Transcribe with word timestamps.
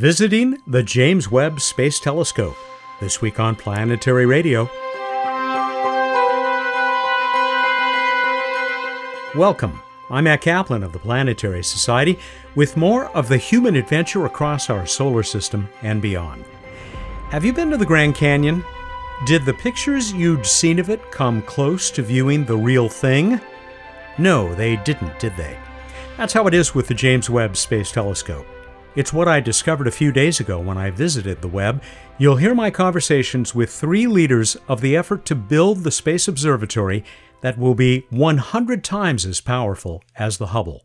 Visiting 0.00 0.56
the 0.66 0.82
James 0.82 1.30
Webb 1.30 1.60
Space 1.60 2.00
Telescope. 2.00 2.56
This 3.00 3.20
week 3.20 3.38
on 3.38 3.54
Planetary 3.54 4.24
Radio. 4.24 4.62
Welcome. 9.36 9.78
I'm 10.08 10.24
Matt 10.24 10.40
Kaplan 10.40 10.84
of 10.84 10.94
the 10.94 10.98
Planetary 10.98 11.62
Society 11.62 12.18
with 12.54 12.78
more 12.78 13.14
of 13.14 13.28
the 13.28 13.36
human 13.36 13.76
adventure 13.76 14.24
across 14.24 14.70
our 14.70 14.86
solar 14.86 15.22
system 15.22 15.68
and 15.82 16.00
beyond. 16.00 16.46
Have 17.28 17.44
you 17.44 17.52
been 17.52 17.68
to 17.68 17.76
the 17.76 17.84
Grand 17.84 18.14
Canyon? 18.14 18.64
Did 19.26 19.44
the 19.44 19.52
pictures 19.52 20.14
you'd 20.14 20.46
seen 20.46 20.78
of 20.78 20.88
it 20.88 21.12
come 21.12 21.42
close 21.42 21.90
to 21.90 22.00
viewing 22.00 22.46
the 22.46 22.56
real 22.56 22.88
thing? 22.88 23.38
No, 24.16 24.54
they 24.54 24.76
didn't, 24.76 25.18
did 25.18 25.36
they? 25.36 25.58
That's 26.16 26.32
how 26.32 26.46
it 26.46 26.54
is 26.54 26.74
with 26.74 26.88
the 26.88 26.94
James 26.94 27.28
Webb 27.28 27.54
Space 27.54 27.92
Telescope. 27.92 28.46
It's 28.96 29.12
what 29.12 29.28
I 29.28 29.38
discovered 29.38 29.86
a 29.86 29.92
few 29.92 30.10
days 30.10 30.40
ago 30.40 30.58
when 30.58 30.76
I 30.76 30.90
visited 30.90 31.40
the 31.40 31.48
Webb. 31.48 31.80
You'll 32.18 32.36
hear 32.36 32.56
my 32.56 32.70
conversations 32.70 33.54
with 33.54 33.70
three 33.70 34.08
leaders 34.08 34.56
of 34.66 34.80
the 34.80 34.96
effort 34.96 35.24
to 35.26 35.36
build 35.36 35.84
the 35.84 35.92
Space 35.92 36.26
Observatory 36.26 37.04
that 37.40 37.56
will 37.56 37.76
be 37.76 38.04
100 38.10 38.82
times 38.82 39.24
as 39.24 39.40
powerful 39.40 40.02
as 40.16 40.38
the 40.38 40.48
Hubble. 40.48 40.84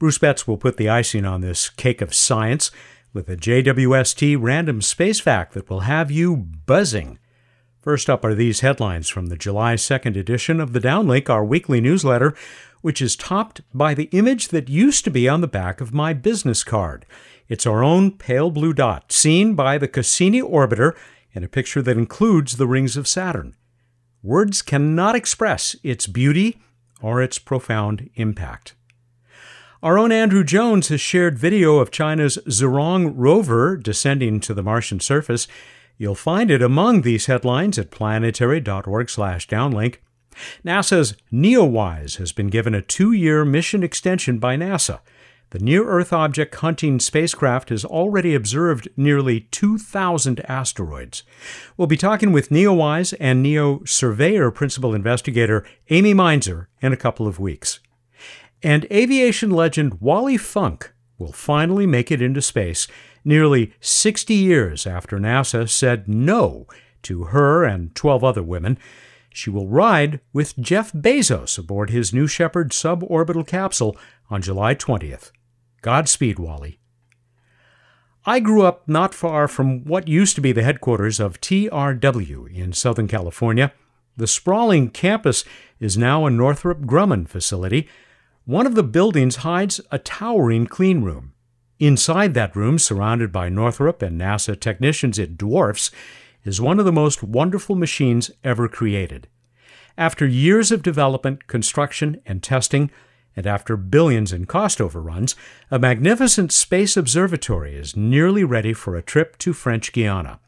Bruce 0.00 0.18
Betts 0.18 0.48
will 0.48 0.56
put 0.56 0.76
the 0.76 0.88
icing 0.88 1.24
on 1.24 1.40
this 1.40 1.70
cake 1.70 2.02
of 2.02 2.12
science 2.12 2.72
with 3.12 3.28
a 3.28 3.36
JWST 3.36 4.36
random 4.40 4.82
space 4.82 5.20
fact 5.20 5.54
that 5.54 5.70
will 5.70 5.80
have 5.80 6.10
you 6.10 6.36
buzzing. 6.36 7.20
First 7.80 8.10
up 8.10 8.24
are 8.24 8.34
these 8.34 8.60
headlines 8.60 9.08
from 9.08 9.26
the 9.26 9.36
July 9.36 9.74
2nd 9.74 10.16
edition 10.16 10.58
of 10.58 10.72
the 10.72 10.80
Downlink, 10.80 11.30
our 11.30 11.44
weekly 11.44 11.80
newsletter, 11.80 12.34
which 12.84 13.00
is 13.00 13.16
topped 13.16 13.62
by 13.72 13.94
the 13.94 14.10
image 14.12 14.48
that 14.48 14.68
used 14.68 15.04
to 15.04 15.10
be 15.10 15.26
on 15.26 15.40
the 15.40 15.48
back 15.48 15.80
of 15.80 15.94
my 15.94 16.12
business 16.12 16.62
card. 16.62 17.06
It's 17.48 17.64
our 17.64 17.82
own 17.82 18.10
pale 18.10 18.50
blue 18.50 18.74
dot, 18.74 19.10
seen 19.10 19.54
by 19.54 19.78
the 19.78 19.88
Cassini 19.88 20.42
orbiter 20.42 20.94
in 21.32 21.42
a 21.42 21.48
picture 21.48 21.80
that 21.80 21.96
includes 21.96 22.58
the 22.58 22.66
rings 22.66 22.98
of 22.98 23.08
Saturn. 23.08 23.56
Words 24.22 24.60
cannot 24.60 25.14
express 25.14 25.74
its 25.82 26.06
beauty 26.06 26.60
or 27.00 27.22
its 27.22 27.38
profound 27.38 28.10
impact. 28.16 28.74
Our 29.82 29.98
own 29.98 30.12
Andrew 30.12 30.44
Jones 30.44 30.88
has 30.88 31.00
shared 31.00 31.38
video 31.38 31.78
of 31.78 31.90
China's 31.90 32.36
Zhurong 32.46 33.14
rover 33.16 33.78
descending 33.78 34.40
to 34.40 34.52
the 34.52 34.62
Martian 34.62 35.00
surface. 35.00 35.48
You'll 35.96 36.14
find 36.14 36.50
it 36.50 36.60
among 36.60 37.00
these 37.00 37.24
headlines 37.24 37.78
at 37.78 37.90
planetary.org/downlink. 37.90 39.94
NASA's 40.64 41.16
NEOWISE 41.32 42.16
has 42.16 42.32
been 42.32 42.48
given 42.48 42.74
a 42.74 42.82
two-year 42.82 43.44
mission 43.44 43.82
extension 43.82 44.38
by 44.38 44.56
NASA. 44.56 45.00
The 45.50 45.58
Near 45.60 45.88
Earth 45.88 46.12
Object 46.12 46.56
Hunting 46.56 46.98
spacecraft 46.98 47.68
has 47.68 47.84
already 47.84 48.34
observed 48.34 48.88
nearly 48.96 49.42
2,000 49.52 50.44
asteroids. 50.48 51.22
We'll 51.76 51.86
be 51.86 51.96
talking 51.96 52.32
with 52.32 52.50
NEOWISE 52.50 53.14
and 53.20 53.42
NEO 53.42 53.84
Surveyor 53.84 54.50
Principal 54.50 54.94
Investigator 54.94 55.64
Amy 55.90 56.12
Mainzer 56.12 56.66
in 56.80 56.92
a 56.92 56.96
couple 56.96 57.28
of 57.28 57.38
weeks. 57.38 57.78
And 58.64 58.86
aviation 58.90 59.50
legend 59.50 60.00
Wally 60.00 60.36
Funk 60.36 60.92
will 61.18 61.32
finally 61.32 61.86
make 61.86 62.10
it 62.10 62.20
into 62.20 62.42
space, 62.42 62.88
nearly 63.24 63.72
60 63.80 64.34
years 64.34 64.86
after 64.86 65.18
NASA 65.18 65.68
said 65.68 66.08
no 66.08 66.66
to 67.02 67.24
her 67.24 67.62
and 67.64 67.94
12 67.94 68.24
other 68.24 68.42
women. 68.42 68.76
She 69.36 69.50
will 69.50 69.66
ride 69.66 70.20
with 70.32 70.56
Jeff 70.60 70.92
Bezos 70.92 71.58
aboard 71.58 71.90
his 71.90 72.14
New 72.14 72.28
Shepard 72.28 72.70
suborbital 72.70 73.44
capsule 73.44 73.96
on 74.30 74.40
July 74.40 74.76
20th. 74.76 75.32
Godspeed, 75.82 76.38
Wally. 76.38 76.78
I 78.24 78.38
grew 78.38 78.62
up 78.62 78.88
not 78.88 79.12
far 79.12 79.48
from 79.48 79.84
what 79.86 80.06
used 80.06 80.36
to 80.36 80.40
be 80.40 80.52
the 80.52 80.62
headquarters 80.62 81.18
of 81.18 81.40
TRW 81.40 82.54
in 82.54 82.72
Southern 82.72 83.08
California. 83.08 83.72
The 84.16 84.28
sprawling 84.28 84.90
campus 84.90 85.44
is 85.80 85.98
now 85.98 86.26
a 86.26 86.30
Northrop 86.30 86.82
Grumman 86.82 87.28
facility. 87.28 87.88
One 88.44 88.68
of 88.68 88.76
the 88.76 88.84
buildings 88.84 89.36
hides 89.36 89.80
a 89.90 89.98
towering 89.98 90.68
clean 90.68 91.02
room. 91.02 91.32
Inside 91.80 92.34
that 92.34 92.54
room, 92.54 92.78
surrounded 92.78 93.32
by 93.32 93.48
Northrop 93.48 94.00
and 94.00 94.20
NASA 94.20 94.58
technicians 94.58 95.18
it 95.18 95.36
dwarfs, 95.36 95.90
is 96.44 96.60
one 96.60 96.78
of 96.78 96.84
the 96.84 96.92
most 96.92 97.22
wonderful 97.22 97.74
machines 97.74 98.30
ever 98.44 98.68
created. 98.68 99.28
After 99.96 100.26
years 100.26 100.72
of 100.72 100.82
development, 100.82 101.46
construction, 101.46 102.20
and 102.26 102.42
testing, 102.42 102.90
and 103.36 103.46
after 103.46 103.76
billions 103.76 104.32
in 104.32 104.44
cost 104.44 104.80
overruns, 104.80 105.36
a 105.70 105.78
magnificent 105.78 106.50
space 106.50 106.96
observatory 106.96 107.76
is 107.76 107.96
nearly 107.96 108.42
ready 108.42 108.72
for 108.72 108.96
a 108.96 109.02
trip 109.02 109.38
to 109.38 109.52
French 109.52 109.92
Guiana. 109.92 110.40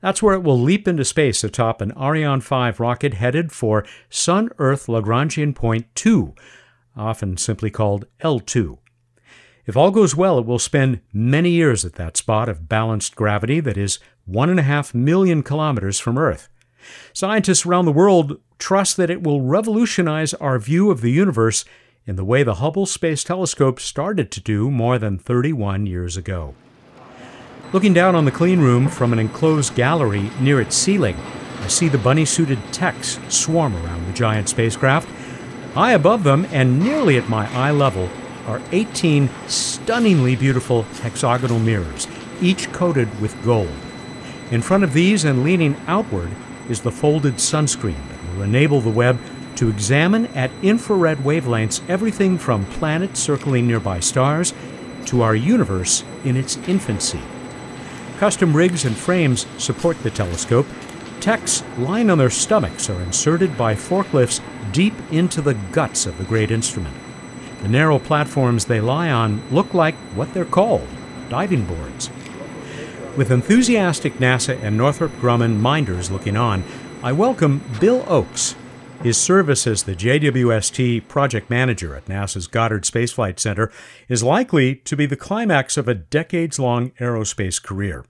That's 0.00 0.22
where 0.22 0.34
it 0.34 0.44
will 0.44 0.60
leap 0.60 0.86
into 0.86 1.04
space 1.04 1.42
atop 1.42 1.80
an 1.80 1.92
Ariane 1.98 2.40
5 2.40 2.78
rocket 2.78 3.14
headed 3.14 3.50
for 3.50 3.84
Sun 4.08 4.50
Earth 4.58 4.86
Lagrangian 4.86 5.54
Point 5.54 5.92
2, 5.96 6.32
often 6.96 7.36
simply 7.36 7.70
called 7.70 8.06
L2. 8.22 8.78
If 9.66 9.76
all 9.76 9.90
goes 9.90 10.14
well, 10.14 10.38
it 10.38 10.46
will 10.46 10.60
spend 10.60 11.00
many 11.12 11.50
years 11.50 11.84
at 11.84 11.94
that 11.94 12.16
spot 12.16 12.48
of 12.48 12.68
balanced 12.68 13.16
gravity 13.16 13.58
that 13.60 13.78
is 13.78 13.98
one 14.24 14.50
and 14.50 14.60
a 14.60 14.64
half 14.64 14.94
million 14.94 15.42
kilometers 15.42 15.98
from 15.98 16.18
Earth. 16.18 16.48
Scientists 17.12 17.66
around 17.66 17.84
the 17.84 17.92
world 17.92 18.40
trust 18.58 18.96
that 18.96 19.10
it 19.10 19.22
will 19.22 19.42
revolutionize 19.42 20.34
our 20.34 20.58
view 20.58 20.90
of 20.90 21.00
the 21.00 21.10
universe 21.10 21.64
in 22.06 22.16
the 22.16 22.24
way 22.24 22.42
the 22.42 22.56
Hubble 22.56 22.86
Space 22.86 23.24
Telescope 23.24 23.80
started 23.80 24.30
to 24.30 24.40
do 24.40 24.70
more 24.70 24.98
than 24.98 25.18
31 25.18 25.86
years 25.86 26.16
ago. 26.16 26.54
Looking 27.72 27.94
down 27.94 28.14
on 28.14 28.24
the 28.24 28.30
clean 28.30 28.60
room 28.60 28.88
from 28.88 29.12
an 29.12 29.18
enclosed 29.18 29.74
gallery 29.74 30.30
near 30.38 30.60
its 30.60 30.76
ceiling, 30.76 31.16
I 31.60 31.68
see 31.68 31.88
the 31.88 31.98
bunny 31.98 32.24
suited 32.24 32.58
techs 32.72 33.18
swarm 33.28 33.74
around 33.74 34.06
the 34.06 34.12
giant 34.12 34.48
spacecraft. 34.48 35.08
High 35.72 35.92
above 35.92 36.22
them 36.22 36.46
and 36.52 36.78
nearly 36.78 37.16
at 37.16 37.28
my 37.28 37.50
eye 37.52 37.70
level 37.70 38.10
are 38.46 38.60
18 38.70 39.30
stunningly 39.46 40.36
beautiful 40.36 40.82
hexagonal 40.82 41.58
mirrors, 41.58 42.06
each 42.40 42.70
coated 42.72 43.20
with 43.20 43.42
gold. 43.42 43.74
In 44.50 44.60
front 44.60 44.84
of 44.84 44.92
these 44.92 45.24
and 45.24 45.42
leaning 45.42 45.74
outward 45.86 46.30
is 46.68 46.80
the 46.80 46.92
folded 46.92 47.34
sunscreen 47.34 48.08
that 48.08 48.34
will 48.34 48.42
enable 48.42 48.80
the 48.80 48.90
Webb 48.90 49.18
to 49.56 49.68
examine 49.68 50.26
at 50.28 50.50
infrared 50.62 51.18
wavelengths 51.18 51.80
everything 51.88 52.38
from 52.38 52.66
planets 52.66 53.20
circling 53.20 53.66
nearby 53.66 54.00
stars 54.00 54.52
to 55.06 55.22
our 55.22 55.34
universe 55.34 56.04
in 56.24 56.36
its 56.36 56.56
infancy. 56.68 57.20
Custom 58.18 58.56
rigs 58.56 58.84
and 58.84 58.96
frames 58.96 59.46
support 59.58 60.00
the 60.02 60.10
telescope. 60.10 60.66
Techs 61.20 61.62
lying 61.78 62.10
on 62.10 62.18
their 62.18 62.30
stomachs 62.30 62.88
are 62.90 63.00
inserted 63.02 63.56
by 63.56 63.74
forklifts 63.74 64.40
deep 64.72 64.94
into 65.10 65.40
the 65.40 65.54
guts 65.72 66.06
of 66.06 66.18
the 66.18 66.24
great 66.24 66.50
instrument. 66.50 66.94
The 67.62 67.68
narrow 67.68 67.98
platforms 67.98 68.64
they 68.64 68.80
lie 68.80 69.10
on 69.10 69.42
look 69.50 69.72
like 69.74 69.94
what 70.14 70.32
they're 70.34 70.44
called 70.44 70.88
diving 71.28 71.64
boards. 71.64 72.10
With 73.16 73.30
enthusiastic 73.30 74.14
NASA 74.14 74.60
and 74.60 74.76
Northrop 74.76 75.12
Grumman 75.12 75.60
minders 75.60 76.10
looking 76.10 76.36
on, 76.36 76.64
I 77.00 77.12
welcome 77.12 77.62
Bill 77.78 78.02
Ochs, 78.06 78.56
his 79.04 79.16
service 79.16 79.68
as 79.68 79.84
the 79.84 79.94
JWST 79.94 81.06
project 81.06 81.48
manager 81.48 81.94
at 81.94 82.06
NASA's 82.06 82.48
Goddard 82.48 82.84
Space 82.84 83.12
Flight 83.12 83.38
Center 83.38 83.70
is 84.08 84.24
likely 84.24 84.74
to 84.76 84.96
be 84.96 85.06
the 85.06 85.14
climax 85.14 85.76
of 85.76 85.86
a 85.86 85.94
decades 85.94 86.58
long 86.58 86.90
aerospace 86.98 87.62
career. 87.62 88.04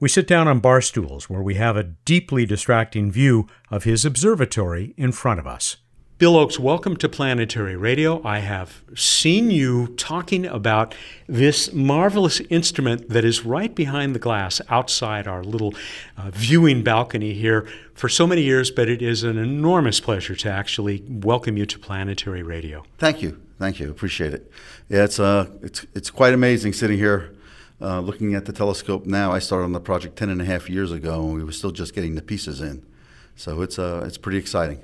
We 0.00 0.10
sit 0.10 0.26
down 0.26 0.48
on 0.48 0.60
bar 0.60 0.82
stools 0.82 1.30
where 1.30 1.40
we 1.40 1.54
have 1.54 1.78
a 1.78 1.84
deeply 1.84 2.44
distracting 2.44 3.10
view 3.10 3.46
of 3.70 3.84
his 3.84 4.04
observatory 4.04 4.92
in 4.98 5.12
front 5.12 5.40
of 5.40 5.46
us. 5.46 5.78
Bill 6.18 6.32
Ochs, 6.32 6.58
welcome 6.58 6.96
to 6.96 7.10
Planetary 7.10 7.76
Radio. 7.76 8.22
I 8.24 8.38
have 8.38 8.80
seen 8.94 9.50
you 9.50 9.88
talking 9.98 10.46
about 10.46 10.94
this 11.26 11.74
marvelous 11.74 12.40
instrument 12.48 13.10
that 13.10 13.22
is 13.22 13.44
right 13.44 13.74
behind 13.74 14.14
the 14.14 14.18
glass 14.18 14.62
outside 14.70 15.28
our 15.28 15.44
little 15.44 15.74
uh, 16.16 16.30
viewing 16.30 16.82
balcony 16.82 17.34
here 17.34 17.68
for 17.92 18.08
so 18.08 18.26
many 18.26 18.40
years, 18.40 18.70
but 18.70 18.88
it 18.88 19.02
is 19.02 19.24
an 19.24 19.36
enormous 19.36 20.00
pleasure 20.00 20.34
to 20.36 20.50
actually 20.50 21.04
welcome 21.06 21.58
you 21.58 21.66
to 21.66 21.78
Planetary 21.78 22.42
Radio. 22.42 22.84
Thank 22.96 23.20
you. 23.20 23.38
Thank 23.58 23.78
you. 23.78 23.90
Appreciate 23.90 24.32
it. 24.32 24.50
Yeah, 24.88 25.04
it's, 25.04 25.20
uh, 25.20 25.50
it's, 25.60 25.84
it's 25.94 26.10
quite 26.10 26.32
amazing 26.32 26.72
sitting 26.72 26.96
here 26.96 27.34
uh, 27.78 28.00
looking 28.00 28.34
at 28.34 28.46
the 28.46 28.54
telescope 28.54 29.04
now. 29.04 29.32
I 29.32 29.38
started 29.38 29.64
on 29.64 29.72
the 29.72 29.80
project 29.80 30.16
10 30.16 30.30
and 30.30 30.40
a 30.40 30.46
half 30.46 30.70
years 30.70 30.92
ago, 30.92 31.26
and 31.26 31.34
we 31.34 31.44
were 31.44 31.52
still 31.52 31.72
just 31.72 31.94
getting 31.94 32.14
the 32.14 32.22
pieces 32.22 32.62
in. 32.62 32.86
So 33.34 33.60
it's, 33.60 33.78
uh, 33.78 34.02
it's 34.06 34.16
pretty 34.16 34.38
exciting. 34.38 34.80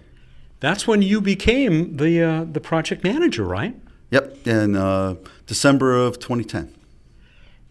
That's 0.62 0.86
when 0.86 1.02
you 1.02 1.20
became 1.20 1.96
the 1.96 2.22
uh, 2.22 2.44
the 2.44 2.60
project 2.60 3.02
manager, 3.02 3.44
right? 3.44 3.74
Yep, 4.12 4.46
in 4.46 4.76
uh, 4.76 5.16
December 5.46 5.96
of 5.96 6.20
2010. 6.20 6.72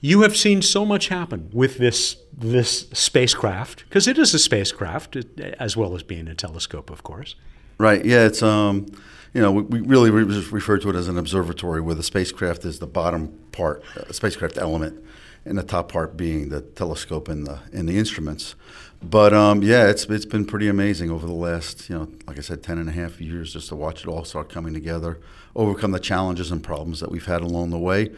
You 0.01 0.23
have 0.23 0.35
seen 0.35 0.61
so 0.61 0.85
much 0.85 1.07
happen 1.07 1.49
with 1.53 1.77
this 1.77 2.17
this 2.37 2.89
spacecraft 2.91 3.85
because 3.87 4.09
it 4.09 4.17
is 4.17 4.33
a 4.33 4.39
spacecraft 4.39 5.15
as 5.57 5.77
well 5.77 5.95
as 5.95 6.03
being 6.03 6.27
a 6.27 6.35
telescope, 6.35 6.89
of 6.89 7.01
course. 7.01 7.35
Right. 7.77 8.03
Yeah. 8.03 8.25
It's 8.25 8.43
um, 8.43 8.87
you 9.33 9.41
know, 9.41 9.53
we, 9.53 9.61
we 9.61 9.79
really 9.79 10.09
re- 10.09 10.23
refer 10.51 10.77
to 10.79 10.89
it 10.89 10.95
as 10.97 11.07
an 11.07 11.17
observatory, 11.17 11.79
where 11.79 11.95
the 11.95 12.03
spacecraft 12.03 12.65
is 12.65 12.79
the 12.79 12.87
bottom 12.87 13.29
part, 13.53 13.83
uh, 13.95 14.11
spacecraft 14.11 14.57
element, 14.57 15.01
and 15.45 15.57
the 15.57 15.63
top 15.63 15.91
part 15.91 16.15
being 16.15 16.49
the 16.49 16.61
telescope 16.61 17.27
and 17.27 17.47
the 17.47 17.59
and 17.73 17.87
the 17.89 17.97
instruments. 17.97 18.55
But 19.01 19.33
um, 19.33 19.63
yeah, 19.63 19.87
it's 19.87 20.05
it's 20.05 20.25
been 20.25 20.45
pretty 20.45 20.67
amazing 20.67 21.09
over 21.09 21.25
the 21.25 21.33
last 21.33 21.89
you 21.89 21.97
know, 21.97 22.07
like 22.27 22.37
I 22.37 22.41
said, 22.41 22.61
ten 22.61 22.77
and 22.77 22.87
a 22.87 22.91
half 22.91 23.19
years 23.19 23.53
just 23.53 23.69
to 23.69 23.75
watch 23.75 24.03
it 24.03 24.07
all 24.07 24.23
start 24.23 24.49
coming 24.49 24.73
together, 24.73 25.19
overcome 25.55 25.91
the 25.91 25.99
challenges 25.99 26.51
and 26.51 26.63
problems 26.63 26.99
that 26.99 27.11
we've 27.11 27.25
had 27.25 27.41
along 27.41 27.71
the 27.71 27.79
way, 27.79 28.11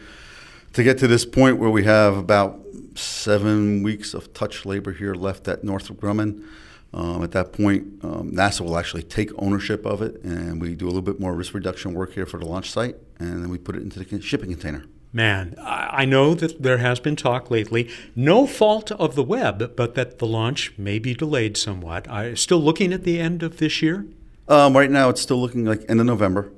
to 0.74 0.82
get 0.82 0.98
to 0.98 1.06
this 1.06 1.24
point 1.24 1.58
where 1.58 1.70
we 1.70 1.84
have 1.84 2.16
about 2.16 2.60
seven 2.94 3.82
weeks 3.82 4.12
of 4.14 4.32
touch 4.34 4.66
labor 4.66 4.92
here 4.92 5.14
left 5.14 5.48
at 5.48 5.64
Northrop 5.64 6.00
Grumman. 6.00 6.44
Um, 6.92 7.24
at 7.24 7.32
that 7.32 7.52
point, 7.52 8.04
um, 8.04 8.30
NASA 8.30 8.60
will 8.60 8.78
actually 8.78 9.02
take 9.02 9.30
ownership 9.36 9.84
of 9.84 10.00
it, 10.00 10.22
and 10.22 10.60
we 10.60 10.76
do 10.76 10.84
a 10.84 10.86
little 10.86 11.02
bit 11.02 11.18
more 11.18 11.34
risk 11.34 11.52
reduction 11.52 11.92
work 11.92 12.12
here 12.12 12.24
for 12.24 12.38
the 12.38 12.46
launch 12.46 12.70
site, 12.70 12.94
and 13.18 13.42
then 13.42 13.48
we 13.48 13.58
put 13.58 13.74
it 13.74 13.82
into 13.82 13.98
the 13.98 14.22
shipping 14.22 14.50
container. 14.50 14.84
Man, 15.14 15.54
I 15.60 16.04
know 16.06 16.34
that 16.34 16.60
there 16.60 16.78
has 16.78 16.98
been 16.98 17.14
talk 17.14 17.48
lately, 17.48 17.88
no 18.16 18.48
fault 18.48 18.90
of 18.90 19.14
the 19.14 19.22
Webb, 19.22 19.76
but 19.76 19.94
that 19.94 20.18
the 20.18 20.26
launch 20.26 20.76
may 20.76 20.98
be 20.98 21.14
delayed 21.14 21.56
somewhat. 21.56 22.08
Are 22.08 22.34
still 22.34 22.58
looking 22.58 22.92
at 22.92 23.04
the 23.04 23.20
end 23.20 23.44
of 23.44 23.58
this 23.58 23.80
year? 23.80 24.06
Um, 24.48 24.76
right 24.76 24.90
now, 24.90 25.10
it's 25.10 25.20
still 25.20 25.40
looking 25.40 25.64
like 25.64 25.84
end 25.88 26.00
of 26.00 26.06
November. 26.06 26.50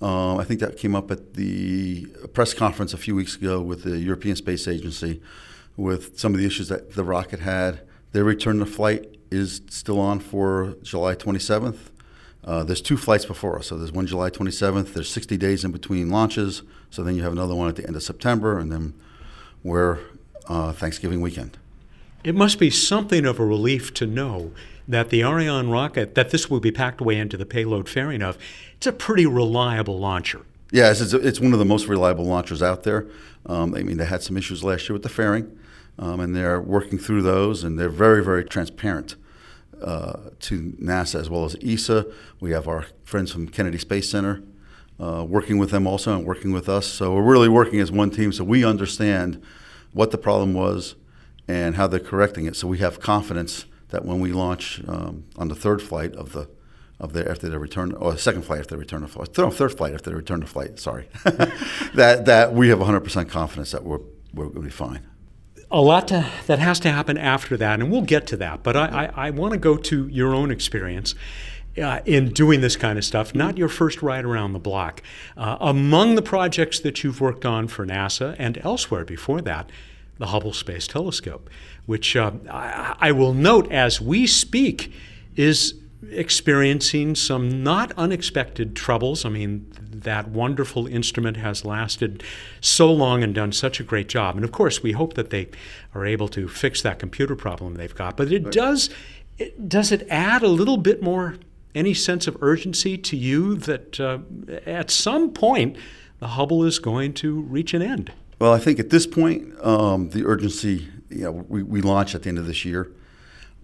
Um, 0.00 0.38
I 0.38 0.44
think 0.44 0.60
that 0.60 0.76
came 0.76 0.94
up 0.94 1.10
at 1.10 1.34
the 1.34 2.06
press 2.32 2.54
conference 2.54 2.94
a 2.94 2.96
few 2.96 3.16
weeks 3.16 3.34
ago 3.34 3.60
with 3.60 3.82
the 3.82 3.98
European 3.98 4.36
Space 4.36 4.68
Agency 4.68 5.20
with 5.76 6.16
some 6.16 6.32
of 6.32 6.38
the 6.38 6.46
issues 6.46 6.68
that 6.68 6.92
the 6.92 7.02
rocket 7.02 7.40
had. 7.40 7.80
Their 8.12 8.22
return 8.22 8.60
to 8.60 8.66
flight 8.66 9.16
is 9.32 9.62
still 9.68 9.98
on 9.98 10.20
for 10.20 10.76
July 10.80 11.16
27th. 11.16 11.78
Uh, 12.44 12.62
there's 12.62 12.80
two 12.80 12.96
flights 12.96 13.24
before 13.24 13.58
us. 13.58 13.66
So 13.66 13.76
there's 13.76 13.90
one 13.90 14.06
July 14.06 14.30
27th. 14.30 14.92
There's 14.92 15.10
60 15.10 15.36
days 15.36 15.64
in 15.64 15.72
between 15.72 16.08
launches. 16.08 16.62
So 16.90 17.02
then 17.02 17.16
you 17.16 17.22
have 17.22 17.32
another 17.32 17.54
one 17.54 17.68
at 17.68 17.76
the 17.76 17.86
end 17.86 17.96
of 17.96 18.02
September, 18.02 18.58
and 18.58 18.70
then 18.70 18.94
we're 19.62 19.98
uh, 20.48 20.72
Thanksgiving 20.72 21.20
weekend. 21.20 21.58
It 22.24 22.34
must 22.34 22.58
be 22.58 22.70
something 22.70 23.24
of 23.24 23.38
a 23.38 23.44
relief 23.44 23.94
to 23.94 24.06
know 24.06 24.52
that 24.88 25.10
the 25.10 25.22
Ariane 25.22 25.68
rocket, 25.70 26.14
that 26.14 26.30
this 26.30 26.48
will 26.48 26.60
be 26.60 26.72
packed 26.72 27.00
away 27.00 27.16
into 27.18 27.36
the 27.36 27.46
payload 27.46 27.88
fair 27.88 28.10
enough. 28.10 28.38
It's 28.76 28.86
a 28.86 28.92
pretty 28.92 29.26
reliable 29.26 29.98
launcher. 29.98 30.42
Yes, 30.72 31.00
it's, 31.00 31.12
it's 31.12 31.40
one 31.40 31.52
of 31.52 31.58
the 31.58 31.64
most 31.64 31.86
reliable 31.86 32.24
launchers 32.24 32.62
out 32.62 32.82
there. 32.82 33.06
Um, 33.46 33.74
I 33.74 33.82
mean, 33.82 33.96
they 33.96 34.06
had 34.06 34.22
some 34.22 34.36
issues 34.36 34.64
last 34.64 34.88
year 34.88 34.94
with 34.94 35.02
the 35.02 35.08
fairing 35.08 35.56
um, 35.98 36.20
and 36.20 36.34
they're 36.34 36.60
working 36.60 36.98
through 36.98 37.22
those, 37.22 37.64
and 37.64 37.78
they're 37.78 37.88
very, 37.88 38.22
very 38.22 38.44
transparent 38.44 39.16
uh, 39.82 40.30
to 40.40 40.72
NASA 40.80 41.20
as 41.20 41.30
well 41.30 41.44
as 41.44 41.56
ESA. 41.62 42.06
We 42.40 42.52
have 42.52 42.68
our 42.68 42.86
friends 43.04 43.32
from 43.32 43.48
Kennedy 43.48 43.78
Space 43.78 44.10
Center 44.10 44.42
uh, 45.00 45.24
working 45.28 45.58
with 45.58 45.70
them 45.70 45.86
also 45.86 46.16
and 46.16 46.24
working 46.24 46.52
with 46.52 46.68
us. 46.68 46.86
So 46.86 47.14
we're 47.14 47.22
really 47.22 47.48
working 47.48 47.80
as 47.80 47.92
one 47.92 48.10
team, 48.10 48.32
so 48.32 48.44
we 48.44 48.64
understand 48.64 49.42
what 49.92 50.10
the 50.10 50.18
problem 50.18 50.54
was 50.54 50.94
and 51.48 51.76
how 51.76 51.86
they're 51.86 52.00
correcting 52.00 52.46
it. 52.46 52.56
So 52.56 52.66
we 52.66 52.78
have 52.78 53.00
confidence 53.00 53.66
that 53.88 54.04
when 54.04 54.20
we 54.20 54.32
launch 54.32 54.82
um, 54.88 55.24
on 55.36 55.48
the 55.48 55.54
third 55.54 55.82
flight 55.82 56.14
of 56.14 56.32
the 56.32 56.48
of 56.98 57.12
their 57.12 57.30
after 57.30 57.50
their 57.50 57.58
return 57.58 57.92
or 57.92 58.16
second 58.16 58.42
flight 58.42 58.60
after 58.60 58.74
they 58.74 58.78
return 58.78 59.02
to 59.02 59.08
flight, 59.08 59.28
third, 59.34 59.52
third 59.52 59.76
flight 59.76 59.92
after 59.92 60.08
they 60.08 60.16
return 60.16 60.40
to 60.40 60.46
flight. 60.46 60.78
Sorry, 60.78 61.08
that 61.94 62.22
that 62.24 62.54
we 62.54 62.70
have 62.70 62.78
100% 62.78 63.28
confidence 63.28 63.72
that 63.72 63.84
we're 63.84 64.00
we're 64.32 64.46
going 64.46 64.54
to 64.54 64.60
be 64.62 64.70
fine 64.70 65.06
a 65.70 65.80
lot 65.80 66.08
to, 66.08 66.26
that 66.46 66.58
has 66.58 66.78
to 66.80 66.90
happen 66.90 67.18
after 67.18 67.56
that, 67.56 67.80
and 67.80 67.90
we'll 67.90 68.02
get 68.02 68.26
to 68.28 68.36
that. 68.36 68.62
But 68.62 68.76
I, 68.76 68.86
I, 69.16 69.26
I 69.26 69.30
want 69.30 69.52
to 69.52 69.58
go 69.58 69.76
to 69.76 70.06
your 70.08 70.34
own 70.34 70.50
experience. 70.50 71.14
Uh, 71.76 72.00
in 72.06 72.30
doing 72.30 72.62
this 72.62 72.74
kind 72.74 72.96
of 72.96 73.04
stuff, 73.04 73.34
not 73.34 73.58
your 73.58 73.68
first 73.68 74.00
ride 74.00 74.24
around 74.24 74.54
the 74.54 74.58
block. 74.58 75.02
Uh, 75.36 75.58
among 75.60 76.14
the 76.14 76.22
projects 76.22 76.80
that 76.80 77.04
you've 77.04 77.20
worked 77.20 77.44
on 77.44 77.68
for 77.68 77.84
NASA 77.84 78.34
and 78.38 78.56
elsewhere 78.64 79.04
before 79.04 79.42
that, 79.42 79.70
the 80.16 80.28
Hubble 80.28 80.54
Space 80.54 80.86
Telescope, 80.86 81.50
which 81.84 82.16
uh, 82.16 82.30
I, 82.50 82.96
I 82.98 83.12
will 83.12 83.34
note 83.34 83.70
as 83.70 84.00
we 84.00 84.26
speak 84.26 84.90
is 85.34 85.74
experiencing 86.10 87.14
some 87.14 87.62
not 87.62 87.92
unexpected 87.96 88.76
troubles. 88.76 89.24
I 89.24 89.28
mean, 89.28 89.66
that 89.80 90.28
wonderful 90.28 90.86
instrument 90.86 91.36
has 91.38 91.64
lasted 91.64 92.22
so 92.60 92.92
long 92.92 93.22
and 93.22 93.34
done 93.34 93.52
such 93.52 93.80
a 93.80 93.82
great 93.82 94.08
job. 94.08 94.36
And 94.36 94.44
of 94.44 94.52
course, 94.52 94.82
we 94.82 94.92
hope 94.92 95.14
that 95.14 95.30
they 95.30 95.48
are 95.94 96.06
able 96.06 96.28
to 96.28 96.48
fix 96.48 96.82
that 96.82 96.98
computer 96.98 97.36
problem 97.36 97.74
they've 97.74 97.94
got. 97.94 98.16
But 98.16 98.30
it 98.32 98.50
does, 98.52 98.90
it, 99.38 99.68
does 99.68 99.92
it 99.92 100.06
add 100.10 100.42
a 100.42 100.48
little 100.48 100.76
bit 100.76 101.02
more, 101.02 101.36
any 101.76 101.94
sense 101.94 102.26
of 102.26 102.36
urgency 102.42 102.96
to 102.96 103.16
you 103.16 103.54
that 103.56 104.00
uh, 104.00 104.18
at 104.66 104.90
some 104.90 105.30
point 105.30 105.76
the 106.18 106.28
Hubble 106.28 106.64
is 106.64 106.78
going 106.78 107.12
to 107.14 107.42
reach 107.42 107.74
an 107.74 107.82
end? 107.82 108.12
Well, 108.38 108.52
I 108.52 108.58
think 108.58 108.80
at 108.80 108.90
this 108.90 109.06
point, 109.06 109.54
um, 109.62 110.10
the 110.10 110.24
urgency, 110.24 110.88
you 111.10 111.24
know, 111.24 111.32
we, 111.32 111.62
we 111.62 111.82
launch 111.82 112.14
at 112.14 112.22
the 112.22 112.30
end 112.30 112.38
of 112.38 112.46
this 112.46 112.64
year. 112.64 112.90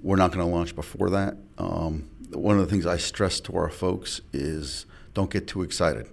We're 0.03 0.17
not 0.17 0.32
going 0.32 0.47
to 0.47 0.53
launch 0.55 0.75
before 0.75 1.11
that. 1.11 1.37
Um, 1.59 2.09
one 2.31 2.59
of 2.59 2.64
the 2.64 2.70
things 2.70 2.87
I 2.87 2.97
stress 2.97 3.41
to 3.41 3.56
our 3.56 3.70
folks 3.70 4.20
is 4.32 4.87
don't 5.15 5.31
get 5.31 5.47
too 5.47 5.62
excited. 5.62 6.08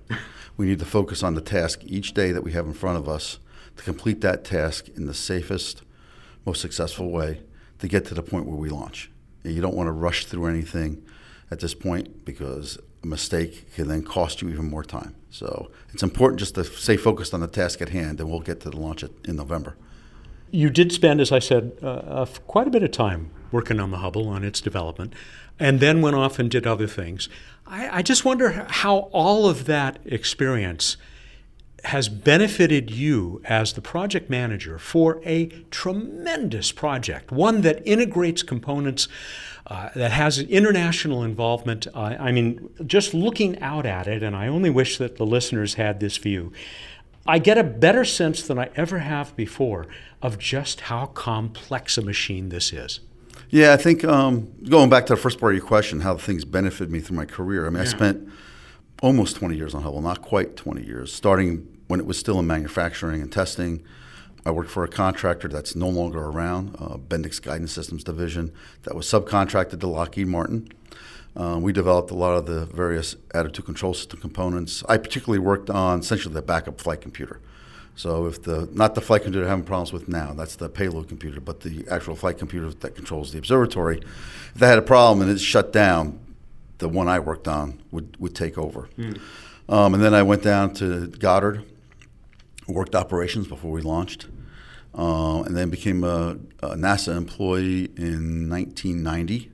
we 0.57 0.66
need 0.66 0.80
to 0.80 0.86
focus 0.86 1.24
on 1.24 1.36
the 1.36 1.42
task 1.42 1.81
each 1.86 2.13
day 2.13 2.31
that 2.31 2.44
we 2.44 2.52
have 2.54 2.66
in 2.66 2.74
front 2.74 2.98
of 2.98 3.07
us 3.07 3.40
to 3.78 3.84
complete 3.84 4.22
that 4.22 4.44
task 4.44 4.90
in 4.90 5.06
the 5.06 5.13
safest, 5.13 5.84
most 6.45 6.62
successful 6.62 7.10
way 7.10 7.42
to 7.80 7.88
get 7.88 8.06
to 8.06 8.13
the 8.13 8.24
point 8.24 8.45
where 8.45 8.57
we 8.57 8.69
launch. 8.69 9.10
You 9.44 9.62
don't 9.62 9.75
want 9.75 9.88
to 9.88 9.94
rush 9.94 10.25
through 10.25 10.48
anything 10.48 11.02
at 11.51 11.60
this 11.60 11.74
point 11.74 12.25
because 12.25 12.78
a 13.04 13.07
mistake 13.07 13.74
can 13.75 13.88
then 13.88 14.04
cost 14.04 14.42
you 14.42 14.50
even 14.50 14.69
more 14.69 14.84
time. 14.84 15.16
So 15.30 15.72
it's 15.94 16.04
important 16.04 16.40
just 16.40 16.56
to 16.56 16.63
stay 16.63 16.98
focused 16.98 17.34
on 17.34 17.40
the 17.40 17.48
task 17.48 17.81
at 17.81 17.90
hand, 17.90 18.19
and 18.19 18.30
we'll 18.30 18.40
get 18.40 18.62
to 18.62 18.69
the 18.69 18.78
launch 18.78 19.04
in 19.04 19.36
November. 19.36 19.78
You 20.51 20.69
did 20.69 20.92
spend, 20.92 21.22
as 21.22 21.31
I 21.31 21.40
said, 21.40 21.78
uh, 21.84 21.88
uh, 21.88 22.25
quite 22.48 22.68
a 22.68 22.72
bit 22.72 22.81
of 22.81 22.92
time 22.92 23.31
working 23.51 23.80
on 23.80 23.92
the 23.92 23.98
Hubble, 23.98 24.28
on 24.28 24.44
its 24.44 24.62
development, 24.62 25.13
and 25.60 25.80
then 25.80 26.01
went 26.01 26.16
off 26.16 26.40
and 26.40 26.50
did 26.50 26.66
other 26.66 26.88
things. 26.88 27.30
I, 27.68 28.00
I 28.00 28.02
just 28.02 28.25
wonder 28.25 28.66
how 28.69 29.10
all 29.12 29.48
of 29.48 29.66
that 29.66 30.00
experience 30.06 30.98
has 31.86 32.10
benefited 32.10 32.92
you 32.92 33.42
as 33.45 33.74
the 33.74 33.81
project 33.81 34.30
manager 34.30 34.78
for 34.78 35.22
a 35.25 35.48
tremendous 35.72 36.72
project, 36.72 37.31
one 37.31 37.62
that 37.62 37.81
integrates 37.88 38.44
components, 38.44 39.07
uh, 39.69 39.89
that 39.95 40.12
has 40.12 40.39
an 40.39 40.50
international 40.50 41.24
involvement. 41.24 41.88
Uh, 41.94 42.16
I 42.19 42.31
mean, 42.31 42.69
just 42.86 43.13
looking 43.13 43.60
out 43.62 43.86
at 43.86 44.07
it, 44.07 44.24
and 44.24 44.36
I 44.36 44.48
only 44.48 44.71
wish 44.71 44.98
that 44.98 45.18
the 45.18 45.25
listeners 45.25 45.75
had 45.75 46.00
this 46.00 46.18
view, 46.18 46.51
I 47.27 47.38
get 47.38 47.60
a 47.60 47.63
better 47.63 48.04
sense 48.04 48.42
than 48.42 48.57
I 48.57 48.71
ever 48.75 49.00
have 49.00 49.36
before 49.36 49.86
of 50.21 50.39
just 50.39 50.81
how 50.81 51.06
complex 51.07 51.98
a 51.98 52.01
machine 52.01 52.49
this 52.49 52.73
is. 52.73 52.99
Yeah, 53.52 53.73
I 53.73 53.78
think 53.78 54.04
um, 54.04 54.52
going 54.68 54.90
back 54.90 55.06
to 55.07 55.14
the 55.14 55.21
first 55.21 55.40
part 55.40 55.54
of 55.54 55.57
your 55.57 55.68
question, 55.68 55.99
how 56.02 56.18
things 56.18 56.45
benefited 56.45 56.92
me 56.92 56.99
through 56.99 57.18
my 57.18 57.26
career. 57.26 57.66
I 57.66 57.69
mean, 57.69 57.78
yeah. 57.78 57.81
I 57.81 57.85
spent 57.85 58.28
almost 59.02 59.35
20 59.35 59.56
years 59.56 59.76
on 59.76 59.83
Hubble, 59.83 60.02
not 60.02 60.21
quite 60.21 60.56
20 60.56 60.83
years, 60.83 61.14
starting 61.14 61.68
when 61.88 61.99
it 61.99 62.06
was 62.06 62.18
still 62.18 62.40
in 62.40 62.47
manufacturing 62.47 63.21
and 63.21 63.31
testing. 63.31 63.83
I 64.46 64.52
worked 64.52 64.69
for 64.69 64.84
a 64.84 64.88
contractor 64.88 65.48
that's 65.48 65.76
no 65.76 65.90
longer 65.90 66.19
around, 66.19 66.76
uh, 66.80 66.98
Bendix 66.98 67.42
Guidance 67.42 67.72
Systems 67.72 68.04
Division, 68.04 68.52
that 68.84 68.96
was 68.96 69.06
subcontracted 69.06 69.80
to 69.81 69.88
Lockheed 69.88 70.28
Martin. 70.28 70.69
Uh, 71.36 71.60
we 71.62 71.72
developed 71.72 72.12
a 72.12 72.16
lot 72.16 72.34
of 72.36 72.46
the 72.46 72.66
various 72.66 73.16
attitude 73.34 73.66
control 73.66 73.94
system 73.94 74.19
components. 74.19 74.84
I 74.90 74.98
particularly 74.98 75.40
worked 75.40 75.69
on 75.69 76.00
essentially 76.00 76.34
the 76.34 76.42
backup 76.42 76.81
flight 76.81 77.02
computer. 77.02 77.40
So 77.96 78.28
if 78.28 78.42
the 78.44 78.69
not 78.72 78.96
the 78.96 79.02
flight 79.02 79.24
computer 79.24 79.46
having 79.46 79.66
problems 79.66 79.92
with 79.92 80.08
now, 80.08 80.34
that's 80.34 80.56
the 80.56 80.69
payload 80.69 81.10
computer, 81.10 81.42
but 81.42 81.60
the 81.60 81.86
actual 81.92 82.16
flight 82.16 82.38
computer 82.38 82.69
that 82.69 82.96
controls 82.96 83.34
the 83.34 83.38
observatory, 83.38 83.98
if 84.00 84.54
they 84.56 84.68
had 84.68 84.78
a 84.78 84.81
problem 84.81 85.22
and 85.22 85.30
it 85.30 85.40
shut 85.40 85.74
down, 85.74 86.18
the 86.78 86.88
one 86.88 87.10
I 87.10 87.19
worked 87.19 87.48
on 87.48 87.81
would, 87.92 88.16
would 88.18 88.34
take 88.34 88.58
over. 88.58 88.90
Mm. 88.98 89.19
Um, 89.68 89.94
and 89.94 90.02
then 90.02 90.14
I 90.14 90.24
went 90.24 90.44
down 90.44 90.74
to 90.76 91.08
Goddard, 91.08 91.64
worked 92.69 92.95
operations 92.95 93.47
before 93.47 93.71
we 93.71 93.81
launched, 93.81 94.28
uh, 94.97 95.42
and 95.44 95.56
then 95.56 95.69
became 95.69 96.04
a, 96.04 96.38
a, 96.61 96.76
NASA 96.76 97.16
employee 97.16 97.85
in 97.95 98.49
1990. 98.49 99.52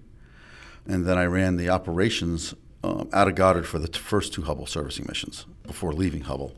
And 0.88 1.06
then 1.06 1.18
I 1.18 1.26
ran 1.26 1.58
the 1.58 1.70
operations 1.70 2.54
um, 2.84 3.10
out 3.12 3.28
of 3.28 3.36
Goddard 3.36 3.64
for 3.64 3.80
the 3.80 3.88
t- 3.88 4.00
first 4.00 4.34
two 4.34 4.44
Hubble 4.44 4.68
servicing 4.68 5.06
missions 5.08 5.46
before 5.64 5.94
leaving 5.94 6.22
Hubble 6.22 6.56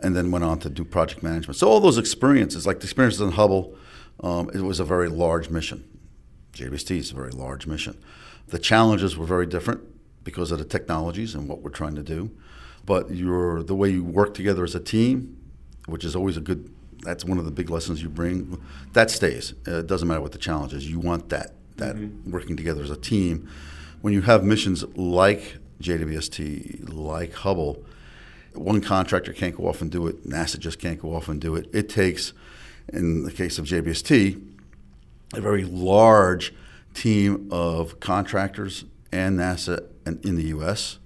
and 0.00 0.14
then 0.14 0.30
went 0.30 0.44
on 0.44 0.58
to 0.60 0.70
do 0.70 0.84
project 0.84 1.22
management. 1.22 1.56
So 1.56 1.68
all 1.68 1.80
those 1.80 1.98
experiences, 1.98 2.66
like 2.66 2.80
the 2.80 2.84
experiences 2.84 3.20
in 3.20 3.32
Hubble, 3.32 3.74
um, 4.20 4.50
it 4.50 4.60
was 4.60 4.80
a 4.80 4.84
very 4.84 5.08
large 5.08 5.48
mission. 5.50 5.84
JWST 6.52 6.98
is 6.98 7.10
a 7.10 7.14
very 7.14 7.30
large 7.30 7.66
mission. 7.66 7.98
The 8.48 8.58
challenges 8.58 9.16
were 9.16 9.26
very 9.26 9.46
different 9.46 9.80
because 10.22 10.52
of 10.52 10.58
the 10.58 10.64
technologies 10.64 11.34
and 11.34 11.48
what 11.48 11.62
we're 11.62 11.70
trying 11.70 11.94
to 11.96 12.02
do. 12.02 12.30
But 12.84 13.10
your 13.10 13.62
the 13.62 13.74
way 13.74 13.90
you 13.90 14.04
work 14.04 14.34
together 14.34 14.62
as 14.62 14.74
a 14.74 14.80
team, 14.80 15.38
which 15.86 16.04
is 16.04 16.16
always 16.16 16.36
a 16.36 16.40
good. 16.40 16.70
That's 17.02 17.24
one 17.24 17.38
of 17.38 17.44
the 17.44 17.50
big 17.50 17.70
lessons 17.70 18.02
you 18.02 18.08
bring. 18.08 18.60
That 18.92 19.10
stays. 19.10 19.52
Uh, 19.66 19.80
it 19.80 19.86
doesn't 19.86 20.08
matter 20.08 20.20
what 20.20 20.32
the 20.32 20.38
challenge 20.38 20.72
is. 20.72 20.90
You 20.90 20.98
want 20.98 21.28
that 21.28 21.54
that 21.76 21.96
mm-hmm. 21.96 22.30
working 22.30 22.56
together 22.56 22.82
as 22.82 22.90
a 22.90 22.96
team. 22.96 23.48
When 24.00 24.12
you 24.12 24.22
have 24.22 24.44
missions 24.44 24.84
like 24.96 25.56
JWST, 25.80 26.92
like 26.92 27.32
Hubble, 27.32 27.84
one 28.52 28.80
contractor 28.80 29.32
can't 29.32 29.56
go 29.56 29.66
off 29.66 29.80
and 29.82 29.90
do 29.90 30.06
it. 30.06 30.26
NASA 30.26 30.58
just 30.58 30.78
can't 30.78 31.00
go 31.00 31.14
off 31.14 31.28
and 31.28 31.40
do 31.40 31.54
it. 31.54 31.68
It 31.72 31.88
takes 31.88 32.32
in 32.92 33.24
the 33.24 33.32
case 33.32 33.58
of 33.58 33.64
JWST, 33.64 34.42
a 35.34 35.40
very 35.40 35.64
large 35.64 36.54
team 36.92 37.48
of 37.50 37.98
contractors 37.98 38.84
and 39.10 39.38
NASA 39.38 39.86
and 40.06 40.24
in 40.24 40.36
the 40.36 40.44
U.S., 40.44 40.98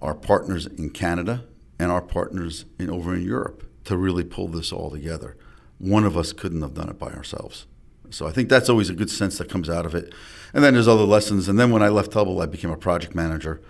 our 0.00 0.14
partners 0.14 0.66
in 0.66 0.90
Canada, 0.90 1.44
and 1.78 1.90
our 1.90 2.02
partners 2.02 2.64
in, 2.78 2.90
over 2.90 3.14
in 3.14 3.22
Europe 3.22 3.64
to 3.84 3.96
really 3.96 4.24
pull 4.24 4.48
this 4.48 4.72
all 4.72 4.90
together. 4.90 5.36
One 5.78 6.04
of 6.04 6.16
us 6.16 6.32
couldn't 6.32 6.62
have 6.62 6.74
done 6.74 6.88
it 6.88 6.98
by 6.98 7.12
ourselves. 7.12 7.66
So 8.10 8.26
I 8.26 8.32
think 8.32 8.48
that's 8.48 8.68
always 8.68 8.90
a 8.90 8.94
good 8.94 9.10
sense 9.10 9.38
that 9.38 9.48
comes 9.48 9.70
out 9.70 9.86
of 9.86 9.94
it. 9.94 10.12
And 10.52 10.62
then 10.62 10.74
there's 10.74 10.88
other 10.88 11.04
lessons. 11.04 11.48
And 11.48 11.58
then 11.58 11.70
when 11.70 11.82
I 11.82 11.88
left 11.88 12.12
Hubble, 12.12 12.40
I 12.40 12.46
became 12.46 12.70
a 12.70 12.76
project 12.76 13.14
manager 13.14 13.62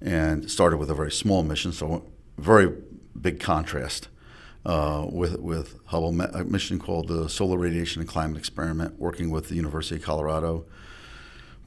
and 0.00 0.50
started 0.50 0.76
with 0.76 0.90
a 0.90 0.94
very 0.94 1.10
small 1.10 1.42
mission. 1.42 1.72
So 1.72 2.04
very 2.38 2.72
big 3.20 3.40
contrast 3.40 4.08
uh, 4.66 5.06
with 5.10 5.38
with 5.38 5.78
Hubble, 5.86 6.20
a 6.20 6.44
mission 6.44 6.78
called 6.78 7.08
the 7.08 7.28
Solar 7.28 7.56
Radiation 7.56 8.00
and 8.00 8.08
Climate 8.08 8.36
Experiment, 8.36 8.98
working 8.98 9.30
with 9.30 9.48
the 9.48 9.54
University 9.54 9.96
of 9.96 10.02
Colorado. 10.02 10.66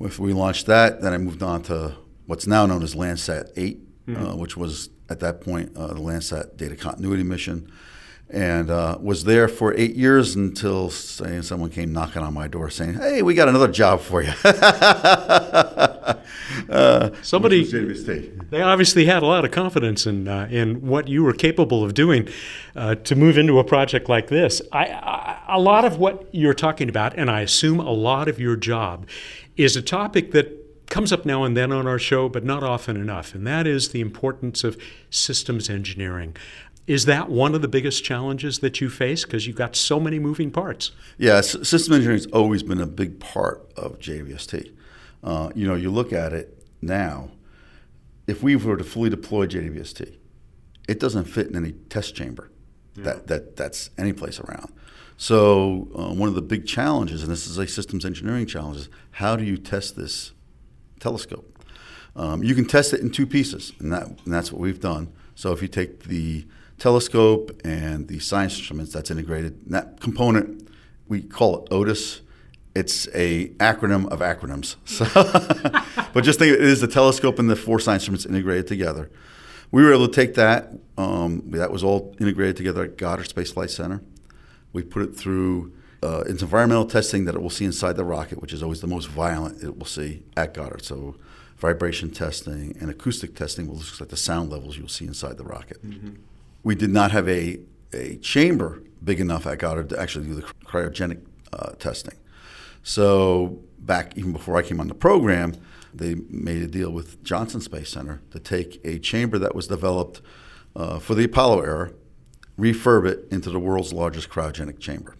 If 0.02 0.20
we 0.20 0.34
launched 0.34 0.66
that, 0.68 1.02
then 1.02 1.14
I 1.14 1.18
moved 1.18 1.42
on 1.42 1.64
to 1.64 1.96
what's 2.26 2.46
now 2.46 2.66
known 2.66 2.84
as 2.84 2.96
Landsat 2.96 3.52
8, 3.56 4.06
mm-hmm. 4.08 4.26
uh, 4.26 4.36
which 4.36 4.56
was 4.56 4.90
at 5.10 5.20
that 5.20 5.42
point 5.42 5.76
uh, 5.76 5.88
the 5.88 6.00
Landsat 6.00 6.58
Data 6.58 6.76
Continuity 6.76 7.24
Mission 7.24 7.72
and 8.30 8.70
uh, 8.70 8.98
was 9.02 9.24
there 9.24 9.48
for 9.48 9.74
eight 9.74 9.96
years 9.96 10.36
until 10.36 10.92
say, 10.92 11.42
someone 11.42 11.72
came 11.72 11.92
knocking 11.92 12.22
on 12.22 12.34
my 12.34 12.48
door 12.48 12.70
saying, 12.70 12.94
"Hey, 12.96 13.24
we 13.24 13.34
got 13.34 13.50
another 13.50 13.68
job 13.68 14.02
for 14.02 14.22
you." 14.22 14.32
uh, 16.70 17.10
Somebody, 17.24 17.64
they 18.52 18.62
obviously 18.62 19.06
had 19.06 19.24
a 19.24 19.26
lot 19.26 19.46
of 19.46 19.52
confidence 19.52 20.06
in 20.06 20.28
uh, 20.28 20.48
in 20.52 20.86
what 20.86 21.08
you 21.08 21.24
were 21.24 21.34
capable 21.34 21.84
of 21.84 21.96
doing 21.96 22.28
uh, 22.76 22.94
to 22.96 23.16
move 23.16 23.36
into 23.38 23.58
a 23.58 23.64
project 23.64 24.10
like 24.10 24.28
this. 24.28 24.62
I, 24.72 24.86
I, 24.86 25.44
a 25.48 25.60
lot 25.60 25.84
of 25.84 25.98
what 25.98 26.30
you're 26.32 26.54
talking 26.54 26.88
about, 26.88 27.18
and 27.18 27.32
I 27.32 27.42
assume 27.42 27.80
a 27.80 27.92
lot 27.92 28.28
of 28.28 28.40
your 28.40 28.56
job, 28.56 29.08
is 29.58 29.76
a 29.76 29.82
topic 29.82 30.34
that 30.34 30.59
comes 30.90 31.14
up 31.14 31.26
now 31.26 31.44
and 31.44 31.56
then 31.56 31.72
on 31.72 31.88
our 31.88 32.00
show, 32.00 32.30
but 32.30 32.44
not 32.44 32.64
often 32.64 32.98
enough, 32.98 33.34
and 33.36 33.46
that 33.48 33.68
is 33.68 33.90
the 33.90 34.02
importance 34.02 34.64
of 34.64 34.78
systems 35.10 35.70
engineering. 35.70 36.36
Is 36.88 37.06
that 37.06 37.30
one 37.30 37.54
of 37.54 37.62
the 37.62 37.68
biggest 37.68 38.04
challenges 38.04 38.60
that 38.60 38.82
you 38.82 38.90
face 38.90 39.24
because 39.24 39.46
you've 39.46 39.56
got 39.56 39.76
so 39.76 40.00
many 40.00 40.18
moving 40.18 40.50
parts? 40.50 40.92
Yeah, 41.18 41.42
system 41.42 41.94
engineering 41.94 42.18
has 42.18 42.26
always 42.28 42.64
been 42.64 42.82
a 42.82 42.88
big 42.88 43.20
part 43.20 43.72
of 43.78 44.00
JWST. 44.00 44.72
Uh, 45.24 45.52
you 45.54 45.68
know, 45.68 45.76
you 45.76 45.92
look 45.92 46.12
at 46.12 46.34
it 46.34 46.66
now, 46.82 47.30
if 48.26 48.42
we 48.42 48.56
were 48.56 48.78
to 48.78 48.84
fully 48.84 49.10
deploy 49.10 49.46
JWST, 49.46 50.16
it 50.88 51.00
doesn't 51.00 51.26
fit 51.26 51.48
in 51.48 51.56
any 51.56 51.74
test 51.74 52.16
chamber 52.16 52.50
yeah. 52.96 53.04
that, 53.04 53.28
that 53.28 53.56
that's 53.56 53.92
any 53.98 54.14
place 54.14 54.40
around. 54.40 54.74
So 55.18 55.90
uh, 55.96 56.14
one 56.14 56.30
of 56.30 56.36
the 56.36 56.42
big 56.42 56.66
challenges, 56.66 57.22
and 57.22 57.32
this 57.32 57.46
is 57.46 57.58
a 57.58 57.68
systems 57.68 58.06
engineering 58.06 58.48
challenge, 58.48 58.78
is 58.78 58.90
how 59.12 59.36
do 59.36 59.44
you 59.44 59.58
test 59.58 59.96
this 59.96 60.32
telescope? 61.00 61.64
Um, 62.16 62.44
you 62.44 62.56
can 62.56 62.66
test 62.66 62.94
it 62.94 63.02
in 63.02 63.12
two 63.12 63.26
pieces, 63.26 63.74
and, 63.80 63.92
that, 63.94 64.08
and 64.08 64.34
that's 64.34 64.52
what 64.52 64.60
we've 64.60 64.80
done. 64.80 65.12
So 65.36 65.52
if 65.52 65.62
you 65.62 65.68
take 65.68 66.04
the 66.04 66.46
telescope 66.80 67.62
and 67.64 68.08
the 68.08 68.20
science 68.20 68.58
instruments 68.58 68.94
that's 68.94 69.12
integrated. 69.12 69.70
That 69.70 70.00
component, 70.00 70.68
we 71.08 71.22
call 71.22 71.64
it 71.64 71.70
OTIS. 71.70 72.22
It's 72.76 73.08
a 73.14 73.50
acronym 73.60 74.08
of 74.08 74.20
acronyms. 74.20 74.76
So, 74.86 75.06
but 76.14 76.24
just 76.24 76.40
think 76.40 76.56
it 76.56 76.62
is 76.62 76.82
the 76.82 76.88
telescope 76.88 77.38
and 77.40 77.50
the 77.50 77.56
four 77.56 77.80
science 77.80 78.04
instruments 78.04 78.26
integrated 78.26 78.68
together. 78.68 79.12
We 79.72 79.84
were 79.84 79.94
able 79.94 80.08
to 80.08 80.14
take 80.14 80.34
that. 80.36 80.72
Um, 80.98 81.44
that 81.52 81.72
was 81.72 81.84
all 81.84 82.16
integrated 82.20 82.58
together 82.58 82.84
at 82.84 82.98
Goddard 82.98 83.30
Space 83.30 83.52
Flight 83.52 83.70
Center. 83.70 84.02
We 84.74 84.84
put 84.84 85.04
it 85.04 85.16
through 85.16 85.74
uh, 86.02 86.24
its 86.28 86.42
environmental 86.42 86.86
testing 86.86 87.26
that 87.26 87.36
it 87.36 87.42
will 87.42 87.50
see 87.50 87.66
inside 87.66 87.96
the 87.98 88.06
rocket, 88.06 88.42
which 88.42 88.54
is 88.54 88.64
always 88.64 88.82
the 88.82 88.88
most 88.88 89.08
violent 89.08 89.64
it 89.64 89.78
will 89.78 89.86
see 89.86 90.24
at 90.38 90.54
Goddard. 90.54 90.84
So 90.84 91.16
vibration 91.58 92.10
testing 92.10 92.78
and 92.80 92.90
acoustic 92.90 93.36
testing 93.36 93.68
will 93.68 93.76
look 93.76 94.02
at 94.02 94.10
the 94.10 94.18
sound 94.18 94.50
levels 94.50 94.78
you'll 94.78 94.88
see 94.88 95.06
inside 95.06 95.38
the 95.38 95.44
rocket. 95.44 95.86
Mm-hmm 95.86 96.16
we 96.64 96.76
did 96.76 96.90
not 96.90 97.12
have 97.12 97.28
a, 97.28 97.60
a 97.94 98.18
chamber 98.18 98.82
big 99.04 99.20
enough 99.20 99.46
at 99.46 99.60
Goddard 99.60 99.90
to 99.90 100.00
actually 100.00 100.28
do 100.28 100.36
the 100.36 100.42
cryogenic 100.66 101.22
uh, 101.54 101.72
testing. 101.74 102.16
So 102.84 103.60
back 103.80 104.18
even 104.18 104.34
before 104.34 104.58
I 104.58 104.62
came 104.62 104.80
on 104.80 104.88
the 104.88 104.94
program, 104.94 105.56
they 105.94 106.16
made 106.30 106.62
a 106.62 106.68
deal 106.68 106.92
with 106.92 107.24
Johnson 107.24 107.62
Space 107.62 107.90
Center 107.90 108.22
to 108.32 108.40
take 108.40 108.80
a 108.84 109.00
chamber 109.00 109.38
that 109.40 109.56
was 109.56 109.68
developed 109.68 110.22
uh, 110.76 111.00
for 111.00 111.16
the 111.16 111.24
Apollo 111.24 111.62
era, 111.62 111.92
refurb 112.58 113.08
it 113.08 113.28
into 113.32 113.50
the 113.50 113.60
world's 113.60 113.94
largest 113.94 114.30
cryogenic 114.30 114.80
chamber. 114.80 115.16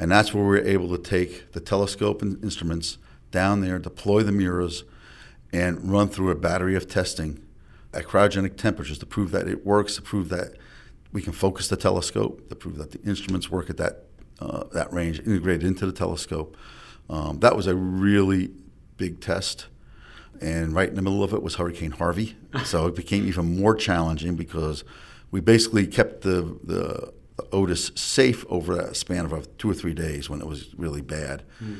And 0.00 0.10
that's 0.10 0.32
where 0.32 0.42
we 0.42 0.48
were 0.48 0.66
able 0.66 0.88
to 0.96 0.98
take 0.98 1.52
the 1.52 1.60
telescope 1.60 2.22
and 2.22 2.42
instruments 2.42 2.96
down 3.30 3.60
there, 3.60 3.78
deploy 3.78 4.22
the 4.22 4.32
mirrors, 4.32 4.84
and 5.52 5.92
run 5.92 6.08
through 6.08 6.30
a 6.30 6.34
battery 6.34 6.74
of 6.74 6.88
testing 6.88 7.44
at 7.92 8.06
cryogenic 8.06 8.56
temperatures 8.56 8.96
to 8.98 9.06
prove 9.06 9.30
that 9.32 9.46
it 9.46 9.66
works, 9.66 9.96
to 9.96 10.02
prove 10.02 10.30
that 10.30 10.54
we 11.12 11.20
can 11.20 11.34
focus 11.34 11.68
the 11.68 11.76
telescope, 11.76 12.48
to 12.48 12.54
prove 12.54 12.78
that 12.78 12.92
the 12.92 13.00
instruments 13.02 13.50
work 13.50 13.68
at 13.68 13.76
that 13.76 14.04
uh, 14.40 14.64
that 14.72 14.90
range, 14.90 15.18
integrated 15.20 15.64
into 15.64 15.84
the 15.84 15.92
telescope. 15.92 16.56
Um, 17.10 17.40
that 17.40 17.54
was 17.54 17.66
a 17.66 17.74
really 17.74 18.50
big 18.96 19.20
test. 19.20 19.66
And 20.40 20.74
right 20.74 20.88
in 20.88 20.94
the 20.94 21.02
middle 21.02 21.22
of 21.22 21.34
it 21.34 21.42
was 21.42 21.56
Hurricane 21.56 21.90
Harvey. 21.90 22.36
So 22.64 22.86
it 22.86 22.96
became 22.96 23.26
even 23.26 23.60
more 23.60 23.74
challenging 23.74 24.34
because 24.34 24.82
we 25.30 25.40
basically 25.40 25.86
kept 25.86 26.22
the, 26.22 26.58
the 26.64 27.12
Otis 27.52 27.92
safe 27.94 28.44
over 28.48 28.78
a 28.78 28.94
span 28.94 29.26
of 29.26 29.58
two 29.58 29.70
or 29.70 29.74
three 29.74 29.94
days 29.94 30.28
when 30.30 30.40
it 30.40 30.46
was 30.46 30.74
really 30.76 31.02
bad. 31.02 31.42
Mm. 31.62 31.78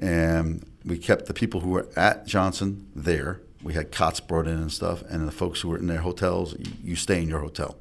And 0.00 0.70
we 0.84 0.98
kept 0.98 1.26
the 1.26 1.34
people 1.34 1.60
who 1.60 1.70
were 1.70 1.88
at 1.96 2.26
Johnson 2.26 2.88
there 2.94 3.40
we 3.62 3.74
had 3.74 3.92
cots 3.92 4.20
brought 4.20 4.46
in 4.46 4.58
and 4.58 4.72
stuff, 4.72 5.02
and 5.08 5.26
the 5.26 5.32
folks 5.32 5.60
who 5.60 5.68
were 5.68 5.78
in 5.78 5.86
their 5.86 6.00
hotels, 6.00 6.56
you 6.82 6.96
stay 6.96 7.22
in 7.22 7.28
your 7.28 7.40
hotel. 7.40 7.76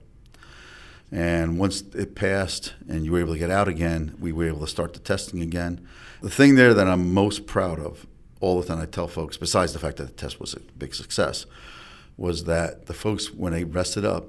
And 1.12 1.60
once 1.60 1.82
it 1.94 2.16
passed 2.16 2.74
and 2.88 3.04
you 3.04 3.12
were 3.12 3.20
able 3.20 3.34
to 3.34 3.40
get 3.40 3.50
out 3.50 3.68
again, 3.68 4.16
we 4.20 4.32
were 4.32 4.48
able 4.48 4.62
to 4.62 4.68
start 4.68 4.94
the 4.94 5.00
testing 5.00 5.42
again. 5.42 5.86
The 6.22 6.30
thing 6.30 6.56
there 6.56 6.74
that 6.74 6.88
I'm 6.88 7.14
most 7.14 7.48
proud 7.48 7.80
of 7.80 8.06
all 8.40 8.62
the 8.62 8.68
time 8.68 8.80
I 8.80 8.86
tell 8.86 9.08
folks, 9.08 9.38
besides 9.38 9.74
the 9.74 9.80
fact 9.80 9.98
that 9.98 10.06
the 10.06 10.14
test 10.14 10.40
was 10.40 10.54
a 10.54 10.60
big 10.60 10.96
success, 10.96 11.46
was 12.16 12.46
that 12.46 12.86
the 12.86 12.94
folks, 12.94 13.32
when 13.32 13.52
they 13.52 13.64
rested 13.64 14.06
up, 14.06 14.28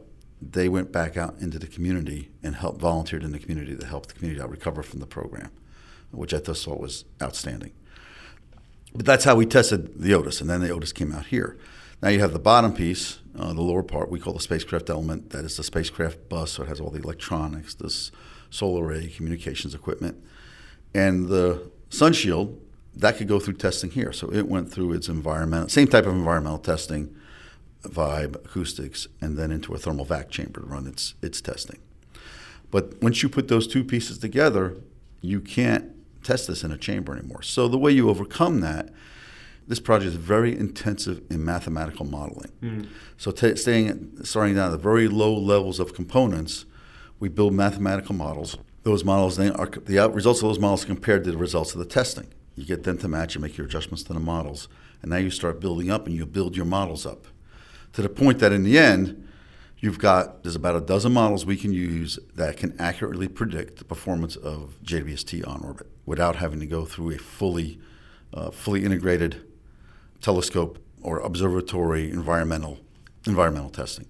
they 0.50 0.68
went 0.68 0.90
back 0.90 1.16
out 1.16 1.36
into 1.40 1.58
the 1.58 1.66
community 1.66 2.30
and 2.42 2.56
helped 2.56 2.80
volunteered 2.80 3.22
in 3.22 3.32
the 3.32 3.38
community 3.38 3.76
to 3.76 3.86
help 3.86 4.06
the 4.06 4.14
community 4.14 4.42
out 4.42 4.50
recover 4.50 4.82
from 4.82 5.00
the 5.00 5.06
program, 5.06 5.50
which 6.10 6.34
I 6.34 6.38
thought 6.38 6.80
was 6.80 7.04
outstanding. 7.22 7.72
But 8.94 9.06
that's 9.06 9.24
how 9.24 9.36
we 9.36 9.46
tested 9.46 10.00
the 10.00 10.14
Otis, 10.14 10.40
and 10.40 10.50
then 10.50 10.60
the 10.60 10.70
Otis 10.70 10.92
came 10.92 11.12
out 11.12 11.26
here. 11.26 11.56
Now 12.02 12.08
you 12.08 12.18
have 12.20 12.32
the 12.32 12.38
bottom 12.38 12.74
piece, 12.74 13.20
uh, 13.38 13.52
the 13.52 13.62
lower 13.62 13.82
part, 13.82 14.10
we 14.10 14.18
call 14.18 14.32
the 14.32 14.40
spacecraft 14.40 14.90
element. 14.90 15.30
That 15.30 15.44
is 15.44 15.56
the 15.56 15.62
spacecraft 15.62 16.28
bus, 16.28 16.52
so 16.52 16.64
it 16.64 16.68
has 16.68 16.80
all 16.80 16.90
the 16.90 17.00
electronics, 17.00 17.74
this 17.74 18.10
solar 18.50 18.84
array, 18.84 19.08
communications 19.08 19.74
equipment. 19.74 20.22
And 20.92 21.28
the 21.28 21.70
sun 21.88 22.12
shield, 22.12 22.60
that 22.94 23.16
could 23.16 23.28
go 23.28 23.38
through 23.38 23.54
testing 23.54 23.90
here. 23.90 24.12
So 24.12 24.30
it 24.30 24.48
went 24.48 24.70
through 24.70 24.92
its 24.92 25.08
environmental, 25.08 25.68
same 25.68 25.86
type 25.86 26.04
of 26.04 26.12
environmental 26.12 26.58
testing, 26.58 27.16
vibe, 27.82 28.36
acoustics, 28.44 29.08
and 29.20 29.36
then 29.36 29.50
into 29.50 29.74
a 29.74 29.78
thermal 29.78 30.04
vac 30.04 30.30
chamber 30.30 30.60
to 30.60 30.66
run 30.66 30.86
its, 30.86 31.14
its 31.22 31.40
testing. 31.40 31.78
But 32.70 33.02
once 33.02 33.22
you 33.22 33.28
put 33.28 33.48
those 33.48 33.66
two 33.66 33.84
pieces 33.84 34.18
together, 34.18 34.76
you 35.20 35.40
can't 35.40 35.90
test 36.24 36.46
this 36.46 36.64
in 36.64 36.72
a 36.72 36.78
chamber 36.78 37.16
anymore. 37.16 37.42
So 37.42 37.68
the 37.68 37.78
way 37.78 37.92
you 37.92 38.08
overcome 38.08 38.60
that, 38.60 38.90
this 39.68 39.80
project 39.80 40.08
is 40.08 40.14
very 40.14 40.56
intensive 40.56 41.22
in 41.30 41.44
mathematical 41.44 42.04
modeling. 42.04 42.52
Mm. 42.62 42.88
So 43.16 43.30
t- 43.30 43.56
staying, 43.56 44.24
starting 44.24 44.56
down 44.56 44.68
at 44.68 44.72
the 44.72 44.78
very 44.78 45.08
low 45.08 45.34
levels 45.34 45.78
of 45.78 45.94
components, 45.94 46.64
we 47.20 47.28
build 47.28 47.52
mathematical 47.52 48.14
models. 48.14 48.56
Those 48.82 49.04
models 49.04 49.36
then 49.36 49.52
are 49.52 49.66
the 49.66 50.10
results 50.10 50.42
of 50.42 50.48
those 50.48 50.58
models 50.58 50.84
compared 50.84 51.24
to 51.24 51.30
the 51.30 51.38
results 51.38 51.72
of 51.72 51.78
the 51.78 51.84
testing. 51.84 52.28
You 52.56 52.64
get 52.64 52.82
them 52.82 52.98
to 52.98 53.08
match 53.08 53.34
and 53.34 53.42
make 53.42 53.56
your 53.56 53.66
adjustments 53.66 54.02
to 54.04 54.12
the 54.12 54.20
models, 54.20 54.68
and 55.00 55.10
now 55.10 55.18
you 55.18 55.30
start 55.30 55.60
building 55.60 55.90
up 55.90 56.06
and 56.06 56.16
you 56.16 56.26
build 56.26 56.56
your 56.56 56.66
models 56.66 57.06
up 57.06 57.26
to 57.92 58.02
the 58.02 58.08
point 58.08 58.38
that 58.38 58.52
in 58.52 58.64
the 58.64 58.78
end 58.78 59.22
You've 59.82 59.98
got 59.98 60.44
there's 60.44 60.54
about 60.54 60.76
a 60.76 60.80
dozen 60.80 61.12
models 61.12 61.44
we 61.44 61.56
can 61.56 61.72
use 61.72 62.16
that 62.36 62.56
can 62.56 62.72
accurately 62.78 63.26
predict 63.26 63.78
the 63.78 63.84
performance 63.84 64.36
of 64.36 64.76
JWST 64.84 65.46
on 65.46 65.60
orbit 65.60 65.88
without 66.06 66.36
having 66.36 66.60
to 66.60 66.66
go 66.66 66.84
through 66.84 67.10
a 67.10 67.18
fully 67.18 67.80
uh, 68.32 68.52
fully 68.52 68.84
integrated 68.84 69.44
telescope 70.20 70.78
or 71.02 71.18
observatory 71.18 72.12
environmental 72.12 72.78
environmental 73.26 73.70
testing. 73.70 74.06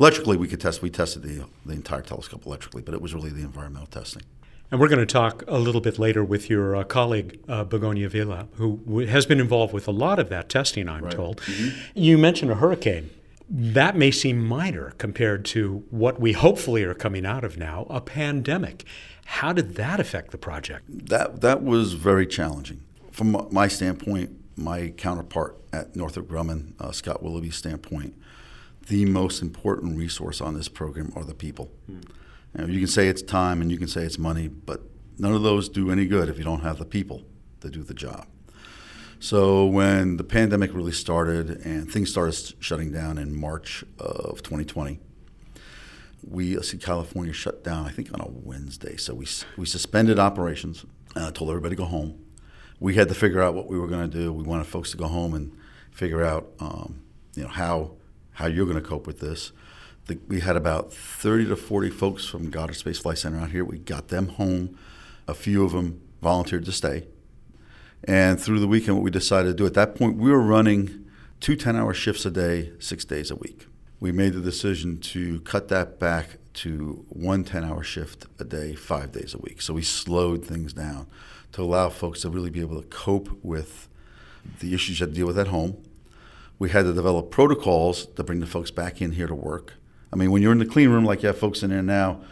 Electrically, 0.00 0.38
we 0.38 0.48
could 0.48 0.58
test. 0.58 0.80
We 0.80 0.88
tested 0.88 1.22
the 1.22 1.44
the 1.66 1.74
entire 1.74 2.00
telescope 2.00 2.46
electrically, 2.46 2.80
but 2.80 2.94
it 2.94 3.02
was 3.02 3.12
really 3.12 3.28
the 3.28 3.42
environmental 3.42 3.88
testing. 3.88 4.22
And 4.70 4.80
we're 4.80 4.88
going 4.88 5.06
to 5.06 5.12
talk 5.12 5.44
a 5.48 5.58
little 5.58 5.82
bit 5.82 5.98
later 5.98 6.24
with 6.24 6.48
your 6.48 6.76
uh, 6.76 6.84
colleague, 6.84 7.40
uh, 7.46 7.64
Begoña 7.64 8.08
Vila, 8.08 8.48
who 8.54 8.78
w- 8.86 9.08
has 9.08 9.26
been 9.26 9.40
involved 9.40 9.74
with 9.74 9.86
a 9.86 9.90
lot 9.90 10.18
of 10.18 10.30
that 10.30 10.48
testing, 10.48 10.88
I'm 10.88 11.04
right. 11.04 11.12
told. 11.12 11.38
Mm-hmm. 11.38 11.98
You 11.98 12.16
mentioned 12.16 12.52
a 12.52 12.54
hurricane 12.54 13.10
that 13.50 13.96
may 13.96 14.12
seem 14.12 14.44
minor 14.44 14.92
compared 14.96 15.44
to 15.44 15.84
what 15.90 16.20
we 16.20 16.32
hopefully 16.32 16.84
are 16.84 16.94
coming 16.94 17.26
out 17.26 17.42
of 17.42 17.58
now 17.58 17.86
a 17.90 18.00
pandemic. 18.00 18.84
How 19.24 19.52
did 19.52 19.74
that 19.74 19.98
affect 19.98 20.30
the 20.30 20.38
project? 20.38 20.84
That 21.08 21.40
that 21.40 21.62
was 21.62 21.94
very 21.94 22.26
challenging 22.26 22.80
from 23.10 23.48
my 23.50 23.68
standpoint. 23.68 24.36
My 24.56 24.90
counterpart 24.90 25.56
at 25.72 25.96
Northrop 25.96 26.28
Grumman, 26.28 26.74
uh, 26.80 26.92
Scott 26.92 27.22
Willoughby's 27.22 27.56
standpoint, 27.56 28.14
the 28.88 29.06
most 29.06 29.40
important 29.40 29.96
resource 29.96 30.40
on 30.40 30.54
this 30.54 30.68
program 30.68 31.12
are 31.16 31.24
the 31.24 31.34
people. 31.34 31.70
Hmm. 31.86 32.00
You, 32.56 32.66
know, 32.66 32.72
you 32.72 32.78
can 32.80 32.88
say 32.88 33.08
it's 33.08 33.22
time 33.22 33.62
and 33.62 33.70
you 33.70 33.78
can 33.78 33.88
say 33.88 34.02
it's 34.02 34.18
money, 34.18 34.48
but 34.48 34.82
none 35.18 35.32
of 35.32 35.42
those 35.42 35.68
do 35.68 35.90
any 35.90 36.06
good 36.06 36.28
if 36.28 36.36
you 36.36 36.44
don't 36.44 36.60
have 36.60 36.78
the 36.78 36.84
people 36.84 37.22
to 37.60 37.70
do 37.70 37.82
the 37.82 37.94
job. 37.94 38.26
So 39.22 39.66
when 39.66 40.16
the 40.16 40.24
pandemic 40.24 40.72
really 40.72 40.92
started 40.92 41.50
and 41.66 41.92
things 41.92 42.10
started 42.10 42.54
shutting 42.58 42.90
down 42.90 43.18
in 43.18 43.38
March 43.38 43.84
of 43.98 44.42
2020, 44.42 44.98
we 46.26 46.56
uh, 46.56 46.62
see 46.62 46.78
California 46.78 47.34
shut 47.34 47.62
down. 47.62 47.84
I 47.84 47.90
think 47.90 48.14
on 48.14 48.22
a 48.22 48.28
Wednesday, 48.28 48.96
so 48.96 49.12
we 49.12 49.26
we 49.58 49.66
suspended 49.66 50.18
operations. 50.18 50.86
Uh, 51.14 51.30
told 51.32 51.50
everybody 51.50 51.76
to 51.76 51.82
go 51.82 51.84
home. 51.84 52.24
We 52.78 52.94
had 52.94 53.08
to 53.08 53.14
figure 53.14 53.42
out 53.42 53.52
what 53.52 53.68
we 53.68 53.78
were 53.78 53.88
going 53.88 54.10
to 54.10 54.18
do. 54.18 54.32
We 54.32 54.42
wanted 54.42 54.66
folks 54.66 54.90
to 54.92 54.96
go 54.96 55.06
home 55.06 55.34
and 55.34 55.54
figure 55.90 56.24
out, 56.24 56.52
um, 56.58 57.02
you 57.34 57.42
know, 57.42 57.48
how 57.50 57.92
how 58.32 58.46
you're 58.46 58.64
going 58.64 58.82
to 58.82 58.88
cope 58.88 59.06
with 59.06 59.20
this. 59.20 59.52
The, 60.06 60.18
we 60.28 60.40
had 60.40 60.56
about 60.56 60.94
30 60.94 61.48
to 61.48 61.56
40 61.56 61.90
folks 61.90 62.24
from 62.24 62.48
Goddard 62.48 62.74
Space 62.74 62.98
Flight 62.98 63.18
Center 63.18 63.38
out 63.38 63.50
here. 63.50 63.66
We 63.66 63.80
got 63.80 64.08
them 64.08 64.28
home. 64.28 64.78
A 65.28 65.34
few 65.34 65.62
of 65.62 65.72
them 65.72 66.00
volunteered 66.22 66.64
to 66.64 66.72
stay. 66.72 67.06
And 68.04 68.40
through 68.40 68.60
the 68.60 68.68
weekend, 68.68 68.96
what 68.96 69.04
we 69.04 69.10
decided 69.10 69.48
to 69.48 69.54
do 69.54 69.66
at 69.66 69.74
that 69.74 69.94
point, 69.94 70.16
we 70.16 70.30
were 70.30 70.40
running 70.40 71.04
two 71.40 71.56
10 71.56 71.76
hour 71.76 71.92
shifts 71.92 72.24
a 72.24 72.30
day, 72.30 72.72
six 72.78 73.04
days 73.04 73.30
a 73.30 73.36
week. 73.36 73.66
We 73.98 74.12
made 74.12 74.32
the 74.32 74.40
decision 74.40 74.98
to 75.00 75.40
cut 75.40 75.68
that 75.68 75.98
back 75.98 76.38
to 76.54 77.04
one 77.08 77.44
10 77.44 77.64
hour 77.64 77.82
shift 77.82 78.26
a 78.38 78.44
day, 78.44 78.74
five 78.74 79.12
days 79.12 79.34
a 79.34 79.38
week. 79.38 79.60
So 79.60 79.74
we 79.74 79.82
slowed 79.82 80.44
things 80.44 80.72
down 80.72 81.06
to 81.52 81.62
allow 81.62 81.90
folks 81.90 82.22
to 82.22 82.30
really 82.30 82.50
be 82.50 82.60
able 82.60 82.80
to 82.80 82.88
cope 82.88 83.38
with 83.42 83.88
the 84.60 84.74
issues 84.74 85.00
you 85.00 85.06
had 85.06 85.12
to 85.12 85.18
deal 85.18 85.26
with 85.26 85.38
at 85.38 85.48
home. 85.48 85.82
We 86.58 86.70
had 86.70 86.84
to 86.84 86.92
develop 86.92 87.30
protocols 87.30 88.06
to 88.06 88.24
bring 88.24 88.40
the 88.40 88.46
folks 88.46 88.70
back 88.70 89.02
in 89.02 89.12
here 89.12 89.26
to 89.26 89.34
work. 89.34 89.74
I 90.12 90.16
mean, 90.16 90.30
when 90.30 90.42
you're 90.42 90.52
in 90.52 90.58
the 90.58 90.66
clean 90.66 90.88
room 90.88 91.04
like 91.04 91.22
you 91.22 91.28
have 91.28 91.38
folks 91.38 91.62
in 91.62 91.70
there 91.70 91.82
now, 91.82 92.22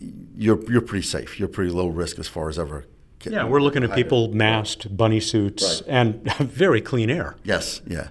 you're, 0.00 0.60
you're 0.70 0.80
pretty 0.80 1.06
safe. 1.06 1.38
You're 1.38 1.48
pretty 1.48 1.70
low 1.70 1.88
risk 1.88 2.18
as 2.18 2.28
far 2.28 2.48
as 2.48 2.58
ever 2.58 2.86
yeah, 3.30 3.44
we're 3.44 3.60
looking 3.60 3.82
at 3.84 3.94
people 3.94 4.32
masked, 4.32 4.94
bunny 4.96 5.20
suits, 5.20 5.82
right. 5.82 5.82
and 5.88 6.22
very 6.38 6.80
clean 6.80 7.10
air. 7.10 7.36
Yes, 7.44 7.82
yeah. 7.86 8.08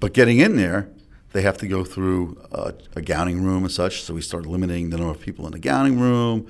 But 0.00 0.12
getting 0.12 0.38
in 0.38 0.56
there, 0.56 0.88
they 1.32 1.42
have 1.42 1.58
to 1.58 1.66
go 1.66 1.84
through 1.84 2.40
a, 2.52 2.74
a 2.96 3.02
gowning 3.02 3.42
room 3.42 3.64
and 3.64 3.72
such. 3.72 4.02
So 4.02 4.14
we 4.14 4.20
started 4.20 4.48
limiting 4.48 4.90
the 4.90 4.98
number 4.98 5.12
of 5.12 5.20
people 5.20 5.46
in 5.46 5.52
the 5.52 5.58
gowning 5.58 5.98
room. 5.98 6.46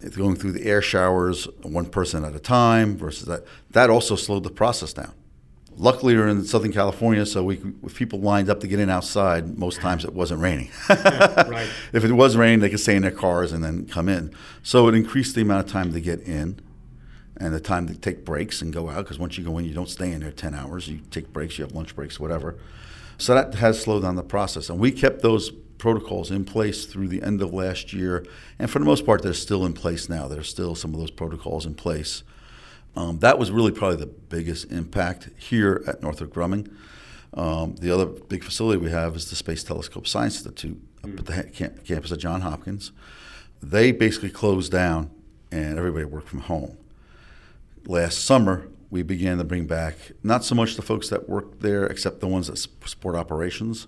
It's 0.00 0.16
going 0.16 0.36
through 0.36 0.52
the 0.52 0.64
air 0.64 0.82
showers, 0.82 1.46
one 1.62 1.86
person 1.86 2.24
at 2.24 2.34
a 2.34 2.40
time 2.40 2.96
versus 2.96 3.26
that. 3.26 3.44
That 3.70 3.90
also 3.90 4.16
slowed 4.16 4.42
the 4.42 4.50
process 4.50 4.92
down. 4.92 5.12
Luckily, 5.76 6.16
we're 6.16 6.28
in 6.28 6.44
Southern 6.44 6.72
California, 6.72 7.24
so 7.24 7.44
we, 7.44 7.60
if 7.82 7.94
people 7.94 8.20
lined 8.20 8.50
up 8.50 8.60
to 8.60 8.66
get 8.66 8.78
in 8.78 8.90
outside, 8.90 9.58
most 9.58 9.80
times 9.80 10.04
it 10.04 10.12
wasn't 10.12 10.40
raining. 10.40 10.70
yeah, 10.90 11.48
right. 11.48 11.68
If 11.92 12.04
it 12.04 12.12
was 12.12 12.36
raining, 12.36 12.60
they 12.60 12.68
could 12.68 12.80
stay 12.80 12.96
in 12.96 13.02
their 13.02 13.10
cars 13.10 13.52
and 13.52 13.64
then 13.64 13.86
come 13.86 14.08
in. 14.08 14.34
So 14.62 14.88
it 14.88 14.94
increased 14.94 15.34
the 15.34 15.42
amount 15.42 15.66
of 15.66 15.72
time 15.72 15.92
to 15.92 16.00
get 16.00 16.20
in 16.20 16.60
and 17.42 17.52
the 17.52 17.60
time 17.60 17.88
to 17.88 17.94
take 17.94 18.24
breaks 18.24 18.62
and 18.62 18.72
go 18.72 18.88
out 18.88 18.98
because 18.98 19.18
once 19.18 19.36
you 19.36 19.42
go 19.42 19.58
in, 19.58 19.64
you 19.64 19.74
don't 19.74 19.90
stay 19.90 20.12
in 20.12 20.20
there 20.20 20.30
10 20.30 20.54
hours. 20.54 20.86
You 20.86 21.00
take 21.10 21.32
breaks, 21.32 21.58
you 21.58 21.64
have 21.64 21.74
lunch 21.74 21.96
breaks, 21.96 22.20
whatever. 22.20 22.56
So 23.18 23.34
that 23.34 23.54
has 23.56 23.82
slowed 23.82 24.02
down 24.02 24.14
the 24.14 24.22
process. 24.22 24.70
And 24.70 24.78
we 24.78 24.92
kept 24.92 25.22
those 25.22 25.50
protocols 25.50 26.30
in 26.30 26.44
place 26.44 26.86
through 26.86 27.08
the 27.08 27.20
end 27.20 27.42
of 27.42 27.52
last 27.52 27.92
year. 27.92 28.24
And 28.60 28.70
for 28.70 28.78
the 28.78 28.84
most 28.84 29.04
part, 29.04 29.22
they're 29.22 29.34
still 29.34 29.66
in 29.66 29.72
place 29.72 30.08
now. 30.08 30.28
There's 30.28 30.48
still 30.48 30.76
some 30.76 30.94
of 30.94 31.00
those 31.00 31.10
protocols 31.10 31.66
in 31.66 31.74
place. 31.74 32.22
Um, 32.94 33.18
that 33.18 33.40
was 33.40 33.50
really 33.50 33.72
probably 33.72 33.96
the 33.96 34.06
biggest 34.06 34.70
impact 34.70 35.30
here 35.36 35.82
at 35.88 36.00
Northrop 36.00 36.32
Grumman. 36.32 36.72
Um, 37.34 37.74
the 37.74 37.90
other 37.90 38.06
big 38.06 38.44
facility 38.44 38.78
we 38.78 38.90
have 38.90 39.16
is 39.16 39.28
the 39.30 39.36
Space 39.36 39.64
Telescope 39.64 40.06
Science 40.06 40.36
Institute 40.36 40.80
up 41.02 41.18
at 41.18 41.26
the 41.26 41.42
camp- 41.50 41.84
campus 41.84 42.12
of 42.12 42.18
Johns 42.18 42.44
Hopkins. 42.44 42.92
They 43.60 43.90
basically 43.90 44.30
closed 44.30 44.70
down 44.70 45.10
and 45.50 45.76
everybody 45.76 46.04
worked 46.04 46.28
from 46.28 46.42
home 46.42 46.76
last 47.86 48.24
summer, 48.24 48.68
we 48.90 49.02
began 49.02 49.38
to 49.38 49.44
bring 49.44 49.66
back 49.66 49.96
not 50.22 50.44
so 50.44 50.54
much 50.54 50.76
the 50.76 50.82
folks 50.82 51.08
that 51.08 51.28
work 51.28 51.60
there, 51.60 51.86
except 51.86 52.20
the 52.20 52.26
ones 52.26 52.48
that 52.48 52.58
support 52.58 53.16
operations, 53.16 53.86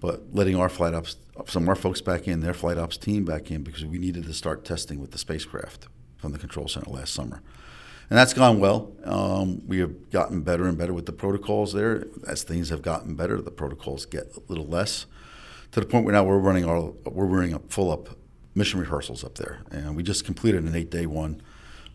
but 0.00 0.34
letting 0.34 0.56
our 0.56 0.68
flight 0.68 0.94
ops, 0.94 1.16
some 1.46 1.62
of 1.62 1.68
our 1.68 1.76
folks 1.76 2.00
back 2.00 2.26
in, 2.26 2.40
their 2.40 2.54
flight 2.54 2.76
ops 2.76 2.96
team 2.96 3.24
back 3.24 3.50
in, 3.50 3.62
because 3.62 3.84
we 3.84 3.98
needed 3.98 4.24
to 4.24 4.34
start 4.34 4.64
testing 4.64 5.00
with 5.00 5.12
the 5.12 5.18
spacecraft 5.18 5.86
from 6.16 6.32
the 6.32 6.38
control 6.38 6.66
center 6.66 6.90
last 6.90 7.14
summer. 7.14 7.42
And 8.10 8.18
that's 8.18 8.34
gone 8.34 8.58
well. 8.58 8.92
Um, 9.04 9.62
we 9.66 9.78
have 9.78 10.10
gotten 10.10 10.42
better 10.42 10.66
and 10.66 10.76
better 10.76 10.92
with 10.92 11.06
the 11.06 11.12
protocols 11.12 11.72
there. 11.72 12.06
As 12.26 12.42
things 12.42 12.68
have 12.68 12.82
gotten 12.82 13.14
better, 13.14 13.40
the 13.40 13.50
protocols 13.50 14.04
get 14.06 14.24
a 14.36 14.40
little 14.48 14.66
less 14.66 15.06
to 15.70 15.80
the 15.80 15.86
point 15.86 16.04
where 16.04 16.12
now 16.12 16.24
we're 16.24 16.38
running 16.38 16.64
our 16.64 16.92
we're 17.04 17.26
running 17.26 17.54
a 17.54 17.58
full 17.58 17.90
up 17.90 18.10
mission 18.54 18.78
rehearsals 18.80 19.24
up 19.24 19.36
there, 19.36 19.60
and 19.70 19.96
we 19.96 20.02
just 20.02 20.24
completed 20.24 20.64
an 20.64 20.74
eight 20.74 20.90
day 20.90 21.06
one 21.06 21.40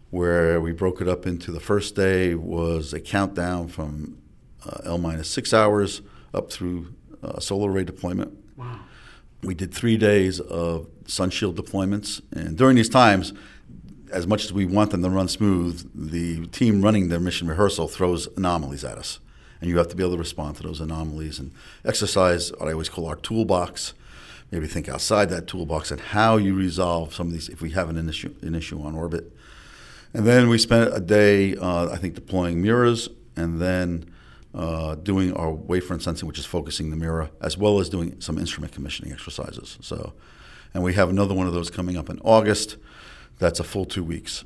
where 0.09 0.61
we 0.61 0.71
broke 0.71 1.01
it 1.01 1.07
up 1.07 1.25
into 1.25 1.51
the 1.51 1.59
first 1.59 1.95
day 1.95 2.33
was 2.33 2.93
a 2.93 2.99
countdown 2.99 3.67
from 3.67 4.17
uh, 4.65 4.79
L 4.85 4.97
minus 4.97 5.29
six 5.29 5.53
hours 5.53 6.01
up 6.33 6.51
through 6.51 6.93
uh, 7.23 7.39
solar 7.39 7.71
array 7.71 7.83
deployment. 7.83 8.37
Wow. 8.55 8.79
We 9.43 9.53
did 9.53 9.73
three 9.73 9.97
days 9.97 10.39
of 10.39 10.87
sunshield 11.05 11.55
deployments, 11.55 12.21
and 12.31 12.57
during 12.57 12.75
these 12.75 12.89
times, 12.89 13.33
as 14.11 14.25
much 14.25 14.45
as 14.45 14.53
we 14.53 14.65
want 14.65 14.91
them 14.91 15.03
to 15.03 15.09
run 15.09 15.27
smooth, 15.27 15.89
the 15.93 16.47
team 16.47 16.81
running 16.81 17.09
their 17.09 17.19
mission 17.19 17.47
rehearsal 17.47 17.87
throws 17.87 18.27
anomalies 18.37 18.83
at 18.83 18.97
us, 18.97 19.19
and 19.61 19.69
you 19.69 19.77
have 19.77 19.89
to 19.89 19.95
be 19.95 20.03
able 20.03 20.13
to 20.13 20.19
respond 20.19 20.55
to 20.57 20.63
those 20.63 20.79
anomalies 20.79 21.39
and 21.39 21.51
exercise 21.85 22.51
what 22.53 22.67
I 22.67 22.71
always 22.71 22.89
call 22.89 23.05
our 23.05 23.15
toolbox. 23.15 23.93
Maybe 24.49 24.65
think 24.65 24.87
outside 24.87 25.29
that 25.29 25.45
toolbox 25.45 25.91
and 25.91 25.99
how 25.99 26.37
you 26.37 26.55
resolve 26.55 27.13
some 27.13 27.27
of 27.27 27.33
these 27.33 27.49
if 27.49 27.61
we 27.61 27.71
have 27.71 27.89
an 27.89 28.09
issue, 28.09 28.33
an 28.41 28.55
issue 28.55 28.81
on 28.81 28.95
orbit 28.95 29.36
and 30.17 30.25
then 30.25 30.49
we 30.49 30.57
spent 30.57 30.95
a 30.95 30.99
day, 30.99 31.55
uh, 31.55 31.91
I 31.91 31.97
think, 31.97 32.15
deploying 32.15 32.59
mirrors 32.59 33.07
and 33.35 33.61
then 33.61 34.11
uh, 34.51 34.95
doing 34.95 35.31
our 35.33 35.51
wavefront 35.53 36.01
sensing, 36.01 36.27
which 36.27 36.39
is 36.39 36.45
focusing 36.45 36.89
the 36.89 36.95
mirror, 36.95 37.29
as 37.39 37.55
well 37.55 37.79
as 37.79 37.87
doing 37.87 38.19
some 38.19 38.39
instrument 38.39 38.73
commissioning 38.73 39.13
exercises. 39.13 39.77
So, 39.79 40.13
and 40.73 40.83
we 40.83 40.95
have 40.95 41.09
another 41.09 41.35
one 41.35 41.45
of 41.45 41.53
those 41.53 41.69
coming 41.69 41.97
up 41.97 42.09
in 42.09 42.19
August. 42.21 42.77
That's 43.37 43.59
a 43.59 43.63
full 43.63 43.85
two 43.85 44.03
weeks. 44.03 44.43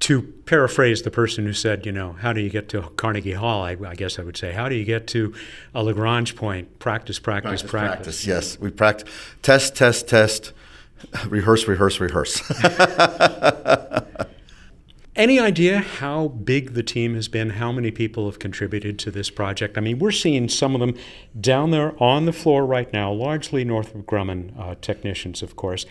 To 0.00 0.20
paraphrase 0.44 1.00
the 1.00 1.10
person 1.10 1.46
who 1.46 1.54
said, 1.54 1.86
you 1.86 1.92
know, 1.92 2.12
how 2.12 2.34
do 2.34 2.42
you 2.42 2.50
get 2.50 2.68
to 2.68 2.82
Carnegie 2.96 3.32
Hall? 3.32 3.62
I, 3.62 3.78
I 3.86 3.94
guess 3.94 4.18
I 4.18 4.22
would 4.24 4.36
say, 4.36 4.52
how 4.52 4.68
do 4.68 4.74
you 4.74 4.84
get 4.84 5.06
to 5.08 5.32
a 5.74 5.82
Lagrange 5.82 6.36
point? 6.36 6.80
Practice, 6.80 7.18
practice, 7.18 7.62
practice. 7.62 7.70
Practice, 7.70 8.24
practice. 8.24 8.26
yes. 8.26 8.60
We 8.60 8.70
practice, 8.70 9.10
test, 9.40 9.74
test, 9.74 10.06
test, 10.06 10.52
rehearse, 11.28 11.66
rehearse, 11.66 11.98
rehearse. 11.98 12.42
Any 15.18 15.40
idea 15.40 15.80
how 15.80 16.28
big 16.28 16.74
the 16.74 16.82
team 16.84 17.16
has 17.16 17.26
been? 17.26 17.50
How 17.50 17.72
many 17.72 17.90
people 17.90 18.26
have 18.26 18.38
contributed 18.38 19.00
to 19.00 19.10
this 19.10 19.30
project? 19.30 19.76
I 19.76 19.80
mean, 19.80 19.98
we're 19.98 20.12
seeing 20.12 20.48
some 20.48 20.76
of 20.76 20.80
them 20.80 20.94
down 21.40 21.72
there 21.72 22.00
on 22.00 22.24
the 22.24 22.32
floor 22.32 22.64
right 22.64 22.90
now, 22.92 23.10
largely 23.10 23.64
Northrop 23.64 24.06
Grumman 24.06 24.56
uh, 24.56 24.76
technicians, 24.80 25.42
of 25.42 25.56
course. 25.56 25.86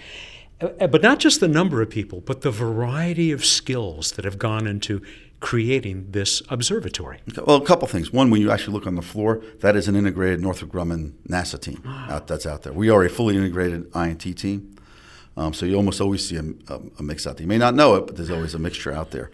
Uh, 0.61 0.87
but 0.87 1.01
not 1.01 1.19
just 1.19 1.41
the 1.41 1.47
number 1.49 1.81
of 1.81 1.89
people, 1.89 2.21
but 2.21 2.39
the 2.39 2.51
variety 2.51 3.33
of 3.33 3.43
skills 3.43 4.13
that 4.13 4.23
have 4.23 4.39
gone 4.39 4.65
into 4.65 5.01
creating 5.41 6.11
this 6.11 6.41
observatory? 6.47 7.19
Well, 7.45 7.57
a 7.57 7.65
couple 7.65 7.85
things. 7.89 8.13
One, 8.13 8.31
when 8.31 8.39
you 8.39 8.49
actually 8.49 8.75
look 8.75 8.87
on 8.87 8.95
the 8.95 9.01
floor, 9.01 9.43
that 9.59 9.75
is 9.75 9.89
an 9.89 9.97
integrated 9.97 10.39
Northrop 10.39 10.71
Grumman 10.71 11.11
NASA 11.29 11.59
team 11.59 11.83
out, 11.85 12.27
that's 12.27 12.45
out 12.45 12.63
there. 12.63 12.71
We 12.71 12.89
are 12.89 13.03
a 13.03 13.09
fully 13.09 13.35
integrated 13.35 13.93
INT 13.93 14.21
team. 14.37 14.76
Um, 15.38 15.54
so 15.54 15.67
you 15.67 15.76
almost 15.76 16.02
always 16.02 16.28
see 16.28 16.36
a, 16.36 16.43
a, 16.73 16.82
a, 16.97 17.04
mix 17.04 17.28
out 17.28 17.38
there. 17.38 17.43
You 17.43 17.47
may 17.47 17.60
not 17.60 17.76
know 17.76 17.93
it, 17.95 18.08
but 18.08 18.15
there's 18.15 18.32
always 18.32 18.56
a 18.56 18.60
mixture 18.60 18.91
out 18.91 19.12
there. 19.12 19.30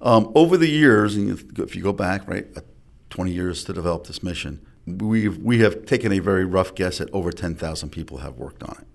Um, 0.00 0.30
over 0.36 0.56
the 0.56 0.68
years, 0.68 1.16
and 1.16 1.58
if 1.58 1.74
you 1.74 1.82
go 1.82 1.92
back, 1.92 2.28
right, 2.28 2.46
uh, 2.56 2.60
20 3.10 3.32
years 3.32 3.64
to 3.64 3.72
develop 3.72 4.06
this 4.06 4.22
mission, 4.22 4.64
we've, 4.86 5.36
we 5.38 5.58
have 5.58 5.84
taken 5.84 6.12
a 6.12 6.20
very 6.20 6.44
rough 6.44 6.76
guess 6.76 7.00
at 7.00 7.12
over 7.12 7.32
10,000 7.32 7.90
people 7.90 8.18
have 8.18 8.36
worked 8.36 8.62
on 8.62 8.76
it. 8.80 8.86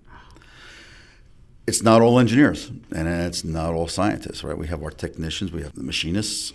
It's 1.66 1.82
not 1.82 2.00
all 2.00 2.18
engineers, 2.18 2.70
and 2.94 3.08
it's 3.08 3.44
not 3.44 3.74
all 3.74 3.86
scientists, 3.86 4.42
right? 4.42 4.56
We 4.56 4.66
have 4.68 4.82
our 4.82 4.90
technicians, 4.90 5.52
we 5.52 5.62
have 5.62 5.74
the 5.74 5.82
machinists. 5.82 6.54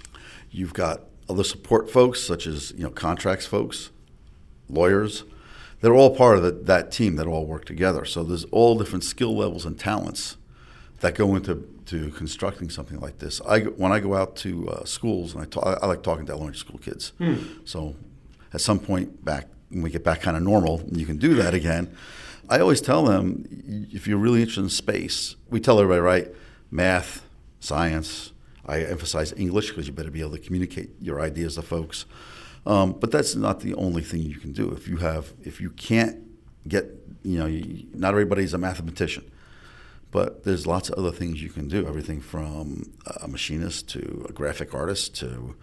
You've 0.49 0.73
got 0.73 1.01
other 1.27 1.43
support 1.43 1.89
folks, 1.91 2.21
such 2.21 2.47
as 2.47 2.71
you 2.75 2.83
know 2.83 2.89
contracts 2.89 3.45
folks, 3.45 3.91
lawyers, 4.67 5.23
they're 5.81 5.95
all 5.95 6.15
part 6.15 6.37
of 6.37 6.43
the, 6.43 6.51
that 6.51 6.91
team 6.91 7.15
that 7.15 7.27
all 7.27 7.45
work 7.45 7.65
together. 7.65 8.05
So 8.05 8.23
there's 8.23 8.45
all 8.45 8.77
different 8.77 9.03
skill 9.03 9.35
levels 9.35 9.65
and 9.65 9.79
talents 9.79 10.37
that 10.99 11.15
go 11.15 11.35
into 11.35 11.67
to 11.85 12.11
constructing 12.11 12.69
something 12.69 12.99
like 12.99 13.17
this. 13.17 13.41
I 13.47 13.61
when 13.61 13.91
I 13.91 13.99
go 13.99 14.15
out 14.15 14.35
to 14.37 14.69
uh, 14.69 14.85
schools 14.85 15.33
and 15.33 15.41
I 15.41 15.45
talk, 15.45 15.79
I 15.81 15.85
like 15.87 16.03
talking 16.03 16.25
to 16.27 16.31
elementary 16.31 16.59
school 16.59 16.77
kids. 16.77 17.13
Hmm. 17.17 17.35
So 17.65 17.95
at 18.53 18.61
some 18.61 18.79
point 18.79 19.25
back 19.25 19.47
when 19.69 19.81
we 19.81 19.89
get 19.89 20.03
back 20.03 20.21
kind 20.21 20.37
of 20.37 20.43
normal, 20.43 20.83
you 20.91 21.05
can 21.05 21.17
do 21.17 21.33
that 21.35 21.53
again. 21.53 21.95
I 22.49 22.59
always 22.59 22.81
tell 22.81 23.05
them 23.05 23.87
if 23.91 24.07
you're 24.07 24.17
really 24.17 24.41
interested 24.41 24.63
in 24.63 24.69
space, 24.69 25.35
we 25.49 25.59
tell 25.59 25.79
everybody 25.79 26.01
right, 26.01 26.35
math, 26.71 27.23
science. 27.59 28.31
I 28.65 28.81
emphasize 28.81 29.33
English 29.33 29.69
because 29.69 29.87
you 29.87 29.93
better 29.93 30.11
be 30.11 30.21
able 30.21 30.31
to 30.31 30.39
communicate 30.39 30.91
your 31.01 31.21
ideas 31.21 31.55
to 31.55 31.61
folks. 31.63 32.05
Um, 32.69 32.91
but 32.91 33.09
that's 33.09 33.35
not 33.35 33.61
the 33.61 33.73
only 33.73 34.03
thing 34.03 34.21
you 34.21 34.35
can 34.35 34.51
do. 34.51 34.71
If 34.71 34.87
you 34.87 34.97
have, 34.97 35.33
if 35.41 35.59
you 35.59 35.71
can't 35.71 36.19
get, 36.67 36.85
you 37.23 37.39
know, 37.39 37.47
you, 37.47 37.87
not 37.95 38.11
everybody's 38.11 38.53
a 38.53 38.59
mathematician, 38.59 39.29
but 40.11 40.43
there's 40.43 40.67
lots 40.67 40.87
of 40.87 40.99
other 40.99 41.11
things 41.11 41.41
you 41.41 41.49
can 41.49 41.67
do. 41.67 41.87
Everything 41.87 42.21
from 42.21 42.93
a 43.21 43.27
machinist 43.27 43.89
to 43.89 44.27
a 44.29 44.33
graphic 44.33 44.75
artist 44.75 45.15
to 45.15 45.55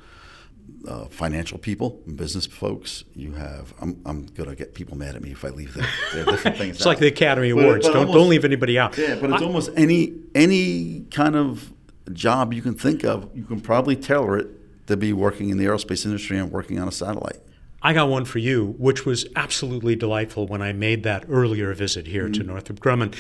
uh, 0.89 1.05
financial 1.05 1.59
people, 1.59 2.03
business 2.13 2.45
folks. 2.45 3.05
You 3.15 3.35
have. 3.35 3.73
I'm, 3.81 4.03
I'm 4.05 4.27
going 4.27 4.51
to 4.51 4.57
get 4.57 4.75
people 4.75 4.97
mad 4.97 5.15
at 5.15 5.23
me 5.23 5.31
if 5.31 5.45
I 5.45 5.51
leave 5.51 5.75
their, 5.75 5.87
their 6.13 6.25
different 6.25 6.57
things. 6.57 6.77
it's 6.79 6.87
out. 6.87 6.91
like 6.91 6.99
the 6.99 7.07
Academy 7.07 7.51
Awards. 7.51 7.87
But, 7.87 7.93
but 7.93 7.99
don't 7.99 8.09
almost, 8.09 8.19
don't 8.19 8.29
leave 8.31 8.45
anybody 8.45 8.81
out. 8.81 8.99
Yeah, 8.99 9.15
but 9.21 9.31
it's 9.31 9.43
I, 9.43 9.47
almost 9.47 9.71
any 9.77 10.13
any 10.35 11.05
kind 11.13 11.37
of 11.37 11.73
job 12.13 12.53
you 12.53 12.63
can 12.63 12.75
think 12.75 13.05
of. 13.05 13.31
You 13.33 13.45
can 13.45 13.61
probably 13.61 13.95
tailor 13.95 14.39
it 14.39 14.56
to 14.87 14.97
be 14.97 15.13
working 15.13 15.51
in 15.51 15.59
the 15.59 15.65
aerospace 15.65 16.05
industry 16.05 16.39
and 16.39 16.51
working 16.51 16.79
on 16.79 16.89
a 16.89 16.93
satellite. 16.93 17.39
I 17.83 17.93
got 17.93 18.09
one 18.09 18.25
for 18.25 18.39
you, 18.39 18.75
which 18.79 19.05
was 19.07 19.27
absolutely 19.37 19.97
delightful 19.97 20.47
when 20.47 20.63
I 20.63 20.73
made 20.73 21.03
that 21.05 21.25
earlier 21.29 21.73
visit 21.75 22.07
here 22.07 22.25
mm-hmm. 22.25 22.33
to 22.33 22.43
Northrop 22.43 22.81
Grumman. 22.81 23.15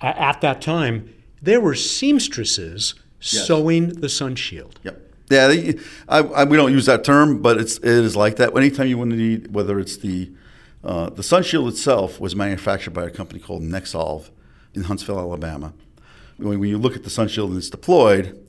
Uh, 0.00 0.12
at 0.16 0.40
that 0.40 0.60
time, 0.60 1.14
there 1.40 1.60
were 1.60 1.74
seamstresses 1.74 2.94
yes. 3.20 3.46
sewing 3.46 3.88
the 4.00 4.08
sun 4.08 4.34
shield. 4.34 4.78
Yep. 4.82 5.06
Yeah, 5.30 5.46
they, 5.46 5.78
I, 6.08 6.18
I, 6.18 6.44
we 6.44 6.56
don't 6.56 6.72
use 6.72 6.86
that 6.86 7.04
term, 7.04 7.40
but 7.40 7.58
it's 7.58 7.78
it 7.78 7.84
is 7.84 8.16
like 8.16 8.36
that. 8.36 8.54
Anytime 8.56 8.88
you 8.88 8.98
want 8.98 9.12
to 9.12 9.16
need, 9.16 9.54
whether 9.54 9.78
it's 9.78 9.96
the 9.96 10.32
uh, 10.82 11.08
the 11.10 11.22
sun 11.22 11.44
shield 11.44 11.68
itself 11.68 12.18
was 12.18 12.34
manufactured 12.34 12.92
by 12.92 13.04
a 13.04 13.10
company 13.10 13.38
called 13.38 13.62
Nexolve 13.62 14.30
in 14.74 14.84
Huntsville, 14.84 15.20
Alabama. 15.20 15.72
When, 16.36 16.58
when 16.58 16.68
you 16.68 16.78
look 16.78 16.96
at 16.96 17.04
the 17.04 17.10
sun 17.10 17.28
shield 17.28 17.50
and 17.50 17.58
it's 17.58 17.70
deployed, 17.70 18.44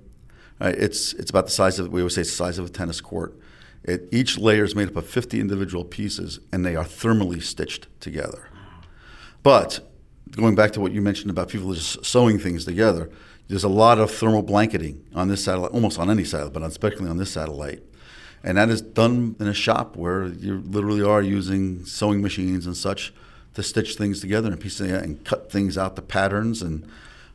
Right? 0.62 0.76
It's 0.76 1.14
it's 1.14 1.32
about 1.32 1.46
the 1.46 1.52
size 1.52 1.80
of 1.80 1.92
we 1.92 2.02
always 2.02 2.16
say 2.16 2.22
the 2.22 2.30
size 2.30 2.60
of 2.60 2.66
a 2.66 2.70
tennis 2.70 3.02
court. 3.02 3.36
It, 3.84 4.08
each 4.12 4.38
layer 4.38 4.64
is 4.64 4.76
made 4.76 4.90
up 4.90 4.96
of 4.96 5.08
50 5.08 5.40
individual 5.40 5.84
pieces, 5.84 6.40
and 6.54 6.64
they 6.64 6.76
are 6.76 6.86
thermally 6.86 7.42
stitched 7.42 7.88
together. 8.00 8.48
But 9.42 9.80
going 10.30 10.54
back 10.54 10.72
to 10.74 10.82
what 10.82 10.92
you 10.92 11.02
mentioned 11.02 11.32
about 11.32 11.50
people 11.50 11.74
just 11.74 12.06
sewing 12.06 12.38
things 12.38 12.64
together, 12.64 13.10
there's 13.48 13.64
a 13.64 13.70
lot 13.70 13.98
of 13.98 14.12
thermal 14.12 14.44
blanketing 14.44 15.04
on 15.16 15.30
this 15.30 15.44
satellite, 15.44 15.72
almost 15.72 15.98
on 15.98 16.12
any 16.12 16.24
satellite, 16.24 16.54
but 16.54 16.62
especially 16.62 17.10
on 17.10 17.18
this 17.18 17.32
satellite. 17.32 17.82
And 18.44 18.58
that 18.58 18.70
is 18.70 18.82
done 18.82 19.36
in 19.40 19.48
a 19.48 19.54
shop 19.54 19.96
where 19.96 20.28
you 20.28 20.60
literally 20.60 21.02
are 21.02 21.24
using 21.24 21.84
sewing 21.86 22.22
machines 22.22 22.68
and 22.68 22.78
such 22.78 23.12
to 23.56 23.64
stitch 23.64 23.96
things 23.96 24.22
together 24.22 24.52
and 24.52 24.82
and 24.82 25.26
cut 25.26 25.52
things 25.52 25.76
out 25.76 25.96
the 25.96 26.02
patterns 26.04 26.62
and 26.62 26.88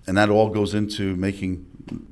and 0.06 0.16
that 0.16 0.30
all 0.30 0.48
goes 0.50 0.72
into 0.72 1.16
making 1.16 1.66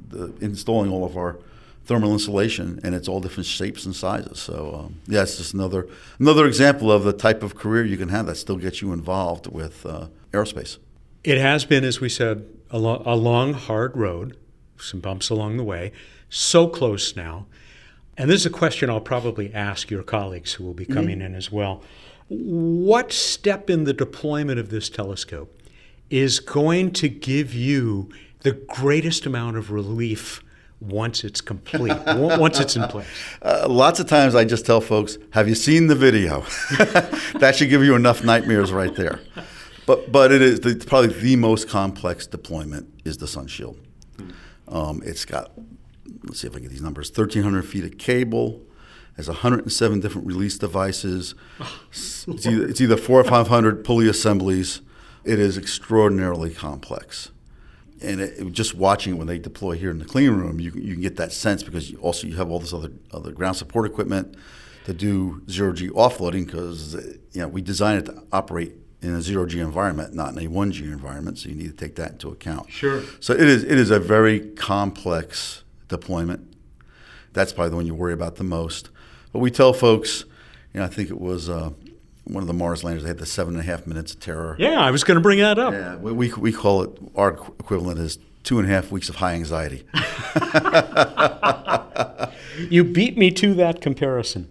the, 0.09 0.33
installing 0.41 0.91
all 0.91 1.05
of 1.05 1.17
our 1.17 1.39
thermal 1.85 2.13
insulation, 2.13 2.81
and 2.83 2.95
it's 2.95 3.09
all 3.09 3.21
different 3.21 3.47
shapes 3.47 3.85
and 3.85 3.95
sizes. 3.95 4.41
So 4.41 4.85
um, 4.85 4.97
yeah, 5.07 5.23
it's 5.23 5.37
just 5.37 5.55
another 5.55 5.87
another 6.19 6.47
example 6.47 6.91
of 6.91 7.05
the 7.05 7.13
type 7.13 7.43
of 7.43 7.55
career 7.55 7.85
you 7.85 7.97
can 7.97 8.09
have 8.09 8.27
that 8.27 8.37
still 8.37 8.57
gets 8.57 8.81
you 8.81 8.93
involved 8.93 9.47
with 9.47 9.85
uh, 9.85 10.09
aerospace. 10.33 10.79
It 11.23 11.39
has 11.39 11.65
been, 11.65 11.85
as 11.85 12.01
we 12.01 12.09
said, 12.09 12.47
a, 12.71 12.79
lo- 12.79 13.03
a 13.07 13.17
long, 13.17 13.55
hard 13.55 13.97
road, 13.97 14.37
some 14.77 15.01
bumps 15.01 15.31
along 15.31 15.57
the 15.57 15.65
way. 15.65 15.93
So 16.29 16.69
close 16.69 17.17
now. 17.17 17.47
And 18.17 18.31
this 18.31 18.41
is 18.41 18.47
a 18.47 18.51
question 18.51 18.91
I'll 18.91 19.01
probably 19.01 19.53
ask 19.55 19.91
your 19.91 20.03
colleagues 20.03 20.53
who 20.55 20.65
will 20.65 20.75
be 20.75 20.85
coming 20.85 21.19
mm-hmm. 21.19 21.27
in 21.27 21.35
as 21.35 21.51
well. 21.51 21.83
What 22.29 23.13
step 23.13 23.69
in 23.69 23.85
the 23.85 23.93
deployment 23.93 24.59
of 24.59 24.71
this 24.71 24.89
telescope 24.89 25.63
is 26.11 26.41
going 26.41 26.93
to 26.93 27.09
give 27.09 27.55
you 27.55 28.09
the 28.45 28.53
greatest 28.53 29.27
amount 29.27 29.57
of 29.57 29.73
relief 29.73 30.43
once 30.79 31.25
it's 31.25 31.41
complete, 31.41 31.97
once 32.07 32.61
it's 32.61 32.77
in 32.77 32.85
place? 32.85 33.07
Uh, 33.43 33.67
lots 33.69 33.99
of 33.99 34.07
times 34.07 34.35
I 34.35 34.45
just 34.45 34.65
tell 34.65 34.81
folks, 34.81 35.19
have 35.31 35.49
you 35.49 35.55
seen 35.55 35.89
the 35.89 35.95
video? 35.95 36.41
that 37.41 37.55
should 37.57 37.71
give 37.71 37.83
you 37.83 37.97
enough 37.97 38.23
nightmares 38.23 38.71
right 38.71 38.95
there. 38.95 39.21
But, 39.87 40.13
but 40.13 40.31
it 40.31 40.43
is 40.43 40.61
the, 40.61 40.77
probably 40.87 41.09
the 41.09 41.37
most 41.37 41.69
complex 41.69 42.27
deployment 42.27 42.89
is 43.05 43.17
the 43.17 43.27
Sun 43.27 43.49
Shield. 43.49 43.79
Um, 44.69 45.03
it's 45.05 45.25
got, 45.25 45.53
let's 46.25 46.41
see 46.41 46.47
if 46.47 46.55
I 46.55 46.61
get 46.61 46.71
these 46.71 46.83
numbers, 46.83 47.11
1,300 47.11 47.63
feet 47.63 47.85
of 47.85 47.99
cable, 47.99 48.63
has 49.17 49.29
107 49.29 50.01
different 50.01 50.27
release 50.27 50.59
devices. 50.59 51.35
It's 52.27 52.47
either, 52.47 52.67
it's 52.67 52.81
either 52.81 52.97
four 52.97 53.21
or 53.21 53.25
500 53.25 53.85
pulley 53.85 54.09
assemblies. 54.09 54.81
It 55.25 55.39
is 55.39 55.57
extraordinarily 55.57 56.53
complex 56.53 57.31
and 58.03 58.21
it, 58.21 58.53
just 58.53 58.75
watching 58.75 59.17
when 59.17 59.27
they 59.27 59.39
deploy 59.39 59.73
here 59.73 59.91
in 59.91 59.99
the 59.99 60.05
clean 60.05 60.31
room, 60.31 60.61
you, 60.61 60.73
you 60.73 60.95
can 60.95 61.03
get 61.03 61.17
that 61.17 61.33
sense 61.33 61.63
because 61.63 61.91
you 61.91 61.99
also 61.99 62.27
you 62.27 62.37
have 62.37 62.51
all 62.51 62.59
this 62.59 62.73
other 62.73 62.91
other 63.13 63.33
ground 63.33 63.57
support 63.57 63.87
equipment 63.87 64.37
to 64.85 64.93
do 64.93 65.43
zero 65.51 65.73
G 65.73 65.89
offloading 65.91 66.47
because 66.47 66.95
you 67.33 67.41
know 67.41 67.49
we 67.49 67.63
designed 67.63 68.01
it 68.01 68.13
to 68.13 68.23
operate 68.33 68.73
in 69.01 69.15
a 69.15 69.21
zero 69.21 69.47
G 69.47 69.61
environment, 69.61 70.15
not 70.15 70.33
in 70.33 70.39
a 70.39 70.49
one 70.49 70.73
G 70.73 70.85
environment. 70.85 71.39
So 71.39 71.49
you 71.49 71.55
need 71.55 71.71
to 71.71 71.77
take 71.77 71.97
that 71.97 72.13
into 72.13 72.31
account. 72.31 72.71
Sure. 72.71 73.03
So 73.21 73.33
it 73.33 73.41
is 73.41 73.63
it 73.65 73.79
is 73.79 73.91
a 73.91 74.01
very 74.01 74.41
complex 74.41 75.63
deployment. 75.89 76.55
That's 77.33 77.53
probably 77.53 77.71
the 77.71 77.77
one 77.77 77.87
you 77.87 77.95
worry 77.95 78.13
about 78.13 78.37
the 78.37 78.45
most. 78.45 78.91
But 79.33 79.41
we 79.41 79.51
tell 79.51 79.73
folks, 79.73 80.25
you 80.73 80.81
know, 80.81 80.87
I 80.87 80.89
think 80.89 81.11
it 81.11 81.21
was. 81.21 81.49
Uh, 81.49 81.71
one 82.25 82.43
of 82.43 82.47
the 82.47 82.55
Mars 82.55 82.83
landers, 82.83 83.03
they 83.03 83.09
had 83.09 83.19
the 83.19 83.27
seven 83.27 83.55
and 83.55 83.63
a 83.63 83.67
half 83.67 83.87
minutes 83.87 84.13
of 84.13 84.21
terror. 84.21 84.57
Yeah, 84.59 84.81
I 84.81 84.91
was 84.91 85.05
going 85.05 85.17
to 85.17 85.21
bring 85.21 85.39
that 85.41 85.59
up. 85.59 85.73
Yeah, 85.73 85.97
we, 85.97 86.13
we, 86.13 86.33
we 86.33 86.53
call 86.53 86.83
it, 86.83 86.91
our 87.15 87.31
equivalent 87.31 88.01
is 88.01 88.19
two 88.43 88.59
and 88.59 88.69
a 88.69 88.73
half 88.73 88.91
weeks 88.91 89.09
of 89.09 89.17
high 89.17 89.35
anxiety. 89.35 89.85
you 92.71 92.85
beat 92.85 93.17
me 93.17 93.31
to 93.31 93.55
that 93.55 93.81
comparison. 93.81 94.51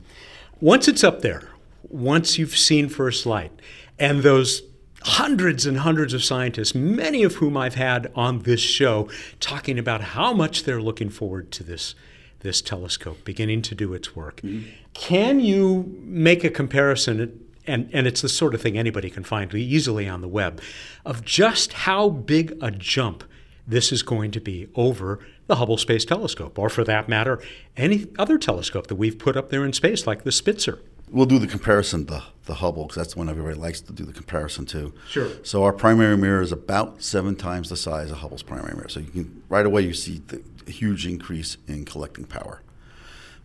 Once 0.60 0.88
it's 0.88 1.04
up 1.04 1.22
there, 1.22 1.50
once 1.90 2.38
you've 2.38 2.58
seen 2.58 2.90
first 2.90 3.26
light, 3.26 3.52
and 4.00 4.24
those 4.24 4.64
hundreds 5.04 5.66
and 5.66 5.80
hundreds 5.80 6.14
of 6.14 6.24
scientists, 6.24 6.74
many 6.74 7.24
of 7.24 7.36
whom 7.36 7.58
I've 7.58 7.76
had 7.76 8.12
on 8.16 8.40
this 8.40 8.62
show, 8.62 9.10
talking 9.40 9.78
about 9.78 10.02
how 10.02 10.34
much 10.34 10.64
they're 10.64 10.82
looking 10.82 11.10
forward 11.10 11.52
to 11.54 11.64
this 11.64 11.96
this 12.40 12.62
telescope 12.62 13.24
beginning 13.24 13.62
to 13.62 13.74
do 13.74 13.94
its 13.94 14.18
work. 14.18 14.42
Mm-hmm. 14.42 14.70
Can 14.94 15.40
you 15.40 15.98
make 16.02 16.44
a 16.44 16.50
comparison 16.50 17.22
and, 17.66 17.90
and 17.94 18.08
it's 18.08 18.22
the 18.22 18.30
sort 18.30 18.54
of 18.54 18.62
thing 18.62 18.78
anybody 18.78 19.10
can 19.10 19.24
find 19.24 19.54
easily 19.54 20.08
on 20.08 20.22
the 20.22 20.28
web, 20.28 20.62
of 21.06 21.24
just 21.24 21.74
how 21.74 22.10
big 22.10 22.58
a 22.62 22.72
jump 22.72 23.24
this 23.68 23.92
is 23.92 24.04
going 24.04 24.32
to 24.32 24.42
be 24.42 24.68
over 24.76 25.20
the 25.48 25.56
Hubble 25.56 25.78
Space 25.78 26.06
Telescope, 26.06 26.60
or 26.60 26.70
for 26.70 26.84
that 26.84 27.08
matter, 27.08 27.42
any 27.78 28.08
other 28.18 28.38
telescope 28.38 28.88
that 28.88 28.96
we've 28.96 29.18
put 29.18 29.38
up 29.38 29.50
there 29.50 29.64
in 29.64 29.74
space, 29.74 30.06
like 30.06 30.24
the 30.24 30.32
Spitzer. 30.32 30.80
We'll 31.10 31.26
do 31.28 31.38
the 31.38 31.48
comparison 31.48 32.06
to 32.08 32.24
the 32.46 32.56
Hubble 32.56 32.84
because 32.84 32.96
that's 32.96 33.14
the 33.14 33.20
one 33.20 33.30
everybody 33.30 33.56
likes 33.56 33.82
to 33.82 33.94
do 33.94 34.04
the 34.04 34.14
comparison 34.14 34.66
to. 34.68 34.94
Sure. 35.08 35.30
So 35.44 35.64
our 35.64 35.72
primary 35.72 36.18
mirror 36.18 36.42
is 36.42 36.52
about 36.52 37.04
seven 37.04 37.36
times 37.36 37.70
the 37.70 37.78
size 37.78 38.10
of 38.10 38.18
Hubble's 38.18 38.44
primary 38.44 38.76
mirror. 38.76 38.90
So 38.90 39.00
you 39.00 39.12
can 39.12 39.44
right 39.48 39.66
away 39.66 39.82
you 39.82 39.94
see 39.94 40.22
the 40.28 40.42
huge 40.72 41.06
increase 41.06 41.58
in 41.68 41.86
collecting 41.86 42.26
power. 42.26 42.62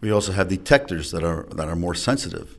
We 0.00 0.10
also 0.10 0.32
have 0.32 0.48
detectors 0.48 1.10
that 1.10 1.22
are 1.24 1.42
that 1.50 1.68
are 1.68 1.76
more 1.76 1.94
sensitive 1.94 2.57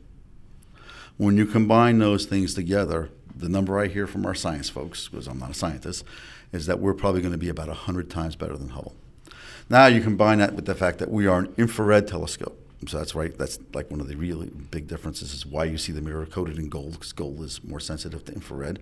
when 1.20 1.36
you 1.36 1.44
combine 1.44 1.98
those 1.98 2.24
things 2.24 2.54
together, 2.54 3.10
the 3.36 3.48
number 3.48 3.78
I 3.78 3.88
hear 3.88 4.06
from 4.06 4.24
our 4.24 4.34
science 4.34 4.70
folks, 4.70 5.06
because 5.08 5.26
I'm 5.26 5.38
not 5.38 5.50
a 5.50 5.54
scientist, 5.54 6.02
is 6.50 6.64
that 6.64 6.80
we're 6.80 6.94
probably 6.94 7.20
going 7.20 7.32
to 7.32 7.38
be 7.38 7.50
about 7.50 7.68
100 7.68 8.08
times 8.08 8.36
better 8.36 8.56
than 8.56 8.70
Hubble. 8.70 8.94
Now 9.68 9.84
you 9.84 10.00
combine 10.00 10.38
that 10.38 10.54
with 10.54 10.64
the 10.64 10.74
fact 10.74 10.98
that 10.98 11.10
we 11.10 11.26
are 11.26 11.40
an 11.40 11.54
infrared 11.58 12.08
telescope. 12.08 12.58
So 12.88 12.96
that's 12.96 13.14
right. 13.14 13.36
That's 13.36 13.58
like 13.74 13.90
one 13.90 14.00
of 14.00 14.08
the 14.08 14.16
really 14.16 14.48
big 14.48 14.88
differences 14.88 15.34
is 15.34 15.44
why 15.44 15.64
you 15.64 15.76
see 15.76 15.92
the 15.92 16.00
mirror 16.00 16.24
coated 16.24 16.58
in 16.58 16.70
gold 16.70 16.92
because 16.92 17.12
gold 17.12 17.42
is 17.42 17.62
more 17.62 17.80
sensitive 17.80 18.24
to 18.24 18.32
infrared. 18.32 18.78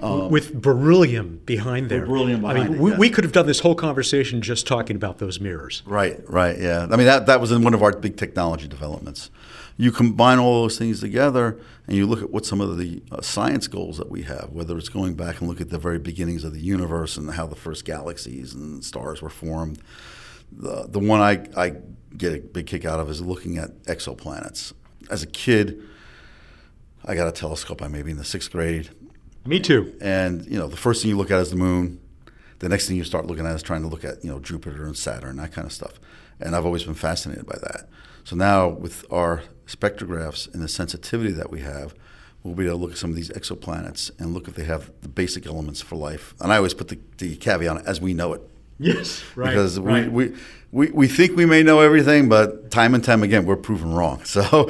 Um, 0.00 0.30
with 0.30 0.60
beryllium 0.60 1.42
behind 1.44 1.90
there. 1.90 2.06
Beryllium 2.06 2.40
behind 2.40 2.58
I 2.58 2.64
mean, 2.68 2.74
it, 2.74 2.80
we, 2.80 2.90
yeah. 2.92 2.96
we, 2.96 3.10
could 3.10 3.24
have 3.24 3.34
done 3.34 3.46
this 3.46 3.60
whole 3.60 3.74
conversation 3.74 4.40
just 4.40 4.66
talking 4.66 4.96
about 4.96 5.18
those 5.18 5.40
mirrors. 5.40 5.82
Right, 5.84 6.18
right, 6.26 6.58
yeah. 6.58 6.86
I 6.90 6.96
mean, 6.96 7.06
that, 7.06 7.26
that 7.26 7.40
was 7.42 7.52
in 7.52 7.62
one 7.62 7.74
of 7.74 7.82
our 7.82 7.92
big 7.92 8.16
technology 8.16 8.66
developments 8.66 9.30
you 9.76 9.92
combine 9.92 10.38
all 10.38 10.62
those 10.62 10.78
things 10.78 11.00
together 11.00 11.58
and 11.86 11.96
you 11.96 12.06
look 12.06 12.22
at 12.22 12.30
what 12.30 12.46
some 12.46 12.60
of 12.60 12.78
the 12.78 13.02
uh, 13.12 13.20
science 13.20 13.66
goals 13.66 13.98
that 13.98 14.10
we 14.10 14.22
have, 14.22 14.50
whether 14.50 14.76
it's 14.78 14.88
going 14.88 15.14
back 15.14 15.40
and 15.40 15.48
look 15.48 15.60
at 15.60 15.70
the 15.70 15.78
very 15.78 15.98
beginnings 15.98 16.44
of 16.44 16.54
the 16.54 16.60
universe 16.60 17.16
and 17.16 17.30
how 17.32 17.46
the 17.46 17.56
first 17.56 17.84
galaxies 17.84 18.54
and 18.54 18.84
stars 18.84 19.20
were 19.20 19.30
formed. 19.30 19.80
The, 20.50 20.86
the 20.88 20.98
one 20.98 21.20
I, 21.20 21.46
I 21.56 21.74
get 22.16 22.32
a 22.32 22.38
big 22.38 22.66
kick 22.66 22.84
out 22.84 23.00
of 23.00 23.10
is 23.10 23.20
looking 23.20 23.58
at 23.58 23.82
exoplanets. 23.82 24.72
As 25.10 25.22
a 25.22 25.26
kid, 25.26 25.82
I 27.04 27.14
got 27.14 27.28
a 27.28 27.32
telescope. 27.32 27.82
I 27.82 27.88
maybe 27.88 28.10
in 28.10 28.16
the 28.16 28.24
sixth 28.24 28.50
grade. 28.50 28.90
Me 29.44 29.60
too. 29.60 29.94
And 30.00 30.46
you 30.46 30.58
know, 30.58 30.68
the 30.68 30.76
first 30.76 31.02
thing 31.02 31.10
you 31.10 31.16
look 31.16 31.30
at 31.30 31.40
is 31.40 31.50
the 31.50 31.56
moon. 31.56 32.00
The 32.58 32.68
next 32.68 32.88
thing 32.88 32.96
you 32.96 33.04
start 33.04 33.26
looking 33.26 33.46
at 33.46 33.54
is 33.54 33.62
trying 33.62 33.82
to 33.82 33.88
look 33.88 34.04
at 34.04 34.24
you 34.24 34.30
know 34.30 34.40
Jupiter 34.40 34.86
and 34.86 34.96
Saturn, 34.96 35.36
that 35.36 35.52
kind 35.52 35.66
of 35.66 35.72
stuff. 35.72 36.00
And 36.40 36.56
I've 36.56 36.64
always 36.64 36.84
been 36.84 36.94
fascinated 36.94 37.46
by 37.46 37.58
that. 37.60 37.88
So 38.24 38.34
now 38.34 38.68
with 38.68 39.04
our 39.10 39.42
spectrographs 39.66 40.52
and 40.52 40.62
the 40.62 40.68
sensitivity 40.68 41.32
that 41.32 41.50
we 41.50 41.60
have, 41.60 41.94
we'll 42.42 42.54
be 42.54 42.66
able 42.66 42.78
to 42.78 42.82
look 42.82 42.92
at 42.92 42.98
some 42.98 43.10
of 43.10 43.16
these 43.16 43.30
exoplanets 43.30 44.10
and 44.20 44.32
look 44.32 44.48
if 44.48 44.54
they 44.54 44.64
have 44.64 44.90
the 45.02 45.08
basic 45.08 45.46
elements 45.46 45.80
for 45.80 45.96
life. 45.96 46.34
And 46.40 46.52
I 46.52 46.56
always 46.56 46.74
put 46.74 46.88
the, 46.88 46.98
the 47.18 47.36
caveat 47.36 47.86
as 47.86 48.00
we 48.00 48.14
know 48.14 48.32
it. 48.32 48.42
Yes, 48.78 49.24
right. 49.34 49.48
Because 49.48 49.80
we, 49.80 49.92
right. 49.92 50.12
we, 50.12 50.34
we, 50.70 50.90
we 50.90 51.08
think 51.08 51.34
we 51.34 51.46
may 51.46 51.62
know 51.62 51.80
everything, 51.80 52.28
but 52.28 52.70
time 52.70 52.94
and 52.94 53.02
time 53.02 53.22
again, 53.22 53.46
we're 53.46 53.56
proven 53.56 53.92
wrong. 53.94 54.22
So, 54.24 54.42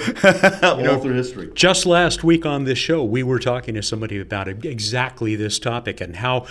all 0.63 0.77
know, 0.77 1.01
through 1.01 1.15
history. 1.15 1.51
Just 1.55 1.87
last 1.87 2.23
week 2.23 2.47
on 2.47 2.65
this 2.65 2.79
show, 2.79 3.03
we 3.03 3.25
were 3.25 3.41
talking 3.41 3.75
to 3.75 3.83
somebody 3.83 4.21
about 4.21 4.47
exactly 4.47 5.35
this 5.35 5.59
topic 5.59 6.01
and 6.01 6.15
how 6.17 6.47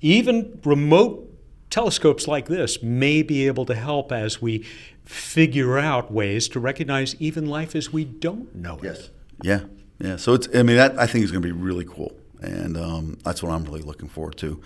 even 0.00 0.60
remote 0.64 1.26
telescopes 1.68 2.28
like 2.28 2.46
this 2.46 2.82
may 2.82 3.22
be 3.22 3.46
able 3.46 3.64
to 3.66 3.74
help 3.74 4.12
as 4.12 4.40
we 4.40 4.64
figure 5.10 5.76
out 5.76 6.12
ways 6.12 6.48
to 6.48 6.60
recognize 6.60 7.16
even 7.18 7.46
life 7.46 7.74
as 7.74 7.92
we 7.92 8.04
don't 8.04 8.54
know 8.54 8.76
it. 8.76 8.84
Yes. 8.84 9.10
Yeah. 9.42 9.60
Yeah. 9.98 10.16
So 10.16 10.34
it's. 10.34 10.48
I 10.54 10.62
mean, 10.62 10.76
that 10.76 10.98
I 10.98 11.06
think 11.06 11.24
is 11.24 11.32
going 11.32 11.42
to 11.42 11.48
be 11.48 11.52
really 11.52 11.84
cool, 11.84 12.12
and 12.40 12.76
um, 12.76 13.18
that's 13.24 13.42
what 13.42 13.50
I'm 13.50 13.64
really 13.64 13.82
looking 13.82 14.08
forward 14.08 14.36
to, 14.38 14.62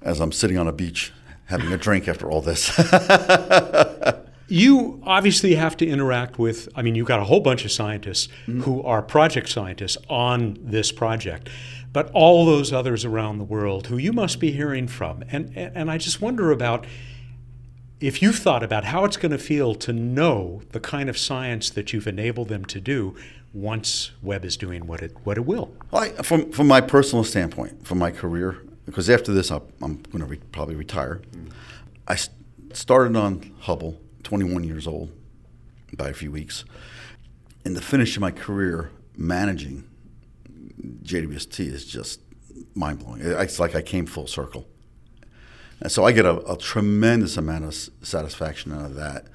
as 0.00 0.20
I'm 0.20 0.32
sitting 0.32 0.56
on 0.56 0.66
a 0.66 0.72
beach 0.72 1.12
having 1.44 1.70
a 1.72 1.76
drink 1.76 2.08
after 2.08 2.30
all 2.30 2.40
this. 2.40 2.70
you 4.48 5.02
obviously 5.04 5.54
have 5.56 5.76
to 5.76 5.86
interact 5.86 6.38
with. 6.38 6.68
I 6.74 6.82
mean, 6.82 6.94
you've 6.94 7.06
got 7.06 7.20
a 7.20 7.24
whole 7.24 7.40
bunch 7.40 7.64
of 7.64 7.70
scientists 7.70 8.28
mm-hmm. 8.46 8.62
who 8.62 8.82
are 8.82 9.02
project 9.02 9.50
scientists 9.50 9.98
on 10.08 10.56
this 10.60 10.90
project, 10.90 11.50
but 11.92 12.10
all 12.12 12.46
those 12.46 12.72
others 12.72 13.04
around 13.04 13.38
the 13.38 13.44
world 13.44 13.88
who 13.88 13.98
you 13.98 14.12
must 14.12 14.40
be 14.40 14.52
hearing 14.52 14.88
from, 14.88 15.22
and 15.30 15.54
and 15.54 15.90
I 15.90 15.98
just 15.98 16.22
wonder 16.22 16.50
about 16.50 16.86
if 18.02 18.20
you've 18.20 18.38
thought 18.38 18.64
about 18.64 18.84
how 18.84 19.04
it's 19.04 19.16
going 19.16 19.30
to 19.30 19.38
feel 19.38 19.74
to 19.76 19.92
know 19.92 20.62
the 20.72 20.80
kind 20.80 21.08
of 21.08 21.16
science 21.16 21.70
that 21.70 21.92
you've 21.92 22.08
enabled 22.08 22.48
them 22.48 22.64
to 22.66 22.80
do 22.80 23.16
once 23.54 24.10
Webb 24.22 24.44
is 24.44 24.56
doing 24.56 24.86
what 24.86 25.02
it 25.02 25.16
what 25.24 25.36
it 25.36 25.46
will. 25.46 25.72
Well, 25.90 26.02
I, 26.02 26.08
from 26.22 26.50
from 26.50 26.66
my 26.66 26.80
personal 26.80 27.22
standpoint, 27.22 27.86
from 27.86 27.98
my 27.98 28.10
career, 28.10 28.58
because 28.86 29.08
after 29.08 29.32
this 29.32 29.50
I'll, 29.50 29.66
I'm 29.80 30.02
going 30.10 30.18
to 30.18 30.26
re- 30.26 30.40
probably 30.50 30.74
retire. 30.74 31.22
Mm. 31.32 31.52
I 32.08 32.16
st- 32.16 32.36
started 32.76 33.16
on 33.16 33.54
Hubble, 33.60 34.00
21 34.24 34.64
years 34.64 34.86
old, 34.86 35.12
by 35.96 36.08
a 36.08 36.14
few 36.14 36.32
weeks, 36.32 36.64
and 37.64 37.76
the 37.76 37.82
finish 37.82 38.16
of 38.16 38.20
my 38.20 38.32
career 38.32 38.90
managing 39.16 39.84
JWST 41.04 41.60
is 41.60 41.84
just 41.84 42.20
mind 42.74 42.98
blowing. 42.98 43.20
It's 43.22 43.60
like 43.60 43.76
I 43.76 43.82
came 43.82 44.06
full 44.06 44.26
circle. 44.26 44.66
And 45.82 45.90
so 45.90 46.04
I 46.04 46.12
get 46.12 46.24
a, 46.24 46.38
a, 46.50 46.56
tremendous 46.56 47.36
amount 47.36 47.64
of 47.64 47.74
satisfaction 48.06 48.72
out 48.72 48.84
of 48.84 48.94
that. 48.94 49.26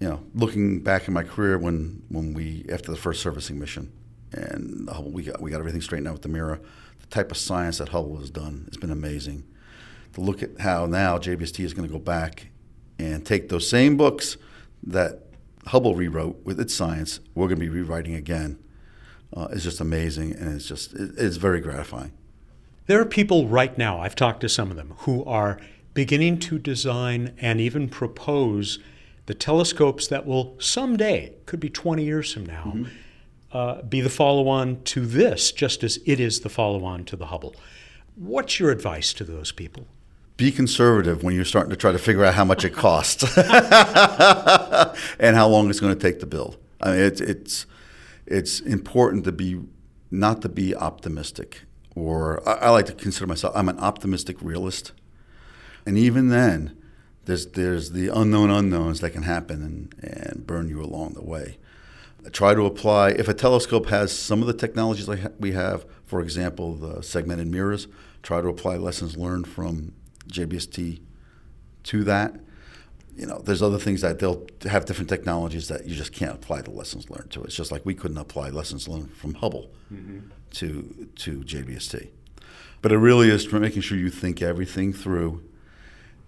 You 0.00 0.08
know, 0.08 0.24
looking 0.34 0.80
back 0.80 1.06
in 1.06 1.14
my 1.14 1.22
career 1.22 1.58
when, 1.58 2.02
when 2.08 2.34
we 2.34 2.66
after 2.72 2.90
the 2.90 2.96
first 2.96 3.22
servicing 3.22 3.58
mission, 3.58 3.92
and 4.32 4.88
Hubble, 4.88 5.12
we 5.12 5.22
got 5.22 5.40
we 5.40 5.50
got 5.50 5.60
everything 5.60 5.80
straightened 5.80 6.08
out 6.08 6.14
with 6.14 6.22
the 6.22 6.28
mirror. 6.28 6.60
The 7.00 7.06
type 7.06 7.30
of 7.30 7.36
science 7.36 7.78
that 7.78 7.90
Hubble 7.90 8.18
has 8.18 8.30
done 8.30 8.64
has 8.66 8.76
been 8.76 8.90
amazing. 8.90 9.44
To 10.14 10.20
look 10.20 10.42
at 10.42 10.58
how 10.58 10.86
now 10.86 11.18
JWST 11.18 11.64
is 11.64 11.72
going 11.72 11.86
to 11.86 11.92
go 11.92 12.00
back 12.00 12.48
and 12.98 13.24
take 13.24 13.48
those 13.48 13.68
same 13.68 13.96
books 13.96 14.36
that 14.82 15.20
Hubble 15.66 15.94
rewrote 15.94 16.44
with 16.44 16.58
its 16.58 16.74
science, 16.74 17.20
we're 17.34 17.46
going 17.46 17.60
to 17.60 17.64
be 17.64 17.68
rewriting 17.68 18.14
again. 18.14 18.58
Uh, 19.32 19.54
just 19.54 19.80
amazing, 19.80 20.32
and 20.32 20.52
it's 20.52 20.66
just 20.66 20.94
it, 20.94 21.12
it's 21.16 21.36
very 21.36 21.60
gratifying. 21.60 22.12
There 22.90 23.00
are 23.00 23.04
people 23.04 23.46
right 23.46 23.78
now, 23.78 24.00
I've 24.00 24.16
talked 24.16 24.40
to 24.40 24.48
some 24.48 24.72
of 24.72 24.76
them, 24.76 24.94
who 25.02 25.24
are 25.24 25.60
beginning 25.94 26.40
to 26.40 26.58
design 26.58 27.36
and 27.38 27.60
even 27.60 27.88
propose 27.88 28.80
the 29.26 29.34
telescopes 29.34 30.08
that 30.08 30.26
will 30.26 30.56
someday, 30.58 31.34
could 31.46 31.60
be 31.60 31.70
20 31.70 32.02
years 32.02 32.32
from 32.32 32.46
now, 32.46 32.72
mm-hmm. 32.74 32.86
uh, 33.56 33.82
be 33.82 34.00
the 34.00 34.10
follow 34.10 34.48
on 34.48 34.82
to 34.82 35.06
this, 35.06 35.52
just 35.52 35.84
as 35.84 36.00
it 36.04 36.18
is 36.18 36.40
the 36.40 36.48
follow 36.48 36.82
on 36.82 37.04
to 37.04 37.14
the 37.14 37.26
Hubble. 37.26 37.54
What's 38.16 38.58
your 38.58 38.72
advice 38.72 39.12
to 39.12 39.22
those 39.22 39.52
people? 39.52 39.86
Be 40.36 40.50
conservative 40.50 41.22
when 41.22 41.36
you're 41.36 41.44
starting 41.44 41.70
to 41.70 41.76
try 41.76 41.92
to 41.92 41.98
figure 41.98 42.24
out 42.24 42.34
how 42.34 42.44
much 42.44 42.64
it 42.64 42.74
costs 42.74 43.22
and 45.20 45.36
how 45.36 45.46
long 45.46 45.70
it's 45.70 45.78
going 45.78 45.96
to 45.96 46.00
take 46.00 46.18
to 46.18 46.26
build. 46.26 46.58
I 46.80 46.90
mean, 46.90 47.00
it's, 47.02 47.20
it's, 47.20 47.66
it's 48.26 48.58
important 48.58 49.22
to 49.26 49.30
be 49.30 49.60
not 50.10 50.42
to 50.42 50.48
be 50.48 50.74
optimistic 50.74 51.60
or 51.94 52.46
I, 52.48 52.54
I 52.54 52.70
like 52.70 52.86
to 52.86 52.92
consider 52.92 53.26
myself 53.26 53.54
I'm 53.56 53.68
an 53.68 53.78
optimistic 53.78 54.36
realist, 54.40 54.92
and 55.86 55.98
even 55.98 56.28
then, 56.28 56.76
there's 57.24 57.46
there's 57.46 57.92
the 57.92 58.08
unknown 58.08 58.50
unknowns 58.50 59.00
that 59.00 59.10
can 59.10 59.22
happen 59.22 59.62
and, 59.62 59.94
and 60.02 60.46
burn 60.46 60.68
you 60.68 60.82
along 60.82 61.14
the 61.14 61.24
way. 61.24 61.58
I 62.24 62.28
try 62.28 62.54
to 62.54 62.66
apply 62.66 63.10
if 63.10 63.28
a 63.28 63.34
telescope 63.34 63.86
has 63.86 64.16
some 64.16 64.42
of 64.42 64.46
the 64.46 64.52
technologies 64.52 65.08
like 65.08 65.20
we 65.38 65.52
have, 65.52 65.86
for 66.04 66.20
example, 66.20 66.74
the 66.74 67.02
segmented 67.02 67.48
mirrors. 67.48 67.88
Try 68.22 68.42
to 68.42 68.48
apply 68.48 68.76
lessons 68.76 69.16
learned 69.16 69.48
from 69.48 69.92
JWST 70.28 71.00
to 71.84 72.04
that. 72.04 72.36
You 73.20 73.26
know, 73.26 73.38
there's 73.38 73.62
other 73.62 73.78
things 73.78 74.00
that 74.00 74.18
they'll 74.18 74.46
have 74.62 74.86
different 74.86 75.10
technologies 75.10 75.68
that 75.68 75.86
you 75.86 75.94
just 75.94 76.12
can't 76.12 76.34
apply 76.34 76.62
the 76.62 76.70
lessons 76.70 77.10
learned 77.10 77.30
to. 77.32 77.42
It's 77.44 77.54
just 77.54 77.70
like 77.70 77.84
we 77.84 77.94
couldn't 77.94 78.16
apply 78.16 78.48
lessons 78.48 78.88
learned 78.88 79.12
from 79.12 79.34
Hubble. 79.34 79.70
Mm-hmm 79.92 80.20
to 80.50 81.08
to 81.16 81.40
JWST. 81.40 82.08
But 82.82 82.92
it 82.92 82.98
really 82.98 83.28
is 83.28 83.50
making 83.52 83.82
sure 83.82 83.98
you 83.98 84.10
think 84.10 84.40
everything 84.42 84.92
through, 84.92 85.42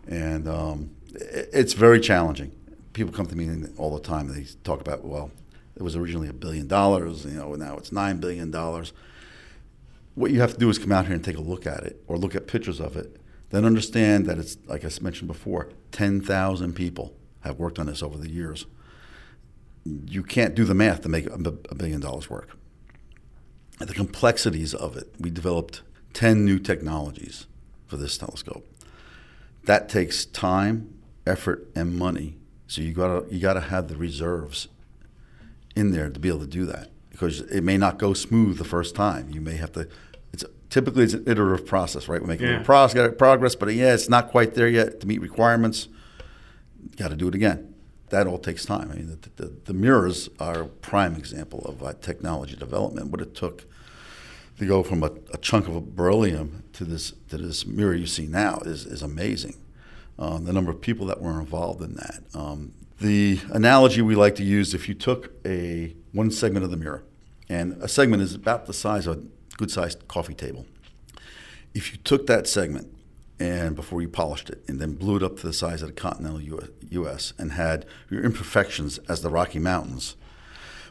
and 0.07 0.49
um, 0.49 0.91
it's 1.15 1.73
very 1.73 2.01
challenging. 2.01 2.53
People 2.93 3.13
come 3.13 3.27
to 3.27 3.37
me 3.37 3.69
all 3.79 3.95
the 3.95 4.03
time. 4.03 4.29
And 4.29 4.37
they 4.37 4.49
talk 4.65 4.81
about 4.81 5.05
well, 5.05 5.31
it 5.77 5.83
was 5.83 5.97
originally 5.97 6.29
a 6.29 6.33
billion 6.33 6.69
dollars. 6.69 7.25
You 7.25 7.33
know, 7.33 7.55
now 7.55 7.77
it's 7.77 7.93
nine 7.93 8.19
billion 8.19 8.51
dollars. 8.51 8.93
What 10.15 10.31
you 10.31 10.41
have 10.41 10.53
to 10.53 10.59
do 10.59 10.69
is 10.69 10.79
come 10.79 10.93
out 10.93 11.07
here 11.07 11.15
and 11.15 11.25
take 11.25 11.39
a 11.39 11.43
look 11.43 11.67
at 11.67 11.85
it, 11.85 12.03
or 12.07 12.19
look 12.19 12.35
at 12.35 12.47
pictures 12.47 12.81
of 12.81 12.97
it. 12.97 13.17
Then 13.53 13.65
understand 13.65 14.27
that 14.27 14.39
it's 14.39 14.57
like 14.67 14.85
I 14.85 14.91
mentioned 15.01 15.29
before, 15.29 15.69
ten 15.93 16.21
thousand 16.21 16.75
people 16.75 17.15
have 17.41 17.59
worked 17.59 17.79
on 17.79 17.87
this 17.87 18.03
over 18.03 18.19
the 18.19 18.29
years. 18.29 18.67
You 19.85 20.25
can't 20.25 20.55
do 20.55 20.65
the 20.65 20.75
math 20.75 21.03
to 21.03 21.09
make 21.09 21.27
a 21.27 21.75
billion 21.75 22.01
dollars 22.01 22.29
work 22.29 22.57
the 23.87 23.95
complexities 23.95 24.75
of 24.75 24.97
it. 24.97 25.13
We 25.19 25.31
developed 25.31 25.83
10 26.13 26.45
new 26.45 26.59
technologies 26.59 27.47
for 27.87 27.97
this 27.97 28.17
telescope. 28.19 28.67
That 29.65 29.89
takes 29.89 30.25
time, 30.25 30.95
effort, 31.27 31.69
and 31.75 31.97
money. 31.97 32.37
So 32.67 32.81
you 32.81 32.93
gotta 32.93 33.27
you 33.31 33.39
gotta 33.39 33.61
have 33.61 33.89
the 33.89 33.97
reserves 33.97 34.69
in 35.77 35.91
there 35.93 36.11
to 36.11 36.19
be 36.19 36.29
able 36.29 36.41
to 36.41 36.47
do 36.47 36.65
that 36.67 36.91
because 37.11 37.41
it 37.41 37.63
may 37.63 37.77
not 37.77 37.99
go 37.99 38.15
smooth 38.15 38.59
the 38.59 38.65
first 38.65 38.95
time. 38.95 39.31
You 39.31 39.41
may 39.41 39.57
have 39.57 39.73
to. 39.73 39.89
Typically 40.73 41.05
it's 41.05 41.13
an 41.13 41.25
iterative 41.27 41.67
process, 41.67 42.09
right? 42.09 42.23
We 42.23 42.29
make 42.29 42.41
yeah. 42.41 42.47
a 42.47 42.65
little 42.65 43.13
progress, 43.13 43.55
but 43.55 43.75
yeah, 43.75 43.93
it's 43.93 44.09
not 44.09 44.31
quite 44.31 44.55
there 44.55 44.69
yet 44.69 45.01
to 45.01 45.07
meet 45.07 45.21
requirements. 45.21 45.87
Got 46.97 47.09
to 47.09 47.15
do 47.15 47.29
it 47.29 47.35
again. 47.35 47.75
That 48.09 48.27
all 48.27 48.39
takes 48.39 48.65
time. 48.65 48.91
I 48.91 48.95
mean, 48.95 49.19
the, 49.21 49.43
the, 49.43 49.53
the 49.67 49.75
mirrors 49.75 50.31
are 50.41 50.63
a 50.63 50.67
prime 50.69 51.15
example 51.15 51.61
of 51.67 51.83
uh, 51.83 51.93
technology 52.01 52.57
development. 52.57 53.11
What 53.11 53.21
it 53.21 53.35
took 53.35 53.67
to 54.57 54.65
go 54.65 54.83
from 54.83 55.03
a, 55.03 55.11
a, 55.35 55.37
chunk 55.37 55.69
of 55.69 55.95
beryllium 55.95 56.63
to 56.73 56.87
this 56.87 57.13
to 57.29 57.37
this 57.37 57.67
mirror 57.67 57.95
you 57.95 58.07
see 58.07 58.27
now 58.27 58.61
is, 58.65 58.87
is 58.87 59.03
amazing. 59.03 59.57
Um, 60.19 60.47
the 60.47 60.55
number 60.55 60.71
of 60.71 60.81
people 60.81 61.05
that 61.09 61.21
were 61.21 61.39
involved 61.39 61.83
in 61.83 61.97
that. 61.97 62.23
Um, 62.33 62.73
the 62.99 63.41
analogy 63.51 64.01
we 64.01 64.15
like 64.15 64.37
to 64.37 64.43
use: 64.43 64.73
if 64.73 64.89
you 64.89 64.95
took 64.95 65.33
a 65.45 65.95
one 66.13 66.31
segment 66.31 66.65
of 66.65 66.71
the 66.71 66.79
mirror, 66.79 67.05
and 67.51 67.75
a 67.83 67.89
segment 67.89 68.23
is 68.23 68.35
about 68.35 68.65
the 68.65 68.73
size 68.73 69.07
of 69.07 69.23
a 69.53 69.57
good-sized 69.57 70.07
coffee 70.09 70.35
table. 70.35 70.67
If 71.75 71.93
you 71.93 71.99
took 71.99 72.27
that 72.27 72.47
segment 72.47 72.89
and 73.43 73.75
before 73.75 74.01
you 74.01 74.09
polished 74.09 74.51
it, 74.51 74.63
and 74.69 74.81
then 74.81 74.95
blew 74.95 75.17
it 75.17 75.23
up 75.23 75.37
to 75.39 75.47
the 75.47 75.53
size 75.53 75.83
of 75.83 75.89
the 75.89 75.95
continental 75.95 76.41
U.S. 76.91 77.33
and 77.39 77.53
had 77.53 77.87
your 78.09 78.23
imperfections 78.23 78.99
as 79.09 79.23
the 79.23 79.31
Rocky 79.31 79.59
Mountains, 79.59 80.15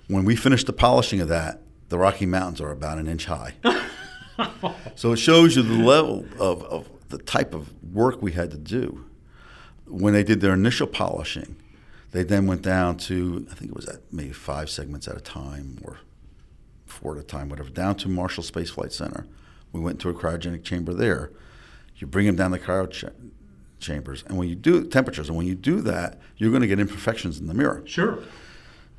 when 0.08 0.26
we 0.26 0.36
finished 0.36 0.68
the 0.68 0.74
polishing 0.74 1.22
of 1.22 1.30
that, 1.30 1.62
the 1.88 1.98
Rocky 1.98 2.26
Mountains 2.26 2.60
are 2.60 2.72
about 2.72 2.98
an 2.98 3.08
inch 3.08 3.26
high. 3.26 3.54
so 4.96 5.14
it 5.14 5.18
shows 5.18 5.56
you 5.56 5.62
the 5.62 5.76
level 5.76 6.26
of, 6.40 6.64
of 6.64 6.90
the 7.08 7.18
type 7.20 7.54
of 7.54 7.72
work 7.94 8.22
we 8.22 8.34
had 8.34 8.52
to 8.52 8.58
do. 8.58 9.06
When 9.88 10.14
they 10.14 10.24
did 10.24 10.42
their 10.42 10.54
initial 10.54 10.88
polishing, 10.88 11.56
they 12.12 12.24
then 12.24 12.48
went 12.48 12.62
down 12.62 12.98
to, 12.98 13.48
I 13.50 13.56
think 13.56 13.72
it 13.72 13.76
was 13.76 13.88
at 13.88 14.02
maybe 14.12 14.34
five 14.34 14.70
segments 14.70 15.08
at 15.08 15.16
a 15.16 15.22
time 15.22 15.80
or 15.84 16.00
four 16.92 17.16
at 17.16 17.22
a 17.22 17.24
time, 17.24 17.50
whatever, 17.50 17.70
down 17.70 17.96
to 17.96 18.10
Marshall 18.10 18.44
Space 18.44 18.70
Flight 18.70 18.94
Center. 18.94 19.26
We 19.72 19.80
went 19.80 20.00
to 20.02 20.10
a 20.10 20.14
cryogenic 20.14 20.64
chamber 20.64 20.94
there. 20.94 21.32
You 21.96 22.08
bring 22.08 22.26
them 22.26 22.36
down 22.36 22.52
the 22.52 22.60
cryo 22.60 22.90
ch- 22.90 23.06
chambers, 23.80 24.24
and 24.28 24.38
when 24.38 24.48
you 24.48 24.56
do 24.56 24.86
temperatures, 24.86 25.28
and 25.28 25.38
when 25.38 25.48
you 25.48 25.56
do 25.56 25.82
that, 25.82 26.20
you're 26.38 26.50
going 26.50 26.62
to 26.62 26.68
get 26.68 26.80
imperfections 26.80 27.40
in 27.40 27.48
the 27.48 27.54
mirror. 27.54 27.84
Sure. 27.86 28.20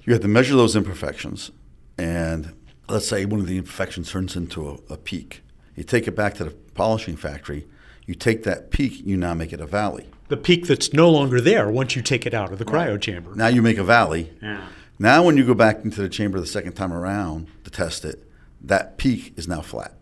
You 0.05 0.13
have 0.13 0.23
to 0.23 0.29
measure 0.29 0.57
those 0.57 0.75
imperfections, 0.75 1.51
and 1.99 2.55
let's 2.89 3.07
say 3.07 3.25
one 3.25 3.41
of 3.41 3.47
the 3.47 3.59
imperfections 3.59 4.11
turns 4.11 4.37
into 4.37 4.69
a, 4.69 4.95
a, 4.95 4.97
peak. 4.97 5.43
You 5.77 5.85
take 5.85 6.07
it 6.07 6.13
back 6.13 6.35
to 6.35 6.45
the 6.45 6.51
polishing 6.51 7.17
factory. 7.17 7.67
You 8.07 8.15
take 8.15 8.43
that 8.45 8.71
peak, 8.71 9.05
you 9.05 9.17
now 9.17 9.35
make 9.35 9.53
it 9.53 9.61
a 9.61 9.67
valley. 9.67 10.09
The 10.29 10.37
peak 10.37 10.67
that's 10.67 10.93
no 10.93 11.09
longer 11.11 11.41
there 11.41 11.69
once 11.69 11.95
you 11.95 12.03
take 12.03 12.27
it 12.27 12.35
out 12.35 12.53
of 12.53 12.59
the 12.59 12.65
cryo 12.65 13.01
chamber. 13.01 13.35
Now 13.35 13.49
you 13.49 13.63
make 13.63 13.79
a 13.79 13.85
valley. 13.85 14.33
Yeah. 14.43 14.67
Now, 14.99 15.25
when 15.25 15.37
you 15.37 15.45
go 15.45 15.55
back 15.55 15.85
into 15.85 16.01
the 16.01 16.09
chamber 16.09 16.39
the 16.39 16.47
second 16.47 16.75
time 16.75 16.93
around 16.93 17.49
to 17.65 17.71
test 17.71 18.05
it, 18.05 18.29
that 18.61 18.99
peak 18.99 19.35
is 19.37 19.49
now 19.49 19.61
flat, 19.61 19.95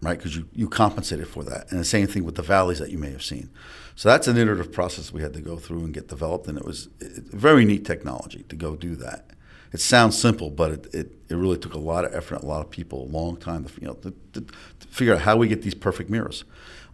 right? 0.00 0.16
Because 0.16 0.36
you, 0.36 0.48
you 0.52 0.68
compensated 0.68 1.26
for 1.26 1.42
that. 1.44 1.70
And 1.70 1.80
the 1.80 1.84
same 1.84 2.06
thing 2.06 2.24
with 2.24 2.36
the 2.36 2.42
valleys 2.42 2.78
that 2.78 2.90
you 2.90 2.98
may 2.98 3.10
have 3.10 3.24
seen. 3.24 3.50
So 3.96 4.08
that's 4.08 4.28
an 4.28 4.36
iterative 4.36 4.72
process 4.72 5.12
we 5.12 5.22
had 5.22 5.32
to 5.34 5.40
go 5.40 5.56
through 5.56 5.80
and 5.80 5.92
get 5.92 6.06
developed, 6.08 6.46
and 6.46 6.56
it 6.56 6.64
was 6.64 6.88
very 7.00 7.64
neat 7.64 7.84
technology 7.84 8.44
to 8.48 8.54
go 8.54 8.76
do 8.76 8.94
that. 8.96 9.30
It 9.72 9.80
sounds 9.80 10.16
simple, 10.16 10.50
but 10.50 10.70
it, 10.70 10.94
it, 10.94 11.12
it 11.28 11.34
really 11.34 11.58
took 11.58 11.74
a 11.74 11.78
lot 11.78 12.04
of 12.04 12.14
effort, 12.14 12.42
a 12.42 12.46
lot 12.46 12.64
of 12.64 12.70
people, 12.70 13.02
a 13.04 13.10
long 13.10 13.36
time 13.36 13.64
to 13.64 13.80
you 13.80 13.88
know 13.88 13.94
to, 13.94 14.14
to, 14.34 14.40
to 14.40 14.88
figure 14.88 15.14
out 15.14 15.22
how 15.22 15.36
we 15.36 15.48
get 15.48 15.62
these 15.62 15.74
perfect 15.74 16.08
mirrors. 16.10 16.44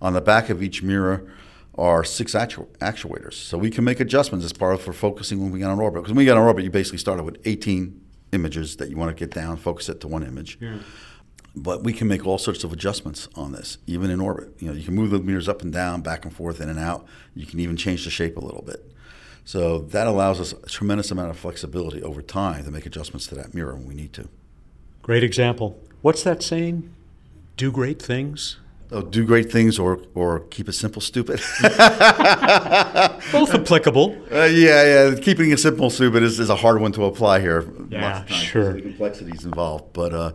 On 0.00 0.12
the 0.12 0.20
back 0.20 0.50
of 0.50 0.62
each 0.62 0.82
mirror 0.82 1.30
are 1.76 2.04
six 2.04 2.34
actu- 2.34 2.66
actuators, 2.80 3.34
so 3.34 3.58
we 3.58 3.70
can 3.70 3.84
make 3.84 4.00
adjustments 4.00 4.44
as 4.44 4.52
part 4.52 4.74
of 4.74 4.82
for 4.82 4.92
focusing 4.92 5.40
when 5.40 5.50
we 5.50 5.58
get 5.58 5.68
on 5.68 5.80
orbit. 5.80 6.02
Because 6.02 6.12
when 6.12 6.18
we 6.18 6.24
get 6.24 6.36
on 6.36 6.44
orbit, 6.44 6.64
you 6.64 6.70
basically 6.70 6.98
started 6.98 7.24
with 7.24 7.38
18 7.44 8.00
images 8.32 8.76
that 8.76 8.90
you 8.90 8.96
want 8.96 9.16
to 9.16 9.24
get 9.24 9.34
down, 9.34 9.56
focus 9.56 9.88
it 9.88 10.00
to 10.00 10.08
one 10.08 10.22
image. 10.22 10.58
Yeah 10.60 10.78
but 11.56 11.84
we 11.84 11.92
can 11.92 12.08
make 12.08 12.26
all 12.26 12.38
sorts 12.38 12.64
of 12.64 12.72
adjustments 12.72 13.28
on 13.36 13.52
this, 13.52 13.78
even 13.86 14.10
in 14.10 14.20
orbit. 14.20 14.52
You 14.58 14.68
know, 14.68 14.74
you 14.74 14.84
can 14.84 14.94
move 14.94 15.10
the 15.10 15.20
mirrors 15.20 15.48
up 15.48 15.62
and 15.62 15.72
down, 15.72 16.00
back 16.00 16.24
and 16.24 16.34
forth, 16.34 16.60
in 16.60 16.68
and 16.68 16.78
out. 16.78 17.06
You 17.34 17.46
can 17.46 17.60
even 17.60 17.76
change 17.76 18.04
the 18.04 18.10
shape 18.10 18.36
a 18.36 18.40
little 18.40 18.62
bit. 18.62 18.90
So 19.44 19.78
that 19.78 20.06
allows 20.06 20.40
us 20.40 20.52
a 20.52 20.66
tremendous 20.66 21.10
amount 21.10 21.30
of 21.30 21.38
flexibility 21.38 22.02
over 22.02 22.22
time 22.22 22.64
to 22.64 22.70
make 22.70 22.86
adjustments 22.86 23.26
to 23.28 23.34
that 23.36 23.54
mirror 23.54 23.74
when 23.74 23.86
we 23.86 23.94
need 23.94 24.12
to. 24.14 24.28
Great 25.02 25.22
example. 25.22 25.78
What's 26.02 26.22
that 26.24 26.42
saying? 26.42 26.92
Do 27.56 27.70
great 27.70 28.02
things. 28.02 28.56
Oh, 28.94 29.02
do 29.02 29.26
great 29.26 29.50
things 29.50 29.78
or 29.78 30.00
or 30.14 30.40
keep 30.50 30.68
it 30.68 30.74
simple, 30.74 31.02
stupid. 31.02 31.40
Both 33.32 33.52
applicable. 33.52 34.16
Uh, 34.30 34.44
yeah, 34.44 35.10
yeah. 35.10 35.14
Keeping 35.20 35.50
it 35.50 35.58
simple, 35.58 35.90
stupid 35.90 36.22
is, 36.22 36.38
is 36.38 36.48
a 36.48 36.54
hard 36.54 36.80
one 36.80 36.92
to 36.92 37.04
apply 37.04 37.40
here. 37.40 37.68
Yeah, 37.88 38.24
sure. 38.26 38.74
The 38.74 38.82
complexities 38.82 39.44
involved, 39.44 39.92
but. 39.92 40.14
Uh, 40.14 40.32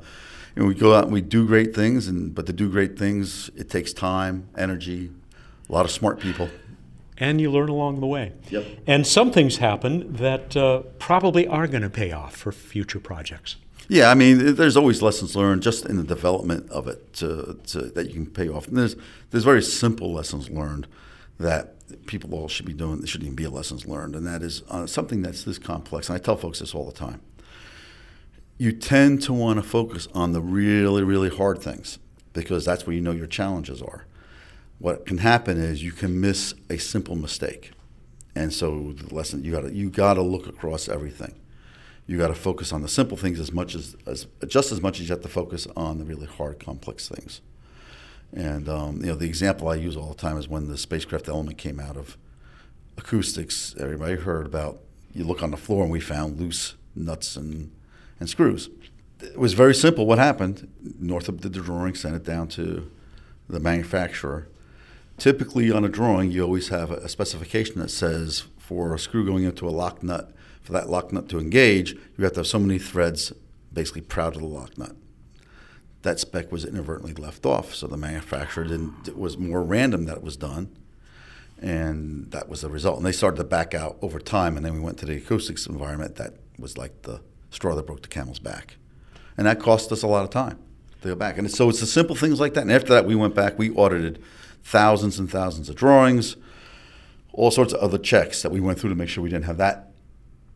you 0.56 0.64
know, 0.64 0.68
we 0.68 0.76
go 0.76 0.94
out 0.94 1.06
and 1.06 1.14
we 1.14 1.22
do 1.22 1.48
great 1.48 1.74
things, 1.74 2.08
and 2.08 2.36
but 2.36 2.46
to 2.48 2.52
do 2.52 2.70
great 2.70 2.98
things, 3.00 3.50
it 3.56 3.70
takes 3.70 3.94
time, 3.94 4.50
energy, 4.58 5.12
a 5.70 5.72
lot 5.72 5.86
of 5.86 5.92
smart 5.92 6.20
people. 6.20 6.50
And 7.18 7.40
you 7.40 7.52
learn 7.52 7.70
along 7.70 8.00
the 8.00 8.08
way. 8.08 8.34
Yep. 8.50 8.66
And 8.88 9.06
some 9.06 9.32
things 9.32 9.58
happen 9.58 10.14
that 10.14 10.58
uh, 10.58 10.80
probably 10.98 11.48
are 11.48 11.68
going 11.68 11.84
to 11.84 11.90
pay 11.90 12.12
off 12.12 12.36
for 12.36 12.52
future 12.52 13.00
projects. 13.00 13.58
Yeah, 13.90 14.10
I 14.10 14.14
mean, 14.14 14.56
there's 14.56 14.78
always 14.78 15.02
lessons 15.02 15.36
learned 15.36 15.64
just 15.64 15.86
in 15.86 15.98
the 15.98 16.04
development 16.04 16.70
of 16.70 16.88
it 16.88 17.12
to, 17.16 17.60
to, 17.68 17.82
that 17.82 18.08
you 18.08 18.14
can 18.14 18.28
pay 18.28 18.48
off. 18.48 18.68
And 18.68 18.78
there's 18.78 18.96
there's 19.32 19.44
very 19.44 19.64
simple 19.64 20.14
lessons 20.14 20.50
learned 20.50 20.88
that 21.40 21.76
people 22.06 22.34
all 22.36 22.48
should 22.48 22.68
be 22.68 22.74
doing. 22.74 23.00
There 23.00 23.08
shouldn't 23.08 23.26
even 23.26 23.36
be 23.36 23.48
lessons 23.48 23.88
learned, 23.88 24.16
and 24.16 24.26
that 24.28 24.44
is 24.44 24.62
uh, 24.70 24.86
something 24.86 25.22
that's 25.22 25.44
this 25.44 25.58
complex. 25.58 26.08
And 26.08 26.16
I 26.16 26.20
tell 26.20 26.38
folks 26.38 26.60
this 26.60 26.74
all 26.76 26.86
the 26.86 26.92
time 26.92 27.22
you 28.60 28.74
tend 28.74 29.22
to 29.24 29.34
want 29.34 29.58
to 29.58 29.64
focus 29.64 30.08
on 30.14 30.34
the 30.34 30.42
really, 30.42 31.02
really 31.02 31.30
hard 31.30 31.60
things 31.60 31.98
because 32.34 32.66
that's 32.66 32.86
where 32.86 32.94
you 32.94 33.02
know 33.02 33.14
your 33.14 33.26
challenges 33.26 33.82
are. 33.82 34.06
What 34.80 35.06
can 35.06 35.20
happen 35.20 35.58
is 35.58 35.82
you 35.82 35.94
can 35.94 36.20
miss 36.20 36.54
a 36.70 36.78
simple 36.78 37.16
mistake. 37.16 37.72
And 38.36 38.54
so 38.54 38.94
the 38.94 39.16
lesson 39.16 39.44
you 39.44 39.54
got 39.54 39.72
you 39.72 39.90
got 39.90 40.16
to 40.16 40.22
look 40.22 40.46
across 40.46 40.88
everything. 40.88 41.36
You 42.10 42.18
got 42.18 42.30
to 42.30 42.34
focus 42.34 42.74
on 42.74 42.82
the 42.82 42.88
simple 42.88 43.16
things 43.18 43.40
as 43.40 43.52
much 43.52 43.76
as, 43.76 43.96
as 44.08 44.26
just 44.48 44.72
as 44.72 44.82
much 44.82 45.00
as 45.00 45.08
you 45.08 45.14
have 45.14 45.22
to 45.22 45.30
focus 45.30 45.68
on 45.78 46.00
the 46.00 46.06
really 46.06 46.26
hard, 46.26 46.60
complex 46.60 47.08
things. 47.08 47.40
And 48.34 48.68
um, 48.68 49.02
you 49.02 49.10
know 49.12 49.16
the 49.16 49.28
example 49.28 49.68
I 49.68 49.76
use 49.76 49.96
all 49.96 50.10
the 50.10 50.16
time 50.16 50.36
is 50.40 50.48
when 50.48 50.70
the 50.70 50.76
spacecraft 50.76 51.28
element 51.28 51.60
came 51.60 51.80
out 51.80 51.98
of 51.98 52.18
acoustics. 52.98 53.76
Everybody 53.80 54.16
heard 54.16 54.48
about. 54.48 54.80
You 55.14 55.24
look 55.24 55.44
on 55.44 55.52
the 55.52 55.58
floor 55.58 55.84
and 55.84 55.92
we 55.92 56.00
found 56.00 56.40
loose 56.40 56.74
nuts 56.96 57.36
and 57.36 57.72
and 58.20 58.28
screws. 58.28 58.72
It 59.22 59.38
was 59.38 59.54
very 59.54 59.76
simple 59.76 60.08
what 60.08 60.18
happened. 60.18 60.68
Northrop 61.00 61.42
did 61.42 61.54
the 61.54 61.62
drawing, 61.62 61.94
sent 61.94 62.16
it 62.16 62.24
down 62.24 62.48
to 62.48 62.90
the 63.48 63.60
manufacturer. 63.60 64.48
Typically, 65.20 65.72
on 65.72 65.86
a 65.86 65.90
drawing, 65.90 66.32
you 66.32 66.42
always 66.42 66.70
have 66.70 66.90
a 66.90 67.08
specification 67.08 67.78
that 67.82 67.92
says 67.92 68.46
for 68.58 68.96
a 68.96 69.00
screw 69.00 69.24
going 69.28 69.44
into 69.44 69.68
a 69.68 69.70
lock 69.70 70.02
nut, 70.02 70.34
for 70.62 70.74
that 70.74 70.90
lock 70.90 71.12
nut 71.12 71.30
to 71.30 71.40
engage, 71.40 71.94
you 71.94 72.24
have 72.24 72.34
to 72.34 72.42
have 72.42 72.48
so 72.48 72.60
many 72.60 72.80
threads 72.80 73.34
basically 73.74 74.02
proud 74.02 74.36
of 74.36 74.42
the 74.42 74.48
lock 74.48 74.78
nut. 74.78 74.96
That 76.02 76.20
spec 76.20 76.52
was 76.52 76.64
inadvertently 76.64 77.14
left 77.14 77.46
off, 77.46 77.76
so 77.76 77.88
the 77.88 77.98
manufacturer 77.98 78.64
didn't. 78.64 79.08
It 79.08 79.18
was 79.18 79.38
more 79.38 79.64
random 79.64 80.06
that 80.06 80.18
it 80.18 80.24
was 80.24 80.38
done, 80.38 80.76
and 81.62 82.32
that 82.32 82.48
was 82.48 82.62
the 82.62 82.70
result. 82.70 82.98
And 82.98 83.06
they 83.06 83.12
started 83.12 83.38
to 83.38 83.44
back 83.44 83.74
out 83.74 83.98
over 84.02 84.20
time, 84.20 84.56
and 84.56 84.66
then 84.66 84.74
we 84.74 84.80
went 84.80 84.98
to 85.00 85.06
the 85.06 85.18
acoustics 85.18 85.68
environment. 85.68 86.16
That 86.16 86.36
was 86.58 86.78
like 86.78 87.02
the 87.02 87.22
straw 87.52 87.76
that 87.76 87.86
broke 87.86 88.02
the 88.02 88.08
camel's 88.08 88.40
back. 88.40 88.78
And 89.38 89.46
that 89.46 89.60
cost 89.60 89.92
us 89.92 90.04
a 90.04 90.08
lot 90.08 90.24
of 90.24 90.30
time 90.30 90.60
to 91.02 91.10
go 91.10 91.16
back. 91.16 91.38
And 91.38 91.50
so 91.52 91.70
it's 91.70 91.80
the 91.80 91.86
simple 91.86 92.16
things 92.16 92.40
like 92.40 92.54
that. 92.54 92.62
And 92.62 92.72
after 92.72 92.94
that, 92.94 93.06
we 93.06 93.16
went 93.16 93.36
back, 93.36 93.58
we 93.58 93.72
audited 93.72 94.22
thousands 94.64 95.20
and 95.20 95.30
thousands 95.30 95.70
of 95.70 95.76
drawings, 95.76 96.36
all 97.34 97.52
sorts 97.52 97.74
of 97.74 97.80
other 97.80 97.98
checks 97.98 98.42
that 98.42 98.52
we 98.52 98.60
went 98.60 98.80
through 98.80 98.90
to 98.90 98.96
make 98.96 99.10
sure 99.10 99.24
we 99.24 99.30
didn't 99.30 99.46
have 99.46 99.58
that 99.58 99.89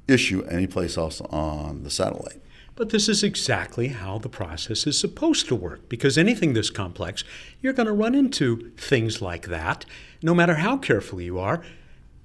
issue 0.07 0.43
anyplace 0.43 0.97
else 0.97 1.21
on 1.21 1.83
the 1.83 1.89
satellite. 1.89 2.41
But 2.75 2.89
this 2.89 3.07
is 3.07 3.23
exactly 3.23 3.89
how 3.89 4.17
the 4.17 4.29
process 4.29 4.87
is 4.87 4.97
supposed 4.97 5.47
to 5.47 5.55
work 5.55 5.87
because 5.89 6.17
anything 6.17 6.53
this 6.53 6.71
complex, 6.71 7.23
you're 7.61 7.73
going 7.73 7.87
to 7.87 7.93
run 7.93 8.15
into 8.15 8.71
things 8.77 9.21
like 9.21 9.47
that, 9.47 9.85
no 10.23 10.33
matter 10.33 10.55
how 10.55 10.77
careful 10.77 11.21
you 11.21 11.37
are 11.39 11.63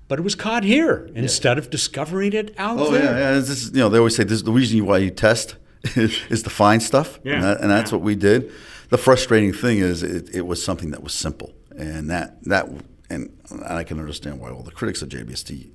but 0.09 0.19
it 0.19 0.23
was 0.23 0.35
caught 0.35 0.65
here 0.65 1.11
instead 1.15 1.59
of 1.59 1.69
discovering 1.71 2.33
it 2.33 2.55
out 2.59 2.79
oh, 2.81 2.91
there. 2.91 3.05
yeah, 3.05 3.19
yeah. 3.19 3.33
This 3.35 3.51
is, 3.51 3.71
you 3.73 3.81
know, 3.81 3.91
they 3.91 3.99
always 3.99 4.17
say 4.17 4.25
this 4.25 4.33
is 4.33 4.43
the 4.43 4.53
reason 4.53 4.85
why 4.87 4.99
you 4.99 5.11
test 5.11 5.57
is 5.95 6.43
to 6.43 6.51
find 6.51 6.83
stuff, 6.83 7.21
yeah. 7.23 7.35
and, 7.35 7.45
that, 7.45 7.61
and 7.61 7.71
that's 7.71 7.93
yeah. 7.93 7.99
what 7.99 8.05
we 8.05 8.17
did. 8.17 8.51
The 8.89 8.99
frustrating 8.99 9.53
thing 9.53 9.79
is 9.79 10.03
it, 10.03 10.35
it, 10.35 10.47
was 10.47 10.65
something 10.65 10.91
that 10.91 11.03
was 11.03 11.13
simple, 11.13 11.53
and 11.77 12.11
that 12.11 12.43
that 12.45 12.69
and 13.11 13.31
I 13.67 13.85
can 13.85 14.01
understand 14.01 14.41
why 14.41 14.51
all 14.51 14.63
the 14.63 14.71
critics 14.71 15.03
of 15.03 15.11
JWST 15.11 15.71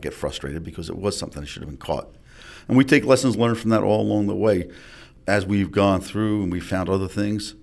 get 0.00 0.14
frustrated 0.14 0.64
because 0.64 0.88
it 0.88 0.96
was 0.96 1.18
something 1.18 1.42
that 1.42 1.46
should 1.46 1.62
have 1.62 1.70
been 1.70 1.78
caught. 1.78 2.14
And 2.68 2.76
we 2.76 2.84
take 2.84 3.04
lessons 3.04 3.36
learned 3.36 3.58
from 3.58 3.70
that 3.70 3.82
all 3.82 4.00
along 4.00 4.26
the 4.26 4.36
way. 4.36 4.70
As 5.26 5.46
we've 5.46 5.70
gone 5.70 6.00
through 6.00 6.42
and 6.42 6.50
we 6.50 6.60
found 6.60 6.88
other 6.88 7.08
things, 7.08 7.54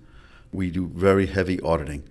we 0.52 0.70
do 0.70 0.86
very 0.86 1.26
heavy 1.26 1.60
auditing 1.60 2.04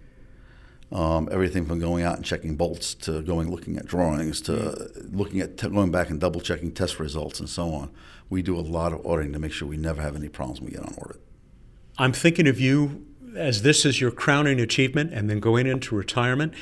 um, 0.91 1.29
everything 1.32 1.65
from 1.65 1.79
going 1.79 2.03
out 2.03 2.15
and 2.15 2.25
checking 2.25 2.55
bolts 2.55 2.93
to 2.95 3.21
going 3.21 3.51
looking 3.51 3.77
at 3.77 3.86
drawings 3.86 4.41
to 4.41 4.89
looking 5.12 5.39
at 5.39 5.58
te- 5.58 5.69
going 5.69 5.91
back 5.91 6.10
and 6.10 6.19
double 6.19 6.41
checking 6.41 6.71
test 6.71 6.99
results 6.99 7.39
and 7.39 7.49
so 7.49 7.71
on. 7.73 7.91
We 8.29 8.41
do 8.41 8.58
a 8.58 8.62
lot 8.62 8.93
of 8.93 9.05
auditing 9.05 9.34
to 9.34 9.39
make 9.39 9.51
sure 9.51 9.67
we 9.67 9.77
never 9.77 10.01
have 10.01 10.15
any 10.15 10.29
problems 10.29 10.60
when 10.60 10.71
we 10.71 10.75
get 10.75 10.86
on 10.86 10.95
orbit. 10.97 11.21
I'm 11.97 12.13
thinking 12.13 12.47
of 12.47 12.60
you 12.60 13.05
as 13.36 13.62
this 13.62 13.86
is 13.86 14.01
your 14.01 14.10
crowning 14.10 14.60
achievement 14.60 15.13
and 15.13 15.29
then 15.29 15.39
going 15.39 15.67
into 15.67 15.95
retirement 15.95 16.53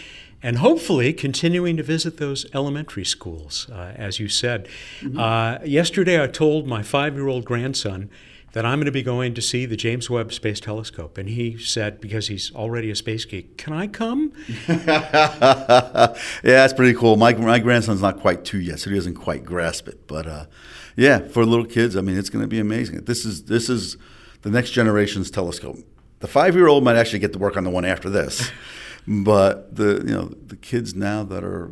and 0.44 0.58
hopefully 0.58 1.14
continuing 1.14 1.78
to 1.78 1.84
visit 1.84 2.18
those 2.18 2.46
elementary 2.54 3.06
schools, 3.06 3.68
uh, 3.72 3.94
as 3.96 4.20
you 4.20 4.28
said. 4.28 4.68
Mm-hmm. 5.02 5.20
Uh, 5.20 5.60
yesterday, 5.66 6.22
I 6.22 6.28
told 6.28 6.68
my 6.68 6.84
five 6.84 7.16
year 7.16 7.28
old 7.28 7.46
grandson 7.46 8.10
that 8.54 8.66
I'm 8.66 8.80
going 8.80 8.86
to 8.86 8.92
be 8.92 9.04
going 9.04 9.34
to 9.34 9.42
see 9.42 9.66
the 9.66 9.76
James 9.76 10.10
Webb 10.10 10.32
Space 10.34 10.60
Telescope. 10.60 11.18
And 11.18 11.30
he 11.30 11.58
said, 11.58 12.00
because 12.00 12.28
he's 12.28 12.52
already 12.56 12.90
a 12.90 12.96
space 12.96 13.26
geek, 13.26 13.58
can 13.58 13.74
I 13.74 13.88
come? 13.88 14.32
yeah, 14.68 16.14
that's 16.42 16.74
pretty 16.74 16.98
cool. 16.98 17.18
My, 17.18 17.34
my 17.34 17.60
grandson's 17.60 18.02
not 18.02 18.20
quite 18.20 18.46
two 18.46 18.60
yet, 18.60 18.80
so 18.80 18.90
he 18.90 18.96
doesn't 18.96 19.16
quite 19.16 19.44
grasp 19.44 19.88
it. 19.88 20.08
But 20.08 20.28
uh, 20.28 20.46
yeah, 20.96 21.20
for 21.20 21.46
little 21.46 21.66
kids, 21.66 21.96
I 21.96 22.02
mean, 22.02 22.18
it's 22.18 22.30
going 22.30 22.44
to 22.44 22.48
be 22.48 22.60
amazing. 22.60 23.04
This 23.04 23.26
is, 23.26 23.44
this 23.44 23.70
is 23.70 23.98
the 24.42 24.50
next 24.50 24.72
generation's 24.72 25.30
telescope. 25.30 25.78
The 26.20 26.28
five 26.28 26.56
year 26.56 26.68
old 26.68 26.84
might 26.84 26.96
actually 26.96 27.20
get 27.20 27.34
to 27.34 27.40
work 27.40 27.58
on 27.58 27.64
the 27.64 27.70
one 27.70 27.86
after 27.86 28.10
this. 28.10 28.50
but 29.08 29.76
the, 29.76 30.04
you 30.06 30.14
know, 30.14 30.26
the 30.46 30.58
kids 30.58 30.94
now 30.94 31.24
that 31.24 31.44
are 31.44 31.72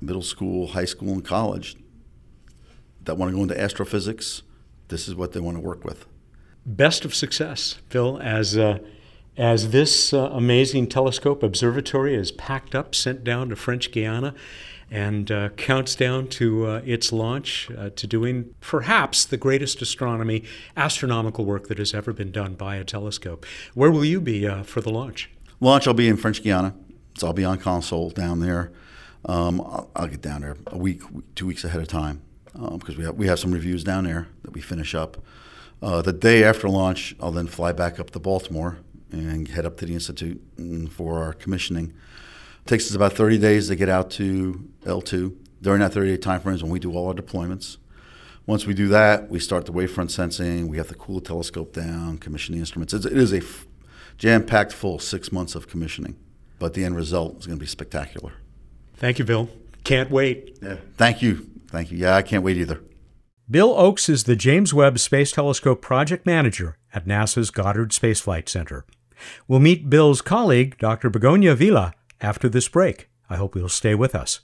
middle 0.00 0.22
school, 0.22 0.68
high 0.68 0.84
school, 0.84 1.12
and 1.12 1.24
college 1.24 1.76
that 3.04 3.16
want 3.16 3.30
to 3.30 3.36
go 3.36 3.42
into 3.42 3.60
astrophysics, 3.60 4.42
this 4.88 5.08
is 5.08 5.14
what 5.14 5.32
they 5.32 5.40
want 5.40 5.56
to 5.56 5.60
work 5.60 5.84
with 5.84 6.06
best 6.64 7.04
of 7.04 7.14
success, 7.14 7.74
Bill, 7.88 8.18
as 8.22 8.56
uh, 8.56 8.78
as 9.36 9.70
this 9.70 10.12
uh, 10.12 10.28
amazing 10.32 10.86
telescope 10.88 11.42
observatory 11.42 12.14
is 12.14 12.30
packed 12.32 12.74
up, 12.74 12.94
sent 12.94 13.24
down 13.24 13.48
to 13.48 13.56
French 13.56 13.90
Guiana, 13.90 14.34
and 14.90 15.30
uh, 15.30 15.48
counts 15.50 15.94
down 15.94 16.28
to 16.28 16.66
uh, 16.66 16.82
its 16.84 17.12
launch 17.12 17.70
uh, 17.78 17.88
to 17.96 18.06
doing 18.06 18.54
perhaps 18.60 19.24
the 19.24 19.38
greatest 19.38 19.80
astronomy, 19.80 20.44
astronomical 20.76 21.46
work 21.46 21.68
that 21.68 21.78
has 21.78 21.94
ever 21.94 22.12
been 22.12 22.30
done 22.30 22.54
by 22.54 22.76
a 22.76 22.84
telescope. 22.84 23.46
Where 23.72 23.90
will 23.90 24.04
you 24.04 24.20
be 24.20 24.46
uh, 24.46 24.64
for 24.64 24.82
the 24.82 24.90
launch? 24.90 25.30
Launch, 25.62 25.86
I'll 25.86 25.94
be 25.94 26.08
in 26.08 26.16
French 26.16 26.42
Guiana, 26.42 26.74
so 27.16 27.28
I'll 27.28 27.32
be 27.32 27.44
on 27.44 27.56
console 27.56 28.10
down 28.10 28.40
there. 28.40 28.72
Um, 29.24 29.60
I'll, 29.60 29.88
I'll, 29.94 30.08
get 30.08 30.20
down 30.20 30.40
there 30.40 30.56
a 30.66 30.76
week, 30.76 31.02
two 31.36 31.46
weeks 31.46 31.62
ahead 31.62 31.80
of 31.80 31.86
time 31.86 32.20
because 32.52 32.96
um, 32.96 32.98
we 32.98 33.04
have 33.04 33.14
we 33.14 33.26
have 33.28 33.38
some 33.38 33.52
reviews 33.52 33.84
down 33.84 34.02
there 34.02 34.26
that 34.42 34.54
we 34.54 34.60
finish 34.60 34.92
up. 34.92 35.18
Uh, 35.80 36.02
the 36.02 36.12
day 36.12 36.42
after 36.42 36.68
launch, 36.68 37.14
I'll 37.20 37.30
then 37.30 37.46
fly 37.46 37.70
back 37.70 38.00
up 38.00 38.10
to 38.10 38.18
Baltimore 38.18 38.78
and 39.12 39.46
head 39.46 39.64
up 39.64 39.76
to 39.76 39.86
the 39.86 39.94
Institute 39.94 40.42
for 40.90 41.22
our 41.22 41.32
commissioning. 41.32 41.94
It 42.64 42.66
takes 42.66 42.88
us 42.90 42.96
about 42.96 43.12
30 43.12 43.38
days 43.38 43.68
to 43.68 43.76
get 43.76 43.88
out 43.88 44.10
to 44.12 44.68
L2. 44.82 45.36
During 45.60 45.78
that 45.78 45.92
30 45.92 46.10
day 46.10 46.16
time 46.16 46.40
frame 46.40 46.56
is 46.56 46.64
when 46.64 46.72
we 46.72 46.80
do 46.80 46.92
all 46.92 47.06
our 47.06 47.14
deployments. 47.14 47.76
Once 48.46 48.66
we 48.66 48.74
do 48.74 48.88
that, 48.88 49.30
we 49.30 49.38
start 49.38 49.66
the 49.66 49.72
wavefront 49.72 50.10
sensing. 50.10 50.66
We 50.66 50.78
have 50.78 50.88
to 50.88 50.96
cool 50.96 51.20
the 51.20 51.28
telescope 51.28 51.72
down, 51.72 52.18
commission 52.18 52.56
the 52.56 52.58
instruments. 52.58 52.92
It's, 52.92 53.06
it 53.06 53.16
is 53.16 53.32
a 53.32 53.36
f- 53.36 53.68
jam 54.22 54.46
packed 54.46 54.72
full 54.72 55.00
six 55.00 55.32
months 55.32 55.56
of 55.56 55.66
commissioning, 55.68 56.16
but 56.60 56.74
the 56.74 56.84
end 56.84 56.94
result 56.94 57.40
is 57.40 57.46
going 57.48 57.58
to 57.58 57.60
be 57.60 57.66
spectacular. 57.66 58.34
Thank 58.94 59.18
you, 59.18 59.24
Bill. 59.24 59.48
Can't 59.82 60.12
wait. 60.12 60.60
Yeah. 60.62 60.76
Thank 60.96 61.22
you. 61.22 61.48
Thank 61.66 61.90
you. 61.90 61.98
Yeah, 61.98 62.14
I 62.14 62.22
can't 62.22 62.44
wait 62.44 62.56
either. 62.56 62.80
Bill 63.50 63.74
Ochs 63.74 64.08
is 64.08 64.22
the 64.22 64.36
James 64.36 64.72
Webb 64.72 65.00
Space 65.00 65.32
Telescope 65.32 65.82
project 65.82 66.24
manager 66.24 66.76
at 66.94 67.04
NASA's 67.04 67.50
Goddard 67.50 67.92
Space 67.92 68.20
Flight 68.20 68.48
Center. 68.48 68.86
We'll 69.48 69.58
meet 69.58 69.90
Bill's 69.90 70.22
colleague, 70.22 70.78
Dr. 70.78 71.10
Begoña 71.10 71.56
Vila, 71.56 71.92
after 72.20 72.48
this 72.48 72.68
break. 72.68 73.08
I 73.28 73.34
hope 73.34 73.56
you'll 73.56 73.68
stay 73.68 73.96
with 73.96 74.14
us. 74.14 74.38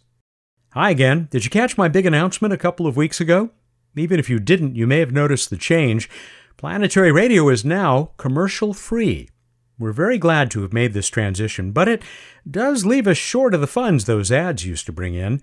Hi 0.72 0.90
again. 0.90 1.28
Did 1.30 1.44
you 1.44 1.50
catch 1.50 1.78
my 1.78 1.86
big 1.86 2.04
announcement 2.04 2.52
a 2.52 2.58
couple 2.58 2.88
of 2.88 2.96
weeks 2.96 3.20
ago? 3.20 3.50
Even 3.94 4.18
if 4.18 4.28
you 4.28 4.40
didn't, 4.40 4.74
you 4.74 4.88
may 4.88 4.98
have 4.98 5.12
noticed 5.12 5.50
the 5.50 5.56
change. 5.56 6.10
Planetary 6.56 7.12
Radio 7.12 7.48
is 7.48 7.64
now 7.64 8.10
commercial 8.16 8.74
free. 8.74 9.28
We're 9.78 9.92
very 9.92 10.18
glad 10.18 10.50
to 10.50 10.62
have 10.62 10.72
made 10.72 10.92
this 10.92 11.08
transition, 11.08 11.70
but 11.70 11.86
it 11.86 12.02
does 12.50 12.84
leave 12.84 13.06
us 13.06 13.16
short 13.16 13.54
of 13.54 13.60
the 13.60 13.68
funds 13.68 14.06
those 14.06 14.32
ads 14.32 14.66
used 14.66 14.86
to 14.86 14.92
bring 14.92 15.14
in. 15.14 15.40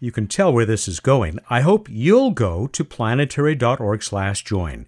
You 0.00 0.12
can 0.12 0.28
tell 0.28 0.52
where 0.52 0.66
this 0.66 0.86
is 0.86 1.00
going. 1.00 1.40
I 1.50 1.62
hope 1.62 1.88
you'll 1.90 2.30
go 2.30 2.68
to 2.68 2.84
planetary.org/join. 2.84 4.86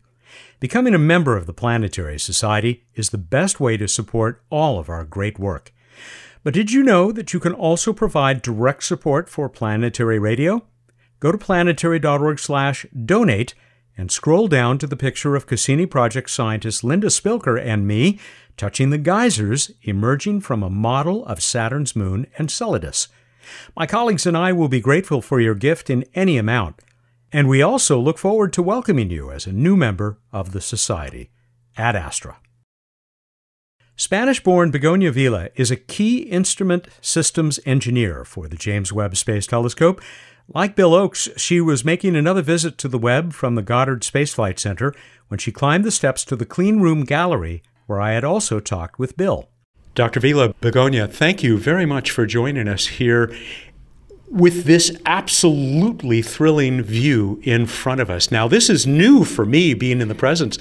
Becoming 0.61 0.95
a 0.95 0.99
member 0.99 1.37
of 1.37 1.47
the 1.47 1.53
Planetary 1.53 2.19
Society 2.19 2.85
is 2.95 3.11
the 3.11 3.19
best 3.19 3.61
way 3.61 3.77
to 3.77 3.89
support 3.89 4.43
all 4.51 4.79
of 4.79 4.89
our 4.89 5.05
great 5.05 5.39
work. 5.39 5.73
But 6.43 6.55
did 6.55 6.73
you 6.73 6.83
know 6.83 7.13
that 7.13 7.33
you 7.33 7.39
can 7.41 7.53
also 7.53 7.93
provide 7.93 8.43
direct 8.43 8.85
support 8.85 9.29
for 9.29 9.49
Planetary 9.49 10.19
Radio? 10.19 10.65
Go 11.21 11.31
to 11.33 11.39
planetary.org/donate 11.39 13.55
and 13.97 14.11
scroll 14.11 14.49
down 14.49 14.79
to 14.79 14.87
the 14.87 14.97
picture 14.97 15.37
of 15.37 15.47
Cassini 15.47 15.87
Project 15.87 16.31
scientist 16.31 16.83
Linda 16.85 17.09
Spilker 17.09 17.61
and 17.61 17.87
me 17.87 18.19
touching 18.57 18.91
the 18.91 18.99
geysers 18.99 19.71
emerging 19.83 20.41
from 20.41 20.63
a 20.63 20.71
model 20.71 21.25
of 21.27 21.43
Saturn's 21.43 21.97
moon 21.97 22.27
Enceladus. 22.39 23.09
My 23.77 23.87
colleagues 23.87 24.27
and 24.27 24.37
I 24.37 24.53
will 24.53 24.69
be 24.69 24.81
grateful 24.81 25.21
for 25.21 25.41
your 25.41 25.55
gift 25.55 25.91
in 25.91 26.05
any 26.15 26.39
amount, 26.39 26.81
and 27.33 27.49
we 27.49 27.63
also 27.63 27.99
look 27.99 28.19
forward 28.19 28.53
to 28.55 28.63
welcoming 28.63 29.11
you 29.11 29.31
as 29.31 29.47
a 29.47 29.53
new 29.53 29.77
member 29.77 30.19
of 30.33 30.53
the 30.53 30.61
Society. 30.61 31.31
Ad 31.77 31.97
Astra. 31.97 32.39
Spanish 33.97 34.43
born 34.43 34.73
Begoña 34.73 35.13
Vila 35.13 35.51
is 35.55 35.71
a 35.71 35.77
key 35.77 36.19
instrument 36.23 36.89
systems 37.01 37.61
engineer 37.65 38.25
for 38.25 38.49
the 38.49 38.57
James 38.57 38.93
Webb 38.93 39.17
Space 39.17 39.47
Telescope. 39.47 40.01
Like 40.53 40.77
Bill 40.77 40.91
Ochs, 40.91 41.33
she 41.39 41.61
was 41.61 41.85
making 41.87 42.15
another 42.15 42.43
visit 42.43 42.77
to 42.79 42.89
the 42.89 42.99
Webb 42.99 43.33
from 43.33 43.55
the 43.55 43.63
Goddard 43.63 44.05
Space 44.05 44.35
Flight 44.35 44.59
Center 44.59 44.95
when 45.29 45.39
she 45.39 45.51
climbed 45.51 45.85
the 45.85 45.91
steps 45.91 46.25
to 46.27 46.37
the 46.37 46.45
clean 46.45 46.81
room 46.81 47.05
gallery 47.05 47.63
where 47.87 48.01
I 48.01 48.13
had 48.13 48.25
also 48.25 48.61
talked 48.61 48.99
with 48.99 49.17
Bill. 49.17 49.49
Dr. 49.95 50.21
Vila 50.21 50.53
Begoña, 50.55 51.11
thank 51.11 51.43
you 51.43 51.57
very 51.57 51.87
much 51.87 52.11
for 52.11 52.27
joining 52.27 52.69
us 52.69 52.87
here 52.87 53.35
with 54.29 54.65
this 54.65 54.95
absolutely 55.07 56.21
thrilling 56.21 56.83
view 56.83 57.41
in 57.45 57.67
front 57.67 58.01
of 58.01 58.11
us. 58.11 58.31
Now, 58.31 58.47
this 58.47 58.69
is 58.69 58.87
new 58.87 59.25
for 59.25 59.47
me 59.47 59.73
being 59.73 60.01
in 60.01 60.09
the 60.09 60.15
presence. 60.15 60.59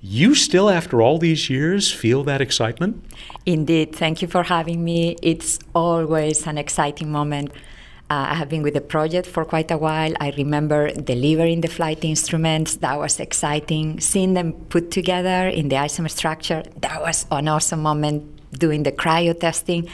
You 0.00 0.34
still, 0.34 0.70
after 0.70 1.02
all 1.02 1.18
these 1.18 1.50
years, 1.50 1.92
feel 1.92 2.22
that 2.24 2.40
excitement? 2.40 3.04
Indeed. 3.44 3.94
Thank 3.94 4.22
you 4.22 4.28
for 4.28 4.44
having 4.44 4.84
me. 4.84 5.16
It's 5.22 5.58
always 5.74 6.46
an 6.46 6.56
exciting 6.56 7.10
moment. 7.10 7.50
Uh, 8.08 8.30
I 8.30 8.34
have 8.34 8.48
been 8.48 8.62
with 8.62 8.74
the 8.74 8.80
project 8.80 9.26
for 9.26 9.44
quite 9.44 9.68
a 9.72 9.76
while. 9.76 10.14
I 10.20 10.30
remember 10.36 10.92
delivering 10.92 11.62
the 11.62 11.68
flight 11.68 12.04
instruments. 12.04 12.76
That 12.76 13.00
was 13.00 13.18
exciting. 13.18 13.98
Seeing 13.98 14.34
them 14.34 14.52
put 14.52 14.92
together 14.92 15.48
in 15.48 15.68
the 15.70 15.76
ISIM 15.76 16.08
structure, 16.08 16.62
that 16.82 17.02
was 17.02 17.26
an 17.32 17.48
awesome 17.48 17.82
moment. 17.82 18.22
Doing 18.52 18.84
the 18.84 18.92
cryo 18.92 19.38
testing, 19.38 19.88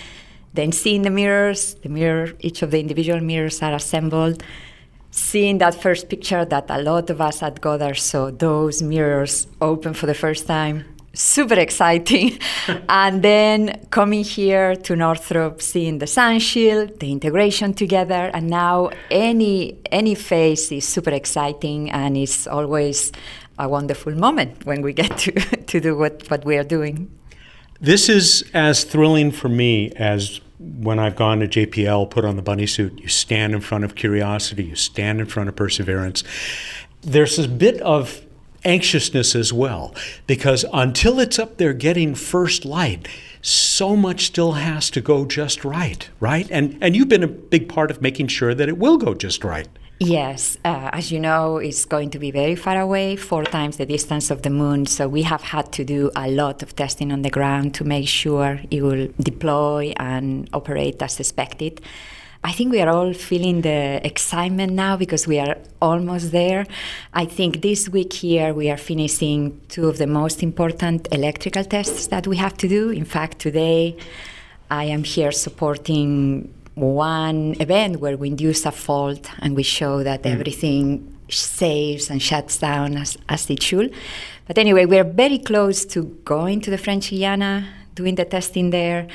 then 0.52 0.72
seeing 0.72 1.02
the 1.02 1.10
mirrors, 1.10 1.74
the 1.82 1.88
mirror, 1.88 2.32
each 2.40 2.60
of 2.60 2.70
the 2.70 2.78
individual 2.78 3.20
mirrors 3.20 3.62
are 3.62 3.72
assembled. 3.72 4.42
Seeing 5.10 5.56
that 5.58 5.74
first 5.74 6.10
picture 6.10 6.44
that 6.44 6.66
a 6.68 6.82
lot 6.82 7.08
of 7.08 7.20
us 7.20 7.42
at 7.42 7.62
Goddard 7.62 7.94
saw, 7.94 8.30
those 8.30 8.82
mirrors 8.82 9.46
open 9.62 9.94
for 9.94 10.04
the 10.04 10.14
first 10.14 10.46
time, 10.46 10.84
super 11.14 11.54
exciting. 11.54 12.38
and 12.88 13.22
then 13.22 13.86
coming 13.90 14.24
here 14.24 14.76
to 14.76 14.96
Northrop, 14.96 15.60
seeing 15.60 15.98
the 15.98 16.06
sun 16.06 16.38
shield, 16.38 17.00
the 17.00 17.12
integration 17.12 17.74
together, 17.74 18.30
and 18.34 18.48
now 18.48 18.90
any 19.10 19.78
any 19.90 20.14
phase 20.14 20.72
is 20.72 20.86
super 20.86 21.10
exciting, 21.10 21.90
and 21.90 22.16
it's 22.16 22.46
always 22.46 23.12
a 23.58 23.68
wonderful 23.68 24.12
moment 24.14 24.64
when 24.64 24.82
we 24.82 24.92
get 24.92 25.16
to, 25.18 25.32
to 25.66 25.80
do 25.80 25.96
what, 25.96 26.28
what 26.30 26.44
we 26.44 26.56
are 26.56 26.64
doing. 26.64 27.10
This 27.80 28.08
is 28.08 28.44
as 28.54 28.84
thrilling 28.84 29.30
for 29.30 29.48
me 29.48 29.90
as 29.96 30.40
when 30.58 30.98
I've 30.98 31.16
gone 31.16 31.40
to 31.40 31.48
JPL, 31.48 32.10
put 32.10 32.24
on 32.24 32.36
the 32.36 32.42
bunny 32.42 32.66
suit, 32.66 33.00
you 33.00 33.08
stand 33.08 33.52
in 33.52 33.60
front 33.60 33.84
of 33.84 33.96
curiosity, 33.96 34.64
you 34.64 34.76
stand 34.76 35.20
in 35.20 35.26
front 35.26 35.48
of 35.48 35.56
perseverance. 35.56 36.22
There's 37.00 37.38
a 37.38 37.48
bit 37.48 37.80
of 37.80 38.22
anxiousness 38.64 39.34
as 39.34 39.52
well, 39.52 39.94
because 40.26 40.64
until 40.72 41.18
it's 41.20 41.38
up 41.38 41.58
there 41.58 41.72
getting 41.72 42.14
first 42.14 42.64
light, 42.64 43.08
so 43.40 43.96
much 43.96 44.26
still 44.26 44.52
has 44.52 44.90
to 44.90 45.00
go 45.00 45.24
just 45.24 45.64
right, 45.64 46.08
right? 46.20 46.48
And 46.50 46.78
and 46.80 46.94
you've 46.96 47.08
been 47.08 47.24
a 47.24 47.28
big 47.28 47.68
part 47.68 47.90
of 47.90 48.00
making 48.00 48.28
sure 48.28 48.54
that 48.54 48.68
it 48.68 48.78
will 48.78 48.98
go 48.98 49.14
just 49.14 49.44
right. 49.44 49.68
Yes, 49.98 50.58
uh, 50.64 50.90
as 50.92 51.12
you 51.12 51.20
know, 51.20 51.58
it's 51.58 51.84
going 51.84 52.10
to 52.10 52.18
be 52.18 52.32
very 52.32 52.56
far 52.56 52.80
away, 52.80 53.14
four 53.14 53.44
times 53.44 53.76
the 53.76 53.86
distance 53.86 54.32
of 54.32 54.42
the 54.42 54.50
moon. 54.50 54.86
So 54.86 55.06
we 55.06 55.22
have 55.22 55.42
had 55.42 55.70
to 55.72 55.84
do 55.84 56.10
a 56.16 56.28
lot 56.28 56.60
of 56.62 56.74
testing 56.74 57.12
on 57.12 57.22
the 57.22 57.30
ground 57.30 57.74
to 57.74 57.84
make 57.84 58.08
sure 58.08 58.60
it 58.70 58.82
will 58.82 59.08
deploy 59.20 59.92
and 59.98 60.48
operate 60.52 61.00
as 61.00 61.20
expected. 61.20 61.80
I 62.44 62.50
think 62.50 62.72
we 62.72 62.80
are 62.80 62.88
all 62.88 63.12
feeling 63.12 63.60
the 63.60 64.04
excitement 64.04 64.72
now 64.72 64.96
because 64.96 65.28
we 65.28 65.38
are 65.38 65.56
almost 65.80 66.32
there. 66.32 66.66
I 67.14 67.24
think 67.24 67.62
this 67.62 67.88
week 67.88 68.12
here 68.12 68.52
we 68.52 68.68
are 68.68 68.76
finishing 68.76 69.60
two 69.68 69.88
of 69.88 69.98
the 69.98 70.08
most 70.08 70.42
important 70.42 71.06
electrical 71.12 71.64
tests 71.64 72.08
that 72.08 72.26
we 72.26 72.36
have 72.38 72.56
to 72.58 72.68
do. 72.68 72.90
In 72.90 73.04
fact, 73.04 73.38
today 73.38 73.96
I 74.70 74.84
am 74.84 75.04
here 75.04 75.30
supporting 75.30 76.52
one 76.74 77.54
event 77.60 78.00
where 78.00 78.16
we 78.16 78.28
induce 78.28 78.66
a 78.66 78.72
fault 78.72 79.30
and 79.38 79.54
we 79.54 79.62
show 79.62 80.02
that 80.02 80.22
mm. 80.22 80.32
everything 80.32 81.16
saves 81.28 82.10
and 82.10 82.20
shuts 82.20 82.58
down 82.58 82.96
as, 82.96 83.16
as 83.28 83.48
it 83.50 83.62
should. 83.62 83.94
But 84.48 84.58
anyway, 84.58 84.86
we're 84.86 85.04
very 85.04 85.38
close 85.38 85.84
to 85.86 86.04
going 86.24 86.60
to 86.62 86.70
the 86.70 86.78
French 86.78 87.10
Guiana, 87.10 87.68
doing 87.94 88.16
the 88.16 88.24
testing 88.24 88.70
there, 88.70 89.06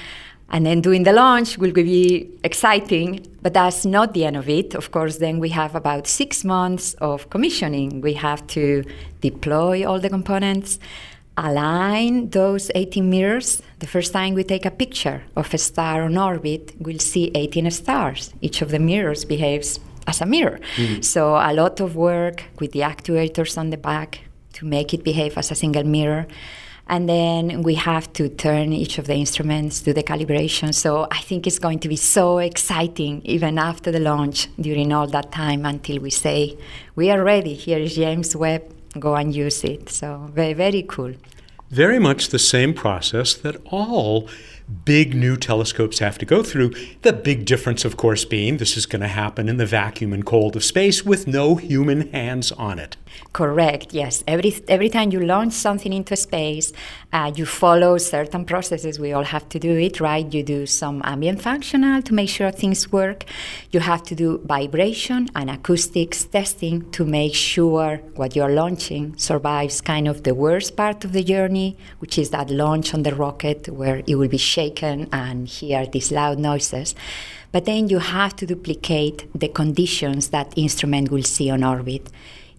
and 0.50 0.66
then 0.66 0.82
doing 0.82 1.04
the 1.04 1.14
launch 1.14 1.58
will 1.58 1.74
be 1.74 2.30
exciting. 2.44 3.26
But 3.42 3.54
that's 3.54 3.86
not 3.86 4.14
the 4.14 4.26
end 4.26 4.38
of 4.38 4.48
it. 4.50 4.76
Of 4.76 4.92
course, 4.92 5.18
then 5.18 5.40
we 5.40 5.50
have 5.50 5.76
about 5.76 6.08
six 6.08 6.44
months 6.44 6.94
of 6.96 7.30
commissioning. 7.30 8.02
We 8.02 8.14
have 8.14 8.46
to 8.48 8.84
deploy 9.22 9.86
all 9.88 10.00
the 10.00 10.10
components 10.10 10.80
align 11.38 12.30
those 12.32 12.72
18 12.74 13.10
mirrors. 13.10 13.62
The 13.80 13.88
first 13.88 14.12
time 14.12 14.34
we 14.34 14.44
take 14.44 14.66
a 14.66 14.72
picture 14.72 15.24
of 15.36 15.54
a 15.54 15.58
star 15.58 16.02
on 16.02 16.18
orbit, 16.18 16.74
we'll 16.80 17.00
see 17.00 17.32
18 17.36 17.70
stars. 17.72 18.34
Each 18.42 18.62
of 18.62 18.72
the 18.72 18.80
mirrors 18.80 19.24
behaves 19.24 19.80
as 20.08 20.22
a 20.22 20.26
mirror. 20.26 20.60
Mm-hmm. 20.76 21.02
So, 21.02 21.36
a 21.36 21.54
lot 21.54 21.80
of 21.80 21.96
work 21.96 22.44
with 22.60 22.72
the 22.72 22.80
actuators 22.80 23.58
on 23.58 23.70
the 23.70 23.78
back 23.78 24.22
to 24.54 24.66
make 24.66 24.94
it 24.94 25.04
behave 25.04 25.38
as 25.38 25.52
a 25.52 25.56
single 25.56 25.84
mirror. 25.84 26.26
And 26.90 27.10
then 27.10 27.64
we 27.64 27.76
have 27.76 28.12
to 28.14 28.30
turn 28.30 28.72
each 28.72 28.98
of 28.98 29.08
the 29.08 29.16
instruments, 29.16 29.82
do 29.82 29.92
the 29.94 30.04
calibration. 30.04 30.74
So 30.74 31.08
I 31.12 31.20
think 31.20 31.46
it's 31.46 31.60
going 31.60 31.80
to 31.80 31.90
be 31.90 31.98
so 31.98 32.38
exciting, 32.38 33.22
even 33.26 33.58
after 33.58 33.92
the 33.92 34.00
launch, 34.00 34.48
during 34.60 34.94
all 34.94 35.08
that 35.08 35.32
time 35.32 35.66
until 35.66 36.00
we 36.00 36.10
say, 36.10 36.58
we 36.96 37.12
are 37.12 37.24
ready. 37.24 37.54
Here 37.54 37.80
is 37.80 37.96
James 37.96 38.36
Webb 38.36 38.64
go 39.00 39.16
and 39.16 39.36
use 39.36 39.64
it. 39.64 39.90
So 39.90 40.30
very, 40.34 40.54
very 40.54 40.84
cool. 40.84 41.14
Very 41.70 42.00
much 42.00 42.30
the 42.30 42.40
same 42.40 42.74
process 42.74 43.34
that 43.34 43.58
all 43.66 44.30
big 44.86 45.16
new 45.16 45.38
telescopes 45.38 46.00
have 46.00 46.18
to 46.18 46.26
go 46.26 46.44
through. 46.44 46.74
The 47.02 47.14
big 47.14 47.46
difference, 47.46 47.86
of 47.86 47.98
course, 47.98 48.26
being 48.26 48.58
this 48.58 48.78
is 48.78 48.86
going 48.86 49.02
to 49.02 49.08
happen 49.08 49.50
in 49.50 49.58
the 49.58 49.66
vacuum 49.66 50.14
and 50.14 50.26
cold 50.26 50.56
of 50.56 50.64
space 50.64 51.06
with 51.06 51.28
no 51.28 51.56
human 51.56 52.12
hands 52.12 52.52
on 52.52 52.80
it. 52.80 52.98
Correct. 53.34 53.94
Yes. 53.94 54.24
Every 54.28 54.54
every 54.68 54.90
time 54.90 55.12
you 55.12 55.20
launch 55.20 55.54
something 55.54 55.94
into 55.94 56.16
space, 56.16 56.74
uh, 57.14 57.32
you 57.36 57.46
follow 57.46 57.98
certain 57.98 58.46
processes. 58.46 59.00
We 59.00 59.14
all 59.14 59.24
have 59.24 59.48
to 59.50 59.60
do 59.60 59.72
it, 59.78 60.00
right? 60.00 60.32
You 60.34 60.44
do 60.44 60.66
some 60.66 61.02
ambient 61.04 61.42
functional 61.42 62.02
to 62.02 62.14
make 62.14 62.30
sure 62.30 62.52
things 62.52 62.92
work. 62.92 63.26
You 63.72 63.80
have 63.80 64.04
to 64.04 64.16
do 64.16 64.40
vibration 64.46 65.30
and 65.36 65.50
acoustics 65.50 66.26
testing 66.26 66.90
to 66.92 67.06
make 67.06 67.34
sure 67.34 67.98
what 68.16 68.36
you're 68.36 68.54
launching 68.54 69.18
survives 69.18 69.82
kind 69.82 70.08
of 70.08 70.24
the 70.24 70.36
worst 70.36 70.76
part 70.76 71.06
of 71.06 71.14
the 71.14 71.24
journey, 71.24 71.78
which 72.00 72.18
is 72.18 72.30
that 72.32 72.50
launch 72.50 72.94
on 72.94 73.04
the 73.04 73.16
rocket 73.16 73.70
where 73.70 74.02
it 74.08 74.16
will 74.16 74.28
be 74.28 74.38
shaken 74.58 75.08
and 75.12 75.48
hear 75.48 75.86
these 75.86 76.10
loud 76.20 76.38
noises. 76.52 76.96
But 77.54 77.66
then 77.70 77.90
you 77.92 78.00
have 78.00 78.34
to 78.40 78.46
duplicate 78.54 79.18
the 79.44 79.50
conditions 79.62 80.24
that 80.36 80.48
instrument 80.66 81.06
will 81.14 81.28
see 81.36 81.50
on 81.56 81.64
orbit. 81.64 82.06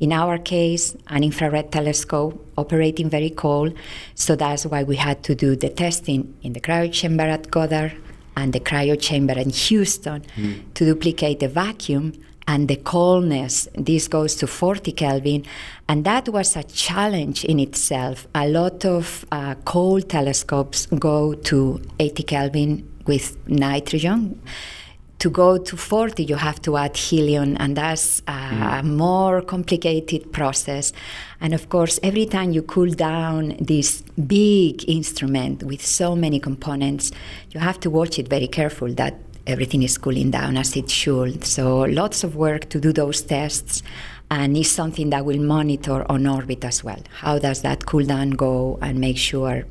In 0.01 0.12
our 0.12 0.36
case, 0.38 0.84
an 1.09 1.22
infrared 1.24 1.68
telescope 1.72 2.34
operating 2.57 3.09
very 3.11 3.32
cold, 3.44 3.70
so 4.14 4.30
that's 4.36 4.64
why 4.70 4.80
we 4.90 4.96
had 4.96 5.18
to 5.28 5.32
do 5.34 5.57
the 5.64 5.70
testing 5.84 6.20
in 6.44 6.53
the 6.53 6.62
cryo 6.66 6.88
chamber 6.99 7.26
at 7.36 7.51
Goddard 7.51 7.92
and 8.36 8.53
the 8.53 8.62
cryo 8.68 8.96
chamber 9.09 9.36
in 9.44 9.51
Houston 9.51 10.20
mm. 10.36 10.74
to 10.74 10.84
duplicate 10.90 11.40
the 11.40 11.49
vacuum 11.49 12.07
and 12.49 12.66
the 12.66 12.76
coldness. 12.76 13.68
This 13.74 14.09
goes 14.09 14.34
to 14.36 14.46
40 14.46 14.92
Kelvin, 14.92 15.44
and 15.88 16.05
that 16.05 16.28
was 16.30 16.57
a 16.57 16.64
challenge 16.64 17.44
in 17.44 17.61
itself. 17.61 18.26
A 18.34 18.49
lot 18.49 18.84
of 18.84 19.26
uh, 19.30 19.55
cold 19.66 20.09
telescopes 20.09 20.86
go 20.86 21.34
to 21.34 21.80
80 22.01 22.22
Kelvin 22.24 22.88
with 23.07 23.36
nitrogen. 23.46 24.40
To 25.18 25.30
go 25.30 25.59
to 25.59 25.76
40, 25.76 26.22
you 26.24 26.36
have 26.36 26.62
to 26.62 26.76
add 26.76 26.96
helium, 26.96 27.57
and 27.59 27.76
that's 27.76 28.20
a 28.28 28.32
mm. 28.32 28.84
more 28.84 29.42
complicated 29.42 30.32
process. 30.32 30.92
And 31.40 31.53
of 31.53 31.68
course, 31.68 31.99
every 32.05 32.24
time 32.26 32.53
you 32.53 32.62
cool 32.62 32.90
down 32.90 33.57
this 33.61 34.03
big 34.26 34.88
instrument 34.88 35.64
with 35.64 35.84
so 35.84 36.14
many 36.14 36.38
components, 36.38 37.11
you 37.51 37.59
have 37.59 37.80
to 37.80 37.90
watch 37.90 38.20
it 38.20 38.28
very 38.28 38.46
careful 38.46 38.94
that 38.94 39.28
everything 39.49 39.82
is 39.82 39.99
cooling 39.99 40.30
down 40.30 40.57
as 40.57 40.76
it 40.76 40.90
should. 40.90 41.44
So 41.44 41.80
lots 41.80 42.22
of 42.24 42.36
work 42.36 42.68
to 42.70 42.80
do 42.80 42.92
those 42.92 43.22
tests 43.22 43.82
and 44.30 44.57
it's 44.57 44.70
something 44.70 45.11
that 45.11 45.24
we'll 45.24 45.42
monitor 45.42 46.05
on 46.11 46.26
orbit 46.26 46.64
as 46.64 46.84
well. 46.84 47.03
How 47.20 47.38
does 47.38 47.62
that 47.62 47.86
cool 47.86 48.05
down 48.05 48.30
go 48.30 48.78
and 48.82 49.01
make 49.01 49.16
sure 49.16 49.64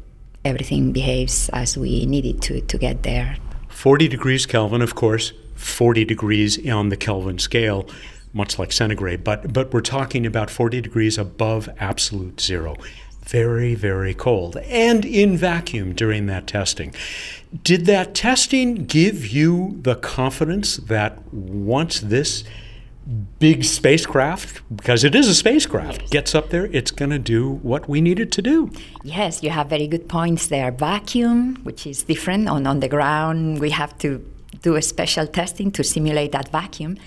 everything 0.47 0.91
behaves 0.91 1.49
as 1.49 1.77
we 1.77 2.05
need 2.05 2.25
it 2.25 2.41
to 2.41 2.61
to 2.61 2.77
get 2.77 3.03
there. 3.03 3.37
40 3.69 4.07
degrees 4.07 4.45
Kelvin, 4.45 4.81
of 4.81 4.95
course, 4.95 5.33
40 5.55 6.05
degrees 6.05 6.51
on 6.69 6.89
the 6.89 6.97
Kelvin 6.97 7.39
scale, 7.39 7.87
much 8.33 8.57
like 8.57 8.71
centigrade, 8.71 9.23
but 9.23 9.53
but 9.53 9.73
we're 9.73 9.81
talking 9.81 10.25
about 10.25 10.49
40 10.49 10.81
degrees 10.81 11.17
above 11.17 11.69
absolute 11.79 12.39
zero 12.41 12.75
very, 13.27 13.75
very 13.75 14.13
cold 14.13 14.57
and 14.57 15.05
in 15.05 15.37
vacuum 15.37 15.93
during 15.93 16.27
that 16.27 16.47
testing. 16.47 16.93
Did 17.63 17.85
that 17.85 18.13
testing 18.13 18.85
give 18.85 19.27
you 19.27 19.79
the 19.81 19.95
confidence 19.95 20.77
that 20.77 21.33
once 21.33 21.99
this 21.99 22.43
big 23.39 23.63
spacecraft, 23.63 24.61
because 24.75 25.03
it 25.03 25.15
is 25.15 25.27
a 25.29 25.35
spacecraft, 25.35 26.01
yes. 26.01 26.09
gets 26.09 26.35
up 26.35 26.49
there, 26.49 26.65
it's 26.67 26.91
going 26.91 27.11
to 27.11 27.19
do 27.19 27.49
what 27.49 27.87
we 27.87 28.01
need 28.01 28.19
it 28.19 28.31
to 28.33 28.41
do. 28.41 28.69
Yes, 29.03 29.43
you 29.43 29.49
have 29.49 29.69
very 29.69 29.87
good 29.87 30.09
points 30.09 30.47
there. 30.47 30.71
Vacuum, 30.71 31.55
which 31.63 31.87
is 31.87 32.03
different 32.03 32.49
on, 32.49 32.67
on 32.67 32.81
the 32.81 32.89
ground, 32.89 33.59
we 33.59 33.69
have 33.69 33.97
to 33.99 34.25
do 34.61 34.75
a 34.75 34.81
special 34.81 35.27
testing 35.27 35.71
to 35.71 35.83
simulate 35.83 36.31
that 36.33 36.49
vacuum. 36.49 36.97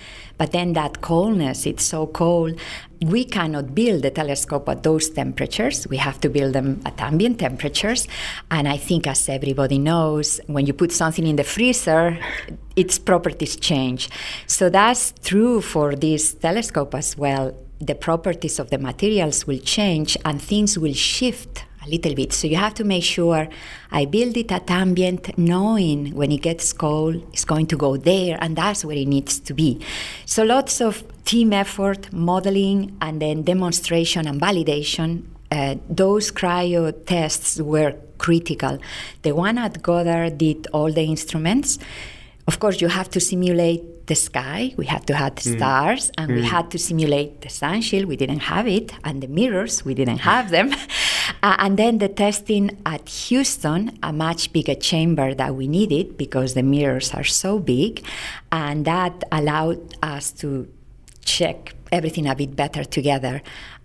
But 0.40 0.52
then 0.52 0.72
that 0.72 1.02
coldness, 1.02 1.66
it's 1.66 1.84
so 1.84 2.06
cold. 2.06 2.58
We 3.02 3.26
cannot 3.26 3.74
build 3.74 4.00
the 4.00 4.10
telescope 4.10 4.70
at 4.70 4.82
those 4.82 5.10
temperatures. 5.10 5.86
We 5.86 5.98
have 5.98 6.18
to 6.22 6.30
build 6.30 6.54
them 6.54 6.80
at 6.86 6.98
ambient 6.98 7.40
temperatures. 7.40 8.08
And 8.50 8.66
I 8.66 8.78
think, 8.78 9.06
as 9.06 9.28
everybody 9.28 9.78
knows, 9.78 10.40
when 10.46 10.64
you 10.64 10.72
put 10.72 10.92
something 10.92 11.26
in 11.26 11.36
the 11.36 11.44
freezer, 11.44 12.18
its 12.74 12.98
properties 12.98 13.54
change. 13.56 14.08
So 14.46 14.70
that's 14.70 15.12
true 15.22 15.60
for 15.60 15.94
this 15.94 16.32
telescope 16.32 16.94
as 16.94 17.18
well. 17.18 17.54
The 17.78 17.94
properties 17.94 18.58
of 18.58 18.70
the 18.70 18.78
materials 18.78 19.46
will 19.46 19.58
change 19.58 20.16
and 20.24 20.40
things 20.40 20.78
will 20.78 20.94
shift 20.94 21.66
a 21.84 21.88
little 21.88 22.14
bit. 22.14 22.32
So 22.32 22.46
you 22.46 22.56
have 22.56 22.74
to 22.74 22.84
make 22.84 23.04
sure 23.04 23.48
I 23.90 24.04
build 24.04 24.36
it 24.36 24.52
at 24.52 24.70
ambient, 24.70 25.36
knowing 25.38 26.14
when 26.14 26.30
it 26.32 26.42
gets 26.42 26.72
cold, 26.72 27.16
it's 27.32 27.44
going 27.44 27.66
to 27.68 27.76
go 27.76 27.96
there, 27.96 28.38
and 28.40 28.56
that's 28.56 28.84
where 28.84 28.96
it 28.96 29.08
needs 29.08 29.40
to 29.40 29.54
be. 29.54 29.80
So 30.26 30.42
lots 30.44 30.80
of 30.80 31.02
team 31.24 31.52
effort, 31.52 32.12
modeling, 32.12 32.96
and 33.00 33.20
then 33.20 33.42
demonstration 33.42 34.26
and 34.26 34.40
validation. 34.40 35.24
Uh, 35.50 35.76
those 35.88 36.30
cryo 36.30 36.94
tests 37.06 37.60
were 37.60 37.94
critical. 38.18 38.78
The 39.22 39.32
one 39.32 39.58
at 39.58 39.82
Goddard 39.82 40.38
did 40.38 40.66
all 40.72 40.92
the 40.92 41.02
instruments. 41.02 41.78
Of 42.46 42.58
course, 42.60 42.80
you 42.80 42.88
have 42.88 43.10
to 43.10 43.20
simulate 43.20 44.06
the 44.06 44.14
sky. 44.14 44.74
We 44.76 44.86
had 44.86 45.06
to 45.06 45.14
have 45.14 45.36
mm. 45.36 45.56
stars, 45.56 46.10
and 46.18 46.30
mm. 46.30 46.36
we 46.36 46.42
had 46.42 46.70
to 46.72 46.78
simulate 46.78 47.40
the 47.42 47.48
sun 47.48 47.80
shield. 47.80 48.06
We 48.06 48.16
didn't 48.16 48.44
have 48.54 48.66
it, 48.66 48.92
and 49.04 49.22
the 49.22 49.28
mirrors. 49.28 49.84
We 49.84 49.94
didn't 49.94 50.18
have 50.18 50.50
them. 50.50 50.68
uh, 51.42 51.56
and 51.58 51.78
then 51.78 51.98
the 51.98 52.08
testing 52.08 52.80
at 52.86 53.08
Houston, 53.08 53.98
a 54.02 54.12
much 54.12 54.52
bigger 54.52 54.74
chamber 54.74 55.34
that 55.34 55.54
we 55.54 55.68
needed 55.68 56.16
because 56.16 56.54
the 56.54 56.62
mirrors 56.62 57.12
are 57.14 57.24
so 57.24 57.58
big, 57.58 58.04
and 58.52 58.84
that 58.84 59.24
allowed 59.32 59.96
us 60.02 60.32
to 60.32 60.68
check 61.24 61.74
everything 61.92 62.26
a 62.26 62.34
bit 62.34 62.56
better 62.56 62.84
together 62.84 63.42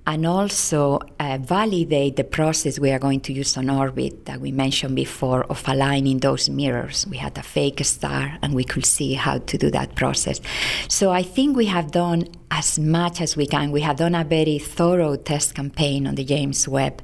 and 0.08 0.26
also 0.26 1.00
uh, 1.20 1.38
validate 1.42 2.16
the 2.16 2.24
process 2.24 2.78
we 2.78 2.92
are 2.92 3.00
going 3.00 3.20
to 3.20 3.34
use 3.34 3.58
on 3.58 3.70
orbit 3.70 4.26
that 4.26 4.40
we 4.40 4.52
mentioned 4.52 4.96
before 4.96 5.44
of 5.46 5.64
aligning 5.68 6.20
those 6.20 6.48
mirrors. 6.50 7.08
We 7.08 7.18
had 7.18 7.38
a 7.38 7.44
fake 7.44 7.84
star 7.84 8.38
and 8.42 8.54
we 8.54 8.64
could 8.64 8.86
see 8.86 9.14
how 9.14 9.40
to 9.40 9.58
do 9.58 9.72
that 9.72 9.96
process. 9.96 10.42
So 10.88 11.12
I 11.12 11.24
think 11.24 11.58
we 11.58 11.66
have 11.66 11.92
done 11.92 12.28
as 12.52 12.78
much 12.78 13.20
as 13.20 13.36
we 13.36 13.48
can. 13.48 13.72
We 13.72 13.82
have 13.82 13.98
done 13.98 14.14
a 14.14 14.24
very 14.24 14.60
thorough 14.60 15.16
test 15.16 15.56
campaign 15.56 16.06
on 16.06 16.16
the 16.16 16.24
James 16.24 16.68
Webb 16.68 17.02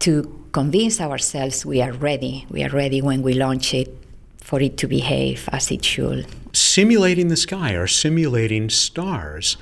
to 0.00 0.46
convince 0.52 1.00
ourselves 1.00 1.64
we 1.66 1.82
are 1.82 1.92
ready. 1.92 2.46
We 2.50 2.62
are 2.64 2.70
ready 2.70 3.00
when 3.02 3.22
we 3.22 3.34
launch 3.34 3.74
it 3.74 3.96
for 4.38 4.60
it 4.60 4.76
to 4.78 4.86
behave 4.86 5.48
as 5.52 5.70
it 5.70 5.84
should. 5.84 6.26
Simulating 6.52 7.28
the 7.28 7.36
sky 7.36 7.72
or 7.72 7.86
simulating 7.86 8.70
stars 8.70 9.56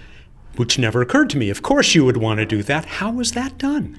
which 0.57 0.78
never 0.78 1.01
occurred 1.01 1.30
to 1.30 1.39
me. 1.39 1.51
Of 1.51 1.62
course, 1.62 1.95
you 1.95 2.05
would 2.05 2.18
want 2.18 2.39
to 2.39 2.47
do 2.47 2.62
that. 2.64 2.85
How 2.85 3.11
was 3.11 3.33
that 3.33 3.59
done? 3.59 3.99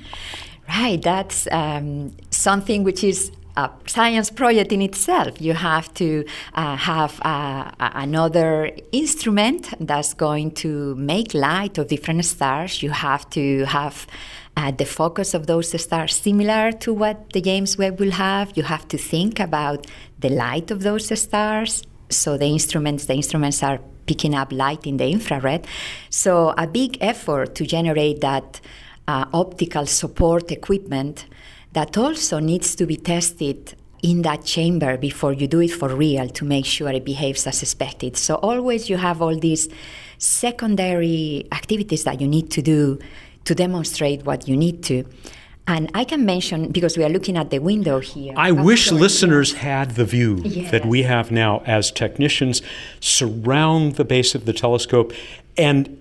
Right, 0.69 1.01
that's 1.01 1.47
um, 1.51 2.15
something 2.29 2.83
which 2.83 3.03
is 3.03 3.31
a 3.57 3.69
science 3.85 4.29
project 4.29 4.71
in 4.71 4.81
itself. 4.81 5.39
You 5.41 5.53
have 5.53 5.93
to 5.95 6.25
uh, 6.53 6.75
have 6.75 7.19
uh, 7.21 7.71
another 7.79 8.71
instrument 8.91 9.73
that's 9.79 10.13
going 10.13 10.51
to 10.51 10.95
make 10.95 11.33
light 11.33 11.77
of 11.77 11.87
different 11.87 12.25
stars. 12.25 12.81
You 12.81 12.91
have 12.91 13.29
to 13.31 13.65
have 13.65 14.07
uh, 14.55 14.71
the 14.71 14.85
focus 14.85 15.33
of 15.33 15.47
those 15.47 15.79
stars 15.81 16.15
similar 16.15 16.71
to 16.71 16.93
what 16.93 17.33
the 17.33 17.41
James 17.41 17.77
Webb 17.77 17.99
will 17.99 18.11
have. 18.11 18.55
You 18.55 18.63
have 18.63 18.87
to 18.89 18.97
think 18.97 19.39
about 19.39 19.87
the 20.19 20.29
light 20.29 20.71
of 20.71 20.83
those 20.83 21.19
stars. 21.19 21.83
So 22.09 22.37
the 22.37 22.45
instruments, 22.45 23.05
the 23.05 23.15
instruments 23.15 23.63
are 23.63 23.79
picking 24.05 24.35
up 24.35 24.51
light 24.51 24.85
in 24.85 24.97
the 24.97 25.09
infrared. 25.09 25.65
So, 26.09 26.53
a 26.57 26.67
big 26.67 26.97
effort 27.01 27.55
to 27.55 27.65
generate 27.65 28.21
that 28.21 28.61
uh, 29.07 29.25
optical 29.33 29.85
support 29.85 30.51
equipment 30.51 31.25
that 31.73 31.97
also 31.97 32.39
needs 32.39 32.75
to 32.75 32.85
be 32.85 32.97
tested 32.97 33.75
in 34.01 34.21
that 34.21 34.43
chamber 34.43 34.97
before 34.97 35.33
you 35.33 35.47
do 35.47 35.61
it 35.61 35.71
for 35.71 35.89
real 35.95 36.27
to 36.27 36.45
make 36.45 36.65
sure 36.65 36.89
it 36.89 37.05
behaves 37.05 37.47
as 37.47 37.63
expected. 37.63 38.17
So, 38.17 38.35
always 38.35 38.89
you 38.89 38.97
have 38.97 39.21
all 39.21 39.37
these 39.37 39.69
secondary 40.17 41.47
activities 41.51 42.03
that 42.03 42.21
you 42.21 42.27
need 42.27 42.51
to 42.51 42.61
do 42.61 42.99
to 43.45 43.55
demonstrate 43.55 44.25
what 44.25 44.47
you 44.47 44.55
need 44.55 44.83
to. 44.83 45.05
And 45.65 45.89
I 45.93 46.03
can 46.03 46.25
mention, 46.25 46.71
because 46.71 46.97
we 46.97 47.05
are 47.05 47.09
looking 47.09 47.37
at 47.37 47.49
the 47.49 47.59
window 47.59 47.99
here. 47.99 48.33
I 48.35 48.51
wish 48.51 48.91
listeners 48.91 49.53
had 49.53 49.91
the 49.91 50.03
view 50.03 50.41
yes. 50.43 50.71
that 50.71 50.85
we 50.85 51.03
have 51.03 51.31
now 51.31 51.61
as 51.65 51.89
technicians 51.89 52.61
surround 52.99 53.95
the 53.95 54.03
base 54.03 54.35
of 54.35 54.45
the 54.45 54.51
telescope 54.51 55.13
and 55.57 55.97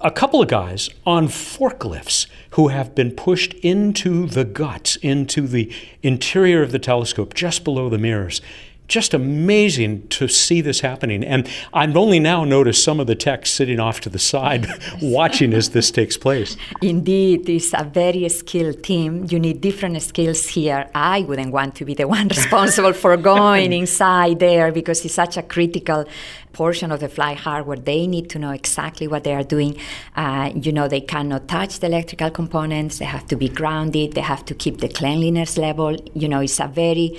a 0.00 0.10
couple 0.10 0.42
of 0.42 0.48
guys 0.48 0.90
on 1.06 1.26
forklifts 1.26 2.26
who 2.50 2.68
have 2.68 2.94
been 2.94 3.10
pushed 3.10 3.54
into 3.54 4.26
the 4.26 4.44
guts, 4.44 4.96
into 4.96 5.46
the 5.46 5.72
interior 6.02 6.62
of 6.62 6.70
the 6.70 6.78
telescope, 6.78 7.34
just 7.34 7.64
below 7.64 7.88
the 7.88 7.98
mirrors 7.98 8.40
just 8.88 9.14
amazing 9.14 10.08
to 10.08 10.26
see 10.26 10.60
this 10.60 10.80
happening. 10.80 11.22
And 11.22 11.48
I've 11.72 11.96
only 11.96 12.18
now 12.18 12.44
noticed 12.44 12.82
some 12.82 12.98
of 13.00 13.06
the 13.06 13.14
techs 13.14 13.50
sitting 13.50 13.78
off 13.78 14.00
to 14.00 14.08
the 14.08 14.18
side 14.18 14.66
watching 15.02 15.52
as 15.52 15.70
this 15.70 15.90
takes 15.90 16.16
place. 16.16 16.56
Indeed, 16.82 17.48
it's 17.48 17.72
a 17.74 17.84
very 17.84 18.28
skilled 18.28 18.82
team. 18.82 19.26
You 19.28 19.38
need 19.38 19.60
different 19.60 20.00
skills 20.02 20.46
here. 20.48 20.90
I 20.94 21.20
wouldn't 21.22 21.52
want 21.52 21.74
to 21.76 21.84
be 21.84 21.94
the 21.94 22.08
one 22.08 22.28
responsible 22.38 22.94
for 22.94 23.16
going 23.16 23.72
inside 23.72 24.38
there 24.38 24.72
because 24.72 25.04
it's 25.04 25.14
such 25.14 25.36
a 25.36 25.42
critical 25.42 26.06
portion 26.52 26.90
of 26.90 27.00
the 27.00 27.08
flight 27.08 27.38
hardware. 27.38 27.76
They 27.76 28.06
need 28.06 28.30
to 28.30 28.38
know 28.38 28.50
exactly 28.50 29.06
what 29.06 29.22
they 29.24 29.34
are 29.34 29.44
doing. 29.44 29.78
Uh, 30.16 30.50
you 30.54 30.72
know, 30.72 30.88
they 30.88 31.00
cannot 31.00 31.46
touch 31.46 31.78
the 31.80 31.86
electrical 31.86 32.30
components. 32.30 32.98
They 32.98 33.04
have 33.04 33.26
to 33.28 33.36
be 33.36 33.48
grounded. 33.48 34.14
They 34.14 34.22
have 34.22 34.44
to 34.46 34.54
keep 34.54 34.78
the 34.78 34.88
cleanliness 34.88 35.56
level. 35.56 35.96
You 36.14 36.28
know, 36.28 36.40
it's 36.40 36.58
a 36.58 36.66
very 36.66 37.18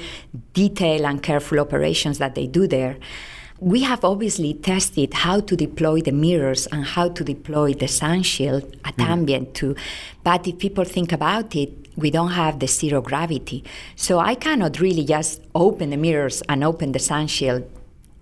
detailed 0.54 1.02
and 1.02 1.24
careful 1.24 1.59
operations 1.60 2.18
that 2.18 2.36
they 2.36 2.48
do 2.48 2.68
there. 2.68 2.98
We 3.60 3.82
have 3.82 4.06
obviously 4.06 4.54
tested 4.54 5.14
how 5.14 5.42
to 5.42 5.56
deploy 5.56 6.02
the 6.02 6.14
mirrors 6.14 6.66
and 6.68 6.86
how 6.86 7.10
to 7.10 7.24
deploy 7.24 7.74
the 7.74 7.90
sun 7.90 8.24
shield 8.24 8.78
at 8.86 8.96
mm. 8.96 9.06
ambient 9.06 9.54
too. 9.54 9.76
But 10.24 10.48
if 10.48 10.60
people 10.60 10.86
think 10.86 11.12
about 11.12 11.56
it, 11.56 11.72
we 11.98 12.10
don't 12.10 12.32
have 12.32 12.60
the 12.60 12.68
zero 12.68 13.02
gravity. 13.02 13.64
So 13.96 14.20
I 14.20 14.36
cannot 14.36 14.80
really 14.80 15.04
just 15.04 15.42
open 15.54 15.90
the 15.90 15.98
mirrors 15.98 16.42
and 16.48 16.64
open 16.64 16.94
the 16.94 17.00
sun 17.00 17.28
shield 17.28 17.70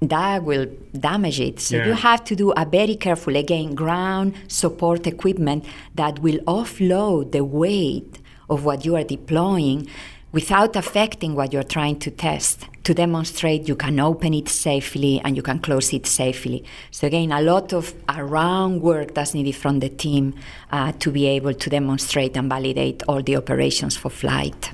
that 0.01 0.43
will 0.43 0.67
damage 0.97 1.39
it. 1.39 1.59
So 1.59 1.77
yeah. 1.77 1.87
you 1.87 1.93
have 1.93 2.23
to 2.25 2.35
do 2.35 2.51
a 2.51 2.65
very 2.65 2.95
careful, 2.95 3.35
again, 3.35 3.75
ground 3.75 4.35
support 4.47 5.07
equipment 5.07 5.65
that 5.95 6.19
will 6.19 6.39
offload 6.45 7.31
the 7.31 7.43
weight 7.43 8.19
of 8.49 8.63
what 8.63 8.85
you 8.85 8.95
are 8.95 9.03
deploying 9.03 9.87
without 10.31 10.75
affecting 10.75 11.35
what 11.35 11.51
you're 11.51 11.63
trying 11.63 11.99
to 11.99 12.11
test 12.11 12.65
to 12.87 12.93
demonstrate 12.93 13.67
you 13.67 13.75
can 13.75 13.99
open 13.99 14.33
it 14.33 14.47
safely 14.47 15.19
and 15.25 15.35
you 15.35 15.43
can 15.43 15.59
close 15.59 15.91
it 15.91 16.07
safely. 16.07 16.63
So, 16.89 17.07
again, 17.07 17.33
a 17.33 17.41
lot 17.41 17.73
of 17.73 17.93
around 18.07 18.81
work 18.81 19.13
that's 19.13 19.33
needed 19.33 19.57
from 19.57 19.79
the 19.79 19.89
team 19.89 20.33
uh, 20.71 20.93
to 20.99 21.11
be 21.11 21.27
able 21.27 21.53
to 21.53 21.69
demonstrate 21.69 22.37
and 22.37 22.47
validate 22.49 23.03
all 23.09 23.21
the 23.21 23.35
operations 23.35 23.97
for 23.97 24.09
flight. 24.09 24.71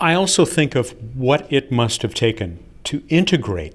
I 0.00 0.14
also 0.14 0.44
think 0.44 0.74
of 0.74 0.90
what 1.14 1.46
it 1.52 1.70
must 1.70 2.02
have 2.02 2.14
taken 2.14 2.58
to 2.90 3.04
integrate 3.08 3.74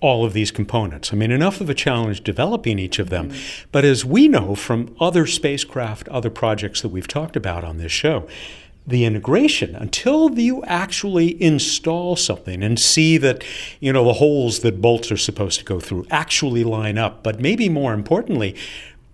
all 0.00 0.24
of 0.24 0.32
these 0.32 0.50
components. 0.50 1.12
I 1.12 1.16
mean, 1.16 1.30
enough 1.30 1.60
of 1.60 1.70
a 1.70 1.74
challenge 1.74 2.24
developing 2.24 2.80
each 2.80 2.98
of 2.98 3.08
them. 3.08 3.30
Mm-hmm. 3.30 3.68
But 3.70 3.84
as 3.84 4.04
we 4.04 4.26
know 4.26 4.56
from 4.56 4.96
other 4.98 5.28
spacecraft, 5.28 6.08
other 6.08 6.30
projects 6.30 6.82
that 6.82 6.88
we've 6.88 7.06
talked 7.06 7.36
about 7.36 7.62
on 7.62 7.76
this 7.76 7.92
show, 7.92 8.26
the 8.90 9.04
integration 9.04 9.74
until 9.74 10.38
you 10.38 10.62
actually 10.64 11.40
install 11.42 12.16
something 12.16 12.62
and 12.62 12.78
see 12.78 13.16
that 13.18 13.42
you 13.80 13.92
know 13.92 14.04
the 14.04 14.14
holes 14.14 14.60
that 14.60 14.80
bolts 14.80 15.10
are 15.10 15.16
supposed 15.16 15.58
to 15.58 15.64
go 15.64 15.80
through 15.80 16.06
actually 16.10 16.64
line 16.64 16.98
up. 16.98 17.22
But 17.22 17.40
maybe 17.40 17.68
more 17.68 17.94
importantly 17.94 18.56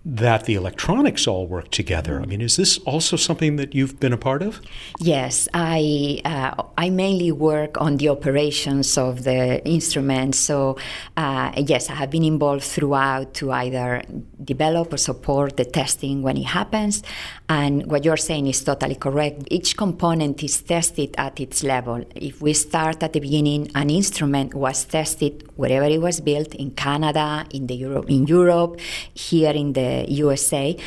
that 0.09 0.45
the 0.45 0.55
electronics 0.55 1.27
all 1.27 1.45
work 1.47 1.69
together. 1.69 2.21
I 2.21 2.25
mean, 2.25 2.39
is 2.39 2.55
this 2.55 2.77
also 2.79 3.17
something 3.17 3.57
that 3.57 3.75
you've 3.75 3.99
been 3.99 4.13
a 4.13 4.17
part 4.17 4.41
of? 4.41 4.61
Yes, 4.99 5.49
I 5.53 6.21
uh, 6.23 6.63
I 6.77 6.89
mainly 6.89 7.33
work 7.33 7.79
on 7.81 7.97
the 7.97 8.07
operations 8.07 8.97
of 8.97 9.25
the 9.25 9.61
instruments. 9.67 10.39
So 10.39 10.77
uh, 11.17 11.51
yes, 11.57 11.89
I 11.89 11.95
have 11.95 12.09
been 12.09 12.23
involved 12.23 12.63
throughout 12.63 13.33
to 13.35 13.51
either 13.51 14.01
develop 14.41 14.93
or 14.93 14.97
support 14.97 15.57
the 15.57 15.65
testing 15.65 16.21
when 16.21 16.37
it 16.37 16.45
happens. 16.45 17.03
And 17.49 17.91
what 17.91 18.05
you're 18.05 18.15
saying 18.17 18.47
is 18.47 18.63
totally 18.63 18.95
correct. 18.95 19.43
Each 19.51 19.75
component 19.75 20.41
is 20.41 20.61
tested 20.61 21.15
at 21.17 21.39
its 21.41 21.63
level. 21.63 22.05
If 22.15 22.41
we 22.41 22.53
start 22.53 23.03
at 23.03 23.11
the 23.11 23.19
beginning, 23.19 23.71
an 23.75 23.89
instrument 23.89 24.53
was 24.53 24.85
tested 24.85 25.43
wherever 25.57 25.85
it 25.85 26.01
was 26.01 26.21
built 26.21 26.55
in 26.55 26.71
Canada, 26.71 27.45
in 27.51 27.67
the 27.67 27.75
Europe, 27.75 28.09
in 28.09 28.25
Europe, 28.25 28.79
here 29.13 29.51
in 29.51 29.73
the 29.73 29.96
USA. 30.07 30.77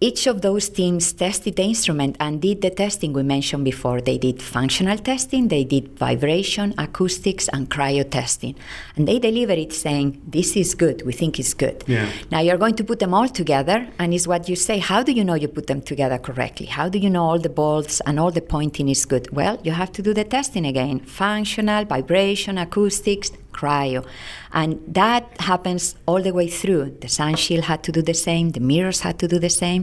Each 0.00 0.26
of 0.26 0.42
those 0.42 0.68
teams 0.68 1.14
tested 1.14 1.56
the 1.56 1.62
instrument 1.62 2.16
and 2.20 2.42
did 2.42 2.60
the 2.60 2.68
testing 2.68 3.14
we 3.14 3.22
mentioned 3.22 3.64
before. 3.64 4.02
They 4.02 4.18
did 4.18 4.42
functional 4.42 4.98
testing, 4.98 5.48
they 5.48 5.64
did 5.64 5.96
vibration, 5.96 6.74
acoustics, 6.76 7.48
and 7.48 7.70
cryo 7.70 8.04
testing. 8.10 8.54
And 8.96 9.08
they 9.08 9.18
delivered 9.18 9.58
it 9.58 9.72
saying, 9.72 10.20
This 10.26 10.56
is 10.56 10.74
good, 10.74 11.06
we 11.06 11.14
think 11.14 11.38
it's 11.38 11.54
good. 11.54 11.84
Yeah. 11.86 12.10
Now 12.30 12.40
you're 12.40 12.58
going 12.58 12.74
to 12.74 12.84
put 12.84 12.98
them 12.98 13.14
all 13.14 13.28
together, 13.28 13.88
and 13.98 14.12
it's 14.12 14.26
what 14.26 14.46
you 14.46 14.56
say. 14.56 14.78
How 14.78 15.02
do 15.02 15.12
you 15.12 15.24
know 15.24 15.34
you 15.34 15.48
put 15.48 15.68
them 15.68 15.80
together 15.80 16.18
correctly? 16.18 16.66
How 16.66 16.90
do 16.90 16.98
you 16.98 17.08
know 17.08 17.22
all 17.22 17.38
the 17.38 17.48
bolts 17.48 18.02
and 18.04 18.20
all 18.20 18.32
the 18.32 18.42
pointing 18.42 18.90
is 18.90 19.06
good? 19.06 19.30
Well, 19.30 19.58
you 19.62 19.72
have 19.72 19.92
to 19.92 20.02
do 20.02 20.12
the 20.12 20.24
testing 20.24 20.66
again 20.66 21.00
functional, 21.00 21.86
vibration, 21.86 22.58
acoustics, 22.58 23.30
cryo. 23.58 24.04
And 24.52 24.80
that 24.88 25.24
happens 25.40 25.94
all 26.06 26.22
the 26.22 26.32
way 26.32 26.48
through. 26.48 26.84
The 27.00 27.08
sun 27.08 27.34
shield 27.36 27.64
had 27.64 27.82
to 27.84 27.92
do 27.92 28.02
the 28.02 28.18
same, 28.28 28.50
the 28.50 28.60
mirrors 28.60 29.00
had 29.00 29.18
to 29.20 29.28
do 29.28 29.38
the 29.38 29.54
same. 29.64 29.82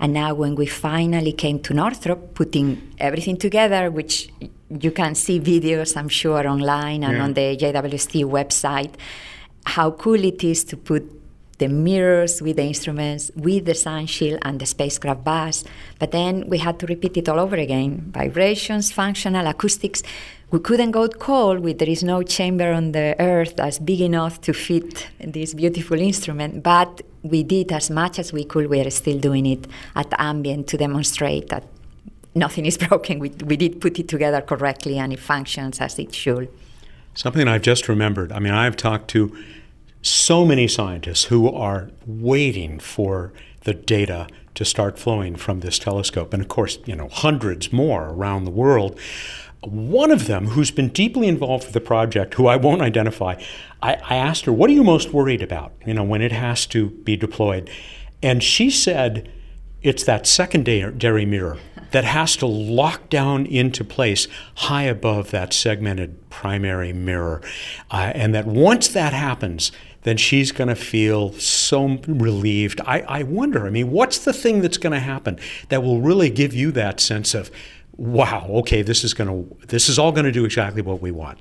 And 0.00 0.12
now, 0.12 0.34
when 0.34 0.54
we 0.54 0.66
finally 0.66 1.32
came 1.32 1.58
to 1.60 1.74
Northrop, 1.74 2.34
putting 2.34 2.66
everything 2.98 3.36
together, 3.36 3.90
which 3.90 4.30
you 4.84 4.90
can 4.90 5.14
see 5.14 5.38
videos, 5.38 5.96
I'm 5.96 6.08
sure, 6.08 6.46
online 6.48 7.04
and 7.04 7.16
yeah. 7.16 7.24
on 7.24 7.34
the 7.34 7.56
JWST 7.56 8.24
website, 8.24 8.94
how 9.66 9.90
cool 9.90 10.24
it 10.24 10.42
is 10.42 10.64
to 10.64 10.76
put 10.76 11.02
the 11.60 11.68
mirrors 11.68 12.40
with 12.40 12.56
the 12.56 12.62
instruments, 12.62 13.30
with 13.36 13.66
the 13.66 13.74
sun 13.74 14.06
shield 14.06 14.38
and 14.42 14.58
the 14.58 14.66
spacecraft 14.66 15.22
bus. 15.22 15.62
But 15.98 16.10
then 16.10 16.48
we 16.48 16.58
had 16.58 16.78
to 16.80 16.86
repeat 16.86 17.18
it 17.18 17.28
all 17.28 17.38
over 17.38 17.56
again 17.56 18.10
vibrations, 18.12 18.90
functional, 18.90 19.46
acoustics 19.46 20.02
we 20.50 20.58
couldn't 20.58 20.90
go 20.90 21.06
cold 21.08 21.60
with 21.60 21.78
there 21.78 21.88
is 21.88 22.02
no 22.02 22.22
chamber 22.22 22.72
on 22.72 22.92
the 22.92 23.14
earth 23.20 23.56
that's 23.56 23.78
big 23.78 24.00
enough 24.00 24.40
to 24.40 24.52
fit 24.52 25.08
this 25.20 25.54
beautiful 25.54 25.98
instrument 26.00 26.62
but 26.62 27.02
we 27.22 27.42
did 27.42 27.72
as 27.72 27.90
much 27.90 28.18
as 28.18 28.32
we 28.32 28.44
could. 28.44 28.68
We 28.68 28.80
are 28.80 28.90
still 28.90 29.18
doing 29.18 29.46
it 29.46 29.66
at 29.94 30.12
ambient 30.18 30.68
to 30.68 30.76
demonstrate 30.76 31.48
that 31.50 31.64
nothing 32.34 32.66
is 32.66 32.78
broken. 32.88 33.18
We, 33.18 33.30
we 33.44 33.56
did 33.56 33.80
put 33.80 33.98
it 33.98 34.08
together 34.08 34.40
correctly 34.40 34.98
and 34.98 35.12
it 35.12 35.20
functions 35.20 35.80
as 35.80 35.98
it 35.98 36.14
should. 36.14 36.48
Something 37.12 37.48
i've 37.48 37.62
just 37.62 37.88
remembered 37.88 38.30
i 38.30 38.38
mean 38.38 38.52
i've 38.52 38.76
talked 38.76 39.08
to 39.08 39.36
so 40.00 40.46
many 40.46 40.68
scientists 40.68 41.24
who 41.24 41.50
are 41.50 41.90
waiting 42.06 42.78
for 42.78 43.32
the 43.62 43.74
data 43.74 44.28
to 44.54 44.64
start 44.64 44.98
flowing 44.98 45.36
from 45.36 45.60
this 45.60 45.78
telescope. 45.78 46.32
And 46.32 46.40
of 46.40 46.48
course 46.48 46.78
you 46.86 46.94
know 46.94 47.08
hundreds 47.08 47.72
more 47.72 48.08
around 48.10 48.44
the 48.44 48.50
world 48.50 48.98
one 49.62 50.10
of 50.10 50.26
them, 50.26 50.48
who's 50.48 50.70
been 50.70 50.88
deeply 50.88 51.28
involved 51.28 51.64
with 51.64 51.74
the 51.74 51.80
project, 51.80 52.34
who 52.34 52.46
I 52.46 52.56
won't 52.56 52.80
identify, 52.80 53.40
I, 53.82 53.94
I, 53.94 54.16
asked 54.16 54.46
her, 54.46 54.52
What 54.52 54.70
are 54.70 54.72
you 54.72 54.84
most 54.84 55.12
worried 55.12 55.42
about, 55.42 55.72
you 55.86 55.92
know, 55.92 56.04
when 56.04 56.22
it 56.22 56.32
has 56.32 56.66
to 56.66 56.90
be 56.90 57.16
deployed? 57.16 57.68
And 58.22 58.42
she 58.42 58.70
said, 58.70 59.30
It's 59.82 60.04
that 60.04 60.26
secondary 60.26 61.26
mirror 61.26 61.58
that 61.90 62.04
has 62.04 62.36
to 62.36 62.46
lock 62.46 63.10
down 63.10 63.44
into 63.46 63.84
place 63.84 64.28
high 64.56 64.84
above 64.84 65.30
that 65.32 65.52
segmented 65.52 66.30
primary 66.30 66.92
mirror. 66.92 67.42
Uh, 67.90 68.12
and 68.14 68.34
that 68.34 68.46
once 68.46 68.88
that 68.88 69.12
happens, 69.12 69.72
then 70.02 70.16
she's 70.16 70.52
going 70.52 70.68
to 70.68 70.74
feel 70.74 71.32
so 71.34 71.98
relieved. 72.06 72.80
I, 72.86 73.00
I 73.00 73.22
wonder, 73.24 73.66
I 73.66 73.70
mean, 73.70 73.90
what's 73.90 74.18
the 74.18 74.32
thing 74.32 74.62
that's 74.62 74.78
going 74.78 74.92
to 74.92 75.00
happen 75.00 75.38
that 75.68 75.82
will 75.82 76.00
really 76.00 76.30
give 76.30 76.54
you 76.54 76.72
that 76.72 77.00
sense 77.00 77.34
of, 77.34 77.50
wow, 78.00 78.46
okay, 78.48 78.80
this 78.80 79.04
is 79.04 79.12
going 79.12 79.28
to 79.28 79.66
this 79.66 79.90
is 79.90 79.98
all 79.98 80.10
going 80.10 80.24
to 80.24 80.32
do 80.32 80.46
exactly 80.46 80.80
what 80.80 81.02
we 81.02 81.10
want. 81.10 81.38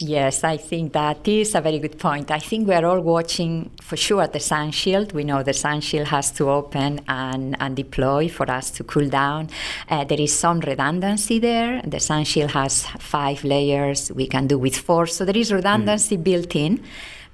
Yes, 0.00 0.42
I 0.42 0.56
think 0.56 0.94
that 0.94 1.28
is 1.28 1.54
a 1.54 1.60
very 1.60 1.78
good 1.78 1.96
point. 1.96 2.32
I 2.32 2.40
think 2.40 2.66
we 2.66 2.74
are 2.74 2.84
all 2.84 3.00
watching 3.00 3.70
for 3.80 3.96
sure 3.96 4.26
the 4.26 4.40
sun 4.40 4.72
shield. 4.72 5.12
We 5.12 5.22
know 5.22 5.44
the 5.44 5.52
sun 5.52 5.80
shield 5.80 6.08
has 6.08 6.32
to 6.32 6.50
open 6.50 7.02
and, 7.06 7.56
and 7.60 7.76
deploy 7.76 8.28
for 8.28 8.50
us 8.50 8.72
to 8.72 8.84
cool 8.84 9.08
down. 9.08 9.48
Uh, 9.88 10.02
there 10.02 10.20
is 10.20 10.36
some 10.36 10.58
redundancy 10.58 11.38
there. 11.38 11.80
The 11.82 12.00
sun 12.00 12.24
shield 12.24 12.50
has 12.50 12.84
five 12.98 13.44
layers. 13.44 14.10
We 14.10 14.26
can 14.26 14.48
do 14.48 14.58
with 14.58 14.76
four, 14.76 15.06
so 15.06 15.24
there 15.24 15.36
is 15.36 15.52
redundancy 15.52 16.16
mm. 16.16 16.24
built 16.24 16.56
in. 16.56 16.82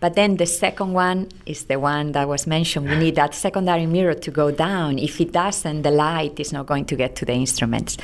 But 0.00 0.14
then 0.14 0.36
the 0.36 0.46
second 0.46 0.92
one 0.92 1.28
is 1.44 1.64
the 1.64 1.80
one 1.80 2.12
that 2.12 2.28
was 2.28 2.46
mentioned. 2.46 2.88
We 2.88 2.96
need 2.96 3.16
that 3.16 3.34
secondary 3.34 3.86
mirror 3.86 4.14
to 4.14 4.30
go 4.30 4.52
down. 4.52 4.96
If 4.96 5.20
it 5.20 5.32
doesn't, 5.32 5.82
the 5.82 5.90
light 5.90 6.38
is 6.38 6.52
not 6.52 6.66
going 6.66 6.84
to 6.84 6.94
get 6.94 7.16
to 7.16 7.24
the 7.24 7.32
instruments 7.32 7.96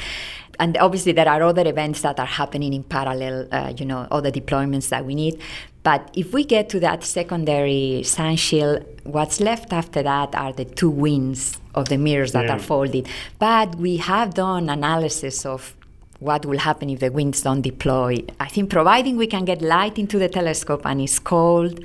and 0.58 0.76
obviously 0.78 1.12
there 1.12 1.28
are 1.28 1.42
other 1.42 1.66
events 1.66 2.02
that 2.02 2.18
are 2.18 2.26
happening 2.26 2.72
in 2.72 2.82
parallel, 2.82 3.48
uh, 3.52 3.72
you 3.76 3.84
know, 3.84 4.06
other 4.10 4.30
deployments 4.30 4.88
that 4.88 5.04
we 5.04 5.14
need. 5.14 5.40
But 5.82 6.10
if 6.14 6.32
we 6.32 6.44
get 6.44 6.68
to 6.70 6.80
that 6.80 7.04
secondary 7.04 8.02
sun 8.04 8.36
shield, 8.36 8.84
what's 9.04 9.40
left 9.40 9.72
after 9.72 10.02
that 10.02 10.34
are 10.34 10.52
the 10.52 10.64
two 10.64 10.90
wings 10.90 11.58
of 11.74 11.88
the 11.88 11.98
mirrors 11.98 12.32
that 12.32 12.46
yeah. 12.46 12.56
are 12.56 12.58
folded. 12.58 13.06
But 13.38 13.74
we 13.76 13.98
have 13.98 14.34
done 14.34 14.70
analysis 14.70 15.44
of 15.44 15.76
what 16.20 16.46
will 16.46 16.58
happen 16.58 16.88
if 16.88 17.00
the 17.00 17.10
wings 17.10 17.42
don't 17.42 17.60
deploy. 17.60 18.24
I 18.40 18.48
think 18.48 18.70
providing 18.70 19.16
we 19.16 19.26
can 19.26 19.44
get 19.44 19.60
light 19.60 19.98
into 19.98 20.18
the 20.18 20.28
telescope 20.28 20.86
and 20.86 21.02
it's 21.02 21.18
cold, 21.18 21.80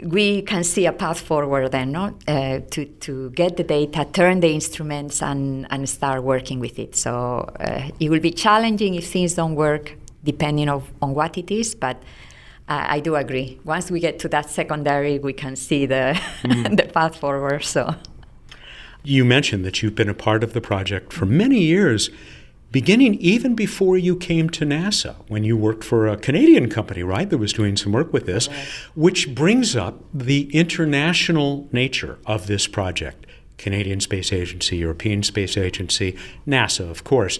we 0.00 0.42
can 0.42 0.62
see 0.62 0.86
a 0.86 0.92
path 0.92 1.20
forward 1.20 1.72
then 1.72 1.92
no? 1.92 2.16
Uh, 2.28 2.60
to, 2.70 2.84
to 3.00 3.30
get 3.30 3.56
the 3.56 3.64
data, 3.64 4.06
turn 4.12 4.40
the 4.40 4.52
instruments, 4.52 5.22
and, 5.22 5.66
and 5.70 5.88
start 5.88 6.22
working 6.22 6.60
with 6.60 6.78
it. 6.78 6.96
So 6.96 7.50
uh, 7.60 7.88
it 7.98 8.10
will 8.10 8.20
be 8.20 8.30
challenging 8.30 8.94
if 8.94 9.10
things 9.10 9.34
don't 9.34 9.54
work, 9.54 9.96
depending 10.22 10.68
of, 10.68 10.90
on 11.00 11.14
what 11.14 11.38
it 11.38 11.50
is, 11.50 11.74
but 11.74 11.96
uh, 12.68 12.84
I 12.88 13.00
do 13.00 13.14
agree. 13.16 13.58
Once 13.64 13.90
we 13.90 14.00
get 14.00 14.18
to 14.20 14.28
that 14.28 14.50
secondary, 14.50 15.18
we 15.18 15.32
can 15.32 15.56
see 15.56 15.86
the, 15.86 16.20
mm. 16.42 16.76
the 16.76 16.84
path 16.84 17.16
forward. 17.16 17.64
So. 17.64 17.94
You 19.02 19.24
mentioned 19.24 19.64
that 19.64 19.82
you've 19.82 19.94
been 19.94 20.08
a 20.08 20.14
part 20.14 20.42
of 20.42 20.52
the 20.52 20.60
project 20.60 21.12
for 21.12 21.26
many 21.26 21.60
years 21.60 22.10
beginning 22.80 23.14
even 23.14 23.54
before 23.54 23.96
you 23.96 24.14
came 24.14 24.50
to 24.50 24.62
NASA, 24.66 25.14
when 25.28 25.42
you 25.44 25.56
worked 25.56 25.82
for 25.82 26.06
a 26.06 26.14
Canadian 26.14 26.68
company, 26.68 27.02
right, 27.02 27.30
that 27.30 27.38
was 27.38 27.54
doing 27.54 27.74
some 27.74 27.90
work 27.90 28.12
with 28.12 28.26
this, 28.26 28.48
right. 28.48 28.68
which 28.94 29.34
brings 29.34 29.74
up 29.74 29.94
the 30.12 30.54
international 30.54 31.66
nature 31.72 32.18
of 32.26 32.48
this 32.48 32.66
project. 32.66 33.24
Canadian 33.56 34.00
Space 34.00 34.30
Agency, 34.30 34.76
European 34.76 35.22
Space 35.22 35.56
Agency, 35.56 36.18
NASA, 36.46 36.86
of 36.90 37.02
course. 37.02 37.38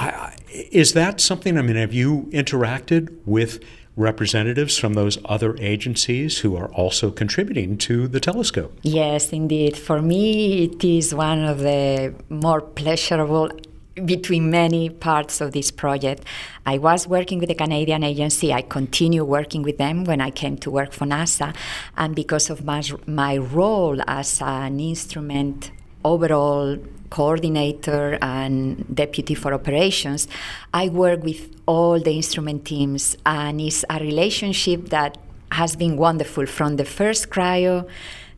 I, 0.00 0.34
is 0.72 0.94
that 0.94 1.20
something? 1.20 1.56
I 1.56 1.62
mean, 1.62 1.76
have 1.76 1.94
you 1.94 2.28
interacted 2.32 3.16
with 3.24 3.62
representatives 3.94 4.76
from 4.76 4.94
those 4.94 5.16
other 5.26 5.56
agencies 5.60 6.38
who 6.38 6.56
are 6.56 6.72
also 6.72 7.12
contributing 7.12 7.78
to 7.78 8.08
the 8.08 8.18
telescope? 8.18 8.76
Yes, 8.82 9.32
indeed. 9.32 9.76
For 9.76 10.02
me, 10.02 10.64
it 10.64 10.82
is 10.82 11.14
one 11.14 11.44
of 11.44 11.60
the 11.60 12.14
more 12.28 12.62
pleasurable 12.62 13.50
between 13.94 14.50
many 14.50 14.88
parts 14.88 15.40
of 15.40 15.52
this 15.52 15.70
project. 15.70 16.24
I 16.64 16.78
was 16.78 17.06
working 17.06 17.38
with 17.38 17.48
the 17.48 17.54
Canadian 17.54 18.02
agency. 18.02 18.52
I 18.52 18.62
continue 18.62 19.24
working 19.24 19.62
with 19.62 19.78
them 19.78 20.04
when 20.04 20.20
I 20.20 20.30
came 20.30 20.56
to 20.58 20.70
work 20.70 20.92
for 20.92 21.04
NASA. 21.04 21.54
And 21.96 22.14
because 22.14 22.50
of 22.50 22.64
my, 22.64 22.82
my 23.06 23.36
role 23.36 24.00
as 24.06 24.40
an 24.40 24.80
instrument 24.80 25.70
overall 26.04 26.78
coordinator 27.10 28.18
and 28.22 28.86
deputy 28.94 29.34
for 29.34 29.52
operations, 29.52 30.26
I 30.72 30.88
work 30.88 31.22
with 31.22 31.54
all 31.66 32.00
the 32.00 32.12
instrument 32.12 32.64
teams, 32.64 33.16
and 33.26 33.60
it's 33.60 33.84
a 33.90 33.98
relationship 34.00 34.88
that 34.88 35.18
has 35.52 35.76
been 35.76 35.98
wonderful 35.98 36.46
from 36.46 36.76
the 36.76 36.84
first 36.86 37.28
cryo 37.28 37.86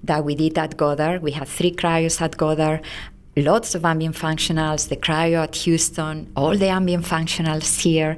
that 0.03 0.25
we 0.25 0.35
did 0.35 0.59
at 0.59 0.77
Goddard. 0.77 1.23
We 1.23 1.31
had 1.31 1.49
three 1.49 1.71
cryos 1.71 2.21
at 2.21 2.37
Goddard, 2.37 2.83
lots 3.37 3.75
of 3.75 3.85
ambient 3.85 4.17
functionals, 4.17 4.89
the 4.89 4.97
cryo 4.97 5.43
at 5.43 5.57
Houston, 5.57 6.31
all 6.37 6.57
the 6.57 6.69
ambient 6.69 7.05
functionals 7.05 7.81
here. 7.81 8.17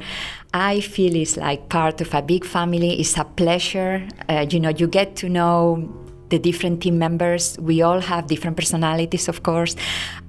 I 0.53 0.81
feel 0.81 1.14
it's 1.14 1.37
like 1.37 1.69
part 1.69 2.01
of 2.01 2.14
a 2.14 2.23
big 2.23 2.45
family. 2.45 3.01
It's 3.01 3.17
a 3.19 3.25
pleasure. 3.25 4.07
Uh, 4.29 4.47
you 4.49 4.61
know, 4.61 4.71
you 4.71 4.87
get 4.87 5.17
to 5.17 5.29
know 5.29 6.06
the 6.29 6.39
different 6.39 6.83
team 6.83 6.99
members. 6.99 7.57
We 7.59 7.83
all 7.83 8.01
have 8.01 8.27
different 8.27 8.57
personalities, 8.57 9.29
of 9.29 9.43
course. 9.43 9.77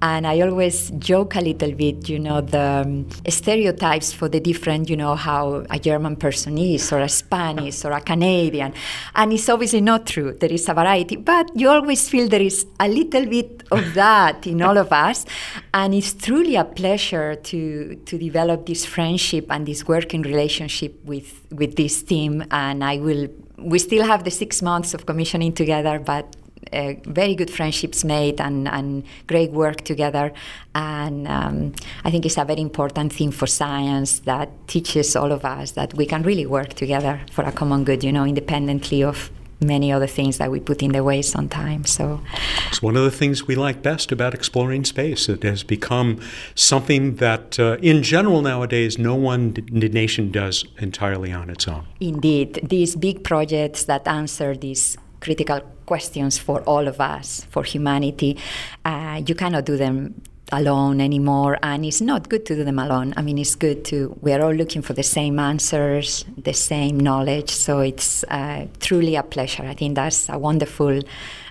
And 0.01 0.27
I 0.27 0.41
always 0.41 0.91
joke 0.91 1.35
a 1.35 1.41
little 1.41 1.71
bit, 1.71 2.07
you 2.07 2.19
know, 2.19 2.41
the 2.41 2.83
um, 2.85 3.07
stereotypes 3.27 4.13
for 4.13 4.29
the 4.29 4.39
different, 4.39 4.89
you 4.89 4.97
know, 4.97 5.15
how 5.15 5.65
a 5.69 5.79
German 5.79 6.15
person 6.15 6.57
is, 6.57 6.91
or 6.91 6.99
a 6.99 7.09
Spanish, 7.09 7.83
or 7.83 7.91
a 7.91 8.01
Canadian. 8.01 8.73
And 9.15 9.33
it's 9.33 9.49
obviously 9.49 9.81
not 9.81 10.05
true. 10.05 10.33
There 10.33 10.51
is 10.51 10.69
a 10.69 10.73
variety. 10.73 11.15
But 11.15 11.51
you 11.55 11.69
always 11.69 12.09
feel 12.09 12.27
there 12.27 12.41
is 12.41 12.65
a 12.79 12.87
little 12.87 13.25
bit 13.25 13.63
of 13.71 13.93
that 13.95 14.45
in 14.45 14.61
all 14.61 14.77
of 14.77 14.91
us. 14.91 15.25
And 15.73 15.93
it's 15.93 16.13
truly 16.13 16.55
a 16.55 16.65
pleasure 16.65 17.35
to, 17.35 17.95
to 17.95 18.17
develop 18.17 18.65
this 18.65 18.85
friendship 18.85 19.47
and 19.49 19.65
this 19.65 19.87
working 19.87 20.21
relationship 20.21 21.03
with, 21.03 21.45
with 21.51 21.75
this 21.75 22.03
team. 22.03 22.43
And 22.51 22.83
I 22.83 22.97
will 22.97 23.29
we 23.57 23.79
still 23.79 24.05
have 24.05 24.23
the 24.23 24.31
six 24.31 24.61
months 24.61 24.93
of 24.93 25.05
commissioning 25.05 25.53
together, 25.53 25.99
but 25.99 26.35
uh, 26.73 26.93
very 27.05 27.35
good 27.35 27.49
friendships 27.49 28.03
made 28.03 28.41
and, 28.41 28.67
and 28.67 29.03
great 29.27 29.51
work 29.51 29.81
together. 29.81 30.33
And 30.75 31.27
um, 31.27 31.73
I 32.03 32.11
think 32.11 32.25
it's 32.25 32.37
a 32.37 32.45
very 32.45 32.61
important 32.61 33.13
thing 33.13 33.31
for 33.31 33.47
science 33.47 34.19
that 34.19 34.49
teaches 34.67 35.15
all 35.15 35.31
of 35.31 35.45
us 35.45 35.71
that 35.71 35.93
we 35.93 36.05
can 36.05 36.23
really 36.23 36.45
work 36.45 36.73
together 36.73 37.21
for 37.31 37.43
a 37.43 37.51
common 37.51 37.83
good, 37.83 38.03
you 38.03 38.11
know, 38.11 38.25
independently 38.25 39.03
of 39.03 39.31
many 39.59 39.91
other 39.91 40.07
things 40.07 40.37
that 40.37 40.51
we 40.51 40.59
put 40.59 40.83
in 40.83 40.91
the 40.91 41.03
way 41.03 41.21
sometimes. 41.21 41.91
So 41.91 42.21
it's 42.67 42.81
one 42.81 42.95
of 42.95 43.03
the 43.03 43.11
things 43.11 43.47
we 43.47 43.55
like 43.55 43.81
best 43.81 44.11
about 44.11 44.33
exploring 44.33 44.85
space. 44.85 45.29
It 45.29 45.43
has 45.43 45.63
become 45.63 46.19
something 46.55 47.15
that, 47.15 47.59
uh, 47.59 47.77
in 47.81 48.03
general, 48.03 48.41
nowadays, 48.41 48.97
no 48.97 49.15
one 49.15 49.55
nation 49.71 50.31
does 50.31 50.65
entirely 50.77 51.31
on 51.31 51.49
its 51.49 51.67
own. 51.67 51.85
Indeed, 51.99 52.59
these 52.63 52.95
big 52.95 53.23
projects 53.23 53.85
that 53.85 54.07
answer 54.07 54.55
these 54.55 54.97
critical 55.19 55.61
questions 55.85 56.37
for 56.37 56.61
all 56.61 56.87
of 56.87 57.01
us, 57.01 57.47
for 57.49 57.63
humanity, 57.63 58.37
uh, 58.85 59.21
you 59.25 59.33
cannot 59.33 59.65
do 59.65 59.77
them 59.77 60.21
alone 60.51 61.01
anymore 61.01 61.57
and 61.61 61.85
it's 61.85 61.99
not 61.99 62.29
good 62.29 62.45
to 62.45 62.55
do 62.55 62.63
them 62.63 62.79
alone 62.79 63.13
i 63.17 63.21
mean 63.21 63.37
it's 63.37 63.55
good 63.55 63.83
to 63.83 64.17
we're 64.21 64.41
all 64.41 64.53
looking 64.53 64.81
for 64.81 64.93
the 64.93 65.03
same 65.03 65.39
answers 65.39 66.23
the 66.37 66.53
same 66.53 66.97
knowledge 66.99 67.49
so 67.49 67.79
it's 67.79 68.23
uh, 68.25 68.65
truly 68.79 69.15
a 69.15 69.23
pleasure 69.23 69.63
i 69.63 69.73
think 69.73 69.95
that's 69.95 70.29
a 70.29 70.37
wonderful 70.37 71.01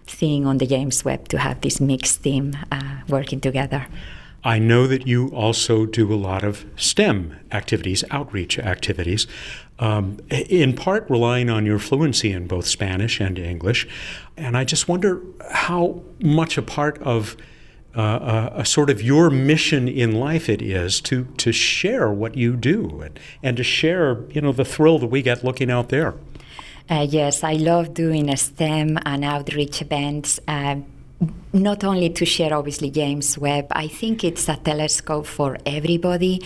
thing 0.07 0.47
on 0.47 0.59
the 0.59 0.66
james 0.66 1.05
webb 1.05 1.28
to 1.28 1.38
have 1.38 1.61
this 1.61 1.80
mixed 1.80 2.22
team 2.22 2.57
uh, 2.72 2.97
working 3.09 3.40
together 3.40 3.86
I 4.44 4.61
know 4.61 4.86
that 4.86 5.09
you 5.09 5.26
also 5.30 5.86
do 5.86 6.12
a 6.12 6.14
lot 6.14 6.44
of 6.44 6.64
STEM 6.76 7.36
activities, 7.51 8.05
outreach 8.12 8.61
activities, 8.61 9.26
um, 9.80 10.18
in 10.30 10.76
part 10.76 11.11
relying 11.11 11.51
on 11.51 11.66
your 11.66 11.80
fluency 11.80 12.30
in 12.30 12.47
both 12.47 12.64
Spanish 12.64 13.20
and 13.20 13.40
English. 13.40 13.88
And 14.36 14.57
I 14.57 14.62
just 14.62 14.86
wonder 14.86 15.20
how 15.51 16.01
much 16.20 16.57
a 16.57 16.62
part 16.62 17.03
of 17.03 17.36
uh, 17.97 18.51
a, 18.55 18.61
a, 18.61 18.64
sort 18.64 18.90
of 18.90 19.01
your 19.03 19.30
mission 19.30 19.88
in 19.88 20.12
life 20.12 20.49
it 20.49 20.61
is 20.61 21.01
to 21.01 21.24
to 21.38 21.51
share 21.53 22.11
what 22.11 22.36
you 22.36 22.55
do 22.57 23.01
and, 23.01 23.18
and 23.42 23.57
to 23.57 23.62
share 23.64 24.24
you 24.30 24.40
know 24.40 24.53
the 24.53 24.64
thrill 24.64 24.99
that 24.99 25.07
we 25.07 25.22
get 25.22 25.42
looking 25.42 25.70
out 25.70 25.88
there. 25.88 26.14
Uh, 26.88 27.07
yes, 27.09 27.42
I 27.42 27.55
love 27.55 27.94
doing 27.94 28.34
STEM 28.36 28.99
and 29.05 29.24
outreach 29.24 29.82
events. 29.82 30.38
Uh, 30.47 30.76
not 31.53 31.82
only 31.84 32.11
to 32.11 32.24
share 32.26 32.55
obviously 32.55 32.90
James 32.90 33.38
Webb, 33.38 33.66
I 33.70 33.88
think 33.88 34.22
it's 34.22 34.49
a 34.49 34.57
telescope 34.57 35.26
for 35.26 35.57
everybody. 35.64 36.42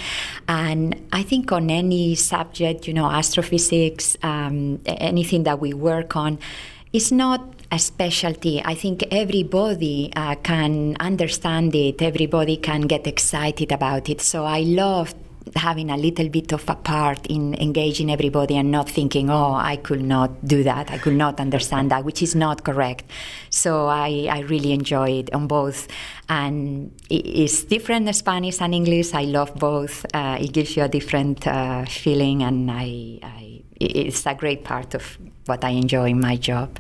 And 0.49 1.09
I 1.13 1.25
think 1.25 1.51
on 1.53 1.69
any 1.71 2.15
subject, 2.15 2.87
you 2.87 2.95
know, 2.95 3.11
astrophysics, 3.11 4.17
um, 4.23 4.81
anything 4.87 5.43
that 5.43 5.61
we 5.61 5.75
work 5.75 6.17
on, 6.17 6.39
it's 6.93 7.11
not 7.11 7.60
a 7.73 7.79
specialty. 7.79 8.61
I 8.65 8.75
think 8.75 9.05
everybody 9.11 10.13
uh, 10.17 10.35
can 10.37 10.97
understand 10.99 11.75
it, 11.75 12.03
everybody 12.03 12.57
can 12.57 12.83
get 12.83 13.07
excited 13.07 13.73
about 13.73 14.09
it. 14.09 14.21
So 14.21 14.45
I 14.45 14.61
love 14.61 15.15
having 15.57 15.91
a 15.91 15.97
little 15.97 16.29
bit 16.29 16.53
of 16.53 16.69
a 16.69 16.75
part 16.75 17.27
in 17.27 17.55
engaging 17.55 18.11
everybody 18.11 18.57
and 18.57 18.71
not 18.71 18.89
thinking, 18.89 19.31
oh, 19.31 19.55
I 19.55 19.77
could 19.77 20.03
not 20.03 20.45
do 20.47 20.63
that, 20.63 20.91
I 20.91 20.99
could 20.99 21.15
not 21.15 21.41
understand 21.41 21.91
that, 21.91 22.05
which 22.05 22.23
is 22.23 22.35
not 22.35 22.65
correct. 22.65 23.05
So 23.51 23.87
I, 23.87 24.29
I 24.31 24.41
really 24.41 24.73
enjoy 24.73 25.11
it 25.21 25.33
on 25.33 25.47
both. 25.47 25.89
And 26.29 26.93
it's 27.09 27.65
different 27.65 28.15
Spanish 28.15 28.61
and 28.61 28.75
English. 28.75 29.15
I 29.15 29.25
love 29.25 29.55
both. 29.55 30.05
Uh, 30.15 30.39
it 30.41 30.53
gives 30.53 30.77
you 30.77 30.85
a 30.85 30.89
different 30.89 31.47
uh, 31.47 31.85
feeling, 31.87 32.43
and 32.43 32.71
I, 32.71 33.19
I, 33.23 33.63
it's 33.81 34.27
a 34.27 34.35
great 34.35 34.63
part 34.63 34.95
of 34.95 35.19
what 35.47 35.65
I 35.65 35.71
enjoy 35.71 36.11
in 36.11 36.21
my 36.21 36.37
job. 36.37 36.79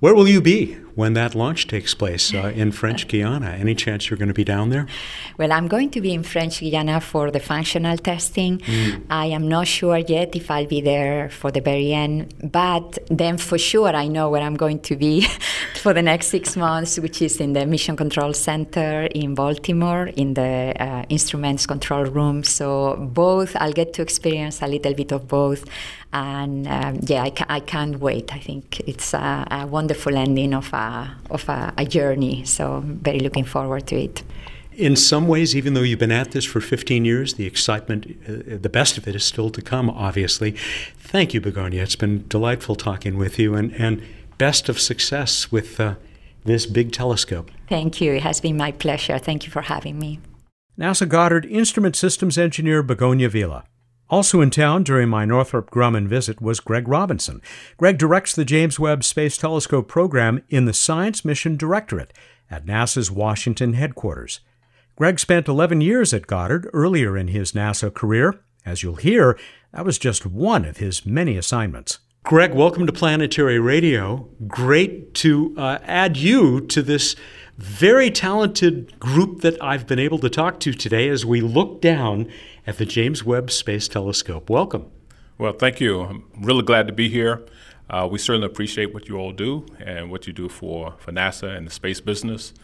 Where 0.00 0.14
will 0.14 0.28
you 0.28 0.40
be 0.40 0.76
when 0.98 1.14
that 1.14 1.32
launch 1.36 1.68
takes 1.68 1.94
place 1.94 2.34
uh, 2.34 2.52
in 2.62 2.72
French 2.72 3.06
Guiana? 3.06 3.50
Any 3.50 3.76
chance 3.76 4.10
you're 4.10 4.16
going 4.16 4.34
to 4.34 4.40
be 4.42 4.48
down 4.56 4.70
there? 4.70 4.84
Well, 5.38 5.52
I'm 5.52 5.68
going 5.68 5.90
to 5.90 6.00
be 6.00 6.12
in 6.12 6.24
French 6.24 6.58
Guiana 6.58 7.00
for 7.00 7.30
the 7.30 7.38
functional 7.38 7.96
testing. 7.98 8.58
Mm. 8.58 9.04
I 9.08 9.26
am 9.26 9.46
not 9.46 9.68
sure 9.68 9.98
yet 9.98 10.34
if 10.34 10.50
I'll 10.50 10.66
be 10.66 10.80
there 10.80 11.30
for 11.30 11.52
the 11.52 11.60
very 11.60 11.92
end, 11.92 12.34
but 12.42 12.98
then 13.06 13.38
for 13.38 13.58
sure 13.58 13.92
I 13.94 14.08
know 14.08 14.28
where 14.28 14.42
I'm 14.42 14.56
going 14.56 14.80
to 14.90 14.96
be 14.96 15.28
for 15.76 15.94
the 15.94 16.02
next 16.02 16.26
six 16.36 16.56
months, 16.56 16.98
which 16.98 17.22
is 17.22 17.38
in 17.38 17.52
the 17.52 17.64
Mission 17.64 17.96
Control 17.96 18.32
Center 18.32 19.02
in 19.14 19.36
Baltimore, 19.36 20.08
in 20.16 20.34
the 20.34 20.74
uh, 20.80 21.04
instruments 21.08 21.64
control 21.64 22.06
room. 22.06 22.42
So 22.42 22.96
both, 22.96 23.54
I'll 23.60 23.78
get 23.82 23.92
to 23.94 24.02
experience 24.02 24.62
a 24.62 24.66
little 24.66 24.94
bit 24.94 25.12
of 25.12 25.28
both 25.28 25.64
and 26.12 26.66
um, 26.66 27.00
yeah, 27.02 27.22
I, 27.22 27.30
ca- 27.30 27.46
I, 27.48 27.60
can't 27.60 28.00
wait. 28.00 28.34
I 28.34 28.38
think 28.38 28.80
it's 28.80 29.12
a, 29.12 29.46
a 29.50 29.66
wonderful 29.66 30.16
ending 30.16 30.54
of 30.54 30.72
a 30.72 30.76
of 31.30 31.48
a, 31.48 31.72
a, 31.76 31.84
journey. 31.84 32.44
So 32.44 32.82
very 32.84 33.20
looking 33.20 33.44
forward 33.44 33.86
to 33.88 33.96
it. 33.96 34.22
In 34.72 34.94
some 34.96 35.26
ways, 35.26 35.56
even 35.56 35.74
though 35.74 35.82
you've 35.82 35.98
been 35.98 36.12
at 36.12 36.30
this 36.30 36.44
for 36.44 36.60
15 36.60 37.04
years, 37.04 37.34
the 37.34 37.46
excitement, 37.46 38.06
uh, 38.28 38.56
the 38.60 38.68
best 38.68 38.96
of 38.96 39.08
it 39.08 39.14
is 39.16 39.24
still 39.24 39.50
to 39.50 39.62
come. 39.62 39.90
Obviously, 39.90 40.52
thank 41.12 41.34
you, 41.34 41.40
Begoña. 41.40 41.82
It's 41.82 41.96
been 41.96 42.26
delightful 42.28 42.76
talking 42.76 43.16
with 43.18 43.38
you, 43.38 43.54
and 43.54 43.72
and 43.74 44.02
best 44.38 44.68
of 44.68 44.78
success 44.78 45.50
with. 45.50 45.80
Uh, 45.80 45.94
this 46.48 46.66
big 46.66 46.92
telescope. 46.92 47.50
Thank 47.68 48.00
you. 48.00 48.14
It 48.14 48.22
has 48.22 48.40
been 48.40 48.56
my 48.56 48.72
pleasure. 48.72 49.18
Thank 49.18 49.44
you 49.44 49.50
for 49.50 49.62
having 49.62 49.98
me. 49.98 50.20
NASA 50.78 51.08
Goddard 51.08 51.44
Instrument 51.46 51.96
Systems 51.96 52.38
Engineer 52.38 52.82
Begoña 52.82 53.28
Vila. 53.28 53.64
Also 54.10 54.40
in 54.40 54.48
town 54.50 54.82
during 54.82 55.08
my 55.08 55.26
Northrop 55.26 55.70
Grumman 55.70 56.08
visit 56.08 56.40
was 56.40 56.60
Greg 56.60 56.88
Robinson. 56.88 57.42
Greg 57.76 57.98
directs 57.98 58.34
the 58.34 58.44
James 58.44 58.80
Webb 58.80 59.04
Space 59.04 59.36
Telescope 59.36 59.86
program 59.86 60.42
in 60.48 60.64
the 60.64 60.72
Science 60.72 61.26
Mission 61.26 61.56
Directorate 61.56 62.14
at 62.50 62.64
NASA's 62.64 63.10
Washington 63.10 63.74
headquarters. 63.74 64.40
Greg 64.96 65.20
spent 65.20 65.46
11 65.46 65.82
years 65.82 66.14
at 66.14 66.26
Goddard 66.26 66.70
earlier 66.72 67.18
in 67.18 67.28
his 67.28 67.52
NASA 67.52 67.92
career. 67.92 68.40
As 68.64 68.82
you'll 68.82 68.96
hear, 68.96 69.38
that 69.72 69.84
was 69.84 69.98
just 69.98 70.24
one 70.24 70.64
of 70.64 70.78
his 70.78 71.04
many 71.04 71.36
assignments. 71.36 71.98
Greg, 72.24 72.54
welcome 72.54 72.86
to 72.86 72.92
Planetary 72.92 73.58
Radio. 73.58 74.28
Great 74.46 75.14
to 75.14 75.54
uh, 75.56 75.78
add 75.82 76.16
you 76.16 76.60
to 76.62 76.82
this 76.82 77.14
very 77.58 78.08
talented 78.08 78.98
group 79.00 79.40
that 79.40 79.60
I've 79.60 79.86
been 79.86 79.98
able 79.98 80.18
to 80.20 80.30
talk 80.30 80.60
to 80.60 80.72
today 80.72 81.08
as 81.08 81.26
we 81.26 81.40
look 81.40 81.80
down 81.80 82.30
at 82.66 82.78
the 82.78 82.86
James 82.86 83.24
Webb 83.24 83.50
Space 83.50 83.88
Telescope. 83.88 84.48
Welcome. 84.48 84.86
Well, 85.38 85.52
thank 85.52 85.80
you. 85.80 86.02
I'm 86.02 86.24
really 86.40 86.62
glad 86.62 86.86
to 86.86 86.92
be 86.92 87.08
here. 87.08 87.44
Uh, 87.90 88.08
we 88.10 88.18
certainly 88.18 88.46
appreciate 88.46 88.94
what 88.94 89.08
you 89.08 89.16
all 89.16 89.32
do 89.32 89.66
and 89.80 90.08
what 90.10 90.28
you 90.28 90.32
do 90.32 90.48
for, 90.48 90.94
for 90.98 91.10
NASA 91.10 91.56
and 91.56 91.66
the 91.66 91.70
space 91.72 92.00
business. 92.00 92.54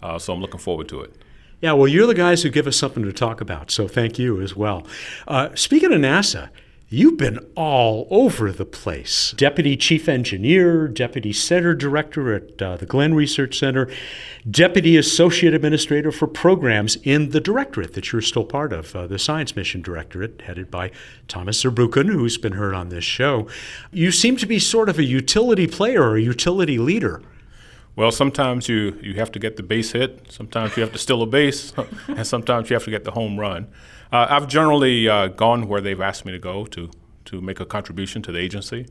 Uh, 0.00 0.18
so 0.20 0.32
I'm 0.32 0.40
looking 0.40 0.60
forward 0.60 0.88
to 0.88 1.00
it. 1.00 1.16
Yeah, 1.60 1.72
well, 1.72 1.88
you're 1.88 2.06
the 2.06 2.14
guys 2.14 2.42
who 2.42 2.50
give 2.50 2.66
us 2.66 2.76
something 2.76 3.02
to 3.04 3.12
talk 3.12 3.40
about, 3.40 3.70
so 3.70 3.88
thank 3.88 4.18
you 4.18 4.40
as 4.40 4.54
well. 4.54 4.86
Uh, 5.26 5.48
speaking 5.54 5.92
of 5.92 6.00
NASA, 6.00 6.50
You've 6.90 7.16
been 7.16 7.38
all 7.56 8.06
over 8.10 8.52
the 8.52 8.66
place. 8.66 9.32
Deputy 9.36 9.74
Chief 9.74 10.06
Engineer, 10.06 10.86
Deputy 10.86 11.32
Center 11.32 11.74
Director 11.74 12.34
at 12.34 12.60
uh, 12.60 12.76
the 12.76 12.84
Glenn 12.84 13.14
Research 13.14 13.58
Center, 13.58 13.90
Deputy 14.48 14.98
Associate 14.98 15.54
Administrator 15.54 16.12
for 16.12 16.26
Programs 16.26 16.96
in 16.96 17.30
the 17.30 17.40
Directorate 17.40 17.94
that 17.94 18.12
you're 18.12 18.20
still 18.20 18.44
part 18.44 18.72
of, 18.72 18.94
uh, 18.94 19.06
the 19.06 19.18
Science 19.18 19.56
Mission 19.56 19.80
Directorate, 19.80 20.42
headed 20.42 20.70
by 20.70 20.90
Thomas 21.26 21.64
Zurbuchen, 21.64 22.12
who's 22.12 22.36
been 22.36 22.52
heard 22.52 22.74
on 22.74 22.90
this 22.90 23.04
show. 23.04 23.48
You 23.90 24.12
seem 24.12 24.36
to 24.36 24.46
be 24.46 24.58
sort 24.58 24.90
of 24.90 24.98
a 24.98 25.04
utility 25.04 25.66
player 25.66 26.02
or 26.02 26.16
a 26.16 26.22
utility 26.22 26.76
leader. 26.76 27.22
Well, 27.96 28.12
sometimes 28.12 28.68
you, 28.68 28.98
you 29.02 29.14
have 29.14 29.32
to 29.32 29.38
get 29.38 29.56
the 29.56 29.62
base 29.62 29.92
hit, 29.92 30.30
sometimes 30.30 30.76
you 30.76 30.82
have 30.82 30.92
to 30.92 30.98
steal 30.98 31.22
a 31.22 31.26
base, 31.26 31.72
and 32.08 32.26
sometimes 32.26 32.68
you 32.68 32.74
have 32.74 32.84
to 32.84 32.90
get 32.90 33.04
the 33.04 33.12
home 33.12 33.40
run. 33.40 33.68
Uh, 34.12 34.26
I've 34.30 34.48
generally 34.48 35.08
uh, 35.08 35.28
gone 35.28 35.68
where 35.68 35.80
they've 35.80 36.00
asked 36.00 36.24
me 36.24 36.32
to 36.32 36.38
go 36.38 36.66
to, 36.66 36.90
to 37.26 37.40
make 37.40 37.60
a 37.60 37.66
contribution 37.66 38.22
to 38.22 38.32
the 38.32 38.38
agency, 38.38 38.86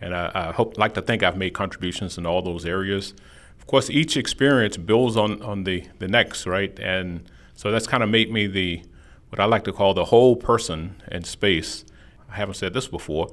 and 0.00 0.14
I, 0.14 0.30
I 0.34 0.52
hope 0.52 0.78
like 0.78 0.94
to 0.94 1.02
think 1.02 1.22
I've 1.22 1.36
made 1.36 1.54
contributions 1.54 2.18
in 2.18 2.26
all 2.26 2.42
those 2.42 2.66
areas. 2.66 3.14
Of 3.58 3.66
course, 3.66 3.90
each 3.90 4.16
experience 4.16 4.76
builds 4.76 5.16
on, 5.16 5.42
on 5.42 5.64
the, 5.64 5.84
the 5.98 6.08
next, 6.08 6.46
right? 6.46 6.78
And 6.78 7.28
so 7.54 7.70
that's 7.70 7.86
kind 7.86 8.02
of 8.02 8.08
made 8.08 8.30
me 8.30 8.46
the 8.46 8.82
what 9.30 9.40
I 9.40 9.44
like 9.44 9.64
to 9.64 9.72
call 9.72 9.94
the 9.94 10.06
whole 10.06 10.36
person 10.36 11.02
in 11.10 11.24
space. 11.24 11.84
I 12.30 12.36
haven't 12.36 12.54
said 12.54 12.72
this 12.74 12.88
before, 12.88 13.28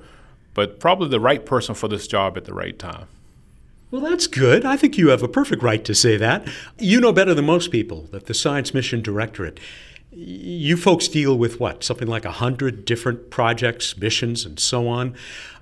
but 0.54 0.80
probably 0.80 1.10
the 1.10 1.20
right 1.20 1.46
person 1.46 1.76
for 1.76 1.88
this 1.88 2.08
job 2.08 2.38
at 2.38 2.46
the 2.46 2.54
right 2.54 2.78
time. 2.78 3.08
Well, 3.92 4.02
that's 4.02 4.28
good. 4.28 4.66
I 4.66 4.76
think 4.76 4.98
you 4.98 5.10
have 5.10 5.24
a 5.24 5.28
perfect 5.28 5.64
right 5.64 5.84
to 5.86 5.96
say 5.96 6.18
that. 6.18 6.48
You 6.80 7.00
know 7.00 7.14
better 7.14 7.34
than 7.34 7.46
most 7.46 7.72
people 7.72 8.02
that 8.12 8.26
the 8.26 8.34
Science 8.34 8.74
Mission 8.74 9.02
Directorate, 9.02 9.60
you 10.16 10.78
folks 10.78 11.08
deal 11.08 11.38
with 11.38 11.60
what? 11.60 11.84
Something 11.84 12.08
like 12.08 12.26
a 12.26 12.32
hundred 12.32 12.86
different 12.86 13.30
projects, 13.30 13.98
missions, 13.98 14.46
and 14.46 14.60
so 14.60 14.88
on. 14.88 15.16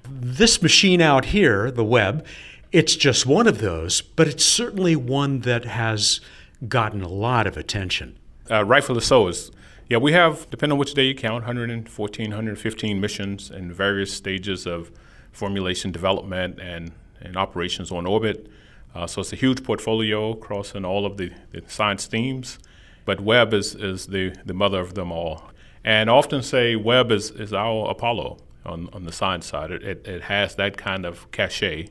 This 0.07 0.61
machine 0.61 1.01
out 1.01 1.25
here, 1.25 1.71
the 1.71 1.83
Webb, 1.83 2.25
it's 2.71 2.95
just 2.95 3.25
one 3.25 3.47
of 3.47 3.59
those, 3.59 4.01
but 4.01 4.27
it's 4.27 4.45
certainly 4.45 4.95
one 4.95 5.41
that 5.41 5.65
has 5.65 6.21
gotten 6.67 7.01
a 7.01 7.09
lot 7.09 7.47
of 7.47 7.57
attention. 7.57 8.17
Uh, 8.49 8.63
rightfully 8.63 9.01
so. 9.01 9.27
Is 9.27 9.51
yeah, 9.89 9.97
we 9.97 10.13
have, 10.13 10.49
depending 10.49 10.73
on 10.73 10.79
which 10.79 10.93
day 10.93 11.03
you 11.03 11.15
count, 11.15 11.43
114, 11.45 12.29
115 12.29 12.99
missions 12.99 13.49
in 13.49 13.71
various 13.71 14.13
stages 14.13 14.65
of 14.65 14.91
formulation, 15.31 15.91
development, 15.91 16.59
and 16.59 16.91
and 17.23 17.37
operations 17.37 17.91
on 17.91 18.05
orbit. 18.05 18.49
Uh, 18.93 19.07
so 19.07 19.21
it's 19.21 19.33
a 19.33 19.35
huge 19.35 19.63
portfolio 19.63 20.33
crossing 20.33 20.85
all 20.85 21.05
of 21.05 21.17
the, 21.17 21.31
the, 21.51 21.63
science 21.67 22.05
themes. 22.05 22.59
But 23.05 23.21
Webb 23.21 23.53
is, 23.53 23.75
is 23.75 24.07
the, 24.07 24.35
the 24.45 24.53
mother 24.53 24.79
of 24.79 24.93
them 24.93 25.11
all. 25.11 25.51
And 25.83 26.09
often 26.09 26.41
say 26.41 26.75
Webb 26.75 27.11
is, 27.11 27.31
is 27.31 27.53
our 27.53 27.89
Apollo 27.89 28.37
on, 28.65 28.89
on 28.93 29.03
the 29.03 29.11
science 29.11 29.45
side. 29.45 29.71
It, 29.71 29.83
it, 29.83 30.07
it 30.07 30.21
has 30.23 30.55
that 30.55 30.77
kind 30.77 31.05
of 31.05 31.29
cachet. 31.31 31.89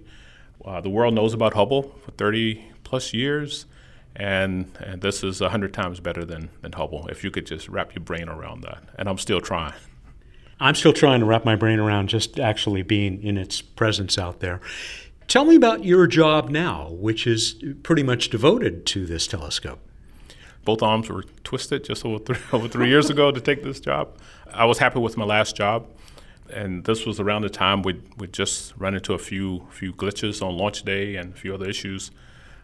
Uh, 0.65 0.81
the 0.81 0.89
world 0.89 1.15
knows 1.15 1.35
about 1.35 1.55
Hubble 1.55 1.95
for 2.05 2.13
30 2.13 2.65
plus 2.85 3.13
years, 3.13 3.67
and, 4.17 4.71
and 4.81 5.03
this 5.03 5.23
is 5.23 5.41
100 5.41 5.75
times 5.75 6.01
better 6.01 6.25
than, 6.25 6.51
than 6.63 6.73
Hubble, 6.73 7.07
if 7.09 7.25
you 7.25 7.31
could 7.31 7.47
just 7.47 7.69
wrap 7.69 7.95
your 7.95 8.05
brain 8.05 8.29
around 8.29 8.63
that. 8.63 8.83
And 8.99 9.09
I'm 9.09 9.19
still 9.19 9.41
trying. 9.41 9.75
I'm 10.61 10.75
still 10.75 10.93
trying 10.93 11.21
to 11.21 11.27
wrap 11.27 11.45
my 11.45 11.57
brain 11.57 11.81
around 11.81 12.09
just 12.09 12.39
actually 12.39 12.83
being 12.83 13.23
in 13.23 13.37
its 13.37 13.61
presence 13.61 14.17
out 14.17 14.41
there. 14.41 14.61
Tell 15.27 15.45
me 15.45 15.57
about 15.57 15.85
your 15.85 16.07
job 16.07 16.51
now, 16.51 16.91
which 16.91 17.27
is 17.27 17.63
pretty 17.83 18.03
much 18.03 18.29
devoted 18.29 18.87
to 18.87 19.07
this 19.07 19.27
telescope. 19.27 19.81
Both 20.65 20.83
arms 20.83 21.09
were 21.09 21.25
twisted 21.45 21.85
just 21.85 22.05
over 22.05 22.19
three, 22.19 22.39
over 22.53 22.69
three 22.69 22.89
years 22.89 23.11
ago 23.11 23.31
to 23.31 23.41
take 23.41 23.63
this 23.63 23.81
job. 23.81 24.17
I 24.53 24.65
was 24.65 24.79
happy 24.79 25.01
with 25.01 25.17
my 25.17 25.25
last 25.25 25.57
job, 25.57 25.87
and 26.53 26.85
this 26.85 27.07
was 27.07 27.19
around 27.21 27.43
the 27.43 27.51
time 27.51 27.83
we 27.83 28.01
we 28.17 28.27
just 28.29 28.75
ran 28.77 28.95
into 28.95 29.15
a 29.15 29.19
few 29.19 29.67
few 29.71 29.93
glitches 29.93 30.43
on 30.47 30.57
launch 30.57 30.83
day 30.83 31.17
and 31.17 31.35
a 31.35 31.37
few 31.37 31.55
other 31.55 31.69
issues. 31.69 32.11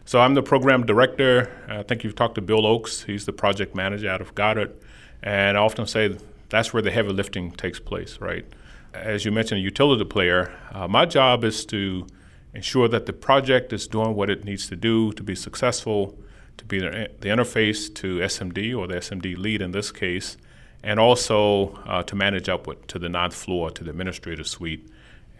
So 0.05 0.19
I'm 0.19 0.33
the 0.33 0.41
program 0.41 0.85
director. 0.85 1.51
I 1.67 1.83
think 1.83 2.03
you've 2.03 2.15
talked 2.15 2.35
to 2.35 2.41
Bill 2.41 2.63
Ochs. 2.63 3.05
He's 3.05 3.25
the 3.25 3.33
project 3.33 3.75
manager 3.75 4.09
out 4.09 4.21
of 4.21 4.33
Goddard, 4.33 4.73
and 5.21 5.57
I 5.57 5.61
often 5.61 5.85
say 5.85 6.17
that's 6.49 6.73
where 6.73 6.81
the 6.81 6.91
heavy 6.91 7.09
lifting 7.09 7.51
takes 7.51 7.79
place, 7.79 8.19
right? 8.19 8.45
As 8.93 9.23
you 9.23 9.31
mentioned, 9.31 9.59
a 9.59 9.63
utility 9.63 10.03
player. 10.05 10.51
Uh, 10.71 10.87
my 10.87 11.05
job 11.05 11.43
is 11.43 11.63
to 11.67 12.07
ensure 12.53 12.87
that 12.87 13.05
the 13.05 13.13
project 13.13 13.71
is 13.71 13.87
doing 13.87 14.15
what 14.15 14.29
it 14.29 14.43
needs 14.43 14.67
to 14.69 14.75
do 14.75 15.11
to 15.13 15.23
be 15.23 15.35
successful, 15.35 16.17
to 16.59 16.65
be 16.65 16.79
the, 16.79 17.09
the 17.19 17.29
interface 17.29 17.93
to 17.95 18.17
SMD 18.19 18.77
or 18.77 18.87
the 18.87 18.95
SMD 18.95 19.37
lead 19.37 19.61
in 19.61 19.71
this 19.71 19.91
case, 19.91 20.37
and 20.83 20.99
also 20.99 21.73
uh, 21.85 22.03
to 22.03 22.15
manage 22.15 22.47
upward 22.47 22.87
to 22.87 22.99
the 22.99 23.09
ninth 23.09 23.33
floor, 23.33 23.71
to 23.71 23.83
the 23.83 23.89
administrative 23.89 24.47
suite, 24.47 24.87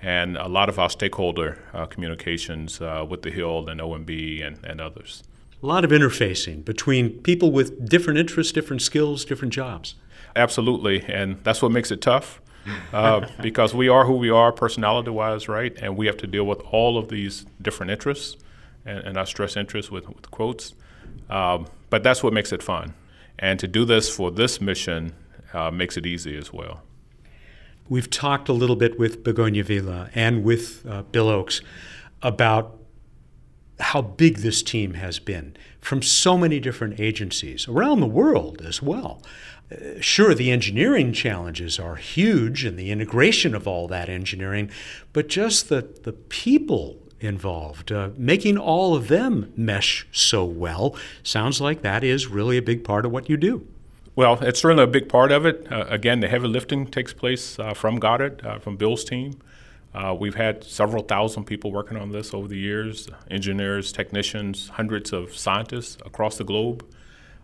and 0.01 0.37
a 0.37 0.47
lot 0.47 0.69
of 0.69 0.79
our 0.79 0.89
stakeholder 0.89 1.59
uh, 1.73 1.85
communications 1.85 2.81
uh, 2.81 3.05
with 3.07 3.21
the 3.21 3.31
Hill 3.31 3.69
and 3.69 3.79
OMB 3.79 4.45
and, 4.45 4.63
and 4.65 4.81
others. 4.81 5.23
A 5.61 5.65
lot 5.65 5.83
of 5.83 5.91
interfacing 5.91 6.63
between 6.63 7.21
people 7.21 7.51
with 7.51 7.87
different 7.87 8.17
interests, 8.17 8.53
different 8.53 8.81
skills, 8.81 9.25
different 9.25 9.53
jobs. 9.53 9.95
Absolutely, 10.35 11.03
and 11.03 11.43
that's 11.43 11.61
what 11.61 11.71
makes 11.71 11.91
it 11.91 12.01
tough 12.01 12.41
uh, 12.93 13.27
because 13.41 13.73
we 13.73 13.89
are 13.89 14.05
who 14.05 14.13
we 14.13 14.29
are 14.29 14.51
personality 14.51 15.09
wise, 15.09 15.49
right? 15.49 15.77
And 15.81 15.97
we 15.97 16.07
have 16.07 16.17
to 16.17 16.27
deal 16.27 16.45
with 16.45 16.61
all 16.71 16.97
of 16.97 17.09
these 17.09 17.45
different 17.61 17.91
interests, 17.91 18.37
and, 18.85 18.99
and 18.99 19.17
I 19.17 19.25
stress 19.25 19.57
interests 19.57 19.91
with, 19.91 20.07
with 20.07 20.31
quotes. 20.31 20.73
Um, 21.29 21.67
but 21.89 22.03
that's 22.03 22.23
what 22.23 22.33
makes 22.33 22.51
it 22.51 22.61
fun. 22.61 22.93
And 23.37 23.59
to 23.59 23.67
do 23.67 23.85
this 23.85 24.13
for 24.13 24.31
this 24.31 24.59
mission 24.59 25.13
uh, 25.53 25.71
makes 25.71 25.97
it 25.97 26.05
easy 26.05 26.37
as 26.37 26.53
well. 26.53 26.81
We've 27.87 28.09
talked 28.09 28.49
a 28.49 28.53
little 28.53 28.75
bit 28.75 28.99
with 28.99 29.23
Begoña 29.23 29.63
Vila 29.63 30.09
and 30.13 30.43
with 30.43 30.85
uh, 30.87 31.03
Bill 31.03 31.27
Ochs 31.27 31.61
about 32.21 32.77
how 33.79 34.01
big 34.01 34.39
this 34.39 34.61
team 34.61 34.93
has 34.95 35.19
been 35.19 35.55
from 35.79 36.01
so 36.01 36.37
many 36.37 36.59
different 36.59 36.99
agencies 36.99 37.67
around 37.67 38.01
the 38.01 38.05
world 38.05 38.61
as 38.61 38.81
well. 38.81 39.23
Uh, 39.71 39.99
sure, 40.01 40.35
the 40.35 40.51
engineering 40.51 41.13
challenges 41.13 41.79
are 41.79 41.95
huge 41.95 42.65
and 42.65 42.77
the 42.77 42.91
integration 42.91 43.55
of 43.55 43.67
all 43.67 43.87
that 43.87 44.09
engineering, 44.09 44.69
but 45.13 45.27
just 45.27 45.69
the, 45.69 45.81
the 46.03 46.11
people 46.11 46.98
involved, 47.21 47.91
uh, 47.91 48.09
making 48.17 48.57
all 48.57 48.95
of 48.95 49.07
them 49.07 49.51
mesh 49.55 50.07
so 50.11 50.45
well, 50.45 50.95
sounds 51.23 51.59
like 51.59 51.81
that 51.81 52.03
is 52.03 52.27
really 52.27 52.57
a 52.57 52.61
big 52.61 52.83
part 52.83 53.05
of 53.05 53.11
what 53.11 53.29
you 53.29 53.37
do. 53.37 53.67
Well, 54.15 54.37
it's 54.41 54.59
certainly 54.59 54.83
a 54.83 54.87
big 54.87 55.07
part 55.07 55.31
of 55.31 55.45
it. 55.45 55.71
Uh, 55.71 55.85
again, 55.87 56.19
the 56.19 56.27
heavy 56.27 56.47
lifting 56.47 56.87
takes 56.87 57.13
place 57.13 57.57
uh, 57.59 57.73
from 57.73 57.99
Goddard, 57.99 58.45
uh, 58.45 58.59
from 58.59 58.75
Bill's 58.75 59.03
team. 59.03 59.39
Uh, 59.93 60.15
we've 60.17 60.35
had 60.35 60.63
several 60.63 61.03
thousand 61.03 61.45
people 61.45 61.71
working 61.71 61.97
on 61.97 62.11
this 62.11 62.33
over 62.33 62.47
the 62.47 62.57
years 62.57 63.07
engineers, 63.31 63.91
technicians, 63.91 64.69
hundreds 64.69 65.11
of 65.13 65.35
scientists 65.35 65.97
across 66.05 66.37
the 66.37 66.43
globe. 66.43 66.85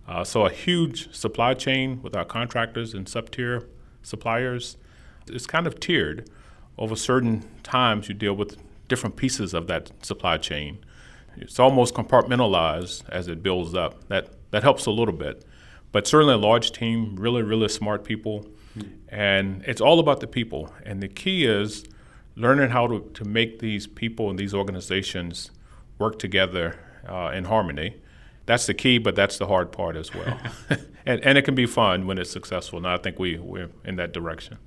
Uh, 0.08 0.24
so 0.24 0.46
a 0.46 0.50
huge 0.50 1.14
supply 1.16 1.54
chain 1.54 2.02
with 2.04 2.16
our 2.16 2.26
contractors 2.26 2.94
and 2.94 3.10
sub-tier 3.10 3.64
suppliers. 4.04 4.78
It's 5.28 5.48
kind 5.48 5.66
of 5.66 5.80
tiered. 5.80 6.30
Over 6.78 6.96
certain 6.96 7.46
times, 7.64 8.10
you 8.10 8.14
deal 8.14 8.36
with 8.36 8.58
different 8.88 9.16
pieces 9.16 9.54
of 9.54 9.68
that 9.68 9.92
supply 10.06 10.38
chain. 10.38 10.80
It's 11.38 11.60
almost 11.60 11.94
compartmentalized 11.94 13.04
as 13.10 13.28
it 13.28 13.44
builds 13.44 13.74
up. 13.74 14.08
That 14.08 14.30
that 14.52 14.64
helps 14.64 14.86
a 14.86 14.92
little 14.92 15.14
bit, 15.14 15.44
but 15.92 16.08
certainly 16.08 16.34
a 16.34 16.38
large 16.38 16.72
team, 16.72 17.16
really 17.18 17.42
really 17.42 17.68
smart 17.68 18.04
people, 18.04 18.46
mm. 18.78 18.90
and 19.10 19.64
it's 19.66 19.82
all 19.82 20.00
about 20.00 20.20
the 20.20 20.28
people. 20.28 20.74
And 20.86 21.02
the 21.02 21.10
key 21.10 21.46
is 21.46 21.86
learning 22.36 22.70
how 22.70 22.88
to, 22.88 23.00
to 23.14 23.26
make 23.26 23.60
these 23.60 23.88
people 23.88 24.30
and 24.30 24.38
these 24.38 24.54
organizations 24.54 25.52
work 25.98 26.20
together 26.20 26.80
uh, 27.08 27.32
in 27.34 27.46
harmony 27.46 27.96
that's 28.46 28.68
the 28.68 28.74
key, 28.74 28.98
but 28.98 29.16
that's 29.16 29.38
the 29.38 29.48
hard 29.48 29.72
part 29.72 29.96
as 29.96 30.14
well. 30.14 30.38
and, 31.06 31.24
and 31.24 31.38
it 31.38 31.44
can 31.44 31.56
be 31.56 31.66
fun 31.66 32.06
when 32.06 32.18
it's 32.18 32.30
successful. 32.30 32.78
And 32.78 32.88
I 32.88 32.98
think 32.98 33.20
we, 33.20 33.38
we're 33.38 33.70
in 33.84 33.96
that 33.96 34.14
direction. 34.14 34.58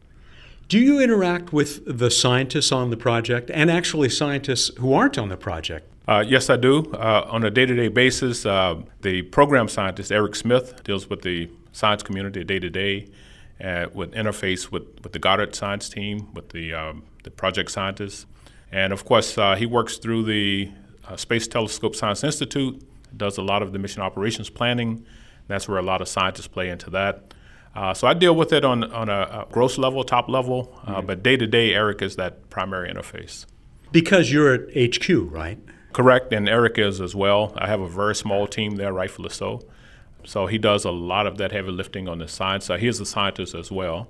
Do 0.68 0.78
you 0.78 1.00
interact 1.00 1.50
with 1.50 1.98
the 1.98 2.10
scientists 2.10 2.72
on 2.72 2.90
the 2.90 2.96
project 2.98 3.50
and 3.54 3.70
actually 3.70 4.10
scientists 4.10 4.70
who 4.76 4.92
aren't 4.92 5.16
on 5.16 5.30
the 5.30 5.36
project? 5.38 5.90
Uh, 6.06 6.22
yes, 6.26 6.50
I 6.50 6.58
do. 6.58 6.92
Uh, 6.92 7.26
on 7.30 7.42
a 7.42 7.50
day 7.50 7.64
to 7.64 7.74
day 7.74 7.88
basis, 7.88 8.44
uh, 8.44 8.82
the 9.00 9.22
program 9.22 9.68
scientist, 9.68 10.12
Eric 10.12 10.34
Smith, 10.34 10.84
deals 10.84 11.08
with 11.08 11.22
the 11.22 11.48
science 11.72 12.02
community 12.02 12.44
day 12.44 12.58
to 12.58 12.68
day, 12.68 13.06
with 13.94 14.12
interface 14.12 14.70
with, 14.70 14.82
with 15.02 15.14
the 15.14 15.18
Goddard 15.18 15.54
science 15.54 15.88
team, 15.88 16.28
with 16.34 16.50
the, 16.50 16.74
um, 16.74 17.04
the 17.24 17.30
project 17.30 17.70
scientists. 17.70 18.26
And 18.70 18.92
of 18.92 19.06
course, 19.06 19.38
uh, 19.38 19.54
he 19.54 19.64
works 19.64 19.96
through 19.96 20.24
the 20.24 20.70
uh, 21.06 21.16
Space 21.16 21.48
Telescope 21.48 21.96
Science 21.96 22.22
Institute 22.22 22.82
does 23.16 23.38
a 23.38 23.42
lot 23.42 23.62
of 23.62 23.72
the 23.72 23.78
mission 23.78 24.02
operations 24.02 24.50
planning. 24.50 25.06
That's 25.46 25.66
where 25.66 25.78
a 25.78 25.82
lot 25.82 26.02
of 26.02 26.08
scientists 26.08 26.46
play 26.46 26.68
into 26.68 26.90
that. 26.90 27.32
Uh, 27.78 27.94
so 27.94 28.08
I 28.08 28.14
deal 28.14 28.34
with 28.34 28.52
it 28.52 28.64
on, 28.64 28.82
on 28.92 29.08
a, 29.08 29.20
a 29.20 29.46
gross 29.52 29.78
level, 29.78 30.02
top 30.02 30.28
level, 30.28 30.76
uh, 30.84 30.96
mm-hmm. 30.96 31.06
but 31.06 31.22
day 31.22 31.36
to 31.36 31.46
day, 31.46 31.72
Eric 31.72 32.02
is 32.02 32.16
that 32.16 32.50
primary 32.50 32.92
interface. 32.92 33.46
Because 33.92 34.32
you're 34.32 34.52
at 34.52 34.96
HQ, 34.96 35.08
right? 35.30 35.60
Correct, 35.92 36.32
and 36.32 36.48
Eric 36.48 36.76
is 36.76 37.00
as 37.00 37.14
well. 37.14 37.52
I 37.56 37.68
have 37.68 37.80
a 37.80 37.88
very 37.88 38.16
small 38.16 38.48
team 38.48 38.76
there, 38.76 38.92
rightfully 38.92 39.30
so. 39.30 39.62
So 40.24 40.48
he 40.48 40.58
does 40.58 40.84
a 40.84 40.90
lot 40.90 41.28
of 41.28 41.38
that 41.38 41.52
heavy 41.52 41.70
lifting 41.70 42.08
on 42.08 42.18
the 42.18 42.26
science 42.26 42.64
side. 42.64 42.80
He 42.80 42.88
is 42.88 42.98
a 42.98 43.06
scientist 43.06 43.54
as 43.54 43.70
well 43.70 44.08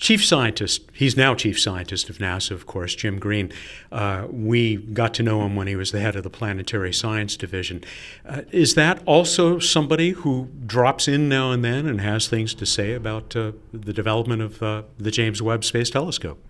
chief 0.00 0.24
scientist, 0.24 0.82
he's 0.92 1.16
now 1.16 1.34
chief 1.34 1.60
scientist 1.60 2.08
of 2.08 2.18
NASA, 2.18 2.52
of 2.52 2.66
course, 2.66 2.94
Jim 2.94 3.18
Green. 3.18 3.52
Uh, 3.90 4.26
we 4.30 4.76
got 4.76 5.12
to 5.14 5.22
know 5.22 5.42
him 5.44 5.56
when 5.56 5.66
he 5.66 5.76
was 5.76 5.92
the 5.92 6.00
head 6.00 6.16
of 6.16 6.22
the 6.22 6.30
Planetary 6.30 6.92
Science 6.92 7.36
Division. 7.36 7.82
Uh, 8.26 8.42
is 8.52 8.74
that 8.74 9.02
also 9.06 9.58
somebody 9.58 10.10
who 10.10 10.48
drops 10.66 11.08
in 11.08 11.28
now 11.28 11.50
and 11.50 11.64
then 11.64 11.86
and 11.86 12.00
has 12.00 12.28
things 12.28 12.54
to 12.54 12.66
say 12.66 12.92
about 12.92 13.34
uh, 13.34 13.52
the 13.72 13.92
development 13.92 14.42
of 14.42 14.62
uh, 14.62 14.82
the 14.98 15.10
James 15.10 15.42
Webb 15.42 15.64
Space 15.64 15.90
Telescope? 15.90 16.42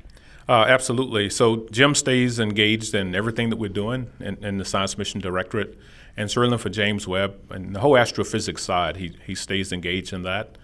Uh, 0.48 0.64
absolutely. 0.66 1.28
So 1.28 1.66
Jim 1.70 1.94
stays 1.94 2.38
engaged 2.38 2.94
in 2.94 3.14
everything 3.14 3.50
that 3.50 3.56
we're 3.56 3.68
doing 3.68 4.10
in, 4.18 4.42
in, 4.42 4.58
the 4.58 4.64
Science 4.64 4.96
Mission 4.96 5.20
Directorate, 5.20 5.78
and 6.16 6.30
certainly 6.30 6.56
for 6.56 6.70
James 6.70 7.06
Webb 7.06 7.38
and 7.50 7.74
the 7.74 7.80
whole 7.80 7.98
astrophysics 7.98 8.62
side, 8.62 8.96
he, 8.96 9.14
he 9.26 9.34
stays 9.34 9.72
engaged 9.72 10.12
in 10.12 10.22
that 10.22 10.56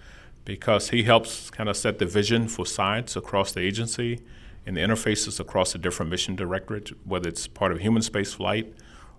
because 0.45 0.90
he 0.90 1.05
helps 1.05 1.51
kind 1.51 1.68
of 1.68 1.76
set 1.76 1.99
the 1.99 2.07
vision 2.07 2.49
for 2.49 2.66
science 2.66 3.16
across 3.16 3.53
the 3.53 3.61
agency 3.61 4.20
and 4.66 4.76
the 4.76 4.80
interfaces 4.80 5.40
across 5.40 5.72
the 5.72 5.78
different 5.78 6.11
mission 6.11 6.36
directorates, 6.36 6.92
whether 7.05 7.28
it's 7.28 7.47
part 7.47 7.72
of 7.72 7.80
human 7.80 8.03
space 8.03 8.32
flight 8.34 8.74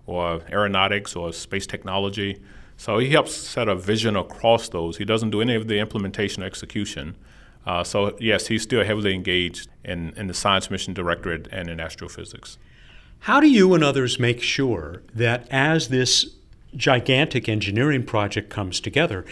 or 0.06 0.40
aeronautics 0.50 1.16
or 1.16 1.32
space 1.32 1.66
technology. 1.66 2.40
So 2.76 2.98
he 2.98 3.10
helps 3.10 3.34
set 3.34 3.68
a 3.68 3.74
vision 3.74 4.16
across 4.16 4.68
those. 4.68 4.98
He 4.98 5.04
doesn't 5.04 5.30
do 5.30 5.40
any 5.40 5.54
of 5.54 5.66
the 5.66 5.78
implementation 5.78 6.42
or 6.42 6.46
execution. 6.46 7.16
Uh, 7.66 7.82
so, 7.82 8.16
yes, 8.20 8.46
he's 8.46 8.62
still 8.62 8.84
heavily 8.84 9.14
engaged 9.14 9.68
in, 9.84 10.12
in 10.16 10.28
the 10.28 10.34
Science 10.34 10.70
Mission 10.70 10.94
Directorate 10.94 11.48
and 11.50 11.68
in 11.68 11.80
astrophysics. 11.80 12.58
How 13.20 13.40
do 13.40 13.48
you 13.48 13.74
and 13.74 13.82
others 13.82 14.20
make 14.20 14.40
sure 14.40 15.02
that 15.14 15.48
as 15.50 15.88
this 15.88 16.36
gigantic 16.76 17.48
engineering 17.48 18.04
project 18.04 18.50
comes 18.50 18.78
together, 18.78 19.24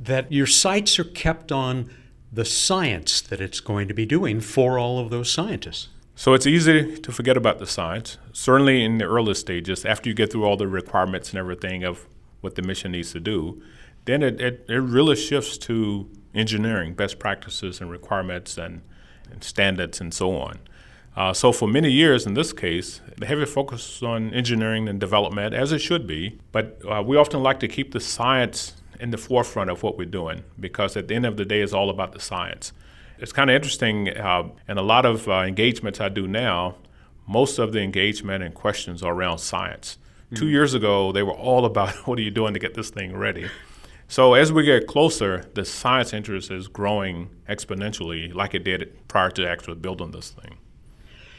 that 0.00 0.32
your 0.32 0.46
sights 0.46 0.98
are 0.98 1.04
kept 1.04 1.52
on 1.52 1.90
the 2.32 2.44
science 2.44 3.20
that 3.20 3.40
it's 3.40 3.60
going 3.60 3.86
to 3.88 3.94
be 3.94 4.06
doing 4.06 4.40
for 4.40 4.78
all 4.78 4.98
of 4.98 5.10
those 5.10 5.30
scientists? 5.30 5.88
So 6.14 6.34
it's 6.34 6.46
easy 6.46 6.98
to 6.98 7.12
forget 7.12 7.36
about 7.36 7.58
the 7.58 7.66
science. 7.66 8.18
Certainly 8.32 8.84
in 8.84 8.98
the 8.98 9.04
early 9.04 9.34
stages, 9.34 9.84
after 9.84 10.08
you 10.08 10.14
get 10.14 10.32
through 10.32 10.44
all 10.44 10.56
the 10.56 10.68
requirements 10.68 11.30
and 11.30 11.38
everything 11.38 11.82
of 11.82 12.06
what 12.40 12.54
the 12.54 12.62
mission 12.62 12.92
needs 12.92 13.12
to 13.12 13.20
do, 13.20 13.62
then 14.04 14.22
it, 14.22 14.40
it, 14.40 14.64
it 14.68 14.80
really 14.80 15.16
shifts 15.16 15.58
to 15.58 16.10
engineering, 16.34 16.94
best 16.94 17.18
practices 17.18 17.80
and 17.80 17.90
requirements 17.90 18.58
and, 18.58 18.82
and 19.30 19.42
standards 19.42 20.00
and 20.00 20.12
so 20.12 20.36
on. 20.36 20.58
Uh, 21.16 21.32
so 21.32 21.52
for 21.52 21.66
many 21.66 21.90
years, 21.90 22.24
in 22.24 22.34
this 22.34 22.52
case, 22.52 23.00
the 23.18 23.26
heavy 23.26 23.44
focus 23.44 24.02
on 24.02 24.32
engineering 24.32 24.88
and 24.88 25.00
development, 25.00 25.54
as 25.54 25.72
it 25.72 25.80
should 25.80 26.06
be, 26.06 26.38
but 26.52 26.80
uh, 26.90 27.02
we 27.02 27.16
often 27.16 27.42
like 27.42 27.60
to 27.60 27.68
keep 27.68 27.92
the 27.92 28.00
science 28.00 28.79
in 29.00 29.10
the 29.10 29.18
forefront 29.18 29.70
of 29.70 29.82
what 29.82 29.96
we're 29.96 30.04
doing 30.04 30.44
because 30.58 30.96
at 30.96 31.08
the 31.08 31.14
end 31.14 31.26
of 31.26 31.36
the 31.36 31.44
day, 31.44 31.60
it's 31.60 31.72
all 31.72 31.90
about 31.90 32.12
the 32.12 32.20
science. 32.20 32.72
It's 33.18 33.32
kind 33.32 33.50
of 33.50 33.56
interesting, 33.56 34.08
uh, 34.08 34.48
and 34.66 34.78
a 34.78 34.82
lot 34.82 35.04
of 35.04 35.28
uh, 35.28 35.40
engagements 35.40 36.00
I 36.00 36.08
do 36.08 36.26
now, 36.26 36.76
most 37.26 37.58
of 37.58 37.72
the 37.72 37.80
engagement 37.80 38.42
and 38.42 38.54
questions 38.54 39.02
are 39.02 39.12
around 39.12 39.38
science. 39.38 39.98
Mm-hmm. 40.26 40.36
Two 40.36 40.48
years 40.48 40.74
ago, 40.74 41.12
they 41.12 41.22
were 41.22 41.34
all 41.34 41.64
about 41.64 41.94
what 42.06 42.18
are 42.18 42.22
you 42.22 42.30
doing 42.30 42.54
to 42.54 42.60
get 42.60 42.74
this 42.74 42.90
thing 42.90 43.16
ready. 43.16 43.48
So 44.08 44.34
as 44.34 44.52
we 44.52 44.64
get 44.64 44.88
closer, 44.88 45.44
the 45.54 45.64
science 45.64 46.12
interest 46.12 46.50
is 46.50 46.66
growing 46.66 47.30
exponentially, 47.48 48.34
like 48.34 48.54
it 48.54 48.64
did 48.64 49.06
prior 49.06 49.30
to 49.30 49.48
actually 49.48 49.76
building 49.76 50.10
this 50.10 50.30
thing. 50.30 50.58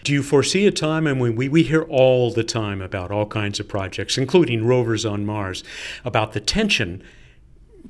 Do 0.03 0.14
you 0.14 0.24
foresee 0.24 0.66
a 0.66 0.72
time, 0.72 1.05
and 1.05 1.20
we, 1.20 1.49
we 1.49 1.64
hear 1.64 1.84
all 1.84 2.32
the 2.32 2.43
time 2.43 2.82
about 2.82 3.12
all 3.12 3.26
kinds 3.26 3.59
of 3.59 3.68
projects, 3.68 4.18
including 4.18 4.66
rovers 4.66 5.05
on 5.05 5.26
Mars, 5.26 5.64
about 6.03 6.32
the 6.32 6.39
tension, 6.39 7.03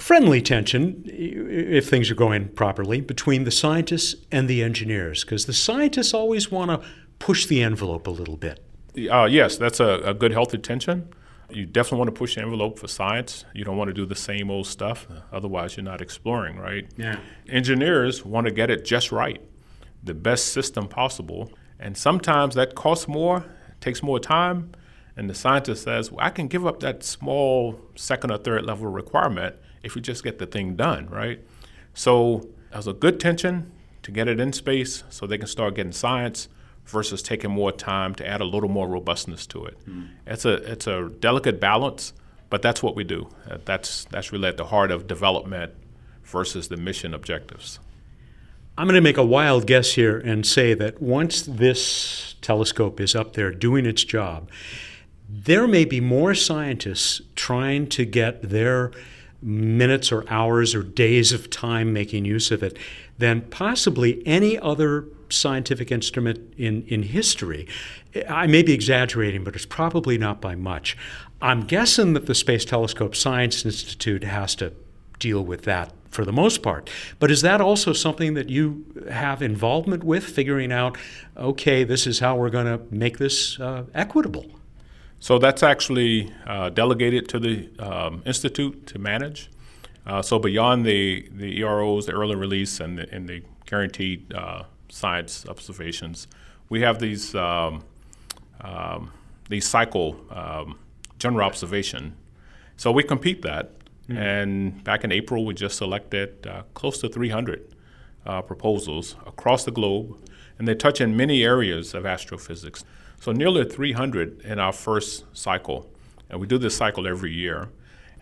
friendly 0.02 0.42
tension, 0.42 1.04
if 1.06 1.90
things 1.90 2.10
are 2.12 2.16
going 2.16 2.50
properly, 2.50 3.02
between 3.02 3.44
the 3.44 3.52
scientists 3.52 4.16
and 4.32 4.48
the 4.48 4.64
engineers? 4.64 5.24
Because 5.24 5.46
the 5.46 5.54
scientists 5.54 6.14
always 6.14 6.52
want 6.52 6.72
to 6.72 6.88
push 7.20 7.46
the 7.46 7.62
envelope 7.62 8.08
a 8.08 8.12
little 8.12 8.38
bit. 8.38 8.64
Uh, 9.10 9.26
yes, 9.26 9.58
that's 9.58 9.80
a, 9.80 10.02
a 10.04 10.14
good, 10.14 10.34
healthy 10.34 10.58
tension 10.58 11.08
you 11.54 11.66
definitely 11.66 12.00
want 12.00 12.08
to 12.10 12.18
push 12.18 12.36
the 12.36 12.42
envelope 12.42 12.80
for 12.80 12.88
science. 12.88 13.46
You 13.54 13.64
don't 13.64 13.78
want 13.78 13.90
to 13.90 13.94
do 13.94 14.06
the 14.06 14.16
same 14.16 14.50
old 14.50 14.68
stuff. 14.68 15.08
Otherwise, 15.32 15.78
you're 15.78 15.84
not 15.84 16.02
exploring, 16.02 16.58
right? 16.58 16.88
Yeah. 16.98 17.20
Engineers 17.50 18.26
want 18.26 18.48
to 18.48 18.54
get 18.54 18.70
it 18.70 18.86
just 18.86 19.12
right, 19.12 19.42
the 20.04 20.14
best 20.14 20.48
system 20.48 20.88
possible. 20.88 21.52
And 21.80 21.98
sometimes 21.98 22.56
that 22.56 22.76
costs 22.76 23.08
more, 23.08 23.46
takes 23.80 24.02
more 24.04 24.20
time. 24.20 24.72
And 25.18 25.30
the 25.30 25.36
scientist 25.36 25.84
says, 25.84 26.12
well, 26.12 26.26
I 26.26 26.30
can 26.30 26.48
give 26.48 26.66
up 26.66 26.80
that 26.80 27.04
small 27.04 27.80
second 27.96 28.32
or 28.32 28.38
third 28.38 28.66
level 28.66 28.88
requirement 28.88 29.56
if 29.84 29.96
we 29.96 30.02
just 30.02 30.24
get 30.24 30.40
the 30.40 30.46
thing 30.46 30.76
done, 30.76 31.10
right? 31.10 31.40
So 31.94 32.50
there's 32.72 32.88
a 32.88 32.94
good 32.94 33.20
tension 33.20 33.72
to 34.04 34.12
get 34.12 34.28
it 34.28 34.40
in 34.40 34.54
space 34.54 35.04
so 35.10 35.28
they 35.28 35.38
can 35.38 35.48
start 35.48 35.76
getting 35.76 35.92
science 35.92 36.48
versus 36.86 37.22
taking 37.22 37.52
more 37.52 37.72
time 37.72 38.16
to 38.16 38.28
add 38.28 38.42
a 38.42 38.46
little 38.46 38.70
more 38.70 38.88
robustness 38.88 39.46
to 39.48 39.66
it. 39.66 39.78
Mm. 39.88 40.10
It's 40.26 40.46
a 40.46 40.54
it's 40.72 40.88
a 40.88 41.10
delicate 41.20 41.60
balance, 41.60 42.14
but 42.50 42.62
that's 42.62 42.82
what 42.82 42.96
we 42.96 43.04
do. 43.04 43.30
Uh, 43.50 43.58
that's 43.66 44.06
that's 44.06 44.32
really 44.32 44.48
at 44.48 44.58
the 44.58 44.66
heart 44.66 44.92
of 44.92 45.08
development 45.08 45.74
versus 46.24 46.68
the 46.70 46.78
mission 46.78 47.14
objectives. 47.14 47.80
I'm 48.78 48.88
going 48.88 48.96
to 48.96 49.02
make 49.02 49.18
a 49.18 49.26
wild 49.26 49.68
guess 49.68 49.94
here 49.94 50.18
and 50.18 50.46
say 50.46 50.74
that 50.74 51.02
once 51.02 51.42
this 51.42 52.36
telescope 52.42 53.00
is 53.00 53.16
up 53.16 53.34
there 53.34 53.52
doing 53.52 53.86
its 53.86 54.04
job, 54.04 54.50
there 55.30 55.68
may 55.68 55.86
be 55.86 56.00
more 56.00 56.34
scientists 56.34 57.22
trying 57.36 57.88
to 57.88 58.06
get 58.06 58.42
their 58.42 58.92
minutes 59.42 60.12
or 60.12 60.24
hours 60.30 60.76
or 60.76 60.84
days 60.84 61.32
of 61.32 61.50
time 61.50 61.92
making 61.92 62.26
use 62.26 62.52
of 62.52 62.62
it 62.62 62.78
than 63.18 63.42
possibly 63.42 64.22
any 64.26 64.58
other 64.60 65.06
scientific 65.30 65.92
instrument 65.92 66.54
in, 66.58 66.84
in 66.88 67.04
history. 67.04 67.68
I 68.30 68.48
may 68.48 68.64
be 68.64 68.74
exaggerating, 68.74 69.44
but 69.44 69.56
it's 69.56 69.66
probably 69.66 70.18
not 70.18 70.42
by 70.42 70.56
much. 70.56 70.98
I'm 71.42 71.62
guessing 71.62 72.14
that 72.14 72.28
the 72.28 72.36
Space 72.36 72.66
Telescope 72.66 73.16
Science 73.16 73.66
Institute 73.66 74.24
has 74.24 74.56
to 74.56 74.74
deal 75.18 75.44
with 75.44 75.64
that 75.64 75.94
for 76.10 76.26
the 76.26 76.34
most 76.34 76.62
part. 76.62 76.90
But 77.20 77.32
is 77.32 77.42
that 77.42 77.62
also 77.62 77.94
something 77.94 78.34
that 78.34 78.50
you 78.50 78.86
have 79.10 79.42
involvement 79.42 80.04
with, 80.04 80.26
figuring 80.26 80.72
out, 80.72 80.98
okay, 81.38 81.84
this 81.84 82.06
is 82.06 82.20
how 82.20 82.36
we're 82.36 82.50
going 82.50 82.66
to 82.66 82.82
make 82.94 83.18
this 83.18 83.60
uh, 83.60 83.86
equitable? 83.94 84.46
So 85.22 85.38
that's 85.38 85.62
actually 85.62 86.34
uh, 86.48 86.70
delegated 86.70 87.30
to 87.30 87.40
the 87.40 87.70
um, 87.78 88.24
Institute 88.26 88.88
to 88.88 88.98
manage. 88.98 89.52
Uh, 90.04 90.24
so 90.24 90.40
beyond 90.40 90.84
the, 90.84 91.30
the 91.32 91.60
EROs, 91.60 92.08
the 92.08 92.14
early 92.14 92.36
release, 92.36 92.80
and 92.80 92.98
the, 92.98 93.08
and 93.14 93.30
the 93.30 93.44
guaranteed 93.68 94.34
uh, 94.34 94.64
science 94.90 95.46
observations. 95.48 96.28
We 96.70 96.82
have 96.82 97.00
these 97.00 97.36
um, 97.36 97.84
um, 98.62 99.12
these 99.48 99.68
cycle 99.68 100.16
um, 100.32 100.80
general 101.20 101.46
observation. 101.46 102.16
So 102.78 102.92
we 102.92 103.04
compete 103.04 103.44
that. 103.44 103.78
Mm-hmm. 104.08 104.18
And 104.18 104.84
back 104.84 105.04
in 105.04 105.12
April, 105.12 105.46
we 105.46 105.54
just 105.54 105.78
selected 105.78 106.48
uh, 106.48 106.64
close 106.74 107.00
to 107.00 107.10
300 107.10 107.76
uh, 108.26 108.42
proposals 108.42 109.16
across 109.28 109.66
the 109.66 109.72
globe, 109.72 110.18
and 110.58 110.68
they 110.68 110.74
touch 110.74 111.00
in 111.00 111.16
many 111.16 111.44
areas 111.44 111.94
of 111.94 112.06
astrophysics. 112.06 112.84
So 113.22 113.32
nearly 113.32 113.64
300 113.66 114.42
in 114.42 114.58
our 114.58 114.74
first 114.74 115.26
cycle, 115.32 115.88
and 116.28 116.42
we 116.42 116.48
do 116.48 116.58
this 116.58 116.76
cycle 116.76 117.08
every 117.08 117.32
year. 117.32 117.70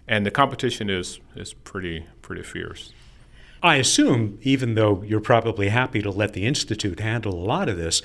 And 0.09 0.25
the 0.25 0.31
competition 0.31 0.89
is 0.89 1.21
is 1.37 1.53
pretty 1.53 2.05
pretty 2.21 2.43
fierce. 2.43 2.91
I 3.63 3.75
assume, 3.75 4.39
even 4.41 4.75
though 4.75 5.01
you're 5.03 5.21
probably 5.21 5.69
happy 5.69 6.01
to 6.01 6.11
let 6.11 6.33
the 6.33 6.45
Institute 6.45 6.99
handle 6.99 7.33
a 7.33 7.45
lot 7.45 7.69
of 7.69 7.77
this, 7.77 8.01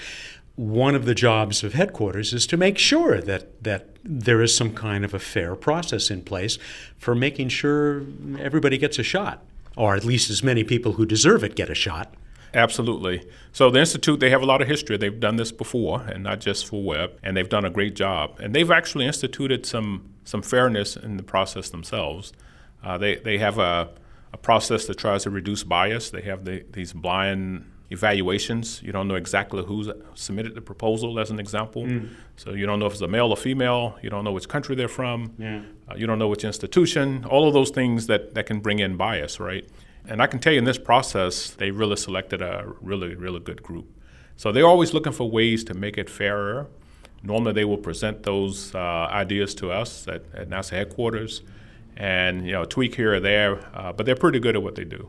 one 0.54 0.94
of 0.94 1.04
the 1.04 1.16
jobs 1.16 1.64
of 1.64 1.74
headquarters 1.74 2.32
is 2.32 2.46
to 2.46 2.56
make 2.56 2.78
sure 2.78 3.20
that, 3.20 3.62
that 3.64 3.88
there 4.04 4.40
is 4.40 4.56
some 4.56 4.72
kind 4.72 5.04
of 5.04 5.14
a 5.14 5.18
fair 5.18 5.56
process 5.56 6.10
in 6.12 6.22
place 6.22 6.58
for 6.96 7.16
making 7.16 7.48
sure 7.48 8.02
everybody 8.38 8.78
gets 8.78 9.00
a 9.00 9.02
shot, 9.02 9.44
or 9.76 9.96
at 9.96 10.04
least 10.04 10.30
as 10.30 10.44
many 10.44 10.62
people 10.62 10.92
who 10.92 11.06
deserve 11.06 11.42
it 11.42 11.56
get 11.56 11.70
a 11.70 11.74
shot. 11.74 12.14
Absolutely. 12.54 13.26
So 13.52 13.70
the 13.70 13.80
institute 13.80 14.20
they 14.20 14.30
have 14.30 14.42
a 14.42 14.46
lot 14.46 14.62
of 14.62 14.68
history. 14.68 14.96
They've 14.96 15.18
done 15.18 15.36
this 15.36 15.52
before, 15.52 16.02
and 16.02 16.22
not 16.22 16.40
just 16.40 16.66
for 16.66 16.82
Webb, 16.82 17.18
and 17.22 17.36
they've 17.36 17.48
done 17.48 17.64
a 17.64 17.70
great 17.70 17.94
job. 17.94 18.38
And 18.40 18.54
they've 18.54 18.70
actually 18.70 19.06
instituted 19.06 19.66
some 19.66 20.10
some 20.24 20.42
fairness 20.42 20.96
in 20.96 21.16
the 21.16 21.22
process 21.22 21.68
themselves. 21.70 22.32
Uh, 22.82 22.96
they 22.96 23.16
they 23.16 23.38
have 23.38 23.58
a 23.58 23.90
a 24.32 24.36
process 24.36 24.86
that 24.86 24.98
tries 24.98 25.22
to 25.22 25.30
reduce 25.30 25.62
bias. 25.62 26.10
They 26.10 26.22
have 26.22 26.44
the, 26.44 26.64
these 26.72 26.92
blind 26.92 27.70
evaluations. 27.90 28.82
You 28.82 28.90
don't 28.90 29.06
know 29.06 29.14
exactly 29.14 29.62
who's 29.64 29.88
submitted 30.14 30.56
the 30.56 30.60
proposal, 30.60 31.20
as 31.20 31.30
an 31.30 31.38
example. 31.38 31.84
Mm. 31.84 32.08
So 32.36 32.50
you 32.50 32.66
don't 32.66 32.80
know 32.80 32.86
if 32.86 32.94
it's 32.94 33.00
a 33.00 33.08
male 33.08 33.30
or 33.30 33.36
female. 33.36 33.96
You 34.02 34.10
don't 34.10 34.24
know 34.24 34.32
which 34.32 34.48
country 34.48 34.74
they're 34.74 34.88
from. 34.88 35.34
Yeah. 35.38 35.62
Uh, 35.88 35.94
you 35.94 36.06
don't 36.08 36.18
know 36.18 36.26
which 36.26 36.44
institution. 36.44 37.24
All 37.26 37.46
of 37.46 37.54
those 37.54 37.70
things 37.70 38.08
that, 38.08 38.34
that 38.34 38.46
can 38.46 38.58
bring 38.58 38.80
in 38.80 38.96
bias, 38.96 39.38
right? 39.38 39.68
And 40.06 40.20
I 40.20 40.26
can 40.26 40.38
tell 40.38 40.52
you 40.52 40.58
in 40.58 40.64
this 40.64 40.78
process, 40.78 41.50
they 41.50 41.70
really 41.70 41.96
selected 41.96 42.42
a 42.42 42.72
really, 42.80 43.14
really 43.14 43.40
good 43.40 43.62
group. 43.62 43.86
So 44.36 44.52
they're 44.52 44.66
always 44.66 44.92
looking 44.92 45.12
for 45.12 45.30
ways 45.30 45.64
to 45.64 45.74
make 45.74 45.96
it 45.96 46.10
fairer. 46.10 46.66
Normally, 47.22 47.52
they 47.52 47.64
will 47.64 47.78
present 47.78 48.24
those 48.24 48.74
uh, 48.74 48.78
ideas 48.78 49.54
to 49.56 49.70
us 49.70 50.06
at, 50.08 50.22
at 50.34 50.50
NASA 50.50 50.70
headquarters 50.70 51.42
and 51.96 52.44
you 52.44 52.52
know 52.52 52.64
tweak 52.64 52.96
here 52.96 53.14
or 53.14 53.20
there, 53.20 53.60
uh, 53.74 53.92
but 53.92 54.04
they're 54.04 54.16
pretty 54.16 54.40
good 54.40 54.56
at 54.56 54.62
what 54.62 54.74
they 54.74 54.84
do. 54.84 55.08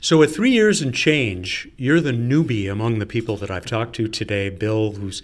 So 0.00 0.22
at 0.22 0.30
three 0.30 0.50
years 0.50 0.82
and 0.82 0.94
change, 0.94 1.68
you're 1.76 2.00
the 2.00 2.12
newbie 2.12 2.70
among 2.70 2.98
the 2.98 3.06
people 3.06 3.36
that 3.38 3.50
I've 3.50 3.66
talked 3.66 3.96
to 3.96 4.08
today. 4.08 4.50
Bill, 4.50 4.92
who's 4.92 5.22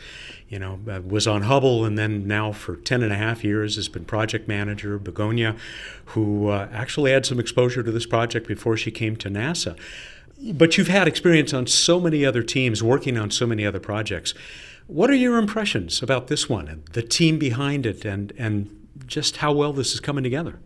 you 0.53 0.59
know 0.59 0.79
uh, 0.87 1.01
was 1.01 1.27
on 1.27 1.43
Hubble 1.43 1.87
and 1.87 1.97
then 1.97 2.29
now 2.29 2.53
for 2.53 2.77
10 2.77 3.03
and 3.03 3.11
a 3.11 3.17
half 3.17 3.43
years 3.43 3.77
has 3.77 3.89
been 3.89 4.05
project 4.05 4.47
manager. 4.47 4.99
Begoña, 4.99 5.59
who 6.07 6.49
uh, 6.49 6.69
actually 6.71 7.11
had 7.11 7.25
some 7.25 7.41
exposure 7.41 7.83
to 7.83 7.91
this 7.91 8.05
project 8.05 8.47
before 8.47 8.77
she 8.77 8.91
came 8.91 9.17
to 9.17 9.31
NASA. 9.31 9.77
but 10.53 10.77
you've 10.77 10.89
had 10.89 11.09
experience 11.09 11.55
on 11.55 11.67
so 11.67 11.99
many 11.99 12.25
other 12.25 12.43
teams, 12.43 12.83
working 12.83 13.17
on 13.17 13.31
so 13.31 13.47
many 13.47 13.65
other 13.65 13.81
projects. 13.81 14.35
What 14.89 15.09
are 15.09 15.15
your 15.15 15.39
impressions 15.39 16.03
about 16.03 16.27
this 16.27 16.51
one 16.51 16.69
and 16.69 16.85
the 16.93 17.03
team 17.03 17.39
behind 17.39 17.87
it 17.87 18.05
and, 18.05 18.33
and 18.37 18.89
just 19.07 19.39
how 19.39 19.53
well 19.53 19.73
this 19.73 19.95
is 19.95 20.01
coming 20.01 20.23
together? 20.23 20.61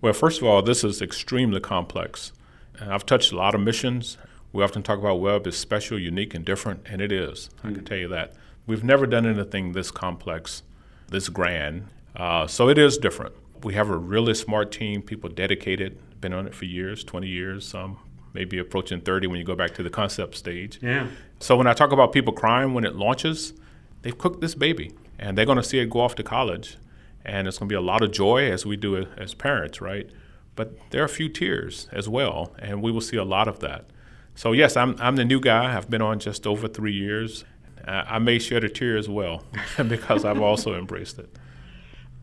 Well, 0.00 0.14
first 0.14 0.40
of 0.40 0.46
all, 0.46 0.62
this 0.62 0.82
is 0.84 1.02
extremely 1.02 1.60
complex. 1.60 2.32
I've 2.80 3.04
touched 3.04 3.32
a 3.32 3.36
lot 3.36 3.54
of 3.54 3.60
missions. 3.60 4.16
We 4.54 4.64
often 4.64 4.82
talk 4.82 4.98
about 4.98 5.20
Webb 5.20 5.46
as 5.46 5.58
special, 5.58 5.98
unique, 5.98 6.32
and 6.32 6.46
different, 6.46 6.86
and 6.86 7.02
it 7.02 7.12
is. 7.12 7.50
Mm-hmm. 7.58 7.68
I 7.68 7.72
can 7.72 7.84
tell 7.84 7.98
you 7.98 8.08
that. 8.08 8.32
We've 8.68 8.84
never 8.84 9.06
done 9.06 9.24
anything 9.24 9.72
this 9.72 9.90
complex, 9.90 10.62
this 11.08 11.30
grand. 11.30 11.88
Uh, 12.14 12.46
so 12.46 12.68
it 12.68 12.76
is 12.76 12.98
different. 12.98 13.34
We 13.64 13.72
have 13.74 13.88
a 13.88 13.96
really 13.96 14.34
smart 14.34 14.70
team, 14.70 15.00
people 15.00 15.30
dedicated, 15.30 15.98
been 16.20 16.34
on 16.34 16.46
it 16.46 16.54
for 16.54 16.66
years 16.66 17.02
20 17.02 17.26
years, 17.26 17.66
some 17.66 17.98
maybe 18.34 18.58
approaching 18.58 19.00
30 19.00 19.26
when 19.26 19.38
you 19.38 19.44
go 19.44 19.56
back 19.56 19.72
to 19.74 19.82
the 19.82 19.88
concept 19.88 20.36
stage. 20.36 20.78
Yeah. 20.82 21.06
So 21.40 21.56
when 21.56 21.66
I 21.66 21.72
talk 21.72 21.92
about 21.92 22.12
people 22.12 22.34
crying 22.34 22.74
when 22.74 22.84
it 22.84 22.94
launches, 22.94 23.54
they've 24.02 24.16
cooked 24.16 24.42
this 24.42 24.54
baby 24.54 24.92
and 25.18 25.36
they're 25.36 25.46
going 25.46 25.56
to 25.56 25.64
see 25.64 25.78
it 25.78 25.88
go 25.88 26.00
off 26.00 26.14
to 26.16 26.22
college. 26.22 26.76
And 27.24 27.48
it's 27.48 27.58
going 27.58 27.68
to 27.68 27.72
be 27.72 27.76
a 27.76 27.80
lot 27.80 28.02
of 28.02 28.12
joy 28.12 28.50
as 28.50 28.66
we 28.66 28.76
do 28.76 28.94
it 28.96 29.08
as 29.16 29.32
parents, 29.32 29.80
right? 29.80 30.08
But 30.56 30.78
there 30.90 31.00
are 31.00 31.06
a 31.06 31.08
few 31.08 31.30
tears 31.30 31.88
as 31.90 32.06
well, 32.06 32.54
and 32.58 32.82
we 32.82 32.92
will 32.92 33.00
see 33.00 33.16
a 33.16 33.24
lot 33.24 33.48
of 33.48 33.60
that. 33.60 33.86
So, 34.34 34.52
yes, 34.52 34.76
I'm, 34.76 34.94
I'm 34.98 35.16
the 35.16 35.24
new 35.24 35.40
guy. 35.40 35.76
I've 35.76 35.90
been 35.90 36.02
on 36.02 36.20
just 36.20 36.46
over 36.46 36.68
three 36.68 36.92
years. 36.92 37.44
I 37.88 38.18
may 38.18 38.38
shed 38.38 38.64
a 38.64 38.68
tear 38.68 38.96
as 38.96 39.08
well 39.08 39.44
because 39.88 40.24
I've 40.24 40.40
also 40.40 40.74
embraced 40.74 41.18
it. 41.18 41.28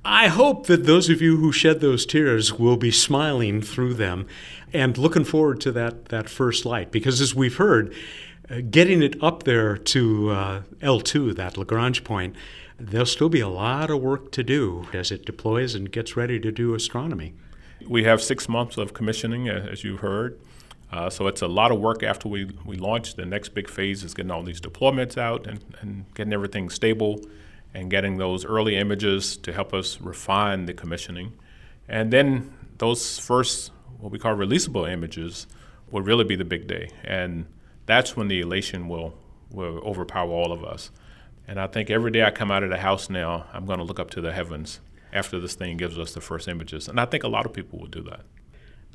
I 0.08 0.28
hope 0.28 0.68
that 0.68 0.86
those 0.86 1.10
of 1.10 1.20
you 1.20 1.38
who 1.38 1.52
shed 1.52 1.82
those 1.82 2.06
tears 2.06 2.54
will 2.54 2.78
be 2.78 2.92
smiling 2.92 3.64
through 3.64 3.96
them 3.96 4.28
and 4.72 4.96
looking 5.00 5.24
forward 5.24 5.60
to 5.62 5.72
that, 5.72 6.10
that 6.10 6.30
first 6.30 6.64
light. 6.64 6.92
Because 6.92 7.20
as 7.22 7.34
we've 7.34 7.56
heard, 7.56 7.92
uh, 8.48 8.62
getting 8.70 9.02
it 9.02 9.22
up 9.24 9.44
there 9.44 9.76
to 9.76 10.30
uh, 10.30 10.62
L2, 10.82 11.36
that 11.38 11.58
Lagrange 11.58 12.04
point, 12.04 12.36
there'll 12.78 13.08
still 13.08 13.30
be 13.30 13.40
a 13.40 13.48
lot 13.48 13.90
of 13.90 14.00
work 14.00 14.32
to 14.34 14.44
do 14.44 14.88
as 14.94 15.12
it 15.12 15.26
deploys 15.26 15.74
and 15.74 15.92
gets 15.92 16.16
ready 16.16 16.40
to 16.40 16.52
do 16.52 16.76
astronomy. 16.76 17.34
We 17.88 18.04
have 18.04 18.22
six 18.22 18.48
months 18.48 18.78
of 18.78 18.94
commissioning, 18.94 19.50
as 19.50 19.84
you've 19.84 20.02
heard. 20.02 20.40
Uh, 20.92 21.10
so 21.10 21.28
it's 21.28 21.42
a 21.42 21.48
lot 21.48 21.72
of 21.72 21.80
work 21.80 22.04
after 22.04 22.30
we, 22.30 22.50
we 22.66 22.78
launch. 22.78 23.16
The 23.16 23.26
next 23.26 23.50
big 23.50 23.70
phase 23.70 24.04
is 24.04 24.14
getting 24.14 24.32
all 24.32 24.44
these 24.44 24.62
deployments 24.62 25.18
out 25.18 25.48
and, 25.48 25.64
and 25.82 26.06
getting 26.14 26.34
everything 26.34 26.70
stable 26.70 27.20
and 27.74 27.90
getting 27.90 28.18
those 28.18 28.46
early 28.46 28.78
images 28.78 29.36
to 29.38 29.52
help 29.52 29.74
us 29.74 30.00
refine 30.00 30.66
the 30.66 30.74
commissioning. 30.74 31.34
And 31.88 32.12
then 32.12 32.54
those 32.78 33.20
first, 33.20 33.72
what 34.00 34.12
we 34.12 34.20
call 34.20 34.36
releasable 34.36 34.90
images, 34.90 35.48
will 35.92 36.02
really 36.02 36.24
be 36.24 36.36
the 36.36 36.46
big 36.46 36.68
day. 36.68 36.90
And 37.04 37.46
that's 37.86 38.16
when 38.16 38.28
the 38.28 38.42
elation 38.42 38.88
will, 38.88 39.18
will 39.52 39.80
overpower 39.80 40.30
all 40.30 40.52
of 40.52 40.64
us. 40.64 40.92
And 41.48 41.60
I 41.60 41.68
think 41.68 41.90
every 41.90 42.12
day 42.12 42.24
I 42.24 42.32
come 42.32 42.52
out 42.52 42.64
of 42.64 42.70
the 42.70 42.78
house 42.78 43.10
now, 43.10 43.46
I'm 43.54 43.66
going 43.66 43.80
to 43.80 43.86
look 43.86 44.00
up 44.00 44.10
to 44.12 44.22
the 44.22 44.34
heavens 44.34 44.80
after 45.14 45.40
this 45.40 45.56
thing 45.56 45.78
gives 45.78 45.98
us 45.98 46.14
the 46.14 46.22
first 46.22 46.48
images. 46.48 46.88
And 46.88 47.00
I 47.00 47.06
think 47.06 47.24
a 47.24 47.28
lot 47.28 47.46
of 47.46 47.54
people 47.54 47.80
will 47.80 47.88
do 47.88 48.02
that. 48.04 48.22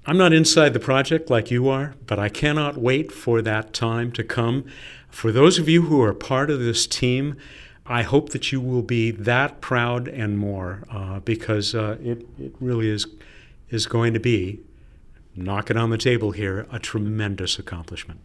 I'm 0.07 0.17
not 0.17 0.33
inside 0.33 0.73
the 0.73 0.81
project 0.81 1.29
like 1.29 1.51
you 1.51 1.69
are, 1.69 1.95
but 2.07 2.19
I 2.19 2.31
cannot 2.31 2.79
wait 2.79 3.13
for 3.13 3.43
that 3.43 3.75
time 3.75 4.11
to 4.13 4.25
come. 4.25 4.65
For 5.11 5.31
those 5.31 5.59
of 5.59 5.69
you 5.69 5.83
who 5.83 6.01
are 6.03 6.15
part 6.15 6.51
of 6.51 6.59
this 6.59 6.87
team, 6.87 7.37
I 7.85 8.03
hope 8.03 8.31
that 8.31 8.51
you 8.51 8.61
will 8.63 8.83
be 8.83 9.11
that 9.11 9.61
proud 9.61 10.09
and 10.09 10.39
more 10.39 10.85
uh, 10.91 11.21
because 11.21 11.75
uh, 11.75 11.99
it, 12.03 12.27
it 12.39 12.55
really 12.61 12.89
is, 12.89 13.07
is 13.69 13.87
going 13.87 14.15
to 14.15 14.21
be, 14.21 14.61
knocking 15.37 15.77
on 15.77 15.91
the 15.91 15.99
table 15.99 16.31
here, 16.31 16.67
a 16.73 16.79
tremendous 16.79 17.59
accomplishment. 17.59 18.21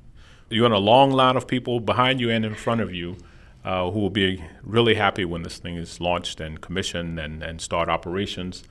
You're 0.49 0.65
in 0.67 0.71
a 0.71 0.77
long 0.77 1.11
line 1.11 1.35
of 1.35 1.45
people 1.45 1.79
behind 1.79 2.21
you 2.21 2.29
and 2.29 2.45
in 2.45 2.55
front 2.55 2.81
of 2.81 2.93
you 2.93 3.17
uh, 3.65 3.89
who 3.91 3.99
will 3.99 4.09
be 4.09 4.43
really 4.63 4.95
happy 4.95 5.25
when 5.25 5.43
this 5.43 5.57
thing 5.57 5.75
is 5.75 5.99
launched 5.99 6.39
and 6.39 6.61
commissioned 6.61 7.19
and, 7.19 7.43
and 7.43 7.59
start 7.59 7.89
operations. 7.89 8.63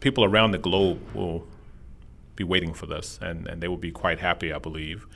People 0.00 0.24
around 0.24 0.50
the 0.50 0.58
globe 0.58 1.00
will 1.14 1.46
be 2.38 2.44
waiting 2.44 2.72
for 2.72 2.86
this, 2.86 3.18
and, 3.20 3.46
and 3.48 3.60
they 3.60 3.68
will 3.68 3.76
be 3.76 3.90
quite 3.90 4.20
happy, 4.20 4.52
I 4.52 4.58
believe. 4.58 5.06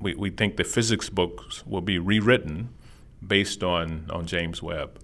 We, 0.00 0.14
we 0.14 0.30
think 0.30 0.56
the 0.56 0.64
physics 0.64 1.08
books 1.08 1.64
will 1.64 1.80
be 1.80 1.98
rewritten 1.98 2.70
based 3.24 3.62
on, 3.62 4.10
on 4.10 4.26
James 4.26 4.62
Webb. 4.62 4.98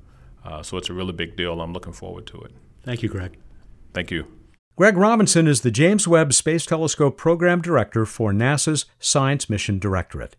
Uh, 0.45 0.63
so 0.63 0.77
it's 0.77 0.91
a 0.91 0.93
really 0.93 1.13
big 1.13 1.37
deal. 1.37 1.61
I'm 1.61 1.73
looking 1.73 1.93
forward 1.93 2.27
to 2.27 2.41
it. 2.43 2.53
Thank 2.83 3.03
you, 3.03 3.09
Greg. 3.09 3.39
Thank 3.95 4.11
you. 4.11 4.27
Greg 4.77 4.97
Robinson 4.97 5.47
is 5.47 5.61
the 5.61 5.71
James 5.71 6.07
Webb 6.07 6.33
Space 6.33 6.67
Telescope 6.67 7.17
Program 7.17 7.61
Director 7.61 8.05
for 8.05 8.33
NASA's 8.33 8.87
Science 8.99 9.49
Mission 9.49 9.79
Directorate. 9.79 10.37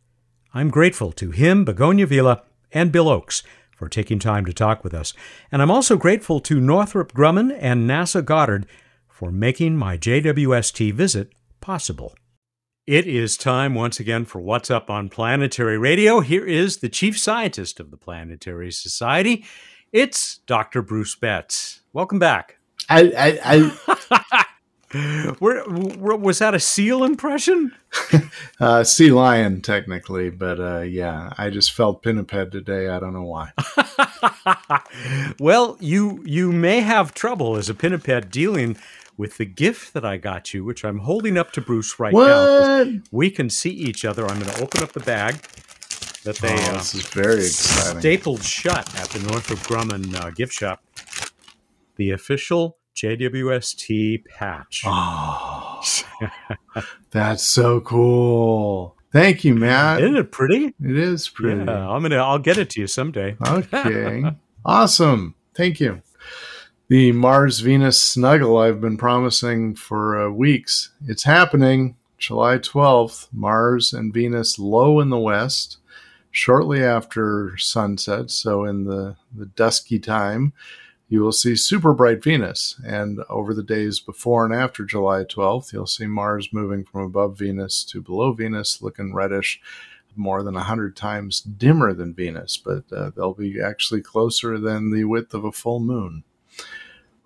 I'm 0.53 0.69
grateful 0.69 1.11
to 1.13 1.31
him, 1.31 1.65
Begoña 1.65 2.05
Vila, 2.05 2.43
and 2.71 2.91
Bill 2.91 3.05
Ochs 3.05 3.43
for 3.75 3.87
taking 3.87 4.19
time 4.19 4.45
to 4.45 4.53
talk 4.53 4.83
with 4.83 4.93
us. 4.93 5.13
And 5.51 5.61
I'm 5.61 5.71
also 5.71 5.95
grateful 5.95 6.39
to 6.41 6.59
Northrop 6.59 7.13
Grumman 7.13 7.57
and 7.59 7.89
NASA 7.89 8.23
Goddard 8.23 8.65
for 9.19 9.33
making 9.33 9.75
my 9.75 9.97
JWST 9.97 10.93
visit 10.93 11.33
possible. 11.59 12.15
It 12.87 13.05
is 13.05 13.35
time 13.35 13.75
once 13.75 13.99
again 13.99 14.23
for 14.23 14.39
What's 14.39 14.71
Up 14.71 14.89
on 14.89 15.09
Planetary 15.09 15.77
Radio. 15.77 16.21
Here 16.21 16.45
is 16.45 16.77
the 16.77 16.87
chief 16.87 17.19
scientist 17.19 17.81
of 17.81 17.91
the 17.91 17.97
Planetary 17.97 18.71
Society. 18.71 19.43
It's 19.91 20.37
Dr. 20.47 20.81
Bruce 20.81 21.15
Betts. 21.15 21.81
Welcome 21.91 22.17
back. 22.17 22.59
I, 22.87 23.11
I, 23.43 23.73
I... 24.23 24.45
was 25.41 26.39
that 26.39 26.53
a 26.55 26.59
seal 26.61 27.03
impression? 27.03 27.73
uh, 28.61 28.85
sea 28.85 29.11
lion, 29.11 29.61
technically, 29.61 30.29
but 30.29 30.61
uh, 30.61 30.79
yeah, 30.79 31.33
I 31.37 31.49
just 31.49 31.73
felt 31.73 32.03
pinniped 32.03 32.53
today. 32.53 32.87
I 32.87 33.01
don't 33.01 33.13
know 33.13 33.23
why. 33.23 33.51
well, 35.41 35.75
you 35.81 36.23
you 36.25 36.53
may 36.53 36.79
have 36.79 37.13
trouble 37.13 37.57
as 37.57 37.67
a 37.67 37.73
pinniped 37.73 38.31
dealing 38.31 38.77
with 39.19 39.35
the 39.35 39.43
gift 39.45 39.93
that 39.93 40.05
I 40.05 40.15
got 40.15 40.53
you, 40.53 40.63
which 40.63 40.85
I'm 40.85 40.99
holding 40.99 41.37
up 41.37 41.51
to 41.51 41.61
Bruce 41.61 41.99
right 41.99 42.13
what? 42.13 42.27
now. 42.87 43.01
We 43.11 43.29
can 43.29 43.49
see 43.49 43.69
each 43.69 44.05
other. 44.05 44.25
I'm 44.25 44.39
going 44.39 44.51
to 44.53 44.63
open 44.63 44.81
up 44.81 44.93
the 44.93 45.01
bag 45.01 45.33
that 46.23 46.37
they 46.37 46.53
oh, 46.53 46.73
this 46.77 46.95
uh, 46.95 46.99
is 46.99 47.07
very 47.07 47.39
exciting. 47.39 47.99
stapled 47.99 48.43
shut 48.43 48.95
at 48.97 49.09
the 49.09 49.19
Northrop 49.27 49.59
Grumman 49.59 50.15
uh, 50.15 50.29
gift 50.31 50.53
shop. 50.53 50.81
The 51.97 52.11
official 52.11 52.77
JWST 52.95 54.23
patch. 54.23 54.83
Oh, 54.85 55.81
that's 57.11 57.45
so 57.45 57.81
cool. 57.81 58.95
Thank 59.11 59.43
you, 59.43 59.53
Matt. 59.53 60.01
Isn't 60.01 60.15
it 60.15 60.31
pretty? 60.31 60.67
It 60.81 60.97
is 60.97 61.27
pretty. 61.27 61.59
Yeah, 61.65 61.89
I'm 61.89 62.03
gonna. 62.03 62.15
I'll 62.15 62.39
get 62.39 62.57
it 62.57 62.69
to 62.71 62.79
you 62.79 62.87
someday. 62.87 63.35
Okay. 63.45 64.23
awesome. 64.65 65.35
Thank 65.53 65.81
you 65.81 66.01
the 66.89 67.11
Mars 67.11 67.59
Venus 67.59 68.01
snuggle 68.01 68.57
I've 68.57 68.81
been 68.81 68.97
promising 68.97 69.75
for 69.75 70.19
uh, 70.19 70.29
weeks. 70.31 70.89
It's 71.07 71.23
happening 71.23 71.95
July 72.17 72.57
12th, 72.57 73.27
Mars 73.31 73.93
and 73.93 74.11
Venus 74.11 74.57
low 74.57 74.99
in 74.99 75.11
the 75.11 75.19
west, 75.19 75.77
shortly 76.31 76.83
after 76.83 77.55
sunset. 77.59 78.31
So, 78.31 78.65
in 78.65 78.85
the, 78.85 79.17
the 79.31 79.45
dusky 79.45 79.99
time, 79.99 80.51
you 81.09 81.21
will 81.21 81.31
see 81.31 81.55
super 81.55 81.93
bright 81.93 82.23
Venus. 82.23 82.81
And 82.83 83.19
over 83.29 83.53
the 83.53 83.61
days 83.61 83.99
before 83.99 84.43
and 84.43 84.53
after 84.53 84.83
July 84.83 85.25
12th, 85.25 85.71
you'll 85.71 85.85
see 85.85 86.07
Mars 86.07 86.49
moving 86.51 86.83
from 86.83 87.01
above 87.01 87.37
Venus 87.37 87.83
to 87.83 88.01
below 88.01 88.33
Venus, 88.33 88.81
looking 88.81 89.13
reddish 89.13 89.61
more 90.15 90.41
than 90.41 90.55
100 90.55 90.95
times 90.95 91.39
dimmer 91.39 91.93
than 91.93 92.15
Venus, 92.15 92.57
but 92.57 92.91
uh, 92.91 93.11
they'll 93.15 93.35
be 93.35 93.61
actually 93.61 94.01
closer 94.01 94.57
than 94.57 94.89
the 94.89 95.03
width 95.03 95.35
of 95.35 95.45
a 95.45 95.51
full 95.51 95.79
moon 95.79 96.23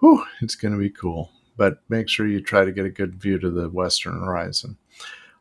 whew, 0.03 0.25
it's 0.41 0.55
going 0.55 0.73
to 0.73 0.77
be 0.77 0.89
cool. 0.89 1.31
But 1.55 1.79
make 1.87 2.09
sure 2.09 2.27
you 2.27 2.41
try 2.41 2.65
to 2.65 2.73
get 2.73 2.85
a 2.85 2.89
good 2.89 3.15
view 3.15 3.39
to 3.39 3.49
the 3.49 3.69
western 3.69 4.19
horizon. 4.19 4.77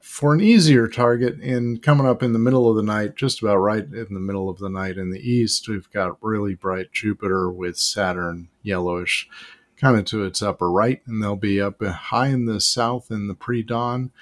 For 0.00 0.34
an 0.34 0.40
easier 0.40 0.86
target, 0.86 1.40
in 1.40 1.78
coming 1.78 2.06
up 2.06 2.22
in 2.22 2.32
the 2.32 2.38
middle 2.38 2.68
of 2.70 2.76
the 2.76 2.82
night, 2.82 3.16
just 3.16 3.42
about 3.42 3.56
right 3.56 3.82
in 3.82 4.06
the 4.10 4.20
middle 4.20 4.48
of 4.48 4.58
the 4.58 4.68
night 4.68 4.98
in 4.98 5.10
the 5.10 5.18
east, 5.20 5.68
we've 5.68 5.90
got 5.90 6.22
really 6.22 6.54
bright 6.54 6.92
Jupiter 6.92 7.50
with 7.50 7.76
Saturn 7.76 8.48
yellowish 8.62 9.28
kind 9.76 9.98
of 9.98 10.04
to 10.06 10.24
its 10.24 10.42
upper 10.42 10.70
right, 10.70 11.02
and 11.06 11.20
they'll 11.20 11.34
be 11.34 11.60
up 11.60 11.82
high 11.82 12.28
in 12.28 12.44
the 12.44 12.60
south 12.60 13.10
in 13.10 13.26
the 13.26 13.34
pre 13.34 13.62
dawn. 13.62 14.12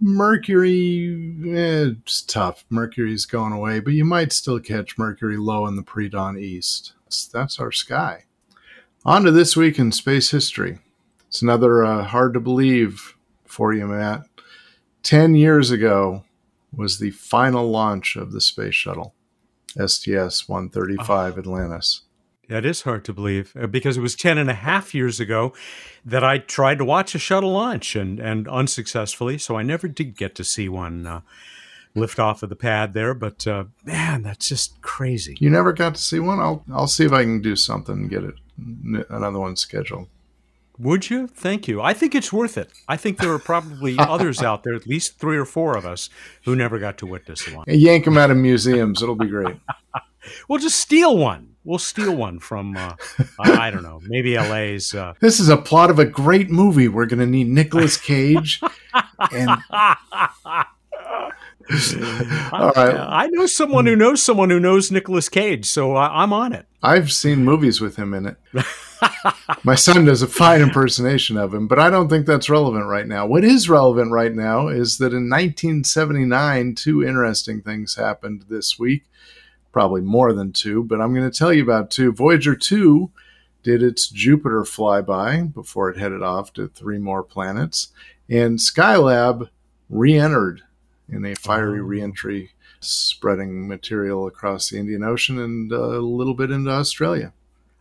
Mercury, 0.00 1.44
eh, 1.46 1.92
it's 2.00 2.22
tough. 2.22 2.64
Mercury's 2.70 3.26
going 3.26 3.52
away, 3.52 3.78
but 3.78 3.92
you 3.92 4.04
might 4.04 4.32
still 4.32 4.58
catch 4.58 4.98
Mercury 4.98 5.36
low 5.36 5.66
in 5.66 5.76
the 5.76 5.82
pre 5.82 6.08
dawn 6.08 6.36
east. 6.36 6.94
That's 7.32 7.60
our 7.60 7.70
sky. 7.70 8.24
On 9.04 9.24
to 9.24 9.30
this 9.30 9.56
week 9.56 9.78
in 9.78 9.92
space 9.92 10.30
history. 10.30 10.78
It's 11.26 11.40
another 11.40 11.84
uh, 11.84 12.04
hard 12.04 12.34
to 12.34 12.40
believe 12.40 13.16
for 13.46 13.72
you, 13.72 13.86
Matt. 13.86 14.26
10 15.04 15.34
years 15.34 15.70
ago 15.70 16.24
was 16.76 16.98
the 16.98 17.10
final 17.10 17.70
launch 17.70 18.16
of 18.16 18.32
the 18.32 18.42
space 18.42 18.74
shuttle, 18.74 19.14
STS 19.74 20.48
135 20.48 21.34
oh. 21.34 21.38
Atlantis. 21.38 22.02
That 22.48 22.66
is 22.66 22.82
hard 22.82 23.06
to 23.06 23.14
believe 23.14 23.56
uh, 23.58 23.68
because 23.68 23.96
it 23.96 24.02
was 24.02 24.14
10 24.14 24.36
and 24.36 24.50
a 24.50 24.54
half 24.54 24.94
years 24.94 25.18
ago 25.18 25.54
that 26.04 26.22
I 26.22 26.36
tried 26.36 26.76
to 26.78 26.84
watch 26.84 27.14
a 27.14 27.18
shuttle 27.18 27.52
launch 27.52 27.96
and, 27.96 28.20
and 28.20 28.46
unsuccessfully. 28.48 29.38
So 29.38 29.56
I 29.56 29.62
never 29.62 29.88
did 29.88 30.14
get 30.14 30.34
to 30.34 30.44
see 30.44 30.68
one 30.68 31.06
uh, 31.06 31.20
lift 31.94 32.18
off 32.18 32.42
of 32.42 32.48
the 32.48 32.56
pad 32.56 32.92
there. 32.92 33.14
But 33.14 33.46
uh, 33.46 33.64
man, 33.84 34.22
that's 34.22 34.48
just 34.48 34.80
crazy. 34.82 35.36
You 35.40 35.50
never 35.50 35.72
got 35.72 35.94
to 35.94 36.00
see 36.00 36.20
one. 36.20 36.40
I'll 36.40 36.64
I'll 36.72 36.86
see 36.86 37.04
if 37.04 37.12
I 37.12 37.22
can 37.22 37.40
do 37.40 37.56
something 37.56 37.94
and 37.94 38.10
get 38.10 38.24
it 38.24 38.34
another 39.08 39.38
one 39.38 39.56
scheduled. 39.56 40.08
Would 40.78 41.10
you? 41.10 41.26
Thank 41.26 41.68
you. 41.68 41.82
I 41.82 41.92
think 41.92 42.14
it's 42.14 42.32
worth 42.32 42.56
it. 42.56 42.70
I 42.88 42.96
think 42.96 43.18
there 43.18 43.32
are 43.32 43.38
probably 43.38 43.96
others 43.98 44.42
out 44.42 44.64
there, 44.64 44.74
at 44.74 44.86
least 44.86 45.18
three 45.18 45.36
or 45.36 45.44
four 45.44 45.76
of 45.76 45.84
us, 45.84 46.08
who 46.44 46.56
never 46.56 46.78
got 46.78 46.96
to 46.98 47.06
witness 47.06 47.46
one. 47.52 47.66
Yank 47.68 48.06
them 48.06 48.16
out 48.16 48.30
of 48.30 48.38
museums. 48.38 49.02
It'll 49.02 49.14
be 49.14 49.28
great. 49.28 49.56
we'll 50.48 50.58
just 50.58 50.80
steal 50.80 51.18
one. 51.18 51.48
We'll 51.64 51.78
steal 51.78 52.16
one 52.16 52.38
from, 52.38 52.74
uh, 52.78 52.94
I 53.38 53.70
don't 53.70 53.82
know, 53.82 54.00
maybe 54.04 54.38
LA's. 54.38 54.94
Uh... 54.94 55.12
This 55.20 55.38
is 55.38 55.50
a 55.50 55.58
plot 55.58 55.90
of 55.90 55.98
a 55.98 56.06
great 56.06 56.48
movie. 56.48 56.88
We're 56.88 57.04
going 57.04 57.20
to 57.20 57.26
need 57.26 57.48
Nicolas 57.48 57.98
Cage 57.98 58.62
and. 59.30 59.50
All 62.52 62.72
right. 62.72 62.96
I 62.96 63.28
know 63.30 63.46
someone 63.46 63.86
who 63.86 63.94
knows 63.94 64.22
someone 64.22 64.50
who 64.50 64.58
knows 64.58 64.90
Nicolas 64.90 65.28
Cage, 65.28 65.66
so 65.66 65.96
I'm 65.96 66.32
on 66.32 66.52
it. 66.52 66.66
I've 66.82 67.12
seen 67.12 67.44
movies 67.44 67.80
with 67.80 67.96
him 67.96 68.12
in 68.14 68.26
it. 68.26 68.36
My 69.64 69.74
son 69.76 70.04
does 70.04 70.22
a 70.22 70.26
fine 70.26 70.60
impersonation 70.60 71.36
of 71.36 71.54
him, 71.54 71.68
but 71.68 71.78
I 71.78 71.90
don't 71.90 72.08
think 72.08 72.26
that's 72.26 72.50
relevant 72.50 72.86
right 72.86 73.06
now. 73.06 73.26
What 73.26 73.44
is 73.44 73.68
relevant 73.68 74.10
right 74.10 74.34
now 74.34 74.68
is 74.68 74.98
that 74.98 75.12
in 75.12 75.30
1979, 75.30 76.74
two 76.74 77.04
interesting 77.04 77.62
things 77.62 77.94
happened 77.94 78.46
this 78.48 78.78
week. 78.78 79.04
Probably 79.72 80.00
more 80.00 80.32
than 80.32 80.52
two, 80.52 80.82
but 80.82 81.00
I'm 81.00 81.14
going 81.14 81.30
to 81.30 81.38
tell 81.38 81.52
you 81.52 81.62
about 81.62 81.90
two. 81.90 82.12
Voyager 82.12 82.56
2 82.56 83.10
did 83.62 83.82
its 83.82 84.08
Jupiter 84.08 84.62
flyby 84.62 85.52
before 85.54 85.90
it 85.90 85.98
headed 85.98 86.22
off 86.22 86.52
to 86.54 86.66
three 86.66 86.98
more 86.98 87.22
planets, 87.22 87.88
and 88.28 88.58
Skylab 88.58 89.48
re 89.88 90.18
entered 90.18 90.62
in 91.12 91.24
a 91.24 91.34
fiery 91.34 91.80
oh. 91.80 91.84
reentry, 91.84 92.52
spreading 92.80 93.68
material 93.68 94.26
across 94.26 94.70
the 94.70 94.78
Indian 94.78 95.02
Ocean 95.02 95.38
and 95.38 95.70
a 95.72 96.00
little 96.00 96.34
bit 96.34 96.50
into 96.50 96.70
Australia. 96.70 97.32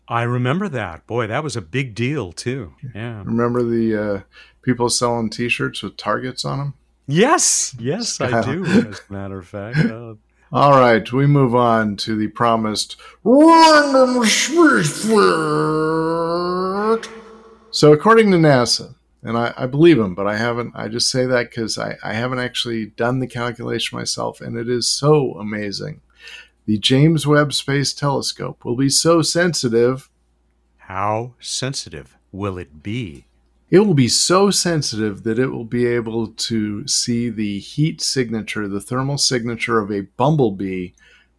I 0.08 0.24
remember 0.24 0.68
that. 0.70 1.06
Boy, 1.06 1.28
that 1.28 1.44
was 1.44 1.56
a 1.56 1.62
big 1.62 1.94
deal 1.94 2.32
too. 2.32 2.74
Yeah. 2.96 3.22
Remember 3.24 3.62
the 3.62 3.96
uh, 3.96 4.22
people 4.64 4.90
selling 4.90 5.30
T-shirts 5.30 5.84
with 5.84 5.98
targets 5.98 6.44
on 6.44 6.58
them? 6.58 6.74
Yes, 7.08 7.76
yes, 7.80 8.20
I 8.20 8.42
do. 8.42 8.66
As 8.66 9.02
a 9.10 9.14
matter 9.14 9.40
of 9.40 9.48
fact. 9.48 9.78
Uh, 9.78 10.16
All 10.52 10.80
right, 10.80 11.12
we 11.12 11.28
move 11.28 11.54
on 11.54 11.96
to 11.98 12.16
the 12.16 12.28
promised 12.28 12.96
random 13.24 14.24
space 14.26 15.04
So, 17.72 17.94
according 17.94 18.32
to 18.32 18.38
NASA, 18.38 18.96
and 19.22 19.38
I, 19.38 19.54
I, 19.58 19.66
believe 19.66 20.00
him, 20.00 20.16
but 20.16 20.28
I 20.28 20.38
haven't. 20.38 20.74
I 20.76 20.88
just 20.88 21.12
say 21.12 21.26
that 21.26 21.50
because 21.50 21.78
I, 21.78 21.98
I 22.04 22.14
haven't 22.14 22.40
actually 22.40 22.88
done 22.88 23.20
the 23.20 23.28
calculation 23.28 23.98
myself, 23.98 24.40
and 24.40 24.58
it 24.58 24.70
is 24.70 24.88
so 24.88 25.34
amazing. 25.34 26.02
The 26.66 26.78
James 26.78 27.28
Webb 27.28 27.54
Space 27.54 27.94
Telescope 27.94 28.64
will 28.64 28.76
be 28.76 28.90
so 28.90 29.22
sensitive. 29.22 30.10
How 30.78 31.34
sensitive 31.40 32.18
will 32.32 32.58
it 32.58 32.82
be? 32.82 33.26
It 33.70 33.80
will 33.80 33.94
be 33.94 34.08
so 34.08 34.50
sensitive 34.52 35.24
that 35.24 35.38
it 35.38 35.48
will 35.48 35.66
be 35.66 35.86
able 35.86 36.28
to 36.28 36.88
see 36.88 37.30
the 37.30 37.60
heat 37.60 38.02
signature, 38.02 38.68
the 38.68 38.82
thermal 38.82 39.18
signature 39.18 39.80
of 39.80 39.92
a 39.92 40.02
bumblebee 40.02 40.92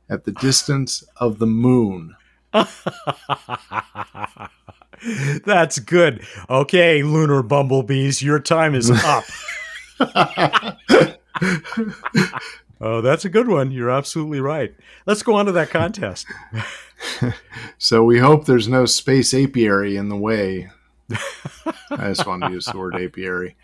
at 0.09 0.25
the 0.25 0.33
distance 0.33 1.03
of 1.17 1.39
the 1.39 1.47
moon. 1.47 2.15
That's 5.45 5.79
good. 5.79 6.25
Okay, 6.49 7.03
lunar 7.03 7.43
bumblebees, 7.43 8.23
your 8.23 8.39
time 8.39 8.75
is 8.75 8.91
up. 8.91 9.25
oh, 12.81 13.01
that's 13.01 13.25
a 13.25 13.29
good 13.29 13.49
one. 13.49 13.71
You're 13.71 13.91
absolutely 13.91 14.41
right. 14.41 14.75
Let's 15.07 15.23
go 15.23 15.35
on 15.35 15.47
to 15.47 15.53
that 15.53 15.71
contest. 15.71 16.27
so 17.79 18.05
we 18.05 18.19
hope 18.19 18.45
there's 18.45 18.69
no 18.69 18.87
space 18.87 19.35
apiary 19.35 19.97
in 19.97 20.09
the 20.09 20.17
way. 20.17 20.71
I 21.91 22.09
just 22.09 22.27
wanted 22.27 22.49
to 22.49 22.53
use 22.55 22.67
the 22.67 22.79
word 22.79 22.95
apiary. 22.97 23.57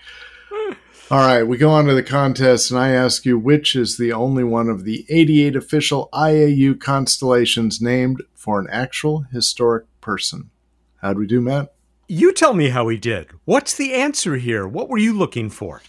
All 1.08 1.20
right, 1.20 1.44
we 1.44 1.56
go 1.56 1.70
on 1.70 1.86
to 1.86 1.94
the 1.94 2.02
contest, 2.02 2.70
and 2.70 2.80
I 2.80 2.90
ask 2.90 3.24
you 3.24 3.38
which 3.38 3.76
is 3.76 3.96
the 3.96 4.12
only 4.12 4.42
one 4.42 4.68
of 4.68 4.84
the 4.84 5.06
88 5.08 5.54
official 5.54 6.08
IAU 6.12 6.80
constellations 6.80 7.80
named 7.80 8.22
for 8.34 8.58
an 8.58 8.66
actual 8.70 9.20
historic 9.32 9.86
person. 10.00 10.50
How'd 11.02 11.18
we 11.18 11.26
do, 11.26 11.40
Matt? 11.40 11.74
You 12.08 12.32
tell 12.32 12.54
me 12.54 12.68
how 12.68 12.84
we 12.84 12.96
did. 12.96 13.28
What's 13.44 13.74
the 13.74 13.94
answer 13.94 14.36
here? 14.36 14.66
What 14.66 14.88
were 14.88 14.98
you 14.98 15.12
looking 15.12 15.50
for? 15.50 15.82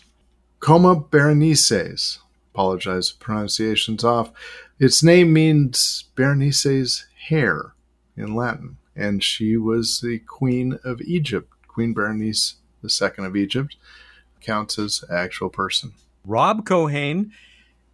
Coma 0.59 0.95
Berenices. 0.95 2.19
Apologize 2.53 3.11
if 3.11 3.19
pronunciation's 3.19 4.03
off. 4.03 4.31
Its 4.79 5.03
name 5.03 5.31
means 5.31 6.05
Berenice's 6.15 7.05
hair 7.27 7.73
in 8.15 8.33
Latin, 8.35 8.77
and 8.95 9.23
she 9.23 9.57
was 9.57 10.01
the 10.01 10.19
queen 10.19 10.79
of 10.83 11.01
Egypt. 11.01 11.51
Queen 11.67 11.93
Berenice 11.93 12.55
II 12.83 13.25
of 13.25 13.35
Egypt 13.35 13.75
counts 14.41 14.79
as 14.79 15.03
actual 15.11 15.49
person. 15.49 15.93
Rob 16.25 16.65
Cohane 16.65 17.31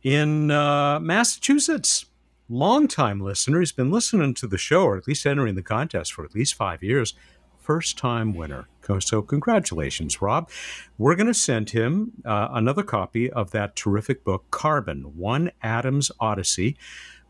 in 0.01 0.51
uh, 0.51 0.99
Massachusetts 0.99 2.05
longtime 2.53 3.19
listener. 3.19 3.59
He's 3.59 3.71
been 3.71 3.91
listening 3.91 4.33
to 4.35 4.47
the 4.47 4.57
show, 4.57 4.83
or 4.83 4.97
at 4.97 5.07
least 5.07 5.25
entering 5.25 5.55
the 5.55 5.63
contest 5.63 6.13
for 6.13 6.23
at 6.23 6.35
least 6.35 6.53
five 6.53 6.83
years. 6.83 7.13
First 7.57 7.97
time 7.97 8.33
winner. 8.33 8.67
So, 8.99 9.21
congratulations, 9.21 10.21
Rob. 10.21 10.49
We're 10.97 11.15
going 11.15 11.27
to 11.27 11.33
send 11.33 11.69
him 11.69 12.11
uh, 12.25 12.49
another 12.51 12.83
copy 12.83 13.31
of 13.31 13.51
that 13.51 13.75
terrific 13.77 14.25
book, 14.25 14.51
Carbon 14.51 15.15
One 15.15 15.51
Atom's 15.61 16.11
Odyssey 16.19 16.77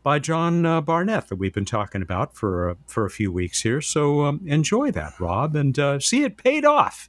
by 0.02 0.18
John 0.18 0.66
uh, 0.66 0.80
Barnett 0.80 1.28
that 1.28 1.36
we've 1.36 1.54
been 1.54 1.64
talking 1.64 2.02
about 2.02 2.34
for, 2.34 2.70
uh, 2.70 2.74
for 2.86 3.06
a 3.06 3.10
few 3.10 3.30
weeks 3.30 3.62
here. 3.62 3.80
So, 3.80 4.24
um, 4.24 4.40
enjoy 4.44 4.90
that, 4.90 5.18
Rob, 5.20 5.54
and 5.54 5.78
uh, 5.78 6.00
see 6.00 6.24
it 6.24 6.36
paid 6.36 6.64
off. 6.64 7.08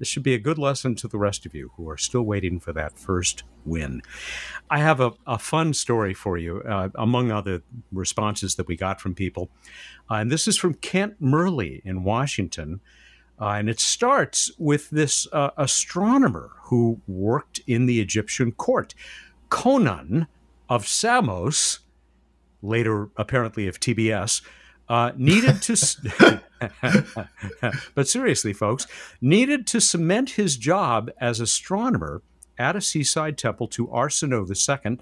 This 0.00 0.08
should 0.08 0.22
be 0.22 0.34
a 0.34 0.38
good 0.38 0.58
lesson 0.58 0.94
to 0.96 1.08
the 1.08 1.18
rest 1.18 1.44
of 1.44 1.54
you 1.54 1.72
who 1.76 1.88
are 1.90 1.98
still 1.98 2.22
waiting 2.22 2.58
for 2.58 2.72
that 2.72 2.98
first 2.98 3.44
win. 3.66 4.00
I 4.70 4.78
have 4.78 4.98
a, 4.98 5.12
a 5.26 5.38
fun 5.38 5.74
story 5.74 6.14
for 6.14 6.38
you, 6.38 6.62
uh, 6.62 6.88
among 6.94 7.30
other 7.30 7.62
responses 7.92 8.54
that 8.54 8.66
we 8.66 8.76
got 8.76 8.98
from 8.98 9.14
people. 9.14 9.50
Uh, 10.10 10.14
and 10.14 10.32
this 10.32 10.48
is 10.48 10.56
from 10.56 10.72
Kent 10.72 11.16
Murley 11.20 11.82
in 11.84 12.02
Washington. 12.02 12.80
Uh, 13.38 13.50
and 13.50 13.68
it 13.68 13.78
starts 13.78 14.50
with 14.58 14.88
this 14.88 15.28
uh, 15.34 15.50
astronomer 15.58 16.50
who 16.64 17.02
worked 17.06 17.60
in 17.66 17.84
the 17.84 18.00
Egyptian 18.00 18.52
court, 18.52 18.94
Conan 19.50 20.28
of 20.70 20.88
Samos, 20.88 21.80
later 22.62 23.10
apparently 23.18 23.68
of 23.68 23.78
TBS, 23.78 24.40
uh, 24.90 25.12
needed 25.16 25.62
to, 25.62 26.42
but 27.94 28.08
seriously, 28.08 28.52
folks, 28.52 28.88
needed 29.20 29.64
to 29.68 29.80
cement 29.80 30.30
his 30.30 30.56
job 30.56 31.10
as 31.20 31.38
astronomer 31.38 32.22
at 32.58 32.74
a 32.74 32.80
seaside 32.80 33.38
temple 33.38 33.68
to 33.68 33.86
Arsinoe 33.86 34.50
II 34.50 34.98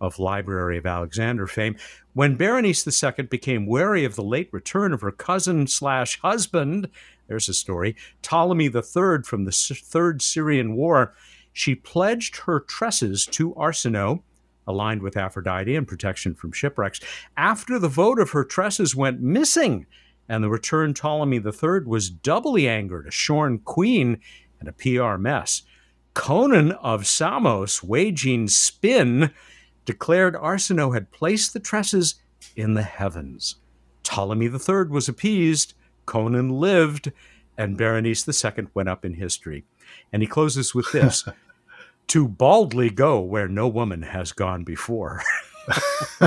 of 0.00 0.18
Library 0.18 0.78
of 0.78 0.86
Alexander 0.86 1.46
fame. 1.46 1.76
When 2.14 2.36
Berenice 2.36 2.86
II 2.86 3.26
became 3.26 3.66
wary 3.66 4.06
of 4.06 4.16
the 4.16 4.24
late 4.24 4.48
return 4.52 4.94
of 4.94 5.02
her 5.02 5.12
cousin 5.12 5.66
slash 5.66 6.18
husband, 6.20 6.88
there's 7.28 7.48
a 7.50 7.54
story, 7.54 7.94
Ptolemy 8.22 8.66
III 8.66 9.22
from 9.24 9.44
the 9.44 9.52
Third 9.52 10.22
Syrian 10.22 10.74
War, 10.76 11.14
she 11.52 11.74
pledged 11.74 12.38
her 12.38 12.60
tresses 12.60 13.26
to 13.26 13.52
Arsinoe 13.54 14.22
aligned 14.66 15.02
with 15.02 15.16
Aphrodite 15.16 15.76
and 15.76 15.86
protection 15.86 16.34
from 16.34 16.52
shipwrecks. 16.52 17.00
After 17.36 17.78
the 17.78 17.88
vote 17.88 18.18
of 18.18 18.30
her 18.30 18.44
tresses 18.44 18.96
went 18.96 19.20
missing 19.20 19.86
and 20.28 20.42
the 20.42 20.50
returned 20.50 20.96
Ptolemy 20.96 21.36
III 21.36 21.84
was 21.86 22.10
doubly 22.10 22.68
angered, 22.68 23.06
a 23.06 23.10
shorn 23.10 23.58
queen, 23.58 24.20
and 24.58 24.68
a 24.68 24.72
PR 24.72 25.16
mess. 25.16 25.62
Conan 26.14 26.72
of 26.72 27.06
Samos, 27.06 27.82
waging 27.82 28.48
spin, 28.48 29.30
declared 29.84 30.34
Arsinoe 30.34 30.94
had 30.94 31.12
placed 31.12 31.52
the 31.52 31.60
tresses 31.60 32.16
in 32.56 32.74
the 32.74 32.82
heavens. 32.82 33.56
Ptolemy 34.02 34.46
III 34.46 34.88
was 34.88 35.08
appeased, 35.08 35.74
Conan 36.06 36.48
lived, 36.48 37.12
and 37.58 37.76
Berenice 37.76 38.26
II 38.26 38.68
went 38.74 38.88
up 38.88 39.04
in 39.04 39.14
history. 39.14 39.64
And 40.12 40.22
he 40.22 40.26
closes 40.26 40.74
with 40.74 40.90
this 40.92 41.28
to 42.08 42.28
baldly 42.28 42.90
go 42.90 43.20
where 43.20 43.48
no 43.48 43.68
woman 43.68 44.02
has 44.02 44.32
gone 44.32 44.64
before. 44.64 45.22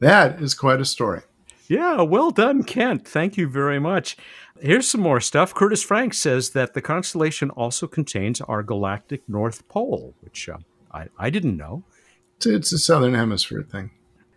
that 0.00 0.40
is 0.40 0.54
quite 0.54 0.80
a 0.80 0.84
story. 0.84 1.22
Yeah, 1.68 2.02
well 2.02 2.30
done, 2.30 2.62
Kent. 2.62 3.06
Thank 3.06 3.36
you 3.36 3.48
very 3.48 3.78
much. 3.78 4.16
Here's 4.60 4.88
some 4.88 5.00
more 5.00 5.20
stuff. 5.20 5.54
Curtis 5.54 5.82
Frank 5.82 6.14
says 6.14 6.50
that 6.50 6.74
the 6.74 6.82
constellation 6.82 7.50
also 7.50 7.86
contains 7.86 8.40
our 8.42 8.62
galactic 8.62 9.22
North 9.28 9.66
Pole, 9.68 10.14
which 10.20 10.48
uh, 10.48 10.58
I, 10.92 11.08
I 11.18 11.30
didn't 11.30 11.56
know. 11.56 11.84
It's, 12.36 12.46
it's 12.46 12.72
a 12.72 12.78
Southern 12.78 13.14
Hemisphere 13.14 13.62
thing. 13.62 13.90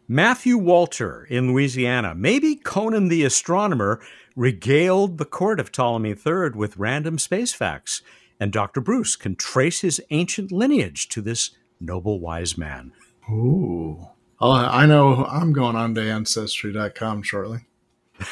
Matthew 0.07 0.57
Walter 0.57 1.25
in 1.29 1.51
Louisiana. 1.51 2.15
Maybe 2.15 2.55
Conan 2.55 3.09
the 3.09 3.25
astronomer 3.25 3.99
regaled 4.37 5.17
the 5.17 5.25
court 5.25 5.59
of 5.59 5.71
Ptolemy 5.71 6.11
III 6.11 6.51
with 6.55 6.77
random 6.77 7.19
space 7.19 7.51
facts 7.51 8.01
and 8.39 8.51
Dr. 8.51 8.81
Bruce 8.81 9.15
can 9.15 9.35
trace 9.35 9.81
his 9.81 10.01
ancient 10.09 10.51
lineage 10.51 11.07
to 11.09 11.21
this 11.21 11.51
noble 11.79 12.19
wise 12.19 12.57
man. 12.57 12.93
Ooh. 13.29 14.07
I 14.39 14.85
know 14.85 15.25
I'm 15.25 15.51
going 15.51 15.75
on 15.75 15.95
to 15.95 16.01
Ancestry.com 16.01 17.23
shortly. 17.23 17.65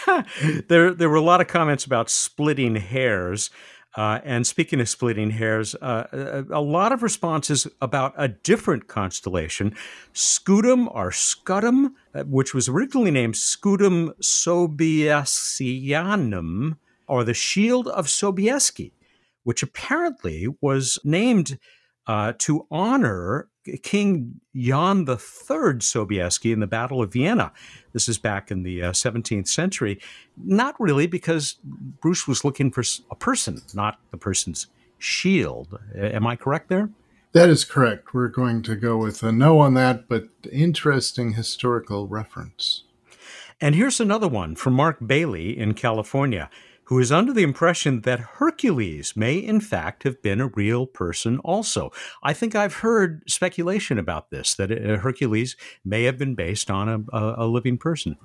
there, 0.67 0.93
there 0.93 1.09
were 1.09 1.15
a 1.15 1.21
lot 1.21 1.41
of 1.41 1.47
comments 1.47 1.83
about 1.85 2.11
splitting 2.11 2.75
hairs. 2.75 3.49
Uh, 3.95 4.19
and 4.25 4.45
speaking 4.45 4.79
of 4.81 4.89
splitting 4.89 5.29
hairs, 5.31 5.73
uh, 5.75 6.03
a, 6.11 6.43
a, 6.57 6.59
lot 6.59 6.91
of 6.91 7.01
responses 7.01 7.65
about 7.81 8.13
a 8.17 8.27
different 8.27 8.89
constellation, 8.89 9.73
Scutum 10.13 10.93
or 10.93 11.11
Scutum, 11.11 11.93
uh, 12.13 12.25
which 12.25 12.53
was 12.53 12.67
originally 12.67 13.09
named 13.09 13.35
Scutum 13.35 14.13
Sobiesianum, 14.19 16.75
or 17.07 17.23
the 17.23 17.33
Shield 17.33 17.87
of 17.87 18.07
Sobieski, 18.07 18.91
which 19.45 19.63
apparently 19.63 20.47
was 20.59 20.99
named 21.05 21.57
uh, 22.07 22.33
to 22.39 22.67
honor 22.69 23.47
King 23.81 24.41
Jan 24.55 24.99
III 24.99 25.79
Sobieski 25.79 26.51
in 26.51 26.59
the 26.59 26.67
Battle 26.67 27.01
of 27.01 27.13
Vienna. 27.13 27.51
This 27.93 28.09
is 28.09 28.17
back 28.17 28.51
in 28.51 28.63
the 28.63 28.83
uh, 28.83 28.91
17th 28.91 29.47
century. 29.47 29.99
Not 30.37 30.75
really, 30.79 31.07
because 31.07 31.57
Bruce 31.63 32.27
was 32.27 32.43
looking 32.43 32.71
for 32.71 32.83
a 33.09 33.15
person, 33.15 33.61
not 33.73 33.99
the 34.11 34.17
person's 34.17 34.67
shield. 34.97 35.79
Am 35.95 36.27
I 36.27 36.35
correct 36.35 36.69
there? 36.69 36.89
That 37.33 37.49
is 37.49 37.65
correct. 37.65 38.13
We're 38.13 38.29
going 38.29 38.61
to 38.63 38.75
go 38.75 38.97
with 38.97 39.21
a 39.21 39.31
no 39.31 39.59
on 39.59 39.73
that, 39.73 40.07
but 40.07 40.27
interesting 40.51 41.33
historical 41.33 42.07
reference. 42.07 42.83
And 43.59 43.75
here's 43.75 43.99
another 43.99 44.27
one 44.27 44.55
from 44.55 44.73
Mark 44.73 44.97
Bailey 45.05 45.57
in 45.57 45.73
California 45.73 46.49
who 46.85 46.99
is 46.99 47.11
under 47.11 47.33
the 47.33 47.43
impression 47.43 48.01
that 48.01 48.19
Hercules 48.19 49.15
may, 49.15 49.37
in 49.37 49.59
fact, 49.59 50.03
have 50.03 50.21
been 50.21 50.39
a 50.39 50.47
real 50.47 50.85
person 50.85 51.39
also. 51.39 51.91
I 52.23 52.33
think 52.33 52.55
I've 52.55 52.75
heard 52.75 53.23
speculation 53.27 53.97
about 53.97 54.29
this, 54.29 54.53
that 54.55 54.71
uh, 54.71 54.97
Hercules 54.97 55.55
may 55.83 56.03
have 56.03 56.17
been 56.17 56.35
based 56.35 56.69
on 56.69 56.87
a, 56.89 57.03
a, 57.11 57.47
living 57.47 57.77
person. 57.77 58.17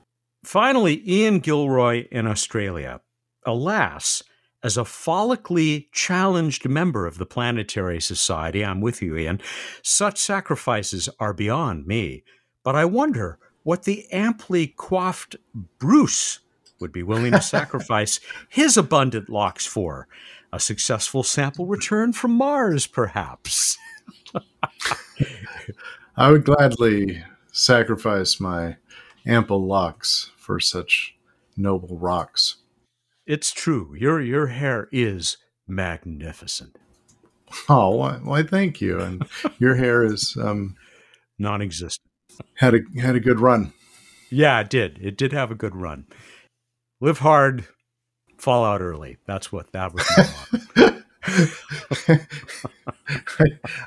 Finally, 0.44 1.02
Ian 1.06 1.40
Gilroy 1.40 2.06
in 2.10 2.26
Australia. 2.26 3.00
Alas, 3.46 4.22
as 4.62 4.76
a 4.76 4.82
follically 4.82 5.86
challenged 5.92 6.68
member 6.68 7.06
of 7.06 7.16
the 7.16 7.26
Planetary 7.26 8.00
Society, 8.00 8.62
I'm 8.62 8.82
with 8.82 9.00
you, 9.00 9.16
Ian, 9.16 9.40
such 9.82 10.18
sacrifices 10.18 11.08
are 11.18 11.32
beyond 11.32 11.86
me. 11.86 12.24
But 12.62 12.76
I 12.76 12.84
wonder 12.84 13.38
what 13.62 13.84
the 13.84 14.10
amply 14.12 14.66
coiffed 14.66 15.36
Bruce 15.78 16.40
would 16.80 16.92
be 16.92 17.02
willing 17.02 17.32
to 17.32 17.42
sacrifice 17.42 18.20
his 18.48 18.76
abundant 18.76 19.28
locks 19.28 19.66
for. 19.66 20.08
A 20.52 20.58
successful 20.58 21.22
sample 21.22 21.66
return 21.66 22.12
from 22.12 22.32
Mars, 22.32 22.86
perhaps. 22.86 23.78
I 26.16 26.30
would 26.30 26.44
gladly 26.44 27.24
sacrifice 27.52 28.40
my 28.40 28.76
ample 29.26 29.64
locks 29.64 30.32
for 30.36 30.58
such 30.58 31.14
noble 31.56 31.96
rocks. 31.98 32.56
It's 33.26 33.52
true. 33.52 33.94
Your 33.96 34.20
your 34.20 34.48
hair 34.48 34.88
is 34.90 35.36
magnificent. 35.68 36.76
Oh, 37.68 37.90
why, 37.96 38.14
why 38.22 38.42
thank 38.42 38.80
you. 38.80 39.00
And 39.00 39.24
your 39.58 39.76
hair 39.76 40.04
is 40.04 40.36
um, 40.40 40.76
non-existent. 41.38 42.08
Had 42.54 42.74
a 42.74 42.80
had 43.00 43.14
a 43.14 43.20
good 43.20 43.38
run. 43.38 43.72
Yeah, 44.30 44.60
it 44.60 44.70
did. 44.70 44.98
It 45.00 45.16
did 45.16 45.32
have 45.32 45.50
a 45.50 45.56
good 45.56 45.76
run 45.76 46.06
live 47.00 47.18
hard, 47.18 47.66
fall 48.36 48.64
out 48.64 48.80
early. 48.80 49.18
That's 49.26 49.52
what 49.52 49.72
that 49.72 49.92
was. 49.92 50.06
I, 52.06 52.20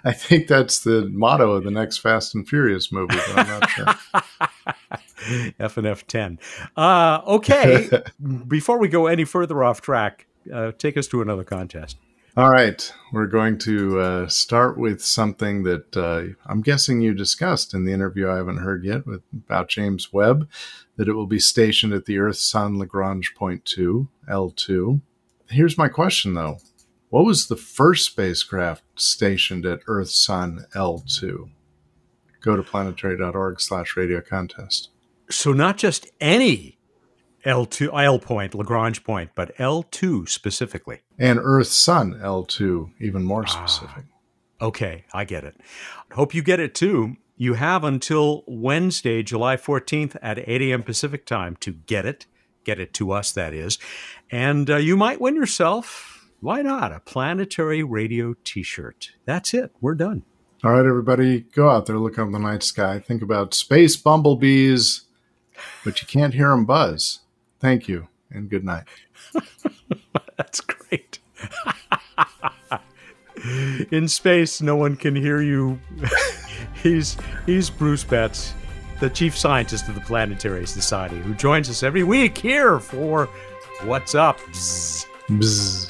I, 0.06 0.11
think 0.11 0.48
that's 0.48 0.84
the 0.84 1.10
motto 1.11 1.53
of 1.53 1.64
the 1.64 1.72
next 1.72 1.99
Fast 1.99 2.35
and 2.35 2.48
Furious 2.48 2.91
movie, 2.91 3.15
but 3.15 3.40
I'm 3.40 3.60
not 3.60 3.69
sure. 3.69 3.88
F 5.60 5.77
and 5.77 5.88
F 5.88 6.06
ten. 6.06 6.40
Uh, 6.76 7.22
okay, 7.26 7.90
before 8.48 8.77
we 8.77 8.88
go 8.88 9.07
any 9.07 9.26
further 9.26 9.64
off 9.64 9.81
track, 9.81 10.27
uh, 10.53 10.73
take 10.77 10.98
us 10.98 11.07
to 11.07 11.22
another 11.22 11.44
contest. 11.44 11.98
All 12.35 12.49
right, 12.49 12.91
we're 13.11 13.27
going 13.27 13.60
to 13.60 13.99
uh, 13.99 14.27
start 14.27 14.76
with 14.76 15.03
something 15.03 15.61
that 15.64 15.95
uh, 15.95 16.34
I'm 16.47 16.61
guessing 16.61 16.99
you 16.99 17.14
discussed 17.14 17.76
in 17.76 17.85
the 17.85 17.93
interview 17.93 18.27
I 18.27 18.38
haven't 18.38 18.57
heard 18.57 18.84
yet 18.84 19.05
with 19.05 19.22
about 19.31 19.69
James 19.69 20.11
Webb, 20.11 20.49
that 20.95 21.07
it 21.07 21.14
will 21.14 21.27
be 21.27 21.38
stationed 21.38 21.93
at 21.93 22.05
the 22.05 22.18
Earth 22.18 22.38
Sun 22.38 22.80
Lagrange 22.80 23.35
Point 23.35 23.65
2, 23.65 24.07
L2. 24.27 25.01
Here's 25.49 25.77
my 25.77 25.88
question 25.89 26.34
though. 26.34 26.57
What 27.10 27.26
was 27.26 27.45
the 27.45 27.55
first 27.55 28.07
spacecraft 28.07 28.81
stationed 28.95 29.68
at 29.68 29.81
Earth 29.85 30.10
Sun 30.10 30.65
L2? 30.73 31.51
Go 32.41 32.55
to 32.55 32.64
planetary.org 32.64 33.61
slash 33.61 33.95
radio 33.95 34.22
contest. 34.22 34.89
So 35.30 35.53
not 35.53 35.77
just 35.77 36.10
any 36.19 36.80
L2 37.45 37.90
L 38.03 38.20
point, 38.20 38.56
Lagrange 38.56 39.03
point, 39.03 39.32
but 39.36 39.56
L2 39.57 40.30
specifically. 40.30 41.02
And 41.20 41.40
Earth 41.41 41.68
Sun 41.68 42.15
L2 42.15 42.91
even 42.99 43.24
more 43.24 43.44
ah. 43.48 43.65
specific. 43.65 44.06
Ah, 44.61 44.65
okay, 44.65 45.06
I 45.14 45.26
get 45.26 45.44
it. 45.44 45.56
Hope 46.14 46.34
you 46.34 46.41
get 46.41 46.60
it 46.60 46.74
too. 46.74 47.18
You 47.36 47.56
have 47.56 47.84
until 47.84 48.44
Wednesday, 48.48 49.24
July 49.24 49.57
14th 49.57 50.15
at 50.22 50.40
8 50.40 50.61
a.m. 50.61 50.84
Pacific 50.84 51.26
time 51.26 51.56
to 51.57 51.74
get 51.74 52.06
it. 52.06 52.26
Get 52.64 52.80
it 52.80 52.94
to 52.94 53.11
us, 53.11 53.32
that 53.34 53.53
is. 53.53 53.78
And 54.32 54.70
uh, 54.70 54.78
you 54.78 54.95
might 54.95 55.20
win 55.20 55.36
yourself, 55.36 56.30
why 56.40 56.61
not, 56.61 56.94
a 56.94 56.99
planetary 57.02 57.84
radio 57.84 58.36
t 58.44 58.64
shirt. 58.64 59.11
That's 59.26 59.53
it. 59.53 59.72
We're 59.82 59.95
done. 59.95 60.24
All 60.64 60.72
right, 60.72 60.86
everybody, 60.86 61.41
go 61.41 61.70
out 61.70 61.88
there, 61.88 61.98
look 61.98 62.18
up 62.18 62.32
the 62.32 62.40
night 62.40 62.64
sky, 62.64 62.98
think 62.99 63.22
about 63.22 63.53
space 63.53 63.98
bumblebees, 63.98 65.02
but 65.84 66.02
you 66.02 66.07
can't 66.07 66.34
hear 66.34 66.52
them 66.52 66.64
buzz. 66.64 67.20
Thank 67.64 67.88
you 67.88 68.10
and 68.30 68.49
good 68.49 68.65
night. 68.65 68.84
That's 70.38 70.60
great. 70.60 71.19
In 73.90 74.10
space, 74.10 74.61
no 74.61 74.76
one 74.76 74.98
can 74.98 75.15
hear 75.15 75.41
you. 75.41 75.80
he's 76.84 77.15
he's 77.45 77.69
Bruce 77.69 78.03
Betts, 78.03 78.53
the 78.99 79.10
chief 79.10 79.38
scientist 79.38 79.88
of 79.88 79.95
the 79.95 80.02
Planetary 80.02 80.68
Society, 80.68 81.18
who 81.19 81.34
joins 81.35 81.69
us 81.69 81.84
every 81.84 82.03
week 82.03 82.38
here 82.38 82.80
for 82.81 83.27
What's 83.84 84.14
Up. 84.14 84.40
Bzz. 84.40 85.06
Bzz. 85.30 85.90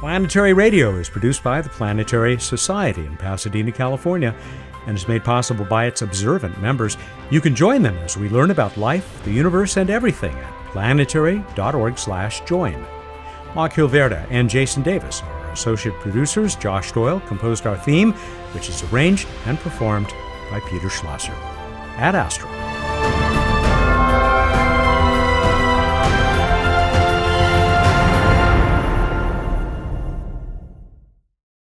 Planetary 0.00 0.54
Radio 0.54 0.94
is 0.96 1.10
produced 1.10 1.44
by 1.44 1.60
the 1.60 1.68
Planetary 1.68 2.40
Society 2.40 3.04
in 3.04 3.18
Pasadena, 3.18 3.70
California 3.70 4.34
and 4.88 4.96
is 4.96 5.06
made 5.06 5.22
possible 5.22 5.64
by 5.64 5.84
its 5.84 6.02
observant 6.02 6.60
members. 6.60 6.96
You 7.30 7.40
can 7.40 7.54
join 7.54 7.82
them 7.82 7.96
as 7.98 8.16
we 8.16 8.28
learn 8.28 8.50
about 8.50 8.76
life, 8.76 9.22
the 9.24 9.30
universe, 9.30 9.76
and 9.76 9.90
everything 9.90 10.34
at 10.34 10.52
planetary.org/join. 10.72 12.86
Mark 13.54 13.74
Hilverda 13.74 14.26
and 14.30 14.50
Jason 14.50 14.82
Davis 14.82 15.22
are 15.22 15.44
our 15.44 15.52
associate 15.52 15.94
producers. 16.00 16.56
Josh 16.56 16.90
Doyle 16.92 17.20
composed 17.20 17.66
our 17.66 17.76
theme, 17.76 18.12
which 18.52 18.68
is 18.68 18.82
arranged 18.90 19.28
and 19.46 19.58
performed 19.60 20.12
by 20.50 20.60
Peter 20.68 20.88
Schlosser. 20.88 21.34
Ad 21.96 22.14
Astra. 22.14 22.77